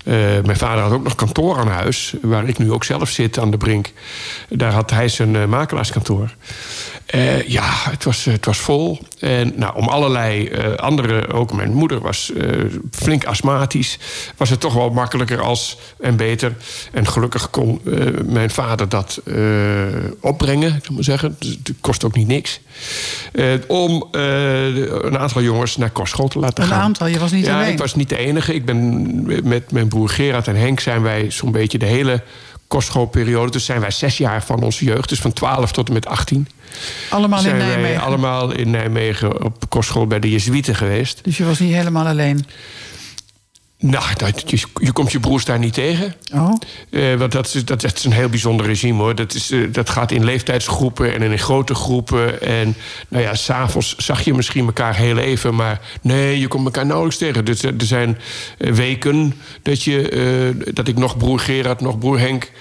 uh, 0.09 0.15
mijn 0.43 0.57
vader 0.57 0.83
had 0.83 0.91
ook 0.91 1.03
nog 1.03 1.15
kantoor 1.15 1.57
aan 1.57 1.67
huis, 1.67 2.13
waar 2.21 2.47
ik 2.47 2.57
nu 2.57 2.71
ook 2.71 2.83
zelf 2.83 3.09
zit 3.09 3.39
aan 3.39 3.51
de 3.51 3.57
brink. 3.57 3.91
Daar 4.49 4.71
had 4.71 4.89
hij 4.89 5.07
zijn 5.07 5.33
uh, 5.33 5.45
makelaarskantoor. 5.45 6.35
Uh, 7.15 7.47
ja, 7.47 7.69
het 7.89 8.03
was, 8.03 8.25
het 8.25 8.45
was 8.45 8.57
vol. 8.57 8.99
En 9.19 9.53
nou, 9.55 9.75
om 9.75 9.87
allerlei 9.87 10.51
andere, 10.75 11.33
ook 11.33 11.53
mijn 11.53 11.73
moeder 11.73 11.99
was 11.99 12.31
flink 12.91 13.25
astmatisch. 13.25 13.97
Was 14.37 14.49
het 14.49 14.59
toch 14.59 14.73
wel 14.73 14.89
makkelijker 14.89 15.41
als 15.41 15.77
en 15.99 16.15
beter. 16.15 16.53
En 16.91 17.07
gelukkig 17.07 17.49
kon 17.49 17.81
mijn 18.25 18.49
vader 18.49 18.89
dat 18.89 19.21
opbrengen, 20.19 20.75
ik 20.75 20.89
maar 20.89 21.03
zeggen. 21.03 21.35
Dus 21.39 21.49
het 21.49 21.73
kost 21.81 22.03
ook 22.03 22.15
niet 22.15 22.27
niks. 22.27 22.59
om 23.67 24.07
een 24.11 25.17
aantal 25.17 25.41
jongens 25.41 25.77
naar 25.77 25.89
kostschool 25.89 26.27
te 26.27 26.39
laten 26.39 26.63
een 26.63 26.69
gaan. 26.69 26.77
Een 26.77 26.83
aantal, 26.83 27.07
je 27.07 27.19
was 27.19 27.31
niet 27.31 27.45
ja, 27.45 27.55
alleen. 27.55 27.71
ik 27.71 27.77
was 27.77 27.95
niet 27.95 28.09
de 28.09 28.17
enige. 28.17 28.53
Ik 28.53 28.65
ben 28.65 29.47
met 29.47 29.71
mijn 29.71 29.87
broer 29.87 29.98
Gerard 30.07 30.47
en 30.47 30.55
Henk 30.55 30.79
zijn 30.79 31.01
wij 31.01 31.31
zo'n 31.31 31.51
beetje 31.51 31.77
de 31.77 31.85
hele 31.85 32.23
kostschoolperiode. 32.67 33.51
Dus 33.51 33.65
zijn 33.65 33.79
wij 33.79 33.91
zes 33.91 34.17
jaar 34.17 34.43
van 34.43 34.63
onze 34.63 34.85
jeugd, 34.85 35.09
dus 35.09 35.19
van 35.19 35.33
12 35.33 35.71
tot 35.71 35.87
en 35.87 35.93
met 35.93 36.05
18. 36.05 36.47
Allemaal 37.09 37.39
zijn 37.39 37.55
in 37.55 37.65
Nijmegen? 37.67 38.01
Allemaal 38.01 38.51
in 38.51 38.69
Nijmegen 38.69 39.43
op 39.43 39.69
kostschool 39.69 40.07
bij 40.07 40.19
de 40.19 40.29
Jezuïeten 40.29 40.75
geweest. 40.75 41.23
Dus 41.23 41.37
je 41.37 41.45
was 41.45 41.59
niet 41.59 41.73
helemaal 41.73 42.07
alleen? 42.07 42.45
Nou, 43.81 44.05
dat, 44.17 44.49
je, 44.51 44.59
je, 44.73 44.91
komt 44.91 45.11
je 45.11 45.19
broers 45.19 45.45
daar 45.45 45.59
niet 45.59 45.73
tegen. 45.73 46.15
Oh. 46.33 46.53
Uh, 46.89 47.15
want 47.15 47.31
dat 47.31 47.45
is, 47.45 47.65
dat, 47.65 47.81
dat 47.81 47.97
is 47.97 48.03
een 48.03 48.11
heel 48.11 48.29
bijzonder 48.29 48.65
regime 48.65 49.01
hoor. 49.01 49.15
Dat, 49.15 49.33
is, 49.33 49.51
uh, 49.51 49.73
dat 49.73 49.89
gaat 49.89 50.11
in 50.11 50.23
leeftijdsgroepen 50.23 51.13
en 51.13 51.21
in 51.31 51.39
grote 51.39 51.75
groepen. 51.75 52.41
En 52.41 52.75
nou 53.07 53.23
ja, 53.23 53.35
s'avonds 53.35 53.95
zag 53.97 54.21
je 54.21 54.33
misschien 54.33 54.65
elkaar 54.65 54.95
heel 54.95 55.17
even, 55.17 55.55
maar 55.55 55.81
nee, 56.01 56.39
je 56.39 56.47
komt 56.47 56.65
elkaar 56.65 56.85
nauwelijks 56.85 57.17
tegen. 57.17 57.45
Dus 57.45 57.63
er 57.63 57.73
zijn 57.77 58.17
weken 58.57 59.33
dat, 59.61 59.83
je, 59.83 60.71
dat 60.73 60.87
ik 60.87 60.97
nog 60.97 61.17
broer 61.17 61.39
Gerard, 61.39 61.81
nog 61.81 61.97
broer 61.97 62.19
Henk 62.19 62.51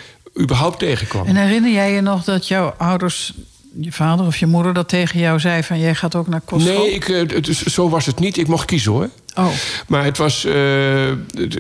überhaupt 0.40 0.78
tegenkwam. 0.78 1.26
En 1.26 1.36
herinner 1.36 1.72
jij 1.72 1.92
je 1.92 2.00
nog 2.00 2.24
dat 2.24 2.48
jouw 2.48 2.74
ouders 2.78 3.34
je 3.80 3.92
vader 3.92 4.26
of 4.26 4.36
je 4.36 4.46
moeder 4.46 4.74
dat 4.74 4.88
tegen 4.88 5.20
jou 5.20 5.40
zei 5.40 5.62
van 5.62 5.78
jij 5.78 5.94
gaat 5.94 6.14
ook 6.14 6.28
naar 6.28 6.40
kostschool? 6.40 6.78
Nee, 6.78 6.90
ik, 6.90 7.04
het, 7.06 7.46
zo 7.46 7.88
was 7.88 8.06
het 8.06 8.18
niet. 8.18 8.36
Ik 8.36 8.46
mocht 8.46 8.64
kiezen 8.64 8.92
hoor. 8.92 9.08
Oh. 9.38 9.48
Maar 9.86 10.04
het 10.04 10.18
was, 10.18 10.44
uh, 10.44 11.08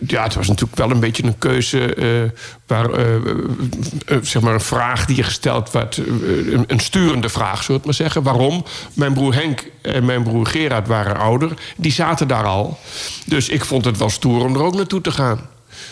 ja, 0.06 0.22
het 0.22 0.34
was 0.34 0.48
natuurlijk 0.48 0.78
wel 0.78 0.90
een 0.90 1.00
beetje 1.00 1.24
een 1.24 1.38
keuze. 1.38 1.96
Uh, 1.96 2.30
waar, 2.66 2.98
uh, 2.98 4.16
zeg 4.22 4.42
maar 4.42 4.54
een 4.54 4.60
vraag 4.60 5.06
die 5.06 5.16
je 5.16 5.22
gesteld 5.22 5.70
werd. 5.70 5.96
Een, 5.96 6.64
een, 6.66 6.80
sturende 6.80 7.28
vraag, 7.28 7.62
zullen 7.62 7.66
we 7.66 7.72
het 7.72 7.84
maar 7.84 7.94
zeggen. 7.94 8.22
Waarom? 8.22 8.64
Mijn 8.94 9.12
broer 9.12 9.34
Henk 9.34 9.70
en 9.82 10.04
mijn 10.04 10.22
broer 10.22 10.46
Gerard 10.46 10.88
waren 10.88 11.16
ouder. 11.16 11.52
Die 11.76 11.92
zaten 11.92 12.28
daar 12.28 12.44
al. 12.44 12.78
Dus 13.26 13.48
ik 13.48 13.64
vond 13.64 13.84
het 13.84 13.98
wel 13.98 14.10
stoer 14.10 14.44
om 14.44 14.54
er 14.54 14.62
ook 14.62 14.74
naartoe 14.74 15.00
te 15.00 15.10
gaan. 15.10 15.40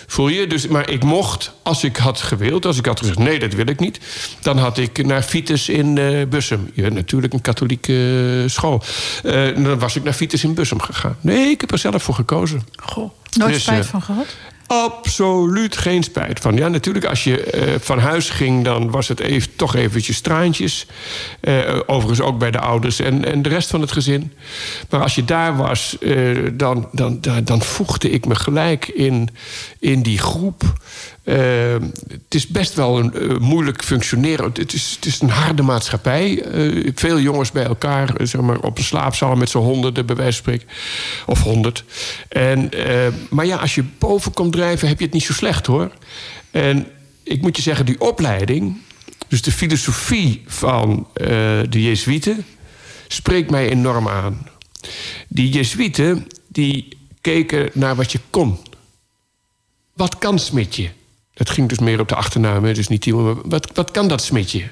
Voel 0.06 0.28
je? 0.28 0.46
Dus, 0.46 0.66
maar 0.66 0.90
ik 0.90 1.04
mocht, 1.04 1.52
als 1.62 1.84
ik 1.84 1.96
had 1.96 2.20
gewild, 2.20 2.66
als 2.66 2.78
ik 2.78 2.86
had 2.86 2.98
gezegd 2.98 3.18
nee, 3.18 3.38
dat 3.38 3.52
wil 3.52 3.66
ik 3.66 3.80
niet, 3.80 4.00
dan 4.40 4.58
had 4.58 4.78
ik 4.78 5.06
naar 5.06 5.24
Vitus 5.24 5.68
in 5.68 5.96
uh, 5.96 6.26
Bussum. 6.26 6.70
Ja, 6.74 6.88
natuurlijk 6.88 7.32
een 7.32 7.40
katholieke 7.40 7.92
uh, 8.42 8.48
school. 8.48 8.82
Uh, 9.24 9.64
dan 9.64 9.78
was 9.78 9.96
ik 9.96 10.04
naar 10.04 10.14
Vitus 10.14 10.44
in 10.44 10.54
Bussum 10.54 10.80
gegaan. 10.80 11.16
Nee, 11.20 11.50
ik 11.50 11.60
heb 11.60 11.72
er 11.72 11.78
zelf 11.78 12.02
voor 12.02 12.14
gekozen. 12.14 12.66
Goh, 12.76 13.10
nooit 13.32 13.52
Dus, 13.52 13.62
spijt 13.62 13.84
eh, 13.84 13.90
van 13.90 14.02
gehad? 14.02 14.26
Absoluut 14.66 15.76
geen 15.76 16.02
spijt 16.02 16.40
van. 16.40 16.56
Ja, 16.56 16.68
natuurlijk, 16.68 17.04
als 17.04 17.24
je 17.24 17.42
eh, 17.42 17.74
van 17.80 17.98
huis 17.98 18.30
ging, 18.30 18.64
dan 18.64 18.90
was 18.90 19.08
het 19.08 19.20
even, 19.20 19.56
toch 19.56 19.74
eventjes 19.74 20.20
traantjes. 20.20 20.86
Eh, 21.40 21.78
overigens 21.86 22.20
ook 22.20 22.38
bij 22.38 22.50
de 22.50 22.60
ouders 22.60 23.00
en, 23.00 23.24
en 23.24 23.42
de 23.42 23.48
rest 23.48 23.70
van 23.70 23.80
het 23.80 23.92
gezin. 23.92 24.32
Maar 24.90 25.00
als 25.00 25.14
je 25.14 25.24
daar 25.24 25.56
was, 25.56 25.98
eh, 25.98 26.38
dan, 26.52 26.88
dan, 26.92 27.20
dan, 27.44 27.62
voegde 27.62 28.10
ik 28.10 28.26
me 28.26 28.34
gelijk 28.34 28.88
in, 28.88 29.28
in 29.78 30.02
die 30.02 30.18
groep. 30.18 30.62
Uh, 31.26 31.36
het 32.08 32.34
is 32.34 32.46
best 32.46 32.74
wel 32.74 32.98
een 32.98 33.12
uh, 33.14 33.38
moeilijk 33.38 33.84
functioneren. 33.84 34.52
Het 34.52 34.72
is, 34.72 34.92
het 34.94 35.06
is 35.06 35.20
een 35.20 35.30
harde 35.30 35.62
maatschappij. 35.62 36.54
Uh, 36.54 36.90
veel 36.94 37.20
jongens 37.20 37.50
bij 37.50 37.64
elkaar, 37.64 38.14
zeg 38.22 38.40
maar, 38.40 38.58
op 38.60 38.78
een 38.78 38.84
slaapzaal 38.84 39.34
met 39.34 39.50
z'n 39.50 39.58
honderden, 39.58 40.06
bij 40.06 40.16
wijze 40.16 40.42
van 40.42 40.42
spreken. 40.42 40.68
Of 41.26 41.42
honderd. 41.42 41.84
En, 42.28 42.70
maar 43.30 43.46
ja, 43.46 43.56
als 43.56 43.74
je 43.74 43.84
boven 43.98 44.32
komt 44.32 44.52
drijven, 44.52 44.88
heb 44.88 44.98
je 44.98 45.04
het 45.04 45.14
niet 45.14 45.22
zo 45.22 45.32
slecht 45.32 45.66
hoor. 45.66 45.90
En 46.50 46.86
ik 47.22 47.42
moet 47.42 47.56
je 47.56 47.62
zeggen, 47.62 47.86
die 47.86 48.00
opleiding, 48.00 48.80
dus 49.28 49.42
de 49.42 49.52
filosofie 49.52 50.42
van 50.46 51.08
de 51.68 51.82
Jezuïeten, 51.82 52.44
spreekt 53.08 53.50
mij 53.50 53.68
enorm 53.68 54.08
aan. 54.08 54.48
Die 55.28 55.48
Jezuïeten 55.48 56.26
die 56.48 56.88
keken 57.20 57.70
naar 57.72 57.96
wat 57.96 58.12
je 58.12 58.20
kon. 58.30 58.58
Wat 59.92 60.18
kan 60.18 60.38
Smitje? 60.38 60.90
Dat 61.36 61.50
ging 61.50 61.68
dus 61.68 61.78
meer 61.78 62.00
op 62.00 62.08
de 62.08 62.14
achternaam, 62.14 62.64
hè, 62.64 62.72
dus 62.74 62.88
niet. 62.88 63.06
Maar 63.06 63.34
wat, 63.44 63.70
wat 63.74 63.90
kan 63.90 64.08
dat 64.08 64.22
Smitje? 64.22 64.62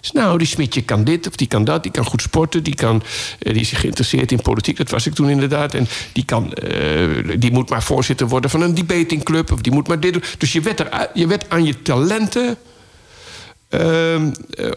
Dus 0.00 0.12
nou, 0.12 0.38
die 0.38 0.46
Smitje 0.46 0.82
kan 0.82 1.04
dit 1.04 1.26
of 1.26 1.36
die 1.36 1.46
kan 1.46 1.64
dat. 1.64 1.82
Die 1.82 1.92
kan 1.92 2.04
goed 2.04 2.22
sporten. 2.22 2.62
Die, 2.62 2.74
kan, 2.74 3.02
eh, 3.38 3.52
die 3.52 3.60
is 3.60 3.72
geïnteresseerd 3.72 4.32
in 4.32 4.42
politiek. 4.42 4.76
Dat 4.76 4.90
was 4.90 5.06
ik 5.06 5.14
toen 5.14 5.28
inderdaad. 5.28 5.74
En 5.74 5.86
die, 6.12 6.24
kan, 6.24 6.52
eh, 6.52 7.38
die 7.38 7.52
moet 7.52 7.70
maar 7.70 7.82
voorzitter 7.82 8.28
worden 8.28 8.50
van 8.50 8.60
een 8.60 8.74
debatingclub. 8.74 9.52
Of 9.52 9.60
die 9.60 9.72
moet 9.72 9.88
maar 9.88 10.00
dit 10.00 10.12
doen. 10.12 10.22
Dus 10.38 10.52
je 10.52 10.60
werd, 10.60 10.80
er, 10.80 11.10
je 11.14 11.26
werd 11.26 11.50
aan 11.50 11.64
je 11.64 11.82
talenten 11.82 12.56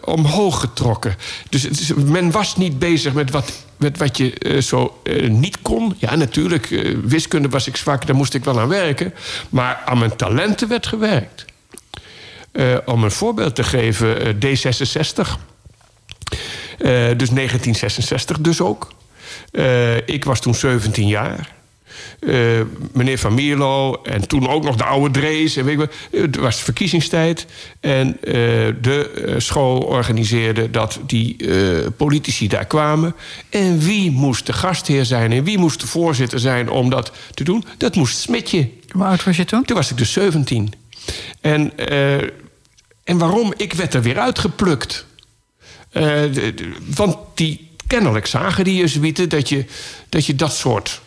omhoog 0.04 0.60
getrokken. 0.60 1.16
Dus 1.48 1.62
het 1.62 1.80
is, 1.80 1.94
men 1.94 2.30
was 2.30 2.56
niet 2.56 2.78
bezig 2.78 3.12
met 3.12 3.30
wat, 3.30 3.52
met 3.76 3.98
wat 3.98 4.16
je 4.16 4.32
uh, 4.38 4.60
zo 4.60 5.00
uh, 5.04 5.30
niet 5.30 5.62
kon. 5.62 5.94
Ja, 5.98 6.14
natuurlijk, 6.14 6.66
wiskunde 7.04 7.48
was 7.48 7.66
ik 7.66 7.76
zwak, 7.76 8.06
daar 8.06 8.16
moest 8.16 8.34
ik 8.34 8.44
wel 8.44 8.60
aan 8.60 8.68
werken. 8.68 9.14
Maar 9.48 9.82
aan 9.84 9.98
mijn 9.98 10.16
talenten 10.16 10.68
werd 10.68 10.86
gewerkt. 10.86 11.44
om 12.84 13.04
een 13.04 13.10
voorbeeld 13.10 13.54
te 13.54 13.64
geven, 13.64 14.16
D66. 14.34 15.28
dus 17.16 17.30
1966 17.30 18.40
dus 18.40 18.60
ook. 18.60 18.92
ik 20.06 20.24
was 20.24 20.40
toen 20.40 20.54
17 20.54 21.08
jaar. 21.08 21.55
Uh, 22.20 22.60
meneer 22.92 23.18
Van 23.18 23.34
Mierlo 23.34 24.02
en 24.02 24.28
toen 24.28 24.48
ook 24.48 24.64
nog 24.64 24.76
de 24.76 24.84
oude 24.84 25.20
Drees. 25.20 25.56
En 25.56 25.64
weet 25.64 25.72
ik 25.72 25.78
wat. 25.78 25.94
Het 26.20 26.36
was 26.36 26.62
verkiezingstijd. 26.62 27.46
En 27.80 28.08
uh, 28.08 28.32
de 28.80 29.34
school 29.38 29.80
organiseerde 29.80 30.70
dat 30.70 31.00
die 31.06 31.36
uh, 31.38 31.86
politici 31.96 32.48
daar 32.48 32.64
kwamen. 32.64 33.14
En 33.50 33.78
wie 33.78 34.10
moest 34.10 34.46
de 34.46 34.52
gastheer 34.52 35.04
zijn 35.04 35.32
en 35.32 35.44
wie 35.44 35.58
moest 35.58 35.80
de 35.80 35.86
voorzitter 35.86 36.38
zijn 36.38 36.70
om 36.70 36.90
dat 36.90 37.12
te 37.34 37.44
doen? 37.44 37.64
Dat 37.78 37.94
moest 37.94 38.18
Smitje. 38.18 38.70
Hoe 38.90 39.04
oud 39.04 39.24
was 39.24 39.36
je 39.36 39.44
toen? 39.44 39.64
Toen 39.64 39.76
was 39.76 39.90
ik 39.90 39.96
dus 39.96 40.12
17. 40.12 40.72
En, 41.40 41.72
en 43.04 43.18
waarom? 43.18 43.52
Ik 43.56 43.72
werd 43.72 43.94
er 43.94 44.02
weer 44.02 44.18
uitgeplukt. 44.18 45.06
De, 45.90 46.30
de, 46.32 46.72
want 46.94 47.16
die, 47.34 47.66
kennelijk 47.86 48.26
zagen 48.26 48.64
die 48.64 48.76
Jezuïeten 48.76 49.28
dat 49.28 49.48
je, 49.48 49.64
dat 50.08 50.26
je 50.26 50.34
dat 50.34 50.52
soort 50.52 51.00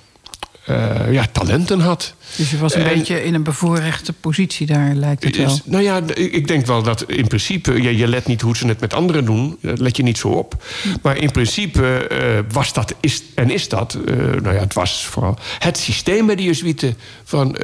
uh, 0.69 1.13
ja, 1.13 1.25
talenten 1.31 1.79
had. 1.79 2.13
Dus 2.35 2.51
je 2.51 2.57
was 2.57 2.75
een 2.75 2.81
en, 2.81 2.97
beetje 2.97 3.23
in 3.23 3.33
een 3.33 3.43
bevoorrechte 3.43 4.13
positie 4.13 4.67
daar, 4.67 4.93
lijkt 4.93 5.23
het 5.23 5.37
wel. 5.37 5.59
Nou 5.65 5.83
ja, 5.83 6.01
ik 6.15 6.47
denk 6.47 6.65
wel 6.65 6.83
dat 6.83 7.03
in 7.03 7.27
principe... 7.27 7.81
Ja, 7.81 7.89
je 7.89 8.07
let 8.07 8.25
niet 8.25 8.41
hoe 8.41 8.57
ze 8.57 8.67
het 8.67 8.79
met 8.79 8.93
anderen 8.93 9.25
doen. 9.25 9.57
Dat 9.61 9.79
let 9.79 9.97
je 9.97 10.03
niet 10.03 10.17
zo 10.17 10.27
op. 10.27 10.63
Maar 11.01 11.17
in 11.17 11.31
principe 11.31 12.09
uh, 12.11 12.53
was 12.53 12.73
dat 12.73 12.95
is, 12.99 13.23
en 13.35 13.49
is 13.49 13.69
dat... 13.69 13.97
Uh, 14.07 14.15
nou 14.15 14.55
ja, 14.55 14.59
het 14.59 14.73
was 14.73 15.05
vooral 15.05 15.37
het 15.59 15.77
systeem 15.77 16.25
bij 16.25 16.35
de 16.35 16.43
Jezuïeten... 16.43 16.97
van 17.23 17.57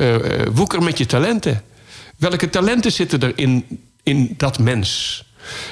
woeker 0.54 0.84
met 0.84 0.98
je 0.98 1.06
talenten. 1.06 1.62
Welke 2.18 2.50
talenten 2.50 2.92
zitten 2.92 3.22
er 3.22 3.32
in, 3.36 3.66
in 4.04 4.34
dat 4.38 4.60
mens? 4.60 5.24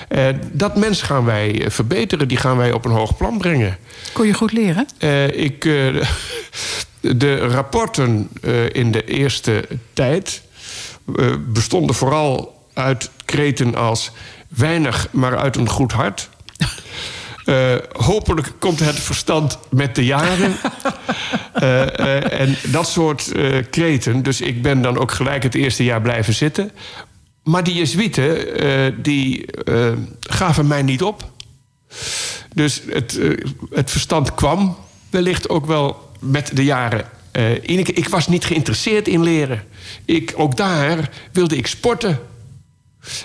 Uh, 0.09 0.27
dat 0.51 0.75
mens 0.75 1.01
gaan 1.01 1.25
wij 1.25 1.65
verbeteren, 1.67 2.27
die 2.27 2.37
gaan 2.37 2.57
wij 2.57 2.71
op 2.71 2.85
een 2.85 2.91
hoog 2.91 3.17
plan 3.17 3.37
brengen. 3.37 3.77
Kon 4.13 4.27
je 4.27 4.33
goed 4.33 4.51
leren? 4.51 4.87
Uh, 4.99 5.27
ik, 5.27 5.63
de 7.11 7.37
rapporten 7.37 8.29
in 8.71 8.91
de 8.91 9.05
eerste 9.05 9.67
tijd 9.93 10.41
bestonden 11.47 11.95
vooral 11.95 12.67
uit 12.73 13.09
kreten 13.25 13.75
als 13.75 14.11
weinig, 14.47 15.07
maar 15.11 15.37
uit 15.37 15.55
een 15.55 15.69
goed 15.69 15.91
hart. 15.91 16.29
Uh, 17.45 17.75
hopelijk 18.09 18.53
komt 18.59 18.79
het 18.79 18.99
verstand 18.99 19.59
met 19.69 19.95
de 19.95 20.05
jaren. 20.05 20.55
uh, 21.55 21.69
uh, 21.99 22.39
en 22.39 22.55
dat 22.71 22.87
soort 22.87 23.31
kreten. 23.69 24.23
Dus 24.23 24.41
ik 24.41 24.61
ben 24.61 24.81
dan 24.81 24.97
ook 24.97 25.11
gelijk 25.11 25.43
het 25.43 25.55
eerste 25.55 25.83
jaar 25.83 26.01
blijven 26.01 26.33
zitten. 26.33 26.71
Maar 27.43 27.63
die 27.63 27.73
Jezuïeten, 27.73 29.01
die 29.01 29.45
gaven 30.19 30.67
mij 30.67 30.81
niet 30.81 31.03
op. 31.03 31.31
Dus 32.53 32.81
het, 32.89 33.19
het 33.69 33.91
verstand 33.91 34.33
kwam 34.33 34.77
wellicht 35.09 35.49
ook 35.49 35.65
wel 35.65 36.11
met 36.23 36.51
de 36.55 36.63
jaren. 36.63 37.05
in. 37.61 37.79
Ik, 37.79 38.09
was 38.09 38.27
niet 38.27 38.45
geïnteresseerd 38.45 39.07
in 39.07 39.23
leren. 39.23 39.63
Ik, 40.05 40.33
ook 40.35 40.57
daar 40.57 41.09
wilde 41.31 41.57
ik 41.57 41.67
sporten. 41.67 42.19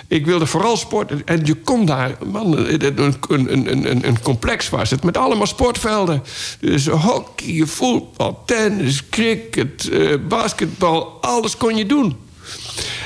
Ik 0.07 0.25
wilde 0.25 0.45
vooral 0.45 0.77
sporten. 0.77 1.21
En 1.25 1.45
je 1.45 1.55
kon 1.55 1.85
daar, 1.85 2.17
man, 2.25 2.57
een, 2.57 2.87
een, 3.29 3.89
een, 3.89 4.07
een 4.07 4.21
complex 4.21 4.69
was 4.69 4.89
het. 4.89 5.03
Met 5.03 5.17
allemaal 5.17 5.47
sportvelden. 5.47 6.23
Dus 6.59 6.87
hockey, 6.87 7.65
voetbal, 7.65 8.43
tennis, 8.45 9.09
cricket, 9.09 9.89
basketbal. 10.27 11.17
Alles 11.21 11.57
kon 11.57 11.75
je 11.75 11.85
doen. 11.85 12.28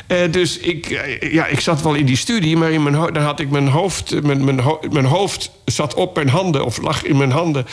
Uh, 0.08 0.32
dus 0.32 0.58
ik, 0.58 0.90
uh, 0.90 1.34
ja, 1.34 1.46
ik 1.46 1.60
zat 1.60 1.82
wel 1.82 1.94
in 1.94 2.06
die 2.06 2.18
studie, 2.18 2.58
maar 2.58 2.72
in 2.72 2.84
mijn 2.84 3.14
dan 3.14 3.24
had 3.24 3.40
ik 3.40 3.50
mijn 3.50 3.68
hoofd, 3.68 4.24
mijn, 4.24 4.44
mijn, 4.44 4.60
ho 4.60 4.80
mijn 4.92 5.06
hoofd 5.06 5.52
zat 5.66 5.94
op 5.94 6.16
mijn 6.16 6.30
handen 6.30 6.66
of 6.66 6.82
lag 6.82 7.04
in 7.04 7.18
mijn 7.18 7.32
handen. 7.32 7.66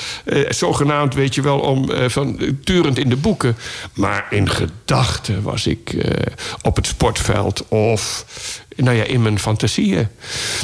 Zogenaamd, 0.48 1.14
weet 1.14 1.34
je 1.34 1.42
wel, 1.42 1.58
om, 1.58 1.90
van, 2.10 2.38
turend 2.64 2.98
in 2.98 3.08
de 3.08 3.16
boeken. 3.16 3.56
Maar 3.94 4.26
in 4.30 4.48
gedachten 4.48 5.42
was 5.42 5.66
ik 5.66 5.94
op 6.62 6.76
het 6.76 6.86
sportveld 6.86 7.68
of 7.68 8.24
nou 8.76 8.96
ja, 8.96 9.04
in 9.04 9.22
mijn 9.22 9.38
fantasieën. 9.38 10.08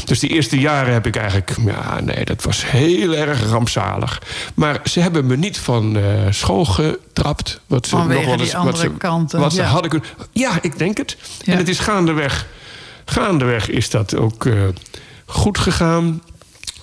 Dus 0.05 0.19
die 0.19 0.31
eerste 0.31 0.59
jaren 0.59 0.93
heb 0.93 1.07
ik 1.07 1.16
eigenlijk... 1.16 1.57
Ja, 1.66 2.01
nee, 2.01 2.24
dat 2.24 2.43
was 2.43 2.70
heel 2.70 3.15
erg 3.15 3.49
rampzalig. 3.49 4.23
Maar 4.55 4.81
ze 4.85 5.01
hebben 5.01 5.27
me 5.27 5.37
niet 5.37 5.59
van 5.59 5.97
uh, 5.97 6.05
school 6.31 6.65
getrapt. 6.65 7.61
Wat 7.66 7.87
ze 7.87 7.97
Vanwege 7.97 8.20
nog 8.20 8.28
wel 8.31 8.39
eens, 8.39 8.49
die 8.49 8.57
andere 8.57 8.77
wat 8.77 8.93
ze, 8.93 8.99
kanten. 8.99 9.41
Wat 9.41 9.53
ze 9.53 9.61
ja. 9.61 9.66
hadden 9.66 9.91
kunnen... 9.91 10.09
Ja, 10.33 10.59
ik 10.61 10.78
denk 10.78 10.97
het. 10.97 11.16
Ja. 11.45 11.53
En 11.53 11.59
het 11.59 11.69
is 11.69 11.78
gaandeweg... 11.78 12.47
Gaandeweg 13.09 13.69
is 13.69 13.91
dat 13.91 14.16
ook 14.16 14.45
uh, 14.45 14.62
goed 15.27 15.59
gegaan. 15.59 16.23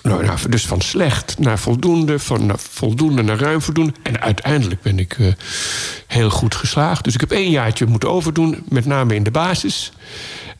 Nou, 0.02 0.24
nou, 0.24 0.38
dus 0.48 0.66
van 0.66 0.80
slecht 0.80 1.38
naar 1.38 1.58
voldoende, 1.58 2.18
van 2.18 2.46
naar 2.46 2.58
voldoende 2.58 3.22
naar 3.22 3.38
ruim 3.38 3.62
voldoende. 3.62 3.92
En 4.02 4.20
uiteindelijk 4.20 4.82
ben 4.82 4.98
ik 4.98 5.18
uh, 5.18 5.32
heel 6.06 6.30
goed 6.30 6.54
geslaagd. 6.54 7.04
Dus 7.04 7.14
ik 7.14 7.20
heb 7.20 7.30
één 7.30 7.50
jaartje 7.50 7.86
moeten 7.86 8.10
overdoen, 8.10 8.62
met 8.68 8.86
name 8.86 9.14
in 9.14 9.22
de 9.22 9.30
basis. 9.30 9.92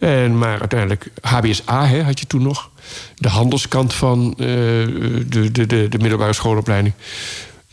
En, 0.04 0.38
maar 0.38 0.60
uiteindelijk, 0.60 1.10
HBSA 1.20 1.86
hè, 1.86 2.02
had 2.02 2.20
je 2.20 2.26
toen 2.26 2.42
nog. 2.42 2.70
De 3.14 3.28
handelskant 3.28 3.94
van 3.94 4.34
uh, 4.36 4.46
de, 4.46 5.48
de, 5.52 5.66
de, 5.66 5.88
de, 5.88 5.98
middelbare 5.98 6.32
schoolopleiding. 6.32 6.94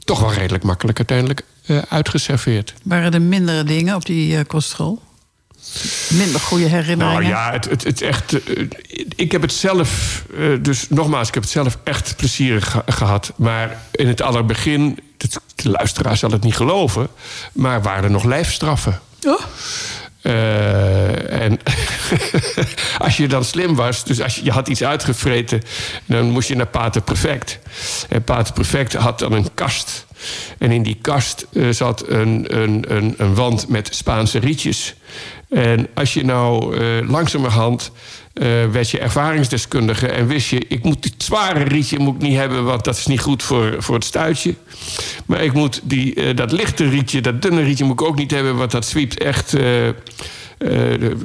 Toch 0.03 0.19
wel 0.19 0.33
redelijk 0.33 0.63
makkelijk 0.63 0.97
uiteindelijk 0.97 1.43
uh, 1.65 1.81
uitgeserveerd. 1.89 2.73
Waren 2.83 3.13
er 3.13 3.21
mindere 3.21 3.63
dingen 3.63 3.95
op 3.95 4.05
die 4.05 4.33
uh, 4.33 4.39
kostschool? 4.47 5.01
Minder 6.09 6.39
goede 6.39 6.65
herinneringen? 6.65 7.21
Nou 7.21 7.25
ja, 7.25 7.51
het, 7.51 7.69
het, 7.69 7.83
het 7.83 8.01
echt. 8.01 8.35
ik 9.15 9.31
heb 9.31 9.41
het 9.41 9.53
zelf. 9.53 10.23
dus 10.61 10.89
nogmaals, 10.89 11.27
ik 11.27 11.33
heb 11.33 11.43
het 11.43 11.51
zelf 11.51 11.77
echt 11.83 12.15
plezierig 12.15 12.71
ge 12.71 12.83
gehad. 12.85 13.33
Maar 13.35 13.81
in 13.91 14.07
het 14.07 14.21
allerbegin. 14.21 14.99
De 15.55 15.69
luisteraar 15.69 16.17
zal 16.17 16.31
het 16.31 16.43
niet 16.43 16.55
geloven. 16.55 17.07
Maar 17.53 17.81
waren 17.81 18.03
er 18.03 18.11
nog 18.11 18.23
lijfstraffen. 18.23 18.99
Oh. 19.27 19.41
Uh, 20.23 21.41
en 21.41 21.59
als 23.05 23.17
je 23.17 23.27
dan 23.27 23.43
slim 23.43 23.75
was, 23.75 24.03
dus 24.03 24.21
als 24.21 24.35
je, 24.35 24.43
je 24.43 24.51
had 24.51 24.67
iets 24.67 24.83
uitgevreten, 24.83 25.61
dan 26.05 26.29
moest 26.29 26.47
je 26.47 26.55
naar 26.55 26.67
Pater 26.67 27.01
Prefect. 27.01 27.59
En 28.09 28.23
Pater 28.23 28.53
Prefect 28.53 28.93
had 28.93 29.19
dan 29.19 29.31
een 29.31 29.53
kast. 29.53 30.05
En 30.57 30.71
in 30.71 30.83
die 30.83 30.97
kast 31.01 31.45
uh, 31.51 31.69
zat 31.69 32.07
een, 32.07 32.61
een, 32.61 32.95
een, 32.95 33.13
een, 33.17 33.35
wand 33.35 33.67
met 33.67 33.95
Spaanse 33.95 34.39
rietjes. 34.39 34.95
En 35.49 35.87
als 35.93 36.13
je 36.13 36.25
nou 36.25 36.77
uh, 36.77 37.09
langzamerhand 37.09 37.91
uh, 38.33 38.65
werd 38.71 38.89
je 38.89 38.99
ervaringsdeskundige 38.99 40.07
en 40.07 40.27
wist 40.27 40.49
je, 40.49 40.65
ik 40.67 40.83
moet 40.83 41.03
die 41.03 41.13
zware 41.17 41.63
rietje 41.63 41.99
moet 41.99 42.15
ik 42.15 42.21
niet 42.21 42.37
hebben, 42.37 42.63
want 42.63 42.83
dat 42.83 42.97
is 42.97 43.05
niet 43.05 43.19
goed 43.19 43.43
voor, 43.43 43.75
voor 43.77 43.95
het 43.95 44.03
stuitje. 44.03 44.55
Maar 45.25 45.43
ik 45.43 45.53
moet 45.53 45.79
die, 45.83 46.15
uh, 46.15 46.35
dat 46.35 46.51
lichte 46.51 46.89
rietje, 46.89 47.21
dat 47.21 47.41
dunne 47.41 47.63
rietje 47.63 47.83
moet 47.83 48.01
ik 48.01 48.07
ook 48.07 48.17
niet 48.17 48.31
hebben, 48.31 48.55
want 48.57 48.71
dat 48.71 48.85
zwiept 48.85 49.23
echt. 49.23 49.53
Uh, 49.53 49.89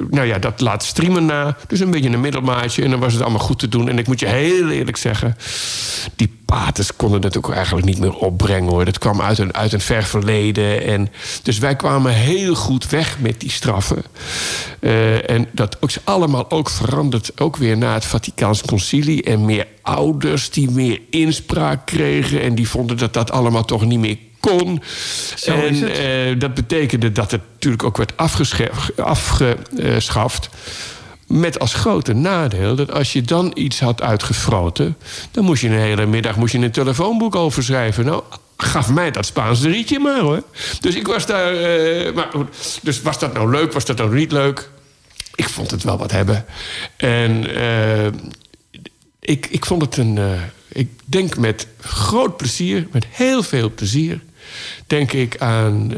nou 0.09 0.27
ja, 0.27 0.39
dat 0.39 0.61
laat 0.61 0.83
streamen 0.83 1.25
na. 1.25 1.57
Dus 1.67 1.79
een 1.79 1.91
beetje 1.91 2.09
een 2.09 2.21
middelmaatje. 2.21 2.83
En 2.83 2.89
dan 2.89 2.99
was 2.99 3.13
het 3.13 3.21
allemaal 3.21 3.39
goed 3.39 3.59
te 3.59 3.67
doen. 3.67 3.89
En 3.89 3.97
ik 3.97 4.07
moet 4.07 4.19
je 4.19 4.27
heel 4.27 4.69
eerlijk 4.69 4.97
zeggen... 4.97 5.37
die 6.15 6.36
paters 6.47 6.95
konden 6.95 7.21
het 7.21 7.37
ook 7.37 7.51
eigenlijk 7.51 7.85
niet 7.85 7.99
meer 7.99 8.13
opbrengen 8.13 8.71
hoor. 8.71 8.85
Dat 8.85 8.97
kwam 8.97 9.21
uit 9.21 9.37
een, 9.37 9.53
uit 9.53 9.73
een 9.73 9.81
ver 9.81 10.03
verleden. 10.03 10.83
En, 10.83 11.09
dus 11.43 11.57
wij 11.57 11.75
kwamen 11.75 12.13
heel 12.13 12.55
goed 12.55 12.89
weg 12.89 13.19
met 13.19 13.39
die 13.39 13.51
straffen. 13.51 14.03
Uh, 14.79 15.29
en 15.29 15.47
dat 15.51 15.77
is 15.87 15.97
allemaal 16.03 16.51
ook 16.51 16.69
veranderd. 16.69 17.41
Ook 17.41 17.57
weer 17.57 17.77
na 17.77 17.93
het 17.93 18.05
Vaticaans 18.05 18.61
Concilie. 18.61 19.23
En 19.23 19.45
meer 19.45 19.67
ouders 19.81 20.49
die 20.49 20.71
meer 20.71 21.01
inspraak 21.09 21.85
kregen. 21.85 22.41
En 22.41 22.55
die 22.55 22.69
vonden 22.69 22.97
dat 22.97 23.13
dat 23.13 23.31
allemaal 23.31 23.65
toch 23.65 23.85
niet 23.85 23.99
meer 23.99 24.17
kon. 24.39 24.81
Zo 25.35 25.51
en 25.51 25.75
uh, 25.75 26.39
dat 26.39 26.53
betekende 26.53 27.11
dat 27.11 27.31
het 27.31 27.41
natuurlijk 27.53 27.83
ook 27.83 27.97
werd 27.97 28.17
afgeschaft. 28.17 30.49
Met 31.27 31.59
als 31.59 31.73
grote 31.73 32.13
nadeel 32.13 32.75
dat 32.75 32.91
als 32.91 33.13
je 33.13 33.21
dan 33.21 33.51
iets 33.53 33.79
had 33.79 34.01
uitgefroten... 34.01 34.97
dan 35.31 35.43
moest 35.43 35.61
je 35.61 35.67
een 35.67 35.79
hele 35.79 36.05
middag 36.05 36.35
moest 36.35 36.53
je 36.53 36.59
een 36.59 36.71
telefoonboek 36.71 37.35
overschrijven. 37.35 38.05
Nou, 38.05 38.23
gaf 38.57 38.89
mij 38.89 39.11
dat 39.11 39.25
Spaanse 39.25 39.69
rietje 39.69 39.99
maar 39.99 40.19
hoor. 40.19 40.43
Dus 40.79 40.95
ik 40.95 41.07
was 41.07 41.25
daar... 41.25 41.55
eh, 41.55 42.13
maar, 42.13 42.29
dus 42.81 43.01
was 43.01 43.19
dat 43.19 43.33
nou 43.33 43.51
leuk, 43.51 43.73
was 43.73 43.85
dat 43.85 43.97
nou 43.97 44.15
niet 44.15 44.31
leuk? 44.31 44.69
Ik 45.35 45.49
vond 45.49 45.71
het 45.71 45.83
wel 45.83 45.97
wat 45.97 46.11
hebben. 46.11 46.45
En 46.97 47.55
eh, 47.55 48.05
ik, 49.19 49.47
ik 49.49 49.65
vond 49.65 49.81
het 49.81 49.97
een... 49.97 50.17
eh, 50.17 50.31
ik 50.67 50.89
denk 51.05 51.37
met 51.37 51.67
groot 51.79 52.37
plezier, 52.37 52.87
met 52.91 53.05
heel 53.09 53.43
veel 53.43 53.71
plezier... 53.75 54.21
denk 54.87 55.11
ik 55.11 55.37
aan 55.37 55.93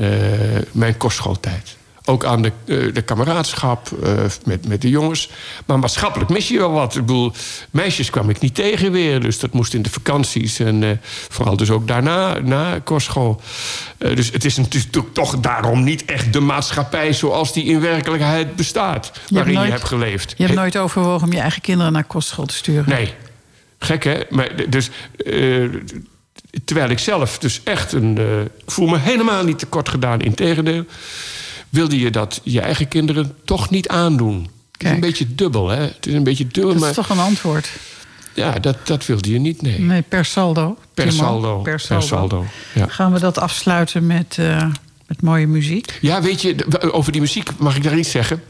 mijn 0.72 0.98
kostschooltijd. 0.98 1.78
Ook 2.10 2.26
aan 2.26 2.42
de, 2.42 2.52
eh, 2.66 2.94
de 2.94 3.02
kameraadschap 3.02 3.92
eh, 4.04 4.14
met, 4.46 4.68
met 4.68 4.82
de 4.82 4.90
jongens. 4.90 5.30
Maar 5.66 5.80
maatschappelijk 5.80 6.30
mis 6.30 6.48
je 6.48 6.58
wel 6.58 6.72
wat. 6.72 6.96
Ik 6.96 7.06
bedoel, 7.06 7.34
meisjes 7.72 8.10
kwam 8.10 8.30
ik 8.30 8.40
niet 8.40 8.56
tegen 8.56 8.92
weer. 8.92 9.22
Dus 9.22 9.40
dat 9.40 9.54
moest 9.54 9.74
in 9.74 9.82
de 9.82 9.90
vakanties. 9.90 10.60
En 10.60 10.84
eh, 10.84 10.90
vooral 11.30 11.58
dus 11.58 11.70
ook 11.70 11.88
daarna, 11.88 12.40
na 12.40 12.80
kostschool. 12.84 13.42
Dus 13.98 14.32
het 14.32 14.46
is 14.46 14.58
natuurlijk 14.58 15.14
toch 15.14 15.40
daarom 15.40 15.84
niet 15.84 16.06
echt 16.06 16.34
de 16.34 16.40
maatschappij... 16.40 17.14
zoals 17.14 17.54
die 17.54 17.64
in 17.64 17.80
werkelijkheid 17.80 18.56
bestaat. 18.56 19.12
waarin 19.30 19.54
nooit- 19.54 19.66
je 19.66 19.72
hebt 19.72 19.88
geleefd. 19.88 20.34
Je 20.38 20.44
hebt 20.44 20.56
nooit 20.56 20.78
overwogen 20.78 21.28
om 21.28 21.34
je 21.34 21.40
eigen 21.40 21.62
kinderen 21.62 21.94
naar 21.94 22.04
kostschool 22.04 22.46
te 22.46 22.54
sturen. 22.54 22.90
Nee. 22.90 23.14
Gek, 23.80 24.04
hè? 24.04 24.20
Maar, 24.30 24.50
dus, 24.70 24.90
terwijl 26.66 26.90
ik 26.90 27.00
zelf 27.00 27.38
dus 27.38 27.62
echt 27.64 27.92
een... 27.92 28.20
voel 28.66 28.88
me 28.88 28.98
helemaal 28.98 29.44
niet 29.44 29.60
tekort 29.60 29.90
gedaan. 29.90 30.22
Integendeel, 30.22 30.86
wilde 31.70 32.00
je 32.00 32.12
dat 32.12 32.42
je 32.44 32.62
eigen 32.62 32.88
kinderen 32.88 33.36
toch 33.46 33.70
niet 33.70 33.88
aandoen. 33.88 34.48
Het 34.72 34.84
is 34.88 34.92
een 34.92 35.00
beetje 35.00 35.36
dubbel, 35.36 35.68
hè? 35.70 35.82
Het 35.82 36.06
is 36.08 36.14
een 36.14 36.24
beetje 36.24 36.48
dubbel, 36.48 36.72
Dat 36.72 36.80
maar 36.82 36.90
is 36.90 36.96
toch 36.96 37.10
een 37.10 37.20
antwoord? 37.20 37.70
ja, 38.34 38.52
dat, 38.52 38.88
dat 38.88 39.06
wilde 39.06 39.32
je 39.32 39.40
niet, 39.40 39.62
nee. 39.62 39.80
Nee, 39.80 40.02
per 40.02 40.26
saldo. 40.26 40.78
Per 40.94 41.12
saldo, 41.12 41.58
Per 41.62 41.84
per 41.88 42.02
saldo. 42.04 42.46
ja. 42.74 42.86
Gaan 42.88 43.14
we 43.14 43.20
dat 43.20 43.38
afsluiten 43.38 44.08
met, 44.08 44.36
eh, 44.40 44.68
met 45.08 45.22
mooie 45.22 45.48
muziek? 45.48 45.98
Ja, 46.02 46.22
weet 46.22 46.42
je, 46.42 46.56
over 46.92 47.12
die 47.12 47.22
muziek 47.22 47.50
mag 47.58 47.76
ik 47.76 47.84
daar 47.84 47.98
iets 47.98 48.12
zeggen? 48.12 48.42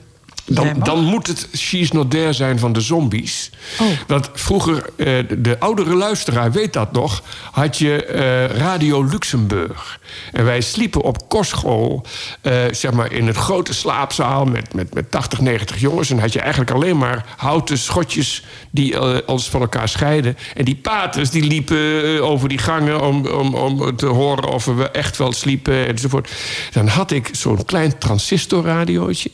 Dan, 0.50 0.80
dan 0.84 1.04
moet 1.04 1.28
het 1.28 1.48
She's 1.58 1.92
Not 1.92 2.12
There 2.12 2.34
zijn 2.34 2.60
van 2.60 2.74
de 2.74 2.82
zombies. 2.82 3.50
Oh. 3.80 3.88
Want 4.08 4.30
vroeger, 4.34 4.86
eh, 4.96 5.06
de, 5.06 5.42
de 5.42 5.60
oudere 5.60 5.96
luisteraar 5.96 6.52
weet 6.52 6.74
dat 6.74 6.92
nog... 6.92 7.24
had 7.52 7.78
je 7.78 8.06
eh, 8.06 8.58
Radio 8.58 9.04
Luxemburg. 9.04 10.00
En 10.32 10.46
wij 10.46 10.62
sliepen 10.62 11.02
op 11.02 11.30
kostschool, 11.30 12.06
eh, 12.42 12.54
zeg 12.72 12.92
maar 12.92 13.12
in 13.12 13.28
het 13.28 13.36
grote 13.36 13.74
slaapzaal... 13.74 14.46
Met, 14.46 14.74
met, 14.74 14.94
met 14.94 15.12
80, 15.12 15.40
90 15.42 15.80
jongens. 15.80 16.10
En 16.10 16.20
had 16.20 16.34
je 16.34 16.40
eigenlijk 16.40 16.72
alleen 16.72 16.98
maar 16.98 17.26
houten 17.38 17.78
schotjes... 17.78 18.44
die 18.72 19.28
ons 19.28 19.50
van 19.50 19.62
elkaar 19.62 19.90
scheiden. 19.90 20.38
En 20.56 20.66
die 20.66 20.76
paters 20.76 21.30
die 21.30 21.44
liepen 21.44 22.24
over 22.24 22.50
die 22.50 22.58
gangen... 22.58 23.02
Om, 23.02 23.28
om, 23.28 23.56
om 23.56 23.96
te 23.96 24.06
horen 24.06 24.50
of 24.50 24.66
we 24.66 24.90
echt 24.90 25.18
wel 25.18 25.32
sliepen 25.32 25.88
enzovoort. 25.88 26.32
Dan 26.72 26.88
had 26.88 27.12
ik 27.12 27.30
zo'n 27.32 27.66
klein 27.66 27.98
transistorradiootje... 27.98 29.30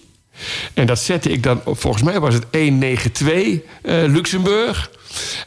En 0.74 0.86
dat 0.86 0.99
zette 0.99 1.30
ik 1.32 1.44
dan 1.44 1.62
volgens 1.66 2.03
mij 2.03 2.20
was 2.20 2.34
het 2.34 2.45
192 2.52 3.60
eh, 3.82 4.03
Luxemburg. 4.07 4.90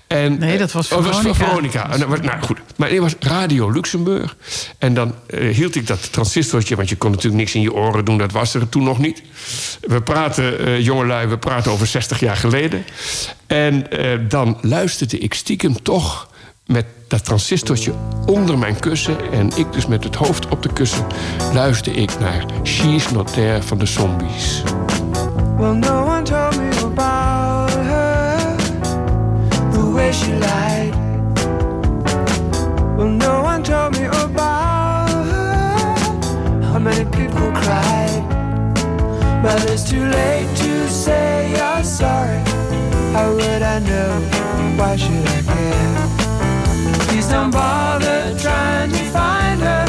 En, 0.06 0.38
Nee, 0.38 0.58
dat 0.58 0.72
was 0.72 0.92
oh, 0.92 1.04
was 1.04 1.16
Veronica. 1.16 1.44
Veronica. 1.44 1.90
En 1.90 1.98
dat 2.00 2.08
was- 2.08 2.20
nou 2.20 2.42
goed, 2.42 2.58
maar 2.76 2.90
het 2.90 2.98
was 2.98 3.14
Radio 3.20 3.70
Luxemburg. 3.70 4.36
En 4.78 4.94
dan 4.94 5.14
eh, 5.26 5.54
hield 5.54 5.74
ik 5.74 5.86
dat 5.86 6.12
transistortje, 6.12 6.76
want 6.76 6.88
je 6.88 6.96
kon 6.96 7.10
natuurlijk 7.10 7.36
niks 7.38 7.54
in 7.54 7.60
je 7.60 7.72
oren 7.72 8.04
doen, 8.04 8.18
dat 8.18 8.32
was 8.32 8.54
er 8.54 8.68
toen 8.68 8.82
nog 8.82 8.98
niet. 8.98 9.22
We 9.80 10.02
praten, 10.02 10.58
eh, 10.66 10.80
jongelui, 10.80 11.26
we 11.26 11.38
praten 11.38 11.72
over 11.72 11.86
60 11.86 12.20
jaar 12.20 12.36
geleden. 12.36 12.84
En 13.46 13.90
eh, 13.90 14.18
dan 14.28 14.58
luisterde 14.62 15.18
ik 15.18 15.34
stiekem 15.34 15.82
toch 15.82 16.28
met 16.66 16.86
dat 17.08 17.24
transistortje 17.24 17.92
onder 18.26 18.58
mijn 18.58 18.80
kussen... 18.80 19.32
en 19.32 19.50
ik 19.56 19.72
dus 19.72 19.86
met 19.86 20.04
het 20.04 20.14
hoofd 20.14 20.48
op 20.48 20.62
de 20.62 20.72
kussen... 20.72 21.06
luisterde 21.52 22.00
ik 22.00 22.18
naar 22.20 22.44
She's 22.62 23.10
Not 23.10 23.32
There 23.32 23.62
van 23.62 23.78
de 23.78 23.86
Zombies. 23.86 24.62
Well, 25.58 25.74
no 25.74 26.04
one 26.04 26.22
told 26.22 26.56
me 26.56 26.68
about 26.84 27.70
her, 27.70 28.56
the 29.72 29.92
way 29.92 30.12
she 30.12 30.32
lied. 30.32 30.94
Well, 32.96 33.08
no 33.08 33.42
one 33.42 33.62
told 33.62 33.98
me 33.98 34.06
about 34.06 35.10
her, 35.10 35.96
how 36.72 36.78
many 36.80 37.04
people 37.04 37.50
cried. 37.52 38.22
But 39.42 39.70
it's 39.70 39.90
too 39.90 40.04
late 40.04 40.48
to 40.56 40.88
say 40.88 41.50
you're 41.50 41.84
sorry. 41.84 42.42
How 43.12 43.32
would 43.32 43.62
I 43.62 43.78
know? 43.80 44.20
Why 44.76 44.96
should 44.96 45.26
I 45.26 45.42
care? 45.42 46.17
Please 47.18 47.30
don't 47.30 47.50
bother 47.50 48.32
trying 48.38 48.92
to 48.92 49.04
find 49.10 49.60
her. 49.60 49.86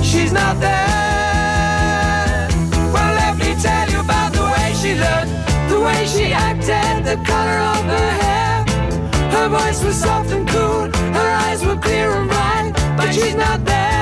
She's 0.00 0.32
not 0.32 0.60
there. 0.60 2.48
Well, 2.94 3.14
let 3.16 3.36
me 3.36 3.60
tell 3.60 3.90
you 3.90 3.98
about 3.98 4.32
the 4.32 4.44
way 4.44 4.72
she 4.80 4.94
looked, 4.94 5.32
the 5.68 5.80
way 5.80 6.06
she 6.06 6.32
acted, 6.32 7.04
the 7.04 7.16
color 7.26 7.58
of 7.74 7.84
her 7.84 8.10
hair. 8.22 8.64
Her 9.32 9.48
voice 9.48 9.82
was 9.82 9.96
soft 9.96 10.30
and 10.30 10.46
cool, 10.46 10.88
her 11.18 11.30
eyes 11.46 11.64
were 11.66 11.78
clear 11.78 12.12
and 12.12 12.28
bright, 12.28 12.72
but 12.96 13.12
she's 13.12 13.34
not 13.34 13.64
there. 13.64 13.97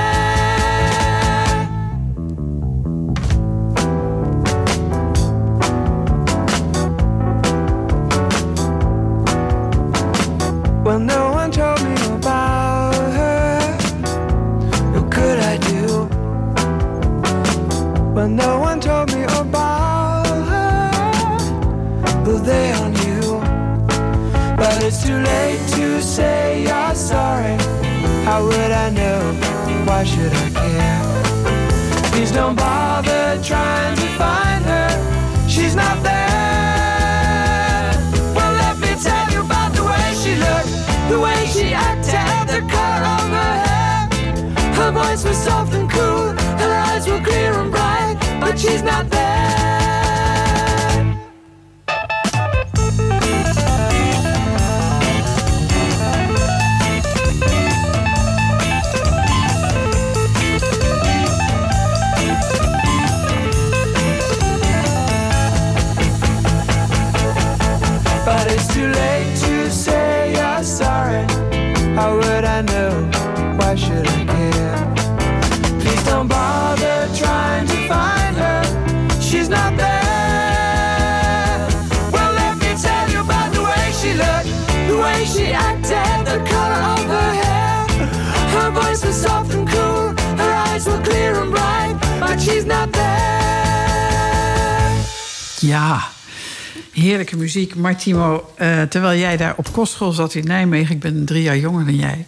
Martimo, 97.77 98.53
eh, 98.55 98.81
terwijl 98.81 99.19
jij 99.19 99.37
daar 99.37 99.53
op 99.57 99.71
kostschool 99.71 100.11
zat 100.11 100.33
in 100.35 100.45
Nijmegen... 100.45 100.95
ik 100.95 101.01
ben 101.01 101.25
drie 101.25 101.43
jaar 101.43 101.57
jonger 101.57 101.85
dan 101.85 101.95
jij... 101.95 102.25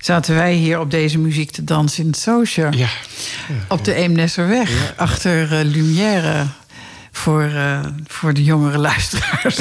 zaten 0.00 0.34
wij 0.34 0.54
hier 0.54 0.80
op 0.80 0.90
deze 0.90 1.18
muziek 1.18 1.50
te 1.50 1.64
dansen 1.64 2.02
in 2.02 2.08
het 2.08 2.18
Social. 2.18 2.72
Ja. 2.72 2.88
Op 3.68 3.84
de 3.84 3.94
Eemnesserweg, 3.94 4.94
achter 4.96 5.58
eh, 5.58 5.64
Lumière... 5.64 6.46
Voor, 7.14 7.42
eh, 7.42 7.80
voor 8.06 8.34
de 8.34 8.44
jongere 8.44 8.78
luisteraars. 8.78 9.58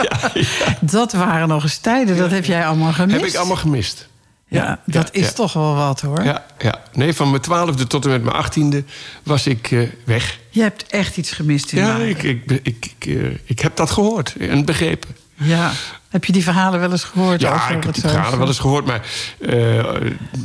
Dat 0.80 1.12
waren 1.12 1.48
nog 1.48 1.62
eens 1.62 1.78
tijden, 1.78 2.16
dat 2.16 2.30
heb 2.30 2.44
jij 2.44 2.66
allemaal 2.66 2.92
gemist. 2.92 3.20
Heb 3.20 3.28
ik 3.28 3.36
allemaal 3.36 3.56
gemist. 3.56 4.08
Ja, 4.48 4.80
dat 4.84 5.08
is 5.12 5.32
toch 5.32 5.52
wel 5.52 5.74
wat 5.74 6.00
hoor. 6.00 6.22
Ja, 6.22 6.46
ja, 6.58 6.82
nee, 6.92 7.14
van 7.14 7.30
mijn 7.30 7.42
twaalfde 7.42 7.86
tot 7.86 8.04
en 8.04 8.10
met 8.10 8.22
mijn 8.22 8.36
achttiende 8.36 8.84
was 9.22 9.46
ik 9.46 9.70
eh, 9.70 9.88
weg. 10.04 10.38
Je 10.50 10.62
hebt 10.62 10.86
echt 10.86 11.16
iets 11.16 11.32
gemist 11.32 11.72
in 11.72 11.78
Ja, 11.78 11.96
ik, 11.96 12.22
ik, 12.22 12.50
ik, 12.62 12.94
ik, 12.98 13.16
eh, 13.16 13.30
ik 13.44 13.58
heb 13.58 13.76
dat 13.76 13.90
gehoord 13.90 14.34
en 14.38 14.64
begrepen. 14.64 15.16
Ja. 15.34 15.72
Heb 16.16 16.24
je 16.24 16.32
die 16.32 16.42
verhalen 16.42 16.80
wel 16.80 16.90
eens 16.90 17.04
gehoord? 17.04 17.40
Ja, 17.40 17.68
ik 17.68 17.82
heb 17.82 17.92
die 17.94 18.02
zo- 18.02 18.08
verhalen 18.08 18.38
wel 18.38 18.46
eens 18.46 18.58
gehoord. 18.58 18.86
Maar 18.86 19.00
eh, 19.40 19.78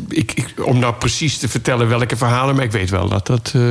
ik, 0.09 0.31
ik, 0.33 0.53
om 0.65 0.79
nou 0.79 0.93
precies 0.93 1.37
te 1.37 1.47
vertellen 1.49 1.87
welke 1.87 2.17
verhalen... 2.17 2.55
maar 2.55 2.63
ik 2.63 2.71
weet 2.71 2.89
wel 2.89 3.09
dat 3.09 3.27
dat 3.27 3.51
eh, 3.55 3.61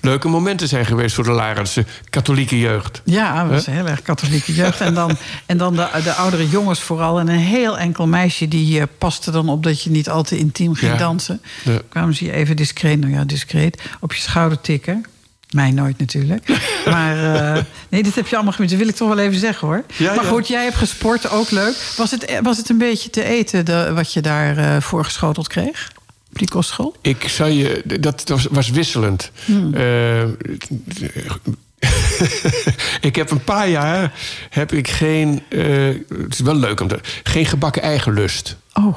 leuke 0.00 0.28
momenten 0.28 0.68
zijn 0.68 0.86
geweest... 0.86 1.14
voor 1.14 1.24
de 1.24 1.30
Larense 1.30 1.84
katholieke 2.10 2.58
jeugd. 2.58 3.02
Ja, 3.04 3.42
dat 3.42 3.52
was 3.52 3.66
heel 3.66 3.86
erg 3.86 4.02
katholieke 4.02 4.54
jeugd. 4.54 4.80
En 4.80 4.94
dan, 4.94 5.16
en 5.46 5.56
dan 5.58 5.76
de, 5.76 5.88
de 6.04 6.12
oudere 6.12 6.48
jongens 6.48 6.80
vooral. 6.80 7.18
En 7.20 7.28
een 7.28 7.38
heel 7.38 7.78
enkel 7.78 8.06
meisje 8.06 8.48
die 8.48 8.80
eh, 8.80 8.86
paste 8.98 9.30
dan 9.30 9.48
op 9.48 9.62
dat 9.62 9.82
je 9.82 9.90
niet 9.90 10.08
al 10.10 10.22
te 10.22 10.38
intiem 10.38 10.74
ging 10.74 10.92
Ja. 10.92 10.98
dansen. 10.98 11.40
Ja. 11.64 11.78
kwamen 11.88 12.14
ze 12.14 12.24
je 12.24 12.32
even 12.32 12.56
discreet, 12.56 13.00
nou 13.00 13.12
ja, 13.12 13.24
discreet, 13.24 13.82
op 14.00 14.12
je 14.12 14.20
schouder 14.20 14.60
tikken. 14.60 15.04
Mij 15.56 15.70
nooit 15.70 15.98
natuurlijk. 15.98 16.48
Maar 16.86 17.34
eh, 17.34 17.62
nee, 17.88 18.02
dit 18.02 18.14
heb 18.14 18.26
je 18.26 18.34
allemaal 18.34 18.52
gemist. 18.52 18.72
Dat 18.72 18.80
wil 18.80 18.90
ik 18.90 18.96
toch 18.96 19.08
wel 19.08 19.18
even 19.18 19.38
zeggen 19.38 19.68
hoor. 19.68 19.84
Ja, 19.96 20.14
maar 20.14 20.24
ja. 20.24 20.30
goed, 20.30 20.48
jij 20.48 20.62
hebt 20.62 20.76
gesport, 20.76 21.30
ook 21.30 21.50
leuk. 21.50 21.74
Was 21.96 22.10
het, 22.10 22.38
was 22.42 22.56
het 22.56 22.68
een 22.68 22.78
beetje 22.78 23.10
te 23.10 23.24
eten 23.24 23.64
de, 23.64 23.92
wat 23.94 24.12
je 24.12 24.20
daar 24.20 24.56
eh 24.56 24.80
voorgeschoteld 24.80 25.48
kreeg? 25.48 25.92
Op 26.30 26.38
die 26.38 26.48
kostschool? 26.48 26.94
Ik 27.00 27.28
zou 27.28 27.50
je... 27.50 27.82
Dat 28.00 28.22
was, 28.28 28.46
was 28.50 28.70
wisselend. 28.70 29.30
Hmm. 29.44 29.74
Eh, 29.74 30.22
ik 33.00 33.16
heb 33.16 33.30
een 33.30 33.44
paar 33.44 33.68
jaar... 33.68 34.12
heb 34.50 34.72
ik 34.72 34.88
geen... 34.88 35.42
eh, 35.48 35.64
het 36.08 36.32
is 36.32 36.40
wel 36.40 36.56
leuk 36.56 36.80
om 36.80 36.88
te... 36.88 36.98
geen 37.22 37.46
gebakken 37.46 37.82
eigenlust. 37.82 38.56
Oh. 38.78 38.96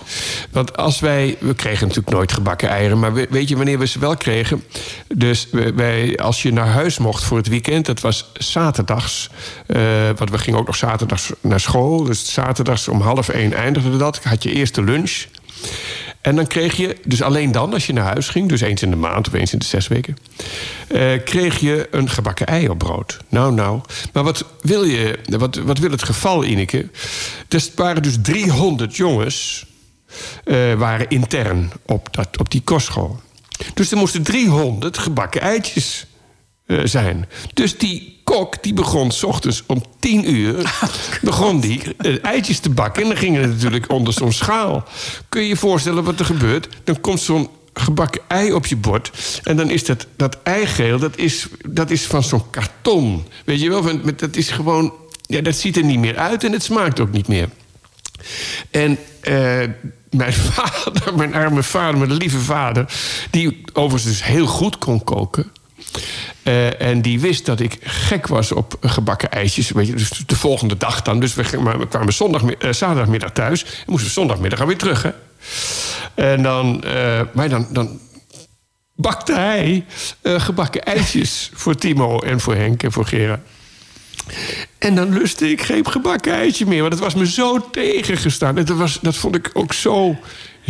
Want 0.52 0.78
als 0.78 1.00
wij... 1.00 1.38
We 1.40 1.54
kregen 1.54 1.88
natuurlijk 1.88 2.16
nooit 2.16 2.32
gebakken 2.32 2.70
eieren... 2.70 3.00
maar 3.00 3.14
we- 3.14 3.28
weet 3.30 3.50
je 3.50 3.56
wanneer 3.56 3.80
we 3.80 3.88
ze 3.88 4.00
wel 4.00 4.18
kregen? 4.18 4.64
Dus 5.16 5.48
wij, 5.76 6.18
als 6.20 6.42
je 6.42 6.54
naar 6.54 6.68
huis 6.68 6.98
mocht 6.98 7.24
voor 7.24 7.38
het 7.38 7.48
weekend... 7.48 7.86
dat 7.86 8.00
was 8.00 8.32
zaterdags. 8.34 9.30
eh, 9.66 9.82
want 10.16 10.30
we 10.30 10.38
gingen 10.38 10.60
ook 10.60 10.66
nog 10.68 10.76
zaterdags 10.76 11.32
naar 11.42 11.60
school. 11.60 12.04
Dus 12.04 12.34
zaterdags 12.34 12.88
om 12.88 13.02
half 13.02 13.30
één 13.30 13.54
eindigde 13.54 13.98
dat. 13.98 14.24
Had 14.24 14.44
je 14.44 14.52
eerst 14.54 14.76
de 14.76 14.84
lunch... 14.84 15.26
En 16.22 16.36
dan 16.36 16.48
kreeg 16.48 16.76
je, 16.78 16.98
dus 17.06 17.22
alleen 17.22 17.52
dan 17.52 17.74
als 17.74 17.86
je 17.88 17.94
naar 17.94 18.04
huis 18.06 18.28
ging... 18.28 18.50
dus 18.50 18.62
eens 18.62 18.82
in 18.82 18.90
de 18.90 18.96
maand 18.96 19.28
of 19.28 19.34
eens 19.34 19.54
in 19.54 19.60
de 19.60 19.66
zes 19.66 19.88
weken... 19.88 20.18
eh, 20.88 21.02
kreeg 21.24 21.60
je 21.60 21.88
een 21.92 22.10
gebakken 22.10 22.48
ei 22.48 22.70
op 22.70 22.78
brood. 22.78 23.18
Nou, 23.30 23.54
nou. 23.54 23.82
Maar 24.14 24.24
wat 24.24 24.46
wil, 24.62 24.84
je, 24.84 25.20
wat, 25.26 25.56
wat 25.56 25.78
wil 25.78 25.92
het 25.92 26.04
geval, 26.04 26.44
Ineke? 26.44 26.90
Er 27.50 27.62
waren 27.76 28.02
dus 28.02 28.18
300 28.22 28.96
jongens... 28.96 29.66
eh, 30.44 30.74
waren 30.74 31.10
intern 31.10 31.72
op, 31.86 32.14
dat, 32.14 32.38
op 32.38 32.52
die 32.52 32.62
kostschool. 32.62 33.20
Dus 33.74 33.92
er 33.92 33.98
moesten 33.98 34.24
300 34.24 34.98
gebakken 34.98 35.42
eitjes 35.42 36.06
eh, 36.66 36.80
zijn. 36.84 37.28
Dus 37.54 37.78
die 37.78 38.20
kok 38.24 38.64
die 38.64 38.74
begon 38.74 39.12
s 39.12 39.24
ochtends 39.24 39.64
om 39.66 39.84
10 40.00 40.34
uur... 40.34 40.80
begon 41.22 41.60
die 41.60 41.82
eh, 41.98 42.24
eitjes 42.24 42.60
te 42.60 42.70
bakken. 42.70 43.02
En 43.04 43.08
dan 43.10 43.18
gingen 43.18 43.42
het 43.42 43.52
natuurlijk 43.52 43.92
onder 43.92 44.14
zo'n 44.14 44.32
schaal. 44.32 44.88
Kun 45.30 45.42
je 45.42 45.48
je 45.48 45.56
voorstellen 45.56 46.04
wat 46.04 46.20
er 46.20 46.26
gebeurt? 46.26 46.68
Dan 46.84 47.02
komt 47.02 47.20
zo'n 47.20 47.50
gebakken 47.74 48.22
ei 48.28 48.54
op 48.54 48.66
je 48.66 48.76
bord. 48.76 49.12
En 49.44 49.58
dan 49.58 49.70
is 49.70 49.86
dat, 49.86 50.08
dat 50.16 50.38
eigeel, 50.44 51.00
dat 51.00 51.18
is, 51.18 51.48
dat 51.68 51.90
is 51.90 52.06
van 52.06 52.24
zo'n 52.24 52.50
karton. 52.50 53.26
Weet 53.46 53.62
je 53.62 53.70
wel, 53.70 53.84
van, 53.84 54.14
dat 54.16 54.36
is 54.36 54.50
gewoon... 54.50 54.94
Ja, 55.22 55.42
dat 55.42 55.56
ziet 55.56 55.78
er 55.78 55.84
niet 55.84 56.00
meer 56.00 56.18
uit 56.18 56.44
en 56.44 56.52
het 56.52 56.64
smaakt 56.64 57.00
ook 57.00 57.12
niet 57.12 57.28
meer. 57.28 57.50
En 58.72 58.98
mijn 60.12 60.34
vader, 60.54 61.16
mijn 61.16 61.34
arme 61.36 61.64
vader, 61.64 61.98
mijn 62.00 62.14
lieve 62.14 62.40
vader... 62.40 62.86
die 63.30 63.62
overigens 63.74 64.04
dus 64.12 64.24
heel 64.24 64.48
goed 64.48 64.78
kon 64.78 65.04
koken... 65.04 65.52
eh, 66.44 66.82
en 66.82 67.02
die 67.02 67.20
wist 67.20 67.46
dat 67.46 67.60
ik 67.60 67.78
gek 67.82 68.28
was 68.28 68.52
op 68.52 68.78
gebakken 68.82 69.32
ijsjes. 69.32 69.70
Weet 69.72 69.88
je, 69.88 69.96
dus 69.96 70.10
de 70.10 70.36
volgende 70.36 70.78
dag 70.78 71.02
dan. 71.02 71.20
Dus 71.20 71.34
we, 71.34 71.44
gingen- 71.44 71.64
maar 71.66 71.80
we 71.80 71.88
kwamen 71.88 72.14
zondag, 72.14 72.44
eh, 72.44 72.72
zaterdagmiddag 72.72 73.32
thuis. 73.32 73.64
En 73.64 73.70
moesten 73.86 74.08
we 74.08 74.14
zondagmiddag 74.14 74.60
weer 74.60 74.78
terug. 74.78 75.04
Hè? 75.04 75.12
En 76.16 76.44
dan, 76.44 76.84
eh, 76.84 77.22
maar 77.34 77.50
dan, 77.50 77.68
dan 77.72 78.00
bakte 78.96 79.34
hij 79.34 79.86
gebakken 80.24 80.84
ijsjes 80.86 81.50
voor 81.54 81.76
Timo 81.76 82.20
en 82.20 82.40
voor 82.40 82.56
Henk 82.56 82.84
en 82.84 82.92
voor 82.92 83.06
Gera. 83.06 83.40
En 84.78 84.96
dan 84.96 85.14
lustte 85.14 85.52
ik 85.52 85.62
geen 85.62 85.88
gebakken 85.88 86.34
meer. 86.68 86.82
Want 86.82 86.94
het 86.94 87.02
was 87.02 87.16
me 87.16 87.28
zo 87.28 87.70
tegengestaan. 87.72 88.58
En 88.58 88.66
was, 88.78 89.00
dat 89.02 89.16
vond 89.16 89.36
ik 89.36 89.50
ook 89.54 89.74
zo 89.74 90.18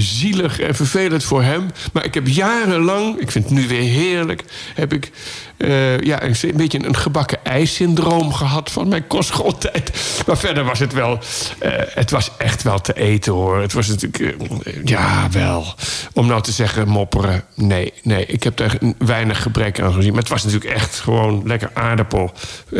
zielig 0.01 0.59
en 0.59 0.75
vervelend 0.75 1.23
voor 1.23 1.43
hem. 1.43 1.71
Maar 1.93 2.05
ik 2.05 2.13
heb 2.13 2.27
jarenlang, 2.27 3.19
ik 3.19 3.31
vind 3.31 3.43
het 3.43 3.53
nu 3.53 3.67
weer 3.67 3.81
heerlijk... 3.81 4.43
heb 4.73 4.93
ik 4.93 5.11
eh, 5.57 5.99
ja, 5.99 6.23
een, 6.23 6.35
een 6.41 6.57
beetje 6.57 6.85
een 6.85 6.95
gebakken 6.95 7.45
ijssyndroom 7.45 8.33
gehad 8.33 8.71
van 8.71 8.87
mijn 8.87 9.07
kostschooltijd. 9.07 9.91
Maar 10.27 10.37
verder 10.37 10.63
was 10.63 10.79
het 10.79 10.93
wel... 10.93 11.19
eh, 11.59 11.71
het 11.75 12.11
was 12.11 12.31
echt 12.37 12.63
wel 12.63 12.81
te 12.81 12.93
eten, 12.93 13.33
hoor. 13.33 13.61
Het 13.61 13.73
was 13.73 13.87
natuurlijk... 13.87 14.37
eh, 14.65 14.73
ja, 14.83 15.27
wel. 15.31 15.73
Om 16.13 16.27
nou 16.27 16.41
te 16.41 16.51
zeggen 16.51 16.87
mopperen. 16.87 17.43
Nee, 17.55 17.93
nee. 18.03 18.25
Ik 18.25 18.43
heb 18.43 18.57
daar 18.57 18.77
weinig 18.97 19.41
gebrek 19.41 19.79
aan 19.79 19.93
gezien. 19.93 20.11
Maar 20.11 20.21
het 20.21 20.29
was 20.29 20.43
natuurlijk 20.43 20.73
echt 20.73 20.99
gewoon 20.99 21.41
lekker 21.45 21.69
aardappel, 21.73 22.31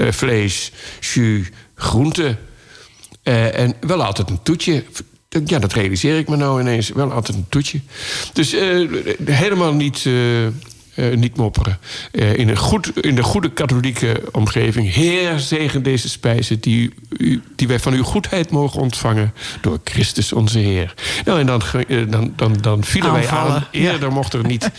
vlees, 0.09 0.71
jus, 0.99 1.49
groente. 1.75 2.37
Eh, 3.23 3.59
en 3.59 3.73
wel 3.79 4.03
altijd 4.03 4.29
een 4.29 4.41
toetje. 4.43 4.83
Ja, 5.45 5.59
dat 5.59 5.73
realiseer 5.73 6.17
ik 6.17 6.29
me 6.29 6.35
nou 6.35 6.61
ineens. 6.61 6.89
Wel 6.89 7.11
altijd 7.11 7.37
een 7.37 7.45
toetje. 7.49 7.79
Dus 8.33 8.53
eh, 8.53 8.87
helemaal 9.25 9.73
niet, 9.73 10.03
eh, 10.05 10.45
eh, 10.45 10.53
niet 11.15 11.37
mopperen. 11.37 11.79
In, 12.11 12.49
een 12.49 12.57
goed, 12.57 13.03
in 13.03 13.15
de 13.15 13.23
goede 13.23 13.51
katholieke 13.51 14.21
omgeving. 14.31 14.93
Heer, 14.93 15.39
zegen 15.39 15.83
deze 15.83 16.09
spijzen 16.09 16.59
die, 16.59 16.93
u, 17.17 17.41
die 17.55 17.67
wij 17.67 17.79
van 17.79 17.93
uw 17.93 18.03
goedheid 18.03 18.51
mogen 18.51 18.81
ontvangen. 18.81 19.33
Door 19.61 19.79
Christus 19.83 20.33
onze 20.33 20.59
Heer. 20.59 20.93
Nou, 21.25 21.39
en 21.39 21.45
dan, 21.45 21.61
dan, 22.09 22.33
dan, 22.35 22.53
dan 22.61 22.83
vielen 22.83 23.11
wij 23.11 23.27
aan. 23.27 23.67
Eerder 23.71 24.11
mocht 24.11 24.33
er 24.33 24.45
niet 24.45 24.71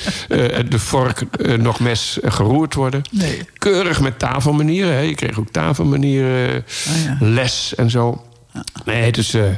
de 0.68 0.78
vork 0.78 1.22
nog 1.59 1.81
mes 1.81 2.18
geroerd 2.22 2.74
worden. 2.74 3.02
Nee. 3.10 3.39
Keurig 3.59 4.01
met 4.01 4.18
tafelmanieren. 4.18 4.93
Hè. 4.93 5.01
Je 5.01 5.14
kreeg 5.14 5.39
ook 5.39 5.51
tafelmanieren, 5.51 6.64
Oh 6.89 7.05
ja. 7.05 7.16
les 7.20 7.74
en 7.74 7.90
zo. 7.90 8.24
Nee, 8.85 9.12
dus 9.12 9.35
eh, 9.35 9.52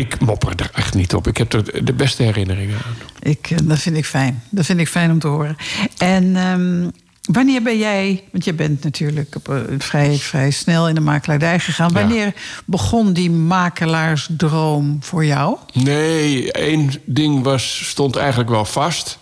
ik 0.00 0.20
mopper 0.20 0.52
er 0.56 0.70
echt 0.74 0.94
niet 0.94 1.14
op. 1.14 1.26
Ik 1.26 1.36
heb 1.36 1.52
er 1.52 1.84
de 1.84 1.92
beste 1.92 2.22
herinneringen 2.22 2.76
aan. 2.76 2.96
Ik, 3.20 3.50
eh, 3.50 3.58
dat 3.62 3.78
vind 3.78 3.96
ik 3.96 4.04
fijn. 4.04 4.42
Dat 4.50 4.64
vind 4.64 4.80
ik 4.80 4.88
fijn 4.88 5.10
om 5.10 5.18
te 5.18 5.26
horen. 5.26 5.56
En 5.98 6.36
ehm, 6.36 6.88
wanneer 7.22 7.62
ben 7.62 7.78
jij... 7.78 8.24
Want 8.32 8.44
je 8.44 8.52
bent 8.52 8.84
natuurlijk 8.84 9.36
op, 9.36 9.48
eh, 9.48 9.60
vrij, 9.78 10.16
vrij 10.16 10.50
snel 10.50 10.88
in 10.88 10.94
de 10.94 11.00
makelaardij 11.00 11.58
gegaan. 11.58 11.88
Ja. 11.88 11.94
Wanneer 11.94 12.34
begon 12.64 13.12
die 13.12 13.30
makelaarsdroom 13.30 14.98
voor 15.00 15.24
jou? 15.24 15.56
Nee, 15.72 16.52
één 16.52 16.90
ding 17.04 17.42
was, 17.42 17.88
stond 17.88 18.16
eigenlijk 18.16 18.50
wel 18.50 18.64
vast. 18.64 19.18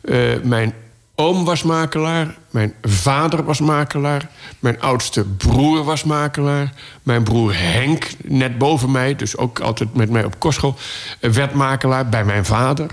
Eh, 0.00 0.18
mijn 0.42 0.74
oom 1.16 1.44
was 1.44 1.62
makelaar. 1.62 2.34
Mijn 2.50 2.74
vader 2.82 3.44
was 3.44 3.60
makelaar. 3.60 4.30
Mijn 4.58 4.80
oudste 4.80 5.24
broer 5.24 5.84
was 5.84 6.04
makelaar. 6.04 6.72
Mijn 7.02 7.22
broer 7.22 7.52
Henk, 7.56 8.08
net 8.24 8.58
boven 8.58 8.90
mij, 8.90 9.16
dus 9.16 9.36
ook 9.36 9.60
altijd 9.60 9.94
met 9.94 10.10
mij 10.10 10.24
op 10.24 10.38
kostschool... 10.38 10.76
werd 11.20 11.54
makelaar 11.54 12.08
bij 12.08 12.24
mijn 12.24 12.44
vader. 12.44 12.90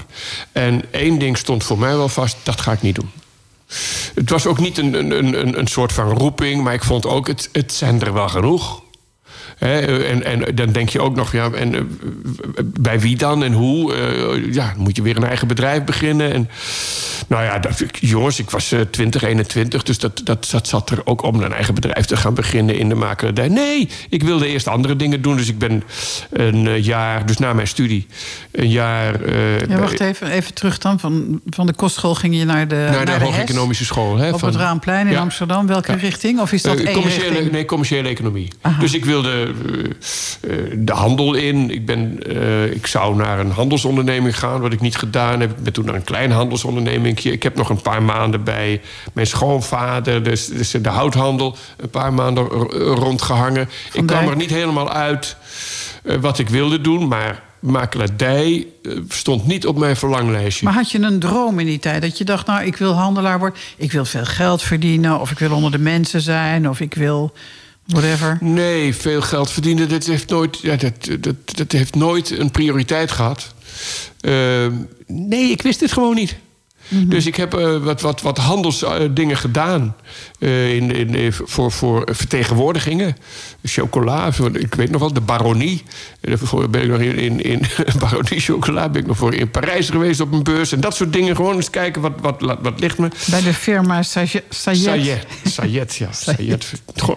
En 0.51 0.83
één 0.91 1.19
ding 1.19 1.37
stond 1.37 1.63
voor 1.63 1.79
mij 1.79 1.95
wel 1.97 2.09
vast, 2.09 2.37
dat 2.43 2.61
ga 2.61 2.71
ik 2.71 2.81
niet 2.81 2.95
doen. 2.95 3.11
Het 4.15 4.29
was 4.29 4.45
ook 4.45 4.59
niet 4.59 4.77
een, 4.77 4.93
een, 4.93 5.39
een, 5.39 5.59
een 5.59 5.67
soort 5.67 5.93
van 5.93 6.09
roeping, 6.09 6.63
maar 6.63 6.73
ik 6.73 6.83
vond 6.83 7.05
ook, 7.05 7.27
het, 7.27 7.49
het 7.51 7.73
zijn 7.73 8.01
er 8.01 8.13
wel 8.13 8.29
genoeg. 8.29 8.82
En, 9.63 10.23
en 10.23 10.55
dan 10.55 10.71
denk 10.71 10.89
je 10.89 11.01
ook 11.01 11.15
nog, 11.15 11.31
ja, 11.31 11.49
en, 11.51 11.75
eh, 11.75 11.81
bij 12.63 12.99
wie 12.99 13.17
dan 13.17 13.43
en 13.43 13.53
hoe? 13.53 13.93
Eh, 13.93 14.53
ja, 14.53 14.73
moet 14.77 14.95
je 14.95 15.01
weer 15.01 15.17
een 15.17 15.23
eigen 15.23 15.47
bedrijf 15.47 15.83
beginnen. 15.83 16.33
En, 16.33 16.49
nou 17.27 17.43
ja, 17.43 17.59
dat, 17.59 17.83
jongens, 17.99 18.39
ik 18.39 18.49
was 18.49 18.71
eh, 18.71 18.79
20, 18.79 19.23
21, 19.23 19.83
dus 19.83 19.99
dat, 19.99 20.21
dat, 20.23 20.47
dat 20.51 20.67
zat 20.67 20.89
er 20.89 21.01
ook 21.03 21.23
om 21.23 21.41
een 21.41 21.53
eigen 21.53 21.73
bedrijf 21.73 22.05
te 22.05 22.17
gaan 22.17 22.33
beginnen 22.33 22.77
in 22.77 22.89
de 22.89 22.95
makelaardij. 22.95 23.47
Nee, 23.47 23.89
ik 24.09 24.23
wilde 24.23 24.47
eerst 24.47 24.67
andere 24.67 24.95
dingen 24.95 25.21
doen, 25.21 25.37
dus 25.37 25.47
ik 25.49 25.57
ben 25.57 25.83
een 26.31 26.67
eh, 26.67 26.83
jaar, 26.83 27.25
dus 27.25 27.37
na 27.37 27.53
mijn 27.53 27.67
studie, 27.67 28.07
een 28.51 28.69
jaar. 28.69 29.31
Ja, 29.69 29.79
wacht 29.79 29.99
even, 29.99 30.27
even 30.27 30.53
terug 30.53 30.77
dan. 30.77 30.99
Van, 30.99 31.41
van 31.49 31.65
de 31.65 31.73
kostschool 31.73 32.15
ging 32.15 32.37
je 32.37 32.45
naar 32.45 32.67
de, 32.67 32.75
naar 32.75 33.05
de, 33.05 33.11
naar 33.11 33.19
de 33.19 33.25
Hoge 33.25 33.41
Economische 33.41 33.85
School. 33.85 34.17
Hè, 34.17 34.31
Op 34.33 34.39
van- 34.39 34.49
het 34.49 34.57
Raamplein 34.57 35.07
in 35.07 35.13
Ja. 35.13 35.19
Amsterdam. 35.19 35.67
Welke 35.67 35.93
richting? 35.95 36.39
Of 36.39 36.51
is 36.51 36.61
dat 36.61 36.77
één 36.79 36.93
commerciële, 36.93 37.27
richting? 37.27 37.51
Nee, 37.51 37.65
commerciële 37.65 38.09
economie. 38.09 38.47
Dus 38.79 38.93
ik 38.93 39.05
wilde 39.05 39.52
de 40.75 40.93
handel 40.93 41.33
in. 41.33 41.69
Ik, 41.69 41.85
ben, 41.85 42.19
eh, 42.27 42.71
ik 42.71 42.87
zou 42.87 43.15
naar 43.15 43.39
een 43.39 43.51
handelsonderneming 43.51 44.39
gaan, 44.39 44.61
wat 44.61 44.73
ik 44.73 44.81
niet 44.81 44.95
gedaan 44.95 45.39
heb. 45.39 45.49
Ik 45.49 45.63
ben 45.63 45.73
toen 45.73 45.85
naar 45.85 45.95
een 45.95 46.03
klein 46.03 46.31
handelsonderneming. 46.31 47.19
Ik 47.19 47.43
heb 47.43 47.55
nog 47.55 47.69
een 47.69 47.81
paar 47.81 48.03
maanden 48.03 48.43
bij 48.43 48.81
mijn 49.13 49.27
schoonvader, 49.27 50.23
dus, 50.23 50.47
dus 50.47 50.71
de 50.71 50.89
houthandel, 50.89 51.55
een 51.77 51.89
paar 51.89 52.13
maanden 52.13 52.47
rondgehangen. 52.95 53.69
ik 53.93 54.05
kwam 54.05 54.27
er 54.27 54.35
niet 54.35 54.49
helemaal 54.49 54.91
uit 54.91 55.35
eh, 56.03 56.17
wat 56.17 56.39
ik 56.39 56.49
wilde 56.49 56.81
doen, 56.81 57.07
maar 57.07 57.43
makelaardij 57.59 58.67
eh, 58.83 58.97
stond 59.09 59.47
niet 59.47 59.65
op 59.65 59.77
mijn 59.77 59.95
verlanglijstje. 59.95 60.65
Maar 60.65 60.73
had 60.73 60.91
je 60.91 60.99
een 60.99 61.19
droom 61.19 61.59
in 61.59 61.65
die 61.65 61.79
tijd? 61.79 62.01
Dat 62.01 62.17
je 62.17 62.23
dacht, 62.23 62.47
nou, 62.47 62.63
ik 62.63 62.77
wil 62.77 62.93
handelaar 62.93 63.39
worden. 63.39 63.59
Ik 63.77 63.91
wil 63.91 64.05
veel 64.05 64.25
geld 64.25 64.61
verdienen. 64.61 65.19
Of 65.19 65.31
ik 65.31 65.39
wil 65.39 65.51
onder 65.51 65.71
de 65.71 65.79
mensen 65.79 66.21
zijn. 66.21 66.69
Of 66.69 66.79
ik 66.79 66.93
wil 66.93 67.33
whatever. 67.85 68.37
Nee, 68.41 68.95
veel 68.95 69.21
geld 69.21 69.51
verdienen, 69.51 69.89
dat 69.89 70.05
heeft 70.05 70.29
nooit, 70.29 70.59
ja, 70.59 70.75
dat, 70.75 70.93
dat, 71.19 71.35
dat 71.55 71.71
heeft 71.71 71.95
nooit 71.95 72.39
een 72.39 72.51
prioriteit 72.51 73.11
gehad. 73.11 73.53
Uh, 74.21 74.67
nee, 75.07 75.51
ik 75.51 75.61
wist 75.61 75.79
het 75.79 75.91
gewoon 75.91 76.15
niet. 76.15 76.35
Mhm. 76.87 77.09
Dus 77.09 77.25
ik 77.25 77.35
heb 77.35 77.55
uh, 77.55 77.77
wat, 77.77 78.01
wat, 78.01 78.21
wat 78.21 78.37
handelsdingen 78.37 79.37
gedaan 79.37 79.95
uh, 80.39 80.73
in, 80.73 81.15
in, 81.15 81.33
voor, 81.33 81.71
voor 81.71 82.07
vertegenwoordigingen. 82.11 83.15
Chocola, 83.63 84.31
ik 84.53 84.75
weet 84.75 84.91
nog 84.91 84.99
wel, 84.99 85.13
de 85.13 85.21
baronie. 85.21 85.83
Daarvoor 86.21 86.69
ben 86.69 86.81
ik 86.81 86.87
nog 86.87 86.99
in, 86.99 87.17
in, 87.17 87.41
in 87.41 87.65
baronie 87.99 88.39
chocola 88.39 88.89
ben 88.89 89.01
ik 89.01 89.07
nog 89.07 89.17
voor 89.17 89.33
in 89.33 89.51
Parijs 89.51 89.89
geweest 89.89 90.19
op 90.19 90.31
een 90.31 90.43
beurs. 90.43 90.71
En 90.71 90.79
dat 90.79 90.95
soort 90.95 91.13
dingen. 91.13 91.35
Gewoon 91.35 91.55
eens 91.55 91.69
kijken, 91.69 92.01
wat, 92.01 92.13
wat, 92.21 92.41
wat, 92.41 92.57
wat 92.61 92.79
ligt 92.79 92.97
me. 92.97 93.09
Bij 93.25 93.41
de 93.41 93.53
firma 93.53 94.03
Sayet. 94.03 94.43
Sayet, 94.49 95.25
Sayet 95.43 95.95
ja. 95.95 96.11
Sayet. 96.35 96.71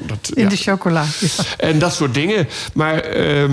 Dat, 0.06 0.30
in 0.34 0.42
ja. 0.42 0.48
de 0.48 0.56
chocola. 0.56 1.04
Ja. 1.20 1.28
En 1.56 1.78
dat 1.78 1.94
soort 1.94 2.14
dingen. 2.14 2.48
Maar... 2.74 3.16
Uh, 3.16 3.44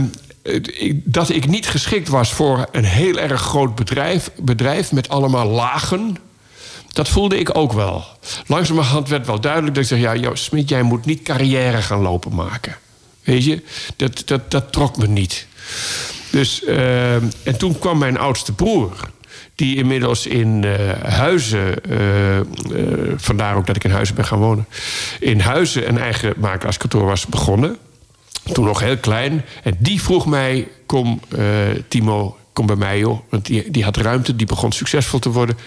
dat 1.04 1.30
ik 1.30 1.48
niet 1.48 1.68
geschikt 1.68 2.08
was 2.08 2.34
voor 2.34 2.68
een 2.72 2.84
heel 2.84 3.20
erg 3.20 3.42
groot 3.42 3.76
bedrijf, 3.76 4.32
bedrijf 4.36 4.92
met 4.92 5.10
allemaal 5.10 5.48
lagen. 5.48 6.18
Dat 6.88 7.10
voelde 7.10 7.40
ik 7.40 7.58
ook 7.58 7.74
wel. 7.74 8.06
Langzamerhand 8.48 9.10
werd 9.10 9.26
wel 9.26 9.40
duidelijk 9.40 9.76
dat 9.76 9.84
ik 9.84 9.90
zeg: 9.90 10.00
Ja, 10.00 10.36
Smit, 10.36 10.70
jij 10.70 10.84
moet 10.84 11.06
niet 11.06 11.22
carrière 11.22 11.82
gaan 11.82 12.02
lopen 12.02 12.36
maken. 12.36 12.78
Weet 13.24 13.46
je, 13.46 13.64
dat, 13.96 14.22
dat, 14.26 14.52
dat 14.52 14.72
trok 14.72 14.98
me 14.98 15.08
niet. 15.08 15.48
Dus, 16.30 16.64
uh, 16.64 17.14
en 17.16 17.58
toen 17.58 17.80
kwam 17.80 17.98
mijn 17.98 18.18
oudste 18.18 18.54
broer 18.54 18.92
die 19.56 19.76
inmiddels 19.76 20.26
in 20.26 20.64
uh, 20.64 20.92
Huizen, 21.04 21.74
uh, 21.90 22.40
vandaar 23.16 23.56
ook 23.56 23.68
dat 23.68 23.76
ik 23.76 23.84
in 23.84 23.92
Huizen 23.92 24.16
ben 24.16 24.26
gaan 24.26 24.40
wonen, 24.40 24.68
in 25.20 25.40
Huizen 25.40 25.90
een 25.90 25.98
eigen 25.98 26.34
makelaarskantoor 26.38 27.06
was 27.06 27.26
begonnen. 27.26 27.78
Toen 28.52 28.66
nog 28.66 28.80
heel 28.80 28.98
klein. 28.98 29.46
En 29.64 29.76
die 29.80 30.02
vroeg 30.02 30.26
mij: 30.26 30.68
Kom, 30.86 31.20
uh, 31.38 31.44
Timo, 31.88 32.38
kom 32.54 32.66
bij 32.66 32.76
mij, 32.76 33.00
joh. 33.00 33.20
Want 33.30 33.46
die, 33.46 33.72
die 33.72 33.84
had 33.84 33.98
ruimte, 33.98 34.36
die 34.36 34.48
begon 34.48 34.72
succesvol 34.72 35.20
te 35.20 35.32
worden. 35.32 35.58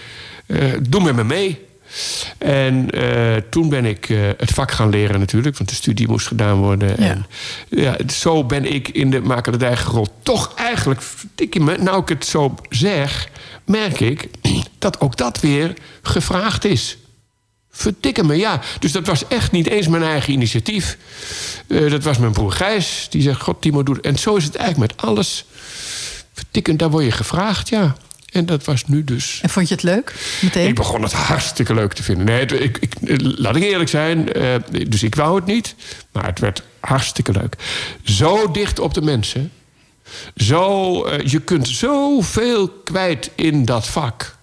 Uh, 0.47 0.63
doe 0.89 1.03
met 1.03 1.15
me 1.15 1.23
mee. 1.23 1.65
En 2.37 2.97
uh, 2.97 3.35
toen 3.49 3.69
ben 3.69 3.85
ik 3.85 4.05
het 4.37 4.51
vak 4.51 4.71
gaan 4.71 4.89
leren 4.89 5.19
natuurlijk, 5.19 5.57
want 5.57 5.69
de 5.69 5.75
studie 5.75 6.07
moest 6.07 6.27
gedaan 6.27 6.57
worden. 6.57 6.89
Ja. 6.89 7.09
En 7.09 7.25
ja, 7.69 7.97
zo 8.07 8.43
ben 8.43 8.73
ik 8.73 8.87
in 8.87 9.09
de 9.09 9.21
makelaardij 9.21 9.77
gerold. 9.77 10.11
Toch 10.23 10.53
eigenlijk, 10.55 11.01
nou 11.79 12.01
ik 12.01 12.09
het 12.09 12.25
zo 12.25 12.55
zeg, 12.69 13.29
merk 13.65 13.99
ik 13.99 14.29
dat 14.79 14.99
ook 14.99 15.17
dat 15.17 15.39
weer 15.39 15.73
gevraagd 16.01 16.65
is. 16.65 16.97
Verdikke 17.77 18.23
me, 18.23 18.35
ja. 18.35 18.61
Dus 18.79 18.91
dat 18.91 19.07
was 19.07 19.27
echt 19.27 19.51
niet 19.51 19.67
eens 19.67 19.87
mijn 19.87 20.03
eigen 20.03 20.33
initiatief. 20.33 20.97
Uh, 21.67 21.91
dat 21.91 22.03
was 22.03 22.17
mijn 22.17 22.31
broer 22.31 22.51
Gijs. 22.51 23.07
Die 23.09 23.21
zegt, 23.21 23.41
god, 23.41 23.61
Timo, 23.61 23.83
doe 23.83 24.01
En 24.01 24.19
zo 24.19 24.35
is 24.35 24.43
het 24.43 24.55
eigenlijk 24.55 24.91
met 24.91 25.07
alles. 25.07 25.45
Verdikken, 26.33 26.77
daar 26.77 26.89
word 26.89 27.03
je 27.03 27.11
gevraagd, 27.11 27.69
ja. 27.69 27.95
En 28.31 28.45
dat 28.45 28.65
was 28.65 28.85
nu 28.85 29.03
dus... 29.03 29.39
En 29.41 29.49
vond 29.49 29.67
je 29.67 29.73
het 29.73 29.83
leuk? 29.83 30.13
Meteen? 30.41 30.67
Ik 30.67 30.75
begon 30.75 31.01
het 31.01 31.13
hartstikke 31.13 31.73
leuk 31.73 31.93
te 31.93 32.03
vinden. 32.03 32.25
Nee, 32.25 32.39
het, 32.39 32.51
ik, 32.51 32.77
ik, 32.77 33.21
laat 33.21 33.55
ik 33.55 33.63
eerlijk 33.63 33.89
zijn. 33.89 34.37
Uh, 34.37 34.55
dus 34.87 35.03
ik 35.03 35.15
wou 35.15 35.35
het 35.35 35.45
niet. 35.45 35.75
Maar 36.11 36.25
het 36.25 36.39
werd 36.39 36.63
hartstikke 36.79 37.31
leuk. 37.31 37.55
Zo 38.03 38.51
dicht 38.51 38.79
op 38.79 38.93
de 38.93 39.01
mensen. 39.01 39.51
Zo, 40.35 41.05
uh, 41.07 41.19
je 41.25 41.39
kunt 41.39 41.67
zoveel 41.67 42.69
kwijt 42.69 43.31
in 43.35 43.65
dat 43.65 43.87
vak. 43.87 44.36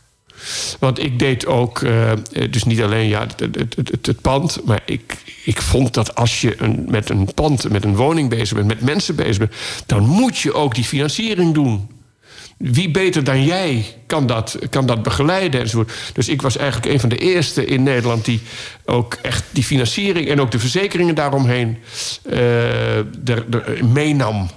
Want 0.78 0.98
ik 0.98 1.18
deed 1.18 1.46
ook, 1.46 1.80
uh, 1.80 2.12
dus 2.50 2.64
niet 2.64 2.82
alleen 2.82 3.08
ja, 3.08 3.20
het, 3.20 3.56
het, 3.76 4.06
het, 4.06 4.20
pand, 4.20 4.60
maar 4.64 4.82
ik, 4.86 5.16
ik 5.44 5.62
vond 5.62 5.94
dat 5.94 6.14
als 6.14 6.40
je 6.40 6.54
een, 6.62 6.84
met 6.88 7.10
een 7.10 7.28
pand, 7.34 7.70
met 7.70 7.84
een 7.84 7.96
woning 7.96 8.28
bezig 8.28 8.56
bent, 8.56 8.66
met 8.66 8.80
mensen 8.80 9.16
bezig 9.16 9.38
bent, 9.38 9.52
dan 9.86 10.06
moet 10.06 10.38
je 10.38 10.52
ook 10.52 10.74
die 10.74 10.84
financiering 10.84 11.54
doen. 11.54 11.88
Wie 12.56 12.90
beter 12.90 13.24
dan 13.24 13.44
jij 13.44 13.84
kan 14.06 14.26
dat, 14.26 14.58
kan 14.70 14.86
dat 14.86 15.02
begeleiden 15.02 15.60
enzovoort. 15.60 15.92
Dus 16.12 16.28
ik 16.28 16.42
was 16.42 16.56
eigenlijk 16.56 16.92
een 16.92 17.00
van 17.00 17.08
de 17.08 17.16
eerste 17.16 17.66
in 17.66 17.82
Nederland 17.82 18.24
die 18.24 18.40
ook 18.84 19.14
echt 19.22 19.44
die 19.50 19.64
financiering 19.64 20.28
en 20.28 20.40
ook 20.40 20.50
de 20.50 20.58
verzekeringen 20.58 21.14
daaromheen 21.14 21.78
er 23.24 23.44
meenam. 23.92 24.48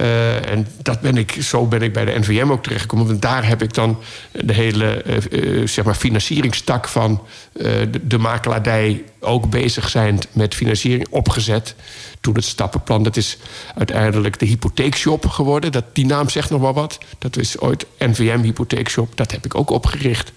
Uh, 0.00 0.50
en 0.50 0.66
dat 0.82 1.00
ben 1.00 1.16
ik, 1.16 1.36
zo 1.42 1.66
ben 1.66 1.82
ik 1.82 1.92
bij 1.92 2.04
de 2.04 2.18
NVM 2.18 2.50
ook 2.50 2.62
terechtgekomen. 2.62 3.06
Want 3.06 3.22
daar 3.22 3.46
heb 3.46 3.62
ik 3.62 3.74
dan 3.74 3.98
de 4.32 4.52
hele 4.52 5.02
uh, 5.06 5.16
uh, 5.30 5.66
zeg 5.66 5.84
maar 5.84 5.94
financieringstak 5.94 6.88
van 6.88 7.22
de, 7.52 8.00
de, 8.02 9.02
ook 9.20 9.50
bezig 9.50 9.88
zijn 9.88 10.18
met 10.32 10.54
financiering 10.54 11.06
opgezet. 11.10 11.74
Toen 12.20 12.34
het 12.34 12.44
stappenplan, 12.44 13.02
dat 13.02 13.16
is 13.16 13.38
uiteindelijk 13.74 14.38
de 14.38 14.46
hypotheekshop 14.46 15.26
geworden. 15.26 15.72
Dat, 15.72 15.84
die 15.92 16.06
naam 16.06 16.28
zegt 16.28 16.50
nog 16.50 16.60
wel 16.60 16.74
wat. 16.74 16.98
Dat 17.18 17.36
is 17.36 17.58
ooit 17.58 17.86
NVM 17.98 18.40
Hypotheekshop. 18.40 19.16
Dat 19.16 19.30
heb 19.30 19.44
ik 19.44 19.54
ook 19.54 19.70
opgericht. 19.70 20.32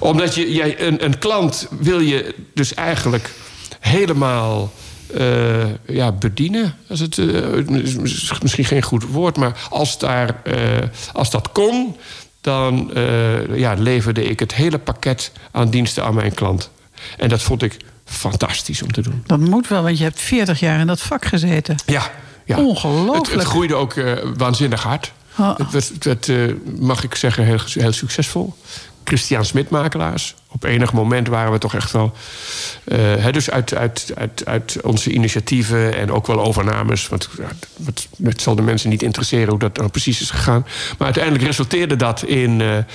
Omdat 0.00 0.34
je, 0.34 0.52
jij, 0.52 0.80
een, 0.80 1.04
een 1.04 1.18
klant 1.18 1.68
wil 1.80 2.00
je 2.00 2.34
dus 2.54 2.74
eigenlijk 2.74 3.30
helemaal 3.80 4.72
uh, 5.18 5.64
ja, 5.86 6.12
bedienen. 6.12 6.74
Als 6.88 7.00
het, 7.00 7.16
uh, 7.16 7.66
misschien 8.42 8.64
geen 8.64 8.82
goed 8.82 9.04
woord, 9.04 9.36
maar 9.36 9.66
als, 9.70 9.98
daar, 9.98 10.36
uh, 10.44 10.54
als 11.12 11.30
dat 11.30 11.52
kon, 11.52 11.96
dan 12.40 12.90
ja, 13.54 13.74
leverde 13.74 14.24
ik 14.24 14.40
het 14.40 14.54
hele 14.54 14.78
pakket 14.78 15.32
aan 15.50 15.70
diensten 15.70 16.04
aan 16.04 16.14
mijn 16.14 16.34
klant. 16.34 16.70
En 17.16 17.28
dat 17.28 17.42
vond 17.42 17.62
ik 17.62 17.76
fantastisch 18.04 18.82
om 18.82 18.92
te 18.92 19.02
doen. 19.02 19.22
Dat 19.26 19.38
moet 19.38 19.68
wel, 19.68 19.82
want 19.82 19.98
je 19.98 20.04
hebt 20.04 20.20
40 20.20 20.60
jaar 20.60 20.80
in 20.80 20.86
dat 20.86 21.00
vak 21.00 21.24
gezeten. 21.24 21.76
Ja, 21.86 22.10
ja. 22.44 22.58
ongelooflijk. 22.58 23.26
Het, 23.26 23.34
het 23.34 23.44
groeide 23.44 23.74
ook 23.74 23.94
waanzinnig 24.36 24.82
hard. 24.82 25.12
Oh. 25.38 25.58
Het 25.58 25.70
werd, 25.70 25.88
het 25.88 26.26
werd 26.26 26.54
mag 26.80 27.04
ik 27.04 27.14
zeggen, 27.14 27.44
heel, 27.44 27.60
heel 27.72 27.92
succesvol. 27.92 28.54
Christian 29.04 29.44
Smit 29.44 29.70
makelaars. 29.70 30.34
Op 30.48 30.64
enig 30.64 30.92
moment 30.92 31.28
waren 31.28 31.52
we 31.52 31.58
toch 31.58 31.74
echt 31.74 31.92
wel. 31.92 32.12
He, 32.94 33.32
dus 33.32 33.50
uit, 33.50 33.74
uit, 33.74 34.12
uit, 34.14 34.46
uit 34.46 34.78
onze 34.82 35.10
initiatieven 35.10 35.96
en 35.96 36.12
ook 36.12 36.26
wel 36.26 36.44
overnames. 36.44 37.08
Want 37.08 37.28
het, 38.22 38.40
zal 38.42 38.54
de 38.54 38.62
mensen 38.62 38.90
niet 38.90 39.02
interesseren 39.02 39.48
hoe 39.48 39.58
dat 39.58 39.74
dan 39.74 39.90
precies 39.90 40.20
is 40.20 40.30
gegaan. 40.30 40.66
Maar 40.98 41.06
uiteindelijk 41.06 41.44
resulteerde 41.44 41.96
dat 41.96 42.22
in 42.22 42.60
het 42.60 42.86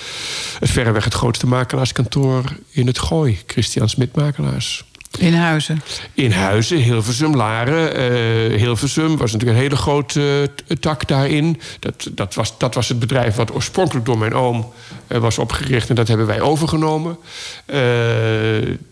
verreweg 0.72 1.04
het 1.04 1.14
grootste 1.14 1.48
makelaarskantoor 1.48 2.44
in 2.70 2.88
het 2.88 3.00
Gooi. 3.00 3.40
Christian 3.46 3.90
Smit 3.90 4.16
makelaars. 4.16 4.89
In 5.18 5.34
Huizen? 5.34 5.82
In 6.14 6.32
Huizen, 6.32 6.78
Hilversum, 6.78 7.36
Laren. 7.36 8.12
Uh, 8.52 8.60
Hilversum 8.60 9.18
was 9.18 9.32
natuurlijk 9.32 9.58
een 9.58 9.64
hele 9.64 9.76
grote 9.76 10.52
uh, 10.68 10.78
tak 10.78 11.08
daarin. 11.08 11.62
Dat, 11.80 12.10
dat, 12.12 12.34
was, 12.34 12.58
dat 12.58 12.76
was 12.76 12.88
het 12.88 13.00
bedrijf 13.00 13.36
wat 13.36 13.54
oorspronkelijk 13.54 14.06
door 14.06 14.18
mijn 14.18 14.34
oom 14.34 14.74
uh, 15.08 15.18
was 15.18 15.38
opgericht. 15.38 15.90
En 15.90 15.96
dat 15.96 16.08
hebben 16.08 16.26
wij 16.26 16.42
overgenomen. 16.42 17.18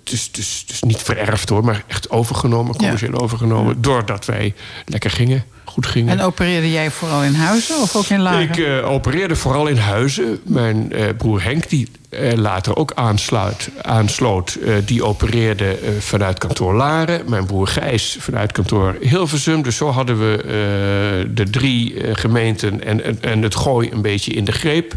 dus, 0.04 0.32
dus, 0.32 0.64
dus 0.68 0.82
niet 0.82 1.02
vererfd 1.02 1.50
hoor, 1.50 1.64
maar 1.64 1.84
echt 1.88 2.10
overgenomen, 2.10 2.76
commercieel 2.76 3.12
ja. 3.12 3.18
overgenomen. 3.18 3.82
Doordat 3.82 4.26
wij 4.26 4.54
lekker 4.86 5.12
gingen. 5.12 5.46
Goed 5.68 5.86
gingen. 5.86 6.20
En 6.20 6.26
opereerde 6.26 6.72
jij 6.72 6.92
vooral 6.92 7.24
in 7.24 7.34
Huizen 7.34 7.82
of 7.82 7.96
ook 7.96 8.06
in 8.06 8.22
Laren? 8.22 8.42
Ik 8.42 8.58
uh, 8.58 8.92
opereerde 8.92 9.36
vooral 9.36 9.68
in 9.68 9.78
Huizen. 9.78 10.40
Mijn 10.44 10.90
uh, 10.92 11.06
broer 11.18 11.44
Henk, 11.44 11.70
die 11.70 11.88
uh, 12.10 12.34
later 12.34 12.76
ook 12.76 12.92
aansluit, 12.96 13.70
aansloot... 13.82 14.58
die 14.86 15.04
opereerde 15.04 15.78
vanuit 16.00 16.40
kantoor 16.40 16.74
Laren. 16.74 17.22
Mijn 17.30 17.46
broer 17.46 17.68
Gijs 17.68 18.18
vanuit 18.20 18.52
kantoor 18.52 18.96
Hilversum. 19.02 19.62
Dus 19.62 19.78
zo 19.78 19.90
hadden 19.90 20.20
we 20.20 21.28
de 21.34 21.50
drie 21.50 21.96
gemeenten 22.16 22.84
en, 22.84 23.04
en, 23.04 23.18
en, 23.22 23.42
het 23.42 23.56
gooi 23.56 23.90
een 23.92 24.02
beetje 24.02 24.32
in 24.32 24.46
de 24.46 24.52
greep. 24.52 24.94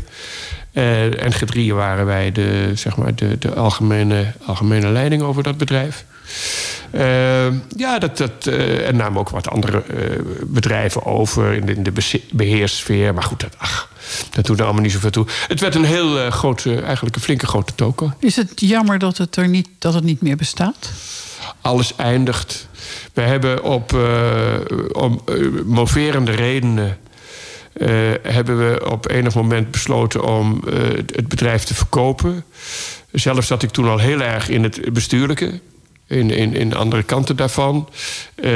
en 0.73 1.33
gedrieën 1.33 1.75
waren 1.75 2.07
wij 2.07 2.33
de, 2.33 2.71
zeg 2.75 2.97
maar 2.97 3.15
de, 3.15 3.39
de 3.39 3.55
algemene, 3.55 4.33
algemene 4.47 4.89
leiding 4.89 5.23
over 5.23 5.43
dat 5.43 5.57
bedrijf. 5.57 6.05
Uh, 6.93 7.47
ja, 7.77 7.99
dat, 7.99 8.17
dat, 8.17 8.47
en 8.47 8.97
namen 8.97 9.21
ook 9.21 9.29
wat 9.29 9.49
andere 9.49 9.85
uh, 9.91 10.05
bedrijven 10.47 11.07
over 11.07 11.53
in 11.53 11.67
de, 11.67 11.75
in 11.75 11.83
de 11.83 11.93
beheerssfeer. 12.33 13.15
Maar 13.15 13.23
goed, 13.23 13.41
dat, 13.41 13.55
ach, 13.59 13.89
dat 14.31 14.47
doet 14.47 14.59
er 14.59 14.65
allemaal 14.65 14.83
niet 14.83 14.93
zoveel 14.93 15.11
toe. 15.11 15.27
Het 15.49 15.61
werd 15.61 15.75
een 15.75 15.85
heel 15.85 16.31
grote, 16.31 16.81
eigenlijk 16.81 17.17
een 17.17 17.23
flinke 17.23 17.47
grote 17.47 17.75
toko. 17.75 18.13
Is 18.19 18.37
het 18.37 18.53
jammer 18.55 18.99
dat 18.99 19.19
het 19.19 19.37
er 19.37 19.49
niet, 19.49 19.69
dat 19.79 19.95
het 19.95 20.05
niet 20.05 20.23
meer 20.23 20.37
bestaat? 20.37 20.91
Alles 21.61 21.97
eindigt. 21.97 22.69
We 23.13 23.21
hebben 23.21 23.63
op 23.63 23.99
om 24.93 25.21
moverende 25.65 26.31
redenen. 26.31 26.99
hebben 28.23 28.59
we 28.59 28.91
op 28.91 29.09
enig 29.09 29.35
moment 29.35 29.71
besloten 29.71 30.25
om 30.25 30.65
het 31.15 31.29
bedrijf 31.29 31.65
te 31.65 31.75
verkopen. 31.75 32.45
Zelf 33.13 33.45
zat 33.45 33.63
ik 33.63 33.71
toen 33.71 33.89
al 33.89 33.99
heel 33.99 34.21
erg 34.21 34.49
in 34.49 34.63
het 34.63 34.93
bestuurlijke. 34.93 35.61
In, 36.11 36.31
in, 36.31 36.55
in 36.55 36.75
andere 36.75 37.03
kanten 37.03 37.37
daarvan. 37.37 37.89
Eh, 38.35 38.53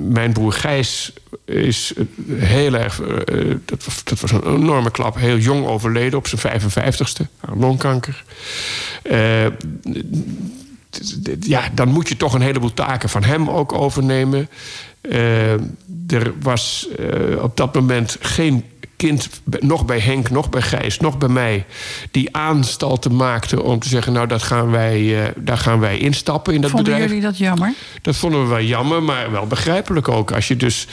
mijn 0.00 0.32
broer 0.32 0.52
Gijs 0.52 1.12
is 1.44 1.92
heel 2.32 2.74
erg. 2.74 3.00
eh, 3.00 3.54
dat, 3.64 4.20
was, 4.20 4.32
een 4.32 4.46
enorme 4.46 4.90
klap. 4.90 5.16
Heel 5.16 5.36
jong 5.36 5.66
overleden 5.66 6.18
op 6.18 6.26
zijn 6.26 6.62
55ste. 6.62 7.26
aan 7.40 7.58
Longkanker. 7.58 8.24
Eh, 9.02 9.46
ja, 11.40 11.68
dan 11.74 11.88
moet 11.88 12.08
je 12.08 12.16
toch 12.16 12.34
een 12.34 12.40
heleboel 12.40 12.74
taken 12.74 13.08
van 13.08 13.24
hem 13.24 13.50
ook 13.50 13.72
overnemen. 13.72 14.48
Eh, 15.10 15.52
er 16.06 16.32
was 16.40 16.88
eh, 16.98 17.42
op 17.42 17.56
dat 17.56 17.74
moment 17.74 18.16
geen 18.20 18.64
kind, 18.96 19.28
nog 19.60 19.84
bij 19.84 19.98
Henk, 19.98 20.30
nog 20.30 20.50
bij 20.50 20.62
Gijs, 20.62 20.98
nog 20.98 21.18
bij 21.18 21.28
mij, 21.28 21.64
die 22.10 22.36
aanstalten 22.36 23.16
maakte 23.16 23.62
om 23.62 23.78
te 23.78 23.88
zeggen: 23.88 24.12
Nou, 24.12 24.26
dat 24.26 24.42
gaan 24.42 24.70
wij, 24.70 25.24
eh, 25.24 25.30
daar 25.36 25.58
gaan 25.58 25.80
wij 25.80 25.98
instappen 25.98 26.54
in 26.54 26.60
dat 26.60 26.70
Vonden 26.70 26.92
bedrijf. 26.92 27.10
jullie 27.10 27.26
dat 27.26 27.38
jammer? 27.38 27.72
Dat 28.02 28.16
vonden 28.16 28.42
we 28.42 28.48
wel 28.48 28.62
jammer, 28.62 29.02
maar 29.02 29.30
wel 29.30 29.46
begrijpelijk 29.46 30.08
ook. 30.08 30.32
Als 30.32 30.48
je 30.48 30.56
dus 30.56 30.86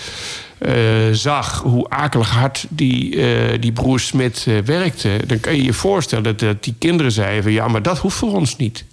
zag 1.11 1.61
hoe 1.61 1.89
akelig 1.89 2.29
hard 2.29 2.65
die, 2.69 3.17
die 3.59 3.71
broer 3.71 3.99
Smit 3.99 4.47
werkte... 4.65 5.19
dan 5.27 5.39
kan 5.39 5.55
je 5.55 5.63
je 5.63 5.73
voorstellen 5.73 6.37
dat 6.37 6.63
die 6.63 6.75
kinderen 6.77 7.11
zeiden... 7.11 7.43
van, 7.43 7.51
ja, 7.51 7.67
maar 7.67 7.81
dat 7.81 7.97
hoeft 7.97 8.17
voor 8.17 8.33
ons 8.33 8.55
niet. 8.55 8.83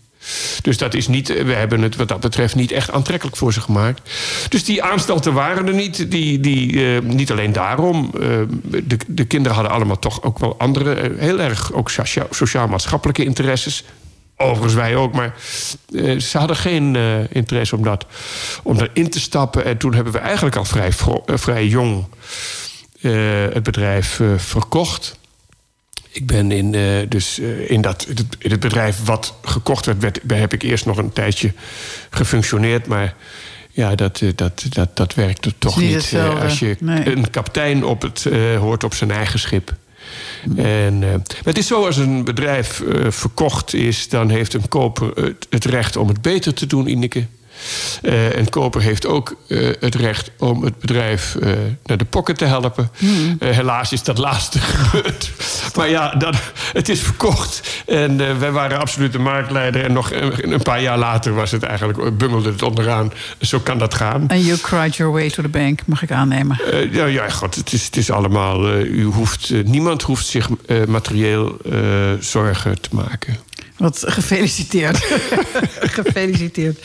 Dus 0.63 0.77
dat 0.79 0.95
is 0.95 1.09
niet, 1.09 1.29
we 1.45 1.53
hebben 1.53 1.81
het 1.83 1.97
wat 1.97 2.09
dat 2.09 2.21
betreft 2.21 2.55
niet 2.55 2.73
echt 2.73 2.91
aantrekkelijk 2.91 3.37
voor 3.37 3.53
ze 3.53 3.61
gemaakt. 3.61 4.11
Dus 4.49 4.65
die 4.65 4.83
aanstalten 4.83 5.33
waren 5.33 5.67
er 5.67 5.75
niet. 5.75 6.11
Die, 6.11 6.41
die, 6.41 6.95
eh, 6.97 7.03
niet 7.03 7.31
alleen 7.31 7.53
daarom. 7.53 8.11
eh, 8.15 8.21
de, 8.85 8.97
de 9.07 9.25
kinderen 9.25 9.57
hadden 9.57 9.75
allemaal 9.77 9.99
toch 9.99 10.23
ook 10.23 10.39
wel 10.39 10.59
andere... 10.59 10.95
eh, 10.95 11.19
heel 11.19 11.41
erg 11.41 11.73
ook 11.73 11.91
socia- 11.91 12.27
sociaal-maatschappelijke 12.31 13.25
interesses. 13.25 13.85
Overigens 14.37 14.75
wij 14.75 14.97
ook, 14.97 15.15
maar 15.15 15.35
ze 16.19 16.39
hadden 16.39 16.57
geen 16.57 16.97
interesse 17.33 17.77
om, 17.77 17.83
dat, 17.83 18.07
om 18.63 18.79
daarin 18.79 19.11
te 19.11 19.21
stappen. 19.21 19.65
En 19.65 19.77
toen 19.79 19.95
hebben 19.95 20.13
we 20.13 20.19
eigenlijk 20.19 20.57
al 20.57 20.65
vrij, 20.65 20.91
vrij 21.27 21.67
jong 21.67 22.07
het 23.53 23.63
bedrijf 23.63 24.21
verkocht. 24.37 25.18
Ik 26.11 26.27
ben 26.27 26.53
in, 26.53 26.75
eh, 26.75 26.83
dus, 27.09 27.39
eh, 27.39 27.71
in, 27.71 27.81
dat, 27.81 28.07
in 28.39 28.51
het 28.51 28.61
bedrijf 28.61 29.05
wat 29.05 29.35
gekocht 29.43 29.87
werd, 29.87 30.01
werd, 30.01 30.21
heb 30.27 30.53
ik 30.53 30.63
eerst 30.63 30.87
nog 30.87 30.97
een 30.97 31.13
tijdje 31.13 31.53
gefunctioneerd. 32.11 32.87
Maar 32.87 33.15
ja, 33.71 33.95
dat, 33.95 34.21
eh, 34.21 34.29
dat, 34.35 34.67
dat, 34.69 34.97
dat 34.97 35.15
werkte 35.15 35.53
toch 35.59 35.81
niet 35.81 36.15
als 36.41 36.59
je 36.59 36.77
nee. 36.81 37.17
een 37.17 37.31
kapitein 37.31 37.85
op 37.85 38.03
het, 38.03 38.29
hoort 38.59 38.85
op 38.85 38.95
zijn 38.95 39.11
eigen 39.11 39.39
schip. 39.39 39.75
En, 40.57 40.99
maar 40.99 41.43
het 41.43 41.59
is 41.59 41.67
zo, 41.67 41.87
als 41.87 41.97
een 41.97 42.25
bedrijf 42.25 42.83
verkocht 43.09 43.75
is... 43.75 44.09
dan 44.09 44.31
heeft 44.31 44.55
een 44.55 44.69
koper 44.69 45.25
het, 45.25 45.47
het 45.51 45.65
recht 45.65 45.97
om 45.97 46.09
het 46.09 46.23
beter 46.23 46.55
te 46.55 46.67
doen, 46.67 46.89
Ineke. 46.89 47.27
Eh, 48.03 48.37
een 48.37 48.49
koper 48.49 48.81
heeft 48.81 49.07
ook 49.07 49.37
eh, 49.49 49.69
het 49.81 49.95
recht 49.95 50.31
om 50.39 50.65
het 50.65 50.79
bedrijf 50.79 51.35
eh, 51.35 51.53
naar 51.85 51.97
de 51.97 52.05
pokken 52.05 52.37
te 52.37 52.45
helpen. 52.45 52.91
Eh, 53.39 53.51
helaas 53.51 53.93
is 53.93 54.03
dat 54.03 54.19
laatste 54.29 54.59
gebeurd. 54.59 55.31
Maar 55.77 55.89
ja, 55.89 56.15
dat, 56.15 56.37
het 56.73 56.89
is 56.89 57.01
verkocht. 57.01 57.83
En 57.87 58.39
wij 58.39 58.51
waren 58.51 58.79
absoluut 58.79 59.13
de 59.13 59.19
marktleider. 59.19 59.85
En 59.85 59.93
nog 59.93 60.13
een, 60.13 60.53
een 60.53 60.63
paar 60.63 60.83
jaar 60.83 60.99
later 60.99 61.35
was 61.35 61.51
het 61.51 61.63
eigenlijk, 61.63 62.19
bungelde 62.19 62.51
het 62.51 62.63
onderaan. 62.63 63.13
Zo 63.41 63.59
kan 63.59 63.79
dat 63.79 63.95
gaan. 63.95 64.29
En 64.29 64.41
you 64.41 64.59
cried 64.59 64.97
your 64.97 65.13
way 65.13 65.31
to 65.31 65.43
the 65.43 65.49
bank, 65.49 65.81
mag 65.87 66.03
ik 66.03 66.11
aannemen. 66.11 66.61
Ja, 66.91 67.05
ja, 67.05 67.29
god, 67.29 67.55
het 67.55 67.73
is, 67.73 67.85
het 67.85 67.97
is 67.97 68.11
allemaal. 68.11 68.77
u 68.79 69.05
hoeft, 69.05 69.53
niemand 69.65 70.03
hoeft 70.03 70.27
zich 70.27 70.49
materieel 70.87 71.57
zorgen 72.21 72.81
te 72.81 72.89
maken. 72.93 73.37
Wat 73.79 74.05
gefeliciteerd. 74.07 74.97
gefeliciteerd. 75.99 76.79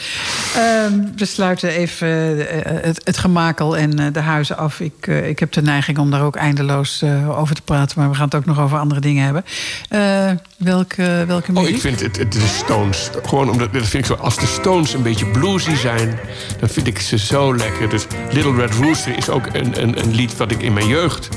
Ehm, 0.56 0.94
we 1.16 1.26
sluiten 1.26 1.70
even 1.70 2.08
eh, 2.50 2.84
het, 2.84 3.02
het 3.04 3.18
gemakel 3.18 3.78
en 3.78 4.00
eh, 4.00 4.06
de 4.14 4.20
huizen 4.20 4.58
af. 4.58 4.80
Ik, 4.80 4.94
eh, 5.08 5.28
ik 5.28 5.40
heb 5.40 5.52
de 5.52 5.62
neiging 5.62 5.98
om 5.98 6.12
daar 6.12 6.22
ook 6.24 6.36
eindeloos 6.36 7.02
eh, 7.02 7.40
over 7.40 7.56
te 7.56 7.62
praten. 7.62 8.00
Maar 8.00 8.10
we 8.10 8.16
gaan 8.16 8.26
het 8.26 8.36
ook 8.36 8.46
nog 8.46 8.60
over 8.60 8.78
andere 8.78 9.00
dingen 9.00 9.24
hebben. 9.24 9.46
Eh, 9.90 10.32
welke, 10.58 11.24
welke 11.28 11.52
Oh, 11.52 11.58
muziek? 11.58 11.76
ik 11.76 11.82
vind 11.82 12.00
het, 12.00 12.18
het 12.18 12.32
de 12.32 12.48
Stones. 12.64 13.10
Gewoon 13.26 13.50
omdat 13.50 13.74
dat 13.74 13.82
vind 13.86 14.10
ik 14.10 14.16
zo. 14.18 14.24
Als 14.24 14.36
de 14.38 14.46
Stones 14.46 14.94
een 14.94 15.04
beetje 15.04 15.26
bluesy 15.26 15.76
zijn, 15.76 16.20
dan 16.60 16.70
vind 16.70 16.88
ik 16.88 17.00
ze 17.00 17.18
zo 17.18 17.56
lekker. 17.56 17.90
Dus 17.90 18.06
Little 18.32 18.56
Red 18.56 18.74
Rooster 18.74 19.18
is 19.18 19.30
ook 19.30 19.46
een, 19.54 19.82
een, 19.82 20.00
een 20.00 20.16
lied 20.16 20.38
wat 20.38 20.52
ik 20.52 20.62
in 20.62 20.74
mijn 20.74 20.88
jeugd. 20.88 21.30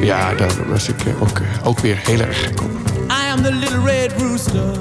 Ja, 0.00 0.34
daar 0.34 0.68
was 0.68 0.88
ik 0.88 0.96
ook, 1.20 1.40
ook 1.64 1.78
weer 1.78 1.98
heel 2.02 2.20
erg 2.20 2.40
gek 2.42 2.60
op. 2.62 2.70
I 3.10 3.30
am 3.30 3.42
the 3.42 3.52
little 3.52 3.82
red 3.84 4.12
rooster, 4.18 4.72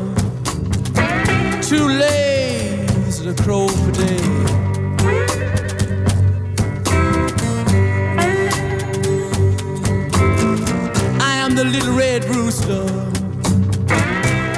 too 1.70 1.88
lazy 1.88 3.26
to 3.26 3.44
crow 3.44 3.68
for 3.68 3.92
day. 3.92 4.18
I 11.20 11.36
am 11.36 11.54
the 11.54 11.64
little 11.64 11.96
red 11.96 12.26
rooster, 12.26 12.88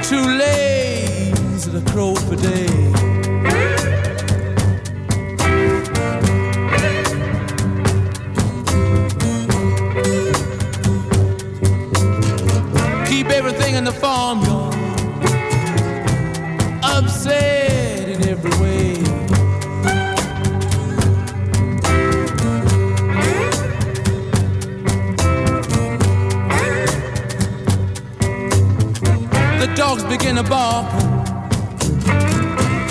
too 0.07 0.25
lazy 0.38 1.71
to 1.71 1.81
crow 1.91 2.15
for 2.15 2.38
day. 2.38 2.67
Keep 13.09 13.27
everything 13.31 13.75
in 13.75 13.83
the 13.83 13.91
farmyard 13.99 14.51
dogs 29.91 30.05
begin 30.05 30.38
to 30.38 30.43
bark, 30.43 30.89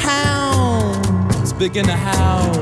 hounds 0.01 1.51
begin 1.55 1.86
to 1.86 1.93
howl. 1.93 2.52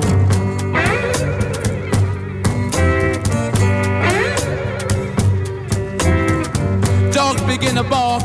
Dogs 7.10 7.43
begin 7.48 7.74
to 7.74 7.82
bark, 7.82 8.23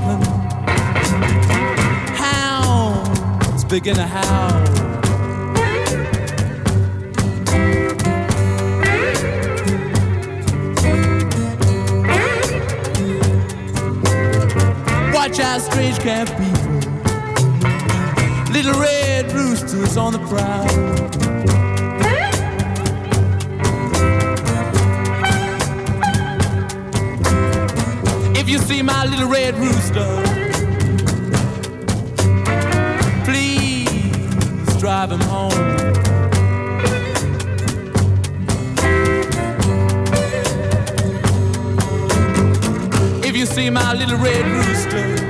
hounds 2.16 3.64
begin 3.64 3.96
to 3.96 4.06
howl. 4.06 4.83
Watch 15.26 15.40
out, 15.40 15.62
strange 15.62 15.98
camp 16.00 16.30
people. 16.32 16.74
Little 18.52 18.78
red 18.78 19.32
roosters 19.32 19.96
on 19.96 20.12
the 20.12 20.20
prowl. 20.28 20.68
If 28.36 28.50
you 28.50 28.58
see 28.58 28.82
my 28.82 29.06
little 29.06 29.30
red 29.30 29.56
rooster, 29.56 30.04
please 33.24 34.78
drive 34.82 35.10
him 35.10 35.22
home. 35.22 36.13
See 43.54 43.70
my 43.70 43.94
little 43.94 44.18
red 44.18 44.46
rooster, 44.48 45.23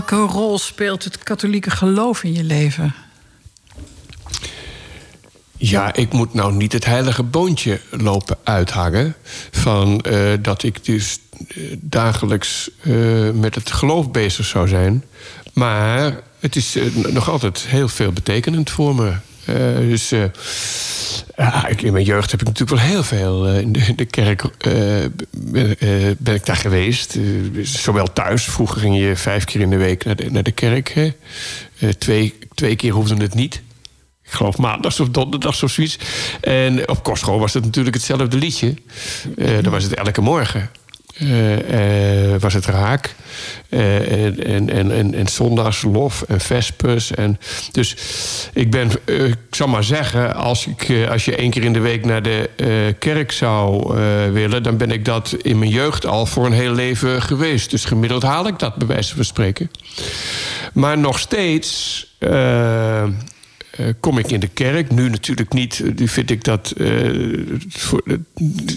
Welke 0.00 0.32
rol 0.32 0.58
speelt 0.58 1.04
het 1.04 1.18
katholieke 1.18 1.70
geloof 1.70 2.24
in 2.24 2.32
je 2.32 2.44
leven? 2.44 2.94
Ja, 5.56 5.94
ik 5.94 6.12
moet 6.12 6.34
nou 6.34 6.52
niet 6.52 6.72
het 6.72 6.84
heilige 6.84 7.22
boontje 7.22 7.80
lopen 7.90 8.36
uithangen. 8.44 9.14
Van 9.50 10.00
eh, 10.00 10.32
dat 10.40 10.62
ik 10.62 10.84
dus 10.84 11.18
eh, 11.48 11.62
dagelijks 11.80 12.70
eh, 12.80 13.30
met 13.30 13.54
het 13.54 13.70
geloof 13.70 14.10
bezig 14.10 14.46
zou 14.46 14.68
zijn. 14.68 15.04
Maar 15.52 16.20
het 16.38 16.56
is 16.56 16.76
nog 16.92 17.30
altijd 17.30 17.58
heel 17.58 17.88
veel 17.88 18.12
betekenend 18.12 18.70
voor 18.70 18.94
me. 18.94 19.12
Dus 19.88 20.12
ja, 21.40 21.66
ik, 21.66 21.82
in 21.82 21.92
mijn 21.92 22.04
jeugd 22.04 22.30
heb 22.30 22.40
ik 22.40 22.46
natuurlijk 22.46 22.80
wel 22.80 22.90
heel 22.90 23.02
veel 23.02 23.46
eh, 23.46 23.60
in, 23.60 23.72
de, 23.72 23.94
de 23.94 24.04
kerk 24.04 24.44
eh, 24.58 25.04
eh, 25.04 25.10
ben 26.18 26.34
ik 26.34 26.46
daar 26.46 26.56
geweest. 26.56 27.18
Zowel 27.62 28.12
thuis, 28.12 28.44
vroeger 28.44 28.80
ging 28.80 28.98
je 28.98 29.16
vijf 29.16 29.44
keer 29.44 29.60
in 29.60 29.70
de 29.70 29.76
week 29.76 30.04
naar 30.04 30.16
de, 30.16 30.30
naar 30.30 30.42
de 30.42 30.52
kerk. 30.52 31.12
Twee, 31.98 32.34
twee 32.54 32.76
keer 32.76 32.92
hoefde 32.92 33.16
het 33.16 33.34
niet. 33.34 33.62
Ik 34.24 34.30
geloof 34.36 34.58
maandags 34.58 35.00
of 35.00 35.08
donderdags 35.08 35.62
of 35.62 35.70
zoiets. 35.70 35.98
En 36.40 36.88
op 36.88 37.02
kostschool 37.02 37.38
was 37.38 37.54
het 37.54 37.64
natuurlijk 37.64 37.94
hetzelfde 37.94 38.36
liedje. 38.36 38.74
Dan 39.36 39.70
was 39.70 39.82
het 39.82 39.94
elke 39.94 40.20
morgen. 40.20 40.70
Eh, 41.20 42.32
eh, 42.34 42.40
was 42.40 42.54
het 42.54 42.66
raak. 42.66 43.14
Eh, 43.68 44.24
en, 44.24 44.44
en, 44.44 44.70
en, 44.70 44.90
en, 44.90 45.14
en 45.14 45.28
zondags 45.28 45.82
lof 45.82 46.22
en 46.28 46.40
vespers. 46.40 47.10
En, 47.10 47.38
dus 47.72 47.96
ik 48.52 48.70
ben, 48.70 48.90
ik 49.04 49.36
zal 49.50 49.68
maar 49.68 49.84
zeggen, 49.84 50.34
als, 50.34 50.66
ik, 50.66 51.08
als 51.10 51.24
je 51.24 51.36
één 51.36 51.50
keer 51.50 51.64
in 51.64 51.72
de 51.72 51.80
week 51.80 52.04
naar 52.04 52.22
de 52.22 52.50
kerk 52.98 53.32
zou 53.32 53.94
willen, 54.32 54.62
dan 54.62 54.76
ben 54.76 54.90
ik 54.90 55.04
dat 55.04 55.36
in 55.42 55.58
mijn 55.58 55.70
jeugd 55.70 56.06
al 56.06 56.26
voor 56.26 56.46
een 56.46 56.52
heel 56.52 56.74
leven 56.74 57.22
geweest. 57.22 57.70
Dus 57.70 57.84
gemiddeld 57.84 58.22
haal 58.22 58.46
ik 58.46 58.58
dat, 58.58 58.74
bij 58.74 58.86
wijze 58.86 59.14
van 59.14 59.24
spreken. 59.24 59.70
Maar 60.72 60.98
nog 60.98 61.18
steeds. 61.18 62.06
Eh, 63.80 63.88
eh, 63.88 63.94
kom 64.00 64.18
ik 64.18 64.30
in 64.30 64.40
de 64.40 64.48
kerk. 64.48 64.90
Nu 64.90 65.08
natuurlijk 65.08 65.52
niet. 65.52 65.82
Nu 65.96 66.08
vind 66.08 66.30
ik 66.30 66.44
dat. 66.44 66.70
eh, 66.70 67.08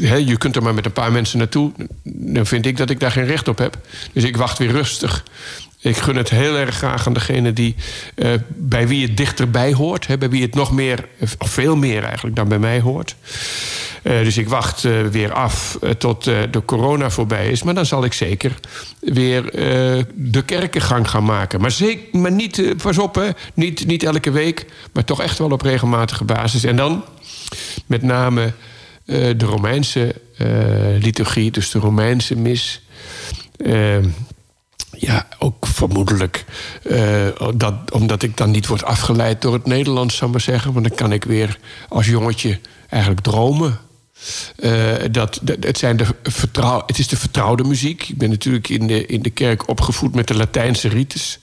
eh, 0.01 0.27
je 0.27 0.37
kunt 0.37 0.55
er 0.55 0.63
maar 0.63 0.73
met 0.73 0.85
een 0.85 0.91
paar 0.91 1.11
mensen 1.11 1.37
naartoe. 1.37 1.71
Dan 2.03 2.45
vind 2.45 2.65
ik 2.65 2.77
dat 2.77 2.89
ik 2.89 2.99
daar 2.99 3.11
geen 3.11 3.25
recht 3.25 3.47
op 3.47 3.57
heb. 3.57 3.77
Dus 4.13 4.23
ik 4.23 4.37
wacht 4.37 4.57
weer 4.57 4.71
rustig. 4.71 5.23
Ik 5.83 5.97
gun 5.97 6.15
het 6.15 6.29
heel 6.29 6.55
erg 6.55 6.75
graag 6.75 7.07
aan 7.07 7.13
degene 7.13 7.53
die, 7.53 7.75
eh, 8.15 8.33
bij 8.47 8.87
wie 8.87 9.07
het 9.07 9.17
dichterbij 9.17 9.73
hoort. 9.73 10.07
Hè, 10.07 10.17
bij 10.17 10.29
wie 10.29 10.41
het 10.41 10.55
nog 10.55 10.71
meer, 10.71 11.07
of 11.37 11.49
veel 11.49 11.75
meer 11.75 12.03
eigenlijk, 12.03 12.35
dan 12.35 12.47
bij 12.47 12.59
mij 12.59 12.79
hoort. 12.79 13.15
Eh, 14.01 14.23
dus 14.23 14.37
ik 14.37 14.49
wacht 14.49 14.85
eh, 14.85 15.01
weer 15.01 15.33
af 15.33 15.77
tot 15.97 16.23
de 16.23 16.61
corona 16.65 17.09
voorbij 17.09 17.47
is. 17.47 17.63
Maar 17.63 17.73
dan 17.73 17.85
zal 17.85 18.03
ik 18.03 18.13
zeker 18.13 18.53
weer 18.99 19.51
de 20.13 20.43
kerkengang 20.45 21.09
gaan 21.09 21.23
maken. 21.23 21.61
Maar, 21.61 21.71
zeker, 21.71 22.19
maar 22.19 22.31
niet, 22.31 22.77
pas 22.81 22.97
op, 22.97 23.15
hè, 23.15 23.29
niet, 23.53 23.85
niet 23.85 24.03
elke 24.03 24.31
week. 24.31 24.65
Maar 24.93 25.03
toch 25.03 25.21
echt 25.21 25.37
wel 25.37 25.51
op 25.51 25.61
regelmatige 25.61 26.23
basis. 26.23 26.63
En 26.63 26.75
dan 26.75 27.03
met 27.85 28.01
name 28.01 28.53
de 29.05 29.45
Romeinse 29.45 30.15
liturgie, 30.99 31.51
dus 31.51 31.71
de 31.71 31.79
Romeinse 31.79 32.37
mis. 32.37 32.81
Ja, 34.97 35.27
ook 35.39 35.67
vermoedelijk. 35.67 36.45
eh, 36.83 37.27
dat, 37.55 37.91
omdat 37.91 38.23
ik 38.23 38.37
dan 38.37 38.51
niet 38.51 38.67
word 38.67 38.83
afgeleid 38.83 39.41
door 39.41 39.53
het 39.53 39.65
Nederlands, 39.65 40.15
zou 40.15 40.25
ik 40.25 40.31
maar 40.31 40.45
zeggen. 40.45 40.73
Want 40.73 40.87
dan 40.87 40.97
kan 40.97 41.11
ik 41.11 41.23
weer 41.23 41.57
als 41.89 42.05
jongetje 42.05 42.59
eigenlijk 42.89 43.21
dromen. 43.21 43.79
Eh, 44.55 44.93
dat, 45.11 45.41
het, 45.59 45.77
zijn 45.77 45.97
de 45.97 46.05
vertrouw, 46.23 46.83
het 46.85 46.99
is 46.99 47.07
de 47.07 47.17
vertrouwde 47.17 47.63
muziek. 47.63 48.09
Ik 48.09 48.17
ben 48.17 48.29
natuurlijk 48.29 48.69
in 48.69 48.87
de, 48.87 49.05
in 49.05 49.21
de 49.21 49.29
kerk 49.29 49.67
opgevoed 49.69 50.15
met 50.15 50.27
de 50.27 50.35
Latijnse 50.35 50.87
rites. 50.87 51.39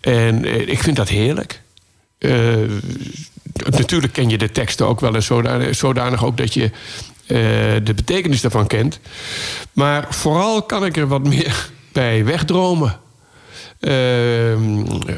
En 0.00 0.44
eh, 0.44 0.68
ik 0.68 0.82
vind 0.82 0.96
dat 0.96 1.08
heerlijk. 1.08 1.64
Natuurlijk 3.70 4.12
ken 4.12 4.28
je 4.28 4.38
de 4.38 4.50
teksten 4.50 4.86
ook 4.86 5.00
wel 5.00 5.14
en 5.14 5.22
zodanig, 5.22 5.76
zodanig 5.76 6.24
ook 6.24 6.36
dat 6.36 6.54
je 6.54 6.70
de 7.82 7.92
betekenis 7.94 8.40
daarvan 8.40 8.66
kent. 8.66 8.98
Maar 9.72 10.06
vooral 10.10 10.62
kan 10.62 10.84
ik 10.84 10.96
er 10.96 11.08
wat 11.08 11.24
meer 11.24 11.70
bij 11.96 12.24
wegdromen. 12.24 12.98
Ehm, 13.80 14.80
eh, 15.06 15.14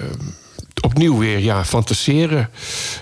opnieuw 0.81 1.19
weer, 1.19 1.39
ja, 1.39 1.65
fantaseren. 1.65 2.51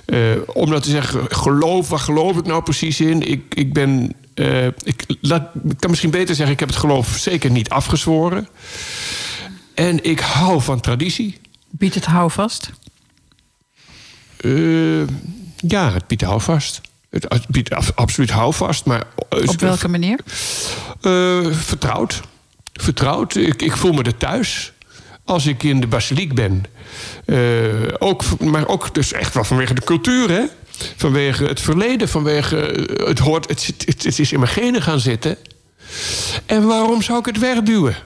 Eh, 0.07 0.19
om 0.47 0.70
dat 0.70 0.82
te 0.82 0.90
zeggen, 0.90 1.27
geloof, 1.36 1.89
waar 1.89 1.98
geloof 1.98 2.36
ik 2.36 2.47
nou 2.47 2.62
precies 2.62 3.01
in? 3.01 3.23
Ik, 3.31 3.55
ik 3.55 3.73
ben. 3.73 4.12
eh, 4.35 4.66
ik, 4.66 5.05
laat, 5.20 5.51
ik 5.69 5.77
kan 5.78 5.90
misschien 5.90 6.11
beter 6.11 6.35
zeggen, 6.35 6.55
ik 6.55 6.61
heb 6.61 6.69
het 6.69 6.78
geloof 6.78 7.16
zeker 7.19 7.51
niet 7.51 7.69
afgezworen. 7.69 8.48
En 9.74 10.05
ik 10.05 10.20
hou 10.20 10.62
van 10.62 10.81
traditie. 10.81 11.40
Biedt 11.70 11.94
het 11.94 12.05
houvast? 12.07 12.70
Ja, 15.57 15.93
het 15.93 16.07
biedt 16.07 16.23
houvast. 16.23 16.81
Het, 17.11 17.47
biedt 17.48 17.70
af- 17.70 17.93
absoluut 17.94 18.31
houvast, 18.31 18.85
maar... 18.85 19.05
Op 19.28 19.61
welke 19.61 19.89
manier? 19.89 20.19
vertrouwd. 21.55 22.23
Vertrouwd. 22.77 23.35
Ik, 23.35 23.62
ik 23.62 23.77
voel 23.77 23.93
me 23.93 24.03
er 24.03 24.16
thuis. 24.16 24.73
Als 25.24 25.47
ik 25.47 25.62
in 25.62 25.81
de 25.81 25.86
basiliek 25.86 26.35
ben. 26.35 26.65
Eh, 27.24 27.36
ook, 27.98 28.23
maar 28.40 28.69
ook 28.69 28.94
dus 28.94 29.12
echt 29.12 29.35
wel 29.35 29.44
vanwege 29.44 29.74
de 29.74 29.85
cultuur, 29.85 30.31
hè? 30.31 30.43
Vanwege 30.97 31.44
het 31.44 31.61
verleden, 31.61 32.09
vanwege 32.09 32.57
eh, 32.61 33.07
het 33.07 33.19
hoort... 33.19 33.48
Het, 33.48 33.66
het, 33.66 34.05
het 34.05 34.19
is 34.19 34.32
in 34.32 34.39
mijn 34.40 34.51
genen 34.53 34.82
gaan 34.82 35.01
zitten. 35.01 35.36
En 36.47 36.66
waarom 36.66 37.03
zou 37.03 37.19
ik 37.19 37.27
het 37.27 37.39
wegduwen? 37.39 37.97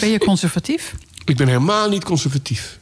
Ben 0.00 0.08
je 0.08 0.18
conservatief? 0.18 0.94
Ik 1.24 1.36
ben 1.36 1.46
helemaal 1.48 1.88
niet 1.88 2.04
conservatief. 2.04 2.78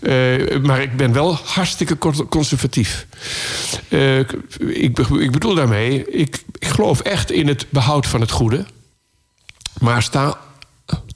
Eh, 0.00 0.58
maar 0.62 0.82
ik 0.82 0.96
ben 0.96 1.12
wel 1.12 1.34
hartstikke 1.44 1.98
con- 1.98 2.28
conservatief. 2.28 3.06
Ik, 4.58 4.98
ik 4.98 5.30
bedoel 5.30 5.54
daarmee, 5.54 6.10
ik, 6.10 6.42
ik 6.58 6.66
geloof 6.68 7.00
echt 7.00 7.30
in 7.30 7.48
het 7.48 7.66
behoud 7.68 8.06
van 8.06 8.20
het 8.20 8.30
goede. 8.30 8.64
Maar 9.78 10.02
sta 10.02 10.38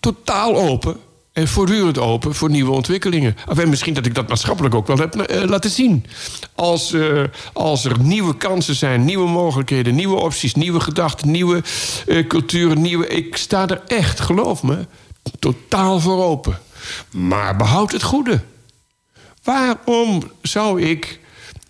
totaal 0.01 0.57
open 0.57 0.97
en 1.37 1.49
voortdurend 1.49 1.99
open 1.99 2.35
voor 2.35 2.51
nieuwe 2.51 2.70
ontwikkelingen. 2.70 3.37
En 3.57 3.69
misschien 3.69 3.95
dat 3.95 4.07
ik 4.07 4.15
dat 4.15 4.28
maatschappelijk 4.28 4.74
ook 4.74 4.87
wel 4.87 4.99
heb 4.99 5.15
eh, 5.15 5.49
laten 5.49 5.70
zien. 5.70 6.07
Als, 6.55 6.93
eh, 6.93 7.23
als 7.53 7.85
er 7.85 7.99
nieuwe 7.99 8.37
kansen 8.37 8.74
zijn, 8.74 9.05
nieuwe 9.05 9.28
mogelijkheden, 9.28 9.95
nieuwe 9.95 10.16
opties, 10.16 10.55
nieuwe 10.55 10.81
gedachten, 10.81 11.31
nieuwe 11.31 11.62
eh, 12.07 12.27
culturen, 12.27 12.81
nieuwe. 12.83 13.07
Ik 13.07 13.37
sta 13.37 13.69
er 13.69 13.83
echt, 13.87 14.20
geloof 14.20 14.62
me, 14.62 14.87
totaal 15.39 16.01
voor 16.01 16.24
open. 16.24 16.59
Maar 17.11 17.57
behoud 17.57 17.93
het 17.93 18.03
goede. 18.03 18.41
Waarom 19.43 20.31
zou 20.43 20.83
ik 20.83 21.20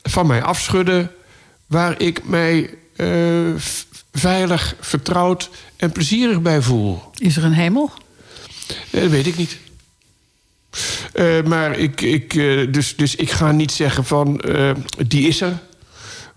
van 0.03 0.27
mij 0.27 0.43
afschudden 0.43 1.11
waar 1.67 2.01
ik 2.01 2.25
mij 2.25 2.75
veilig, 4.19 4.77
vertrouwd 4.81 5.51
en 5.77 5.93
plezierig 5.93 6.43
bij 6.43 6.63
voel? 6.63 7.03
Is 7.15 7.37
er 7.37 7.45
een 7.45 7.53
hemel? 7.53 7.93
Eh, 8.91 9.01
Dat 9.01 9.11
weet 9.11 9.27
ik 9.27 9.37
niet. 9.37 9.59
Eh, 11.13 11.43
maar 11.43 11.79
ik, 11.79 12.01
ik, 12.01 12.35
eh, 12.35 12.73
dus, 12.73 12.97
dus 12.97 13.15
ik 13.15 13.31
ga 13.31 13.53
niet 13.53 13.73
zeggen 13.73 14.05
van 14.05 14.41
die 15.07 15.29
is 15.29 15.41
er. 15.41 15.59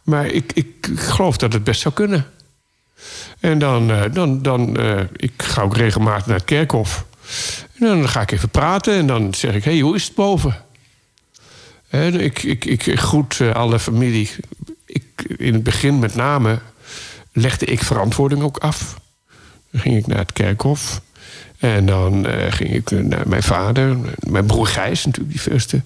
Maar 0.04 0.26
ik, 0.26 0.52
ik 0.54 0.90
geloof 0.96 1.38
dat 1.38 1.54
het 1.54 1.64
best 1.64 1.82
zou 1.82 1.94
kunnen. 1.94 2.26
En 3.40 3.60
dan, 3.60 4.10
dan, 4.14 4.42
dan 4.42 4.78
ik 5.16 5.34
ga 5.38 5.62
ook 5.62 5.78
regelmatig 5.78 6.26
naar 6.26 6.36
het 6.36 6.46
kerkhof. 6.46 7.06
En 7.74 7.86
dan 7.86 8.10
ga 8.10 8.22
ik 8.22 8.32
even 8.32 8.50
praten 8.50 8.94
en 8.94 9.08
dan 9.08 9.34
zeg 9.34 9.56
ik: 9.56 9.64
hé, 9.64 9.72
hey, 9.72 9.80
hoe 9.80 9.96
is 9.96 10.04
het 10.04 10.16
boven? 10.16 10.66
En 11.90 12.20
ik, 12.20 12.44
ik, 12.44 12.66
ik 12.66 13.00
groet 13.00 13.42
alle 13.54 13.80
familie. 13.80 14.30
Ik, 14.86 15.04
in 15.38 15.54
het 15.54 15.64
begin 15.64 16.00
met 16.00 16.16
name 16.16 16.60
legde 17.41 17.66
ik 17.66 17.84
verantwoording 17.84 18.41
ook 18.41 18.57
af. 18.57 18.99
Dan 19.72 19.82
ging 19.82 19.98
ik 19.98 20.07
naar 20.07 20.18
het 20.18 20.34
kerkhof. 20.34 21.02
En 21.57 21.86
dan 21.86 22.26
eh, 22.26 22.52
ging 22.52 22.74
ik 22.74 22.91
naar 22.91 23.28
mijn 23.28 23.44
vader, 23.44 23.98
mijn 24.20 24.45
broer 24.45 24.68
Gijs 24.68 25.06
natuurlijk, 25.06 25.44
die 25.44 25.52
eerste. 25.52 25.82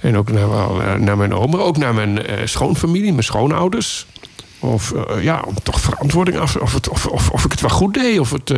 En 0.00 0.16
ook 0.16 0.32
naar, 0.32 0.50
eh, 0.50 0.94
naar 0.94 1.16
mijn 1.16 1.34
oom, 1.34 1.56
ook 1.56 1.76
naar 1.76 1.94
mijn 1.94 2.26
eh, 2.26 2.46
schoonfamilie, 2.46 3.10
mijn 3.10 3.24
schoonouders. 3.24 4.06
Of 4.58 4.94
ja, 5.20 5.42
om 5.46 5.54
toch 5.62 5.80
verantwoording 5.80 6.38
af, 6.38 6.56
of, 6.56 6.88
of, 6.88 7.06
of, 7.06 7.30
of 7.30 7.44
ik 7.44 7.50
het 7.50 7.60
wel 7.60 7.70
goed 7.70 7.94
deed. 7.94 8.18
Of, 8.18 8.30
het, 8.30 8.52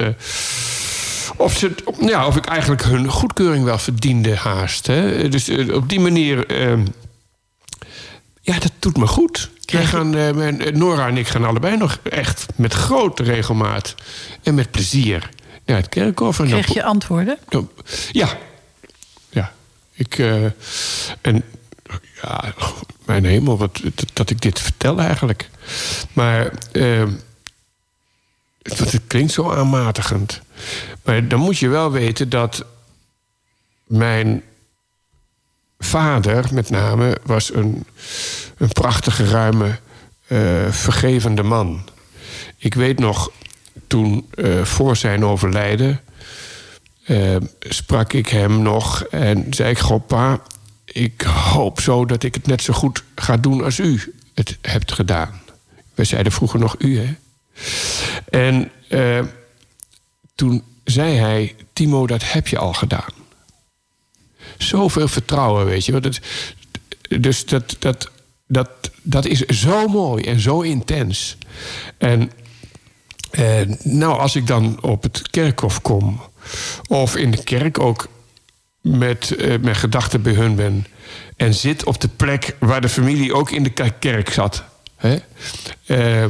of, 1.37 1.57
ze, 1.57 1.75
ja, 2.01 2.27
of 2.27 2.37
ik 2.37 2.47
eigenlijk 2.47 2.85
hun 2.85 3.09
goedkeuring 3.11 3.65
wel 3.65 3.79
verdiende 3.79 4.37
haast. 4.37 4.87
Hè. 4.87 5.29
Dus 5.29 5.51
op 5.71 5.89
die 5.89 6.01
manier, 6.01 6.47
eh, 6.47 6.79
ja, 8.41 8.59
dat 8.59 8.73
doet 8.79 8.97
me 8.97 9.07
goed. 9.07 9.51
Wij 9.73 9.85
gaan, 9.87 10.15
eh, 10.15 10.73
Nora 10.73 11.07
en 11.07 11.17
ik 11.17 11.29
gaan 11.29 11.45
allebei 11.45 11.77
nog 11.77 11.99
echt 12.03 12.47
met 12.57 12.73
grote 12.73 13.23
regelmaat 13.23 13.95
en 14.43 14.55
met 14.55 14.71
plezier 14.71 15.29
naar 15.65 15.77
het 15.77 15.89
kerkhof. 15.89 16.39
En 16.39 16.49
dan- 16.49 16.61
Kreeg 16.61 16.75
je 16.75 16.83
antwoorden? 16.83 17.39
dan- 17.49 17.71
ja. 18.13 18.29
Ja. 19.31 19.53
Ik, 19.93 20.19
eh, 20.19 20.45
en 21.21 21.43
ja, 22.23 22.55
mijn 23.05 23.25
hemel, 23.25 23.59
wat, 23.59 23.81
dat, 24.13 24.31
ik 24.31 24.41
dit 24.41 24.61
vertel 24.61 24.99
eigenlijk. 25.01 25.49
Maar 26.13 26.51
eh, 26.73 27.05
het, 28.63 28.79
het 28.79 29.01
klinkt 29.07 29.33
zo 29.33 29.53
aanmatigend. 29.53 30.41
Maar 31.05 31.29
dan 31.29 31.41
moet 31.41 31.59
je 31.59 31.69
wel 31.69 31.91
weten 31.91 32.29
dat 32.29 32.65
mijn 33.87 34.43
vader, 35.79 36.49
met 36.53 36.71
name, 36.71 37.19
was 37.25 37.55
een, 37.55 37.85
een 38.57 38.69
prachtige, 38.69 39.25
ruime, 39.25 39.79
eh, 40.27 40.71
vergevende 40.71 41.43
man. 41.43 41.83
Ik 42.57 42.75
weet 42.75 42.99
nog, 42.99 43.31
toen 43.87 44.27
eh, 44.35 44.63
voor 44.65 44.97
zijn 44.97 45.25
overlijden... 45.25 46.01
eh, 47.05 47.37
sprak 47.61 48.13
ik 48.13 48.29
hem 48.29 48.63
nog 48.63 49.05
en 49.05 49.47
zei 49.51 49.71
ik... 49.71 49.79
Goh, 49.79 50.07
pa, 50.07 50.41
ik 50.85 51.21
hoop 51.23 51.81
zo 51.81 52.05
dat 52.05 52.23
ik 52.23 52.35
het 52.35 52.47
net 52.47 52.63
zo 52.63 52.73
goed 52.73 53.05
ga 53.15 53.37
doen 53.37 53.65
als 53.65 53.79
u 53.79 54.15
het 54.35 54.59
hebt 54.61 54.93
gedaan. 54.93 55.41
We 55.95 56.05
zeiden 56.05 56.33
vroeger 56.33 56.59
nog 56.59 56.75
u, 56.79 56.99
hè? 56.99 57.15
En 58.31 58.71
toen 60.35 60.63
zei 60.85 61.17
hij... 61.17 61.55
Timo, 61.73 62.07
dat 62.07 62.33
heb 62.33 62.49
je 62.49 62.59
al 62.59 62.73
gedaan. 62.73 63.18
Zoveel 64.59 65.09
vertrouwen, 65.09 65.65
weet 65.67 65.87
je. 65.87 65.93
Want 65.93 66.05
het, 66.05 66.21
dus 67.21 67.45
dat, 67.45 67.77
dat, 67.79 68.11
dat, 68.47 68.71
dat 69.03 69.27
is 69.27 69.41
zo 69.41 69.89
mooi 69.89 70.25
en 70.25 70.41
zo 70.41 70.61
intens. 70.61 71.37
En 71.99 72.31
eh, 73.31 73.61
nou, 73.83 74.19
als 74.19 74.37
ik 74.37 74.47
dan 74.47 74.79
op 74.83 75.03
het 75.03 75.31
kerkhof 75.31 75.83
kom... 75.83 76.21
of 76.89 77.17
in 77.17 77.31
de 77.31 77.45
kerk 77.45 77.79
ook 77.79 78.09
met 78.81 79.31
eh, 79.31 79.59
mijn 79.61 79.77
gedachten 79.77 80.23
bij 80.23 80.33
hun 80.33 80.55
ben... 80.55 80.87
en 81.37 81.55
zit 81.55 81.85
op 81.85 82.01
de 82.01 82.09
plek 82.09 82.57
waar 82.61 82.81
de 82.81 82.89
familie 82.89 83.35
ook 83.35 83.51
in 83.51 83.63
de 83.63 83.71
ke- 83.71 83.95
kerk 83.99 84.31
zat... 84.31 84.65
Hè? 84.99 85.19
Eh, 85.87 86.25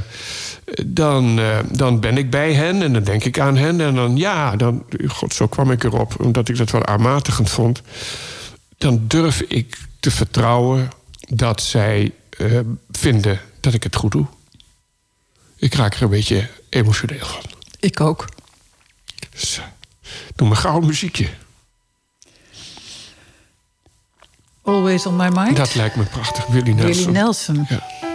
dan, 0.86 1.38
eh, 1.38 1.58
dan 1.70 2.00
ben 2.00 2.16
ik 2.16 2.30
bij 2.30 2.52
hen 2.52 2.82
en 2.82 2.92
dan 2.92 3.04
denk 3.04 3.24
ik 3.24 3.38
aan 3.38 3.56
hen. 3.56 3.80
En 3.80 3.94
dan, 3.94 4.16
ja, 4.16 4.56
dan, 4.56 4.84
god, 5.06 5.34
zo 5.34 5.46
kwam 5.46 5.70
ik 5.70 5.84
erop, 5.84 6.20
omdat 6.20 6.48
ik 6.48 6.56
dat 6.56 6.70
wel 6.70 6.86
aanmatigend 6.86 7.50
vond. 7.50 7.82
Dan 8.78 9.04
durf 9.06 9.40
ik 9.40 9.78
te 10.00 10.10
vertrouwen 10.10 10.90
dat 11.20 11.62
zij 11.62 12.12
eh, 12.30 12.60
vinden 12.90 13.40
dat 13.60 13.74
ik 13.74 13.82
het 13.82 13.96
goed 13.96 14.12
doe. 14.12 14.26
Ik 15.56 15.74
raak 15.74 15.94
er 15.94 16.02
een 16.02 16.10
beetje 16.10 16.48
emotioneel 16.68 17.26
van. 17.26 17.42
Ik 17.80 18.00
ook. 18.00 18.24
Dus, 19.30 19.60
doe 20.34 20.48
maar 20.48 20.56
gauw 20.56 20.80
een 20.80 20.86
muziekje. 20.86 21.28
Always 24.62 25.06
on 25.06 25.16
my 25.16 25.28
mind. 25.28 25.56
Dat 25.56 25.74
lijkt 25.74 25.96
me 25.96 26.04
prachtig. 26.04 26.46
Willie 26.46 26.74
Nelson. 26.74 26.94
Willie 26.94 27.22
Nelson. 27.22 27.66
Ja. 27.68 28.07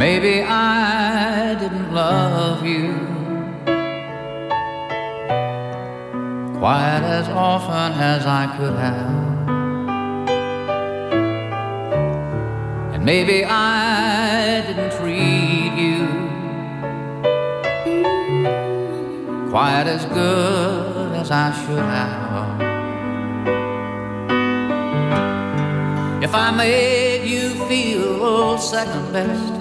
Maybe 0.00 0.42
I 0.42 1.56
didn't 1.60 1.92
love 1.92 2.64
you 2.64 2.94
quite 6.58 7.02
as 7.04 7.28
often 7.28 7.92
as 8.00 8.24
I 8.24 8.46
could 8.56 8.76
have. 8.76 9.44
And 12.94 13.04
maybe 13.04 13.44
I 13.44 14.62
didn't 14.66 14.92
treat 14.92 15.74
you 15.84 16.08
quite 19.50 19.86
as 19.86 20.06
good 20.06 21.12
as 21.16 21.30
I 21.30 21.52
should 21.52 21.84
have. 21.98 22.62
If 26.22 26.34
I 26.34 26.50
made 26.52 27.26
you 27.26 27.50
feel 27.68 28.56
second 28.56 29.12
best, 29.12 29.59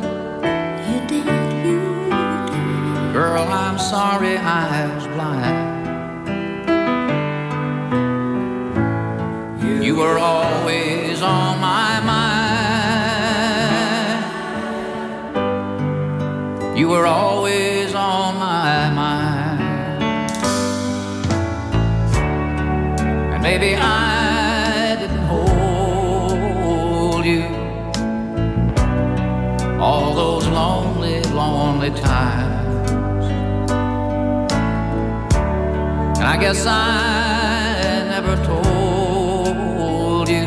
Girl, 3.19 3.47
I'm 3.51 3.77
sorry 3.77 4.37
I 4.37 4.95
was 4.95 5.05
blind. 5.07 5.67
You 9.83 9.97
were 9.97 10.17
always 10.17 11.21
on 11.21 11.59
my 11.59 11.99
mind. 11.99 12.39
You 16.79 16.87
were 16.87 17.05
always 17.05 17.93
on 17.93 18.37
my 18.39 18.89
mind. 18.89 19.59
And 23.33 23.43
maybe 23.43 23.75
I 23.75 24.95
didn't 24.97 25.25
hold 25.33 27.25
you 27.25 27.43
all 29.77 30.13
those 30.15 30.47
lonely, 30.47 31.21
lonely 31.23 31.91
times. 31.99 32.48
I 36.31 36.37
guess 36.37 36.63
I 36.67 38.03
never 38.07 38.35
told 38.45 40.29
you 40.29 40.45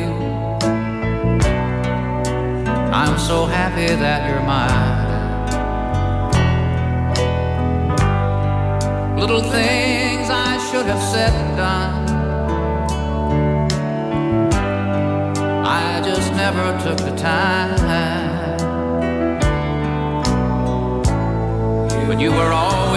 I'm 3.01 3.19
so 3.19 3.47
happy 3.47 3.87
that 4.05 4.21
you're 4.29 4.47
mine. 4.47 5.11
Little 9.19 9.43
things 9.43 10.31
I 10.31 10.57
should 10.71 10.87
have 10.87 11.03
said 11.13 11.33
and 11.33 11.57
done. 11.57 12.09
I 15.67 16.01
just 16.05 16.33
never 16.35 16.79
took 16.85 16.99
the 16.99 17.17
time. 17.17 17.81
But 22.07 22.21
you 22.21 22.31
were 22.31 22.53
always 22.53 22.92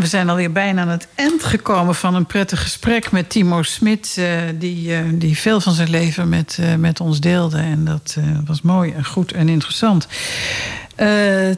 we 0.00 0.06
zijn 0.06 0.28
alweer 0.28 0.52
bijna 0.52 0.82
aan 0.82 0.88
het 0.88 1.08
eind 1.14 1.44
gekomen 1.44 1.94
van 1.94 2.14
een 2.14 2.26
prettig 2.26 2.62
gesprek 2.62 3.10
met 3.10 3.30
Timo 3.30 3.62
Smit. 3.62 4.14
eh, 4.18 4.40
die, 4.54 4.94
eh, 4.94 5.02
die 5.12 5.38
veel 5.38 5.60
van 5.60 5.72
zijn 5.72 5.90
leven 5.90 6.28
met, 6.28 6.58
eh, 6.60 6.74
met 6.74 7.00
ons 7.00 7.20
deelde. 7.20 7.58
En 7.58 7.84
dat 7.84 8.16
was 8.46 8.62
mooi 8.62 8.92
en 8.92 9.04
goed 9.04 9.32
en 9.32 9.48
interessant. 9.48 10.06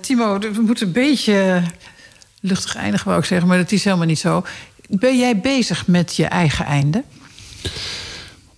Timo, 0.01 0.39
we 0.39 0.60
moeten 0.60 0.86
een 0.86 0.93
beetje 0.93 1.62
luchtig 2.40 2.77
eindigen, 2.77 3.06
wou 3.06 3.19
ik 3.19 3.24
zeggen, 3.24 3.48
maar 3.48 3.59
dat 3.59 3.73
is 3.73 3.85
helemaal 3.85 4.06
niet 4.06 4.19
zo. 4.19 4.44
Ben 4.89 5.19
jij 5.19 5.40
bezig 5.40 5.86
met 5.86 6.16
je 6.16 6.24
eigen 6.24 6.64
einde? 6.64 7.05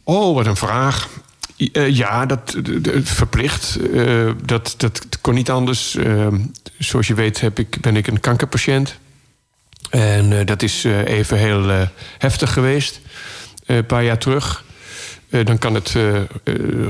Oh, 0.02 0.35
wat 0.35 0.47
een 0.47 0.56
vraag. 0.56 1.09
Ja, 1.89 2.27
dat, 2.27 2.56
verplicht. 3.02 3.78
Dat, 4.44 4.74
dat 4.77 5.20
kon 5.20 5.35
niet 5.35 5.51
anders. 5.51 5.97
Zoals 6.78 7.06
je 7.06 7.15
weet 7.15 7.40
heb 7.40 7.59
ik, 7.59 7.81
ben 7.81 7.97
ik 7.97 8.06
een 8.06 8.20
kankerpatiënt. 8.20 8.98
En 9.90 10.39
eh, 10.39 10.47
dat 10.47 10.62
is 10.62 10.85
eh, 10.85 11.06
even 11.06 11.39
heel 11.39 11.70
eh, 11.70 11.81
heftig 12.19 12.52
geweest. 12.52 13.01
Een 13.66 13.86
paar 13.86 14.05
jaar 14.05 14.19
terug. 14.19 14.65
Dan 15.44 15.59
kan 15.59 15.74
het 15.74 15.97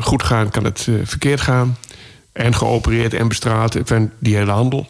goed 0.00 0.22
gaan, 0.22 0.50
kan 0.50 0.64
het 0.64 0.88
verkeerd 1.02 1.40
gaan. 1.40 1.76
En 2.32 2.54
geopereerd 2.54 3.14
en 3.14 3.28
bestraald. 3.28 3.76
Ik 3.76 3.84
ben 3.84 4.12
die 4.18 4.36
hele 4.36 4.50
handel. 4.50 4.86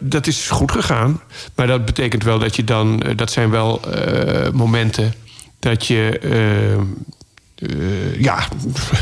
Dat 0.00 0.26
is 0.26 0.50
goed 0.50 0.72
gegaan. 0.72 1.20
Maar 1.54 1.66
dat 1.66 1.84
betekent 1.84 2.22
wel 2.22 2.38
dat 2.38 2.56
je 2.56 2.64
dan... 2.64 3.02
dat 3.16 3.30
zijn 3.30 3.50
wel 3.50 3.80
momenten 4.52 5.14
dat 5.58 5.86
je... 5.86 6.20
eh, 7.60 8.20
ja, 8.20 8.48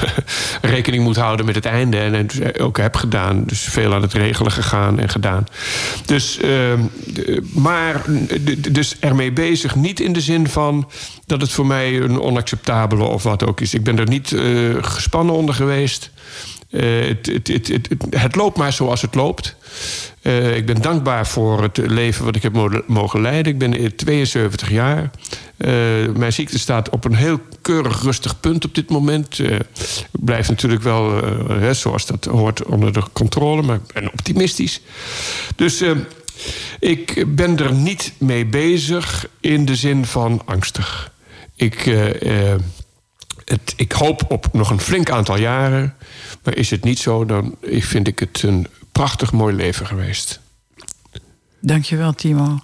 rekening 0.61 1.03
moet 1.03 1.17
houden 1.17 1.47
met 1.47 1.55
het 1.55 1.65
einde. 1.65 1.99
En 1.99 2.29
ook 2.61 2.77
heb 2.77 2.97
gedaan. 2.97 3.45
Dus 3.47 3.61
veel 3.61 3.95
aan 3.95 4.03
het 4.03 4.13
regelen 4.13 4.53
gegaan 4.53 4.99
en 4.99 5.09
gedaan. 5.09 5.47
Dus, 6.05 6.39
ehm, 6.39 6.81
maar 7.55 8.03
dus 8.71 8.97
ermee 9.01 9.33
bezig. 9.33 9.75
Niet 9.75 10.01
in 10.01 10.13
de 10.13 10.21
zin 10.21 10.49
van 10.49 10.91
dat 11.27 11.41
het 11.41 11.51
voor 11.51 11.67
mij 11.67 12.01
een 12.01 12.21
onacceptabele 12.21 13.05
of 13.05 13.23
wat 13.23 13.47
ook 13.47 13.61
is. 13.61 13.75
Ik 13.75 13.85
ben 13.85 13.99
er 13.99 14.09
niet 14.09 14.33
eh, 14.33 14.43
gespannen 14.81 15.35
onder 15.35 15.55
geweest. 15.55 16.11
Eh, 16.71 17.07
het, 17.07 17.27
het, 17.47 17.69
het, 17.69 17.89
het, 18.11 18.35
loopt 18.37 18.57
maar 18.57 18.73
zoals 18.73 19.03
het 19.03 19.15
loopt. 19.15 19.57
Eh, 20.23 20.57
ik 20.57 20.67
ben 20.67 20.83
dankbaar 20.83 21.27
voor 21.27 21.63
het 21.63 21.77
leven 21.77 22.25
wat 22.25 22.37
ik 22.37 22.43
heb 22.43 22.53
mo- 22.53 22.83
mogen 22.87 23.21
leiden. 23.21 23.53
Ik 23.53 23.59
ben 23.59 23.75
eh, 23.75 23.87
72 23.87 24.71
jaar. 24.71 25.11
Eh, 25.57 25.71
mijn 26.17 26.33
ziekte 26.33 26.59
staat 26.59 26.91
op 26.91 27.05
een 27.05 27.15
heel 27.15 27.41
keurig 27.63 28.03
rustig 28.03 28.41
punt 28.41 28.65
op 28.65 28.75
dit 28.75 28.91
moment. 28.91 29.39
Ik 29.39 29.63
blijf 30.13 30.49
natuurlijk 30.49 30.83
wel, 30.83 31.23
zoals 31.75 32.07
dat 32.07 32.25
hoort, 32.25 32.65
onder 32.65 32.93
de 32.93 33.03
controle. 33.13 33.63
Maar 33.63 33.77
ik 33.77 33.93
ben 33.93 34.13
optimistisch. 34.13 34.81
Dus 35.57 35.83
ik 36.81 37.25
ben 37.37 37.59
er 37.59 37.73
niet 37.73 38.13
mee 38.19 38.47
bezig 38.47 39.27
in 39.41 39.65
de 39.65 39.77
zin 39.77 40.05
van 40.05 40.43
angstig. 40.45 41.13
Ik... 41.57 41.91
het, 43.49 43.73
ik 43.77 43.93
hoop 43.93 44.25
op 44.29 44.49
nog 44.53 44.71
een 44.71 44.81
flink 44.81 45.11
aantal 45.11 45.39
jaren. 45.39 45.95
Maar 46.45 46.57
is 46.57 46.71
het 46.71 46.85
niet 46.85 46.99
zo, 46.99 47.25
dan 47.25 47.57
vind 47.63 48.09
ik 48.09 48.19
het 48.19 48.43
een 48.43 48.67
prachtig 48.93 49.33
mooi 49.33 49.55
leven 49.57 49.87
geweest. 49.87 50.41
Dankjewel, 51.61 52.13
Timo. 52.13 52.61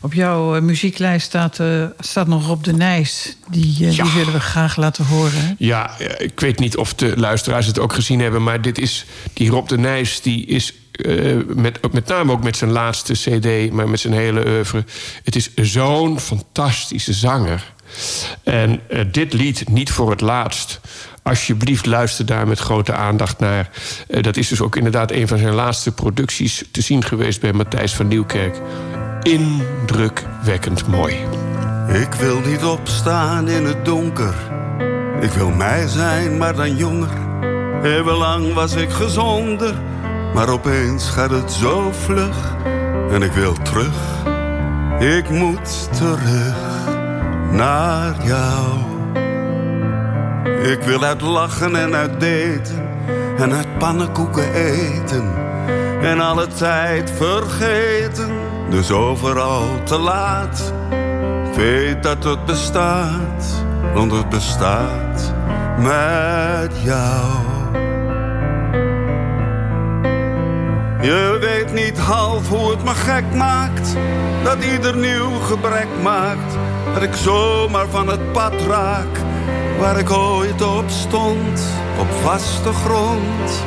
Op 0.00 0.14
jouw 0.14 0.56
eh, 0.56 0.62
muzieklijst 0.62 1.26
staat, 1.26 1.58
eh, 1.58 1.84
staat 1.98 2.26
nog 2.26 2.46
Rob 2.46 2.64
de 2.64 2.72
Nijs. 2.72 3.36
Die, 3.50 3.86
eh, 3.86 4.02
die 4.02 4.12
willen 4.12 4.32
we 4.32 4.40
graag 4.40 4.76
laten 4.76 5.04
horen. 5.04 5.46
hè? 5.46 5.54
Ja, 5.58 5.98
ik 6.18 6.40
weet 6.40 6.58
niet 6.58 6.76
of 6.76 6.94
de 6.94 7.16
luisteraars 7.16 7.66
het 7.66 7.78
ook 7.78 7.92
gezien 7.92 8.20
hebben... 8.20 8.42
maar 8.42 8.62
dit 8.62 8.78
is, 8.78 9.04
die 9.32 9.50
Rob 9.50 9.68
de 9.68 9.78
Nijs 9.78 10.20
die 10.20 10.46
is 10.46 10.74
eh, 10.92 11.36
met, 11.54 11.92
met 11.92 12.06
name 12.06 12.32
ook 12.32 12.42
met 12.42 12.56
zijn 12.56 12.70
laatste 12.70 13.12
cd... 13.12 13.72
maar 13.72 13.88
met 13.88 14.00
zijn 14.00 14.12
hele 14.12 14.46
oeuvre... 14.46 14.84
het 15.24 15.36
is 15.36 15.54
zo'n 15.54 16.20
fantastische 16.20 17.12
zanger. 17.12 17.71
En 18.42 18.80
eh, 18.88 19.04
dit 19.12 19.32
lied, 19.32 19.68
niet 19.68 19.90
voor 19.90 20.10
het 20.10 20.20
laatst... 20.20 20.80
Alsjeblieft, 21.22 21.86
luister 21.86 22.26
daar 22.26 22.46
met 22.46 22.58
grote 22.58 22.92
aandacht 22.92 23.38
naar. 23.38 23.70
Eh, 24.08 24.22
dat 24.22 24.36
is 24.36 24.48
dus 24.48 24.60
ook 24.60 24.76
inderdaad 24.76 25.10
een 25.10 25.28
van 25.28 25.38
zijn 25.38 25.54
laatste 25.54 25.92
producties 25.92 26.64
te 26.70 26.80
zien 26.80 27.04
geweest 27.04 27.40
bij 27.40 27.52
Matthijs 27.52 27.94
van 27.94 28.08
Nieuwkerk. 28.08 28.60
Indrukwekkend 29.22 30.86
mooi. 30.86 31.16
Ik 31.88 32.14
wil 32.14 32.40
niet 32.40 32.64
opstaan 32.64 33.48
in 33.48 33.64
het 33.64 33.84
donker. 33.84 34.34
Ik 35.20 35.30
wil 35.30 35.50
mij 35.50 35.88
zijn, 35.88 36.36
maar 36.36 36.54
dan 36.54 36.76
jonger. 36.76 37.10
Eeuwenlang 37.82 38.54
was 38.54 38.74
ik 38.74 38.90
gezonder. 38.90 39.74
Maar 40.34 40.48
opeens 40.48 41.08
gaat 41.08 41.30
het 41.30 41.52
zo 41.52 41.92
vlug. 41.92 42.56
En 43.10 43.22
ik 43.22 43.32
wil 43.32 43.52
terug. 43.62 43.94
Ik 44.98 45.28
moet 45.28 45.88
terug 45.96 46.91
naar 47.52 48.14
jou. 48.22 48.78
Ik 50.62 50.82
wil 50.82 51.04
uit 51.04 51.20
lachen 51.20 51.76
en 51.76 51.94
uit 51.94 52.20
daten. 52.20 52.90
En 53.38 53.52
uit 53.52 53.78
pannenkoeken 53.78 54.52
eten. 54.54 55.34
En 56.02 56.20
alle 56.20 56.46
tijd 56.46 57.10
vergeten. 57.10 58.30
Dus 58.70 58.90
overal 58.90 59.82
te 59.84 59.98
laat. 59.98 60.72
Weet 61.56 62.02
dat 62.02 62.24
het 62.24 62.44
bestaat, 62.44 63.64
want 63.94 64.12
het 64.12 64.28
bestaat 64.28 65.34
met 65.78 66.72
jou. 66.82 67.52
Je 71.02 71.38
weet 71.40 71.72
niet 71.72 71.98
half 71.98 72.48
hoe 72.48 72.70
het 72.70 72.84
me 72.84 72.90
gek 72.90 73.24
maakt, 73.34 73.96
dat 74.44 74.64
ieder 74.64 74.96
nieuw 74.96 75.30
gebrek 75.30 75.88
maakt, 76.02 76.56
dat 76.92 77.02
ik 77.02 77.14
zomaar 77.14 77.88
van 77.88 78.08
het 78.08 78.32
pad 78.32 78.52
raak, 78.68 79.18
waar 79.78 79.98
ik 79.98 80.10
ooit 80.10 80.62
op 80.62 80.84
stond, 80.88 81.62
op 81.98 82.10
vaste 82.22 82.72
grond, 82.72 83.64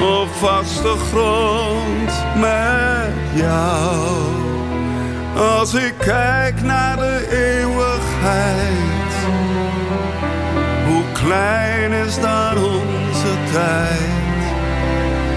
op 0.00 0.28
vaste 0.28 0.94
grond 1.10 2.12
met 2.36 3.14
jou. 3.34 4.36
Als 5.36 5.74
ik 5.74 5.94
kijk 5.98 6.62
naar 6.62 6.96
de 6.96 7.26
eeuwigheid, 7.30 9.12
hoe 10.86 11.04
klein 11.12 11.92
is 11.92 12.20
daar 12.20 12.56
onze 12.56 13.34
tijd? 13.52 14.16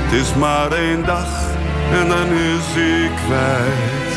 Het 0.04 0.22
is 0.22 0.36
maar 0.36 0.72
één 0.72 1.06
dag 1.06 1.50
en 1.92 2.08
dan 2.08 2.28
is 2.28 2.66
hij 2.68 3.10
kwijt, 3.26 4.12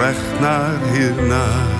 recht 0.00 0.40
naar 0.40 0.74
hiernaast. 0.92 1.77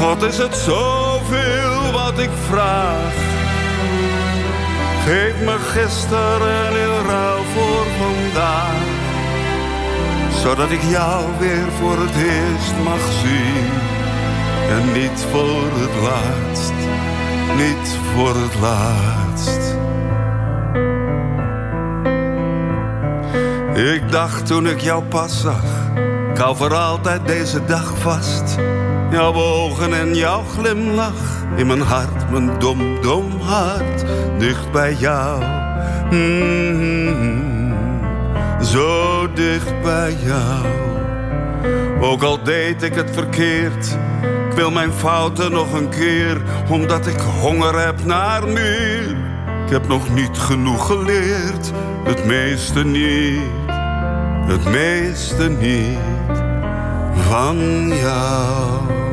God 0.00 0.22
is 0.22 0.38
het 0.38 0.56
zoveel 0.56 1.92
wat 1.92 2.18
ik 2.18 2.30
vraag. 2.48 3.12
Geef 5.06 5.34
me 5.44 5.56
gisteren 5.58 6.70
in 6.70 7.06
ruil 7.06 7.42
voor 7.54 7.86
vandaag 7.98 8.94
zodat 10.44 10.70
ik 10.70 10.82
jou 10.82 11.24
weer 11.38 11.72
voor 11.80 11.98
het 11.98 12.14
eerst 12.16 12.74
mag 12.82 13.12
zien. 13.22 13.70
En 14.70 14.92
niet 14.92 15.26
voor 15.30 15.64
het 15.72 15.94
laatst, 16.02 16.72
niet 17.56 17.98
voor 18.14 18.34
het 18.34 18.54
laatst. 18.60 19.76
Ik 23.94 24.10
dacht 24.10 24.46
toen 24.46 24.66
ik 24.66 24.80
jou 24.80 25.04
pas 25.04 25.40
zag, 25.40 25.64
ik 26.30 26.36
hou 26.36 26.56
voor 26.56 26.74
altijd 26.74 27.26
deze 27.26 27.64
dag 27.64 27.98
vast. 27.98 28.56
Jouw 29.14 29.34
ogen 29.34 29.92
en 29.92 30.14
jouw 30.14 30.42
glimlach 30.42 31.44
in 31.56 31.66
mijn 31.66 31.80
hart, 31.80 32.30
mijn 32.30 32.58
dom, 32.58 33.00
dom 33.02 33.40
hart, 33.40 34.04
dicht 34.38 34.72
bij 34.72 34.94
jou. 34.94 35.44
Mm, 36.10 37.74
zo 38.62 39.32
dicht 39.32 39.82
bij 39.82 40.16
jou. 40.24 40.66
Ook 42.00 42.22
al 42.22 42.42
deed 42.42 42.82
ik 42.82 42.94
het 42.94 43.10
verkeerd, 43.12 43.98
ik 44.50 44.56
wil 44.56 44.70
mijn 44.70 44.92
fouten 44.92 45.52
nog 45.52 45.72
een 45.72 45.88
keer, 45.88 46.42
omdat 46.68 47.06
ik 47.06 47.20
honger 47.40 47.80
heb 47.86 48.04
naar 48.04 48.48
meer. 48.48 49.16
Ik 49.64 49.70
heb 49.70 49.88
nog 49.88 50.14
niet 50.14 50.38
genoeg 50.38 50.86
geleerd, 50.86 51.72
het 52.04 52.24
meeste 52.24 52.84
niet, 52.84 53.40
het 54.46 54.64
meeste 54.64 55.48
niet 55.48 55.98
van 57.28 57.88
jou. 57.88 59.03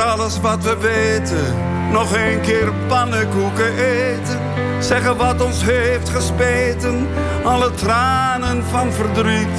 Alles 0.00 0.40
wat 0.40 0.64
we 0.64 0.76
weten, 0.76 1.54
nog 1.92 2.16
een 2.16 2.40
keer 2.40 2.72
pannenkoeken 2.88 3.76
eten. 3.76 4.38
Zeggen 4.78 5.16
wat 5.16 5.42
ons 5.42 5.64
heeft 5.64 6.08
gespeten, 6.08 7.08
alle 7.44 7.70
tranen 7.70 8.64
van 8.70 8.92
verdriet, 8.92 9.58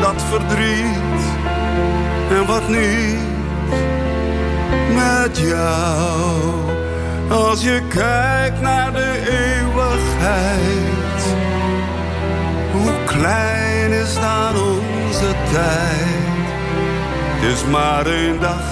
dat 0.00 0.22
verdriet. 0.30 1.20
En 2.30 2.46
wat 2.46 2.68
niet 2.68 3.18
met 4.94 5.38
jou, 5.38 6.52
als 7.30 7.62
je 7.62 7.82
kijkt 7.88 8.60
naar 8.60 8.92
de 8.92 9.12
eeuwigheid. 9.30 11.22
Hoe 12.72 12.92
klein 13.04 13.92
is 13.92 14.14
dan 14.14 14.56
onze 14.56 15.34
tijd, 15.52 16.22
het 17.40 17.52
is 17.52 17.64
maar 17.70 18.06
een 18.06 18.38
dag 18.40 18.71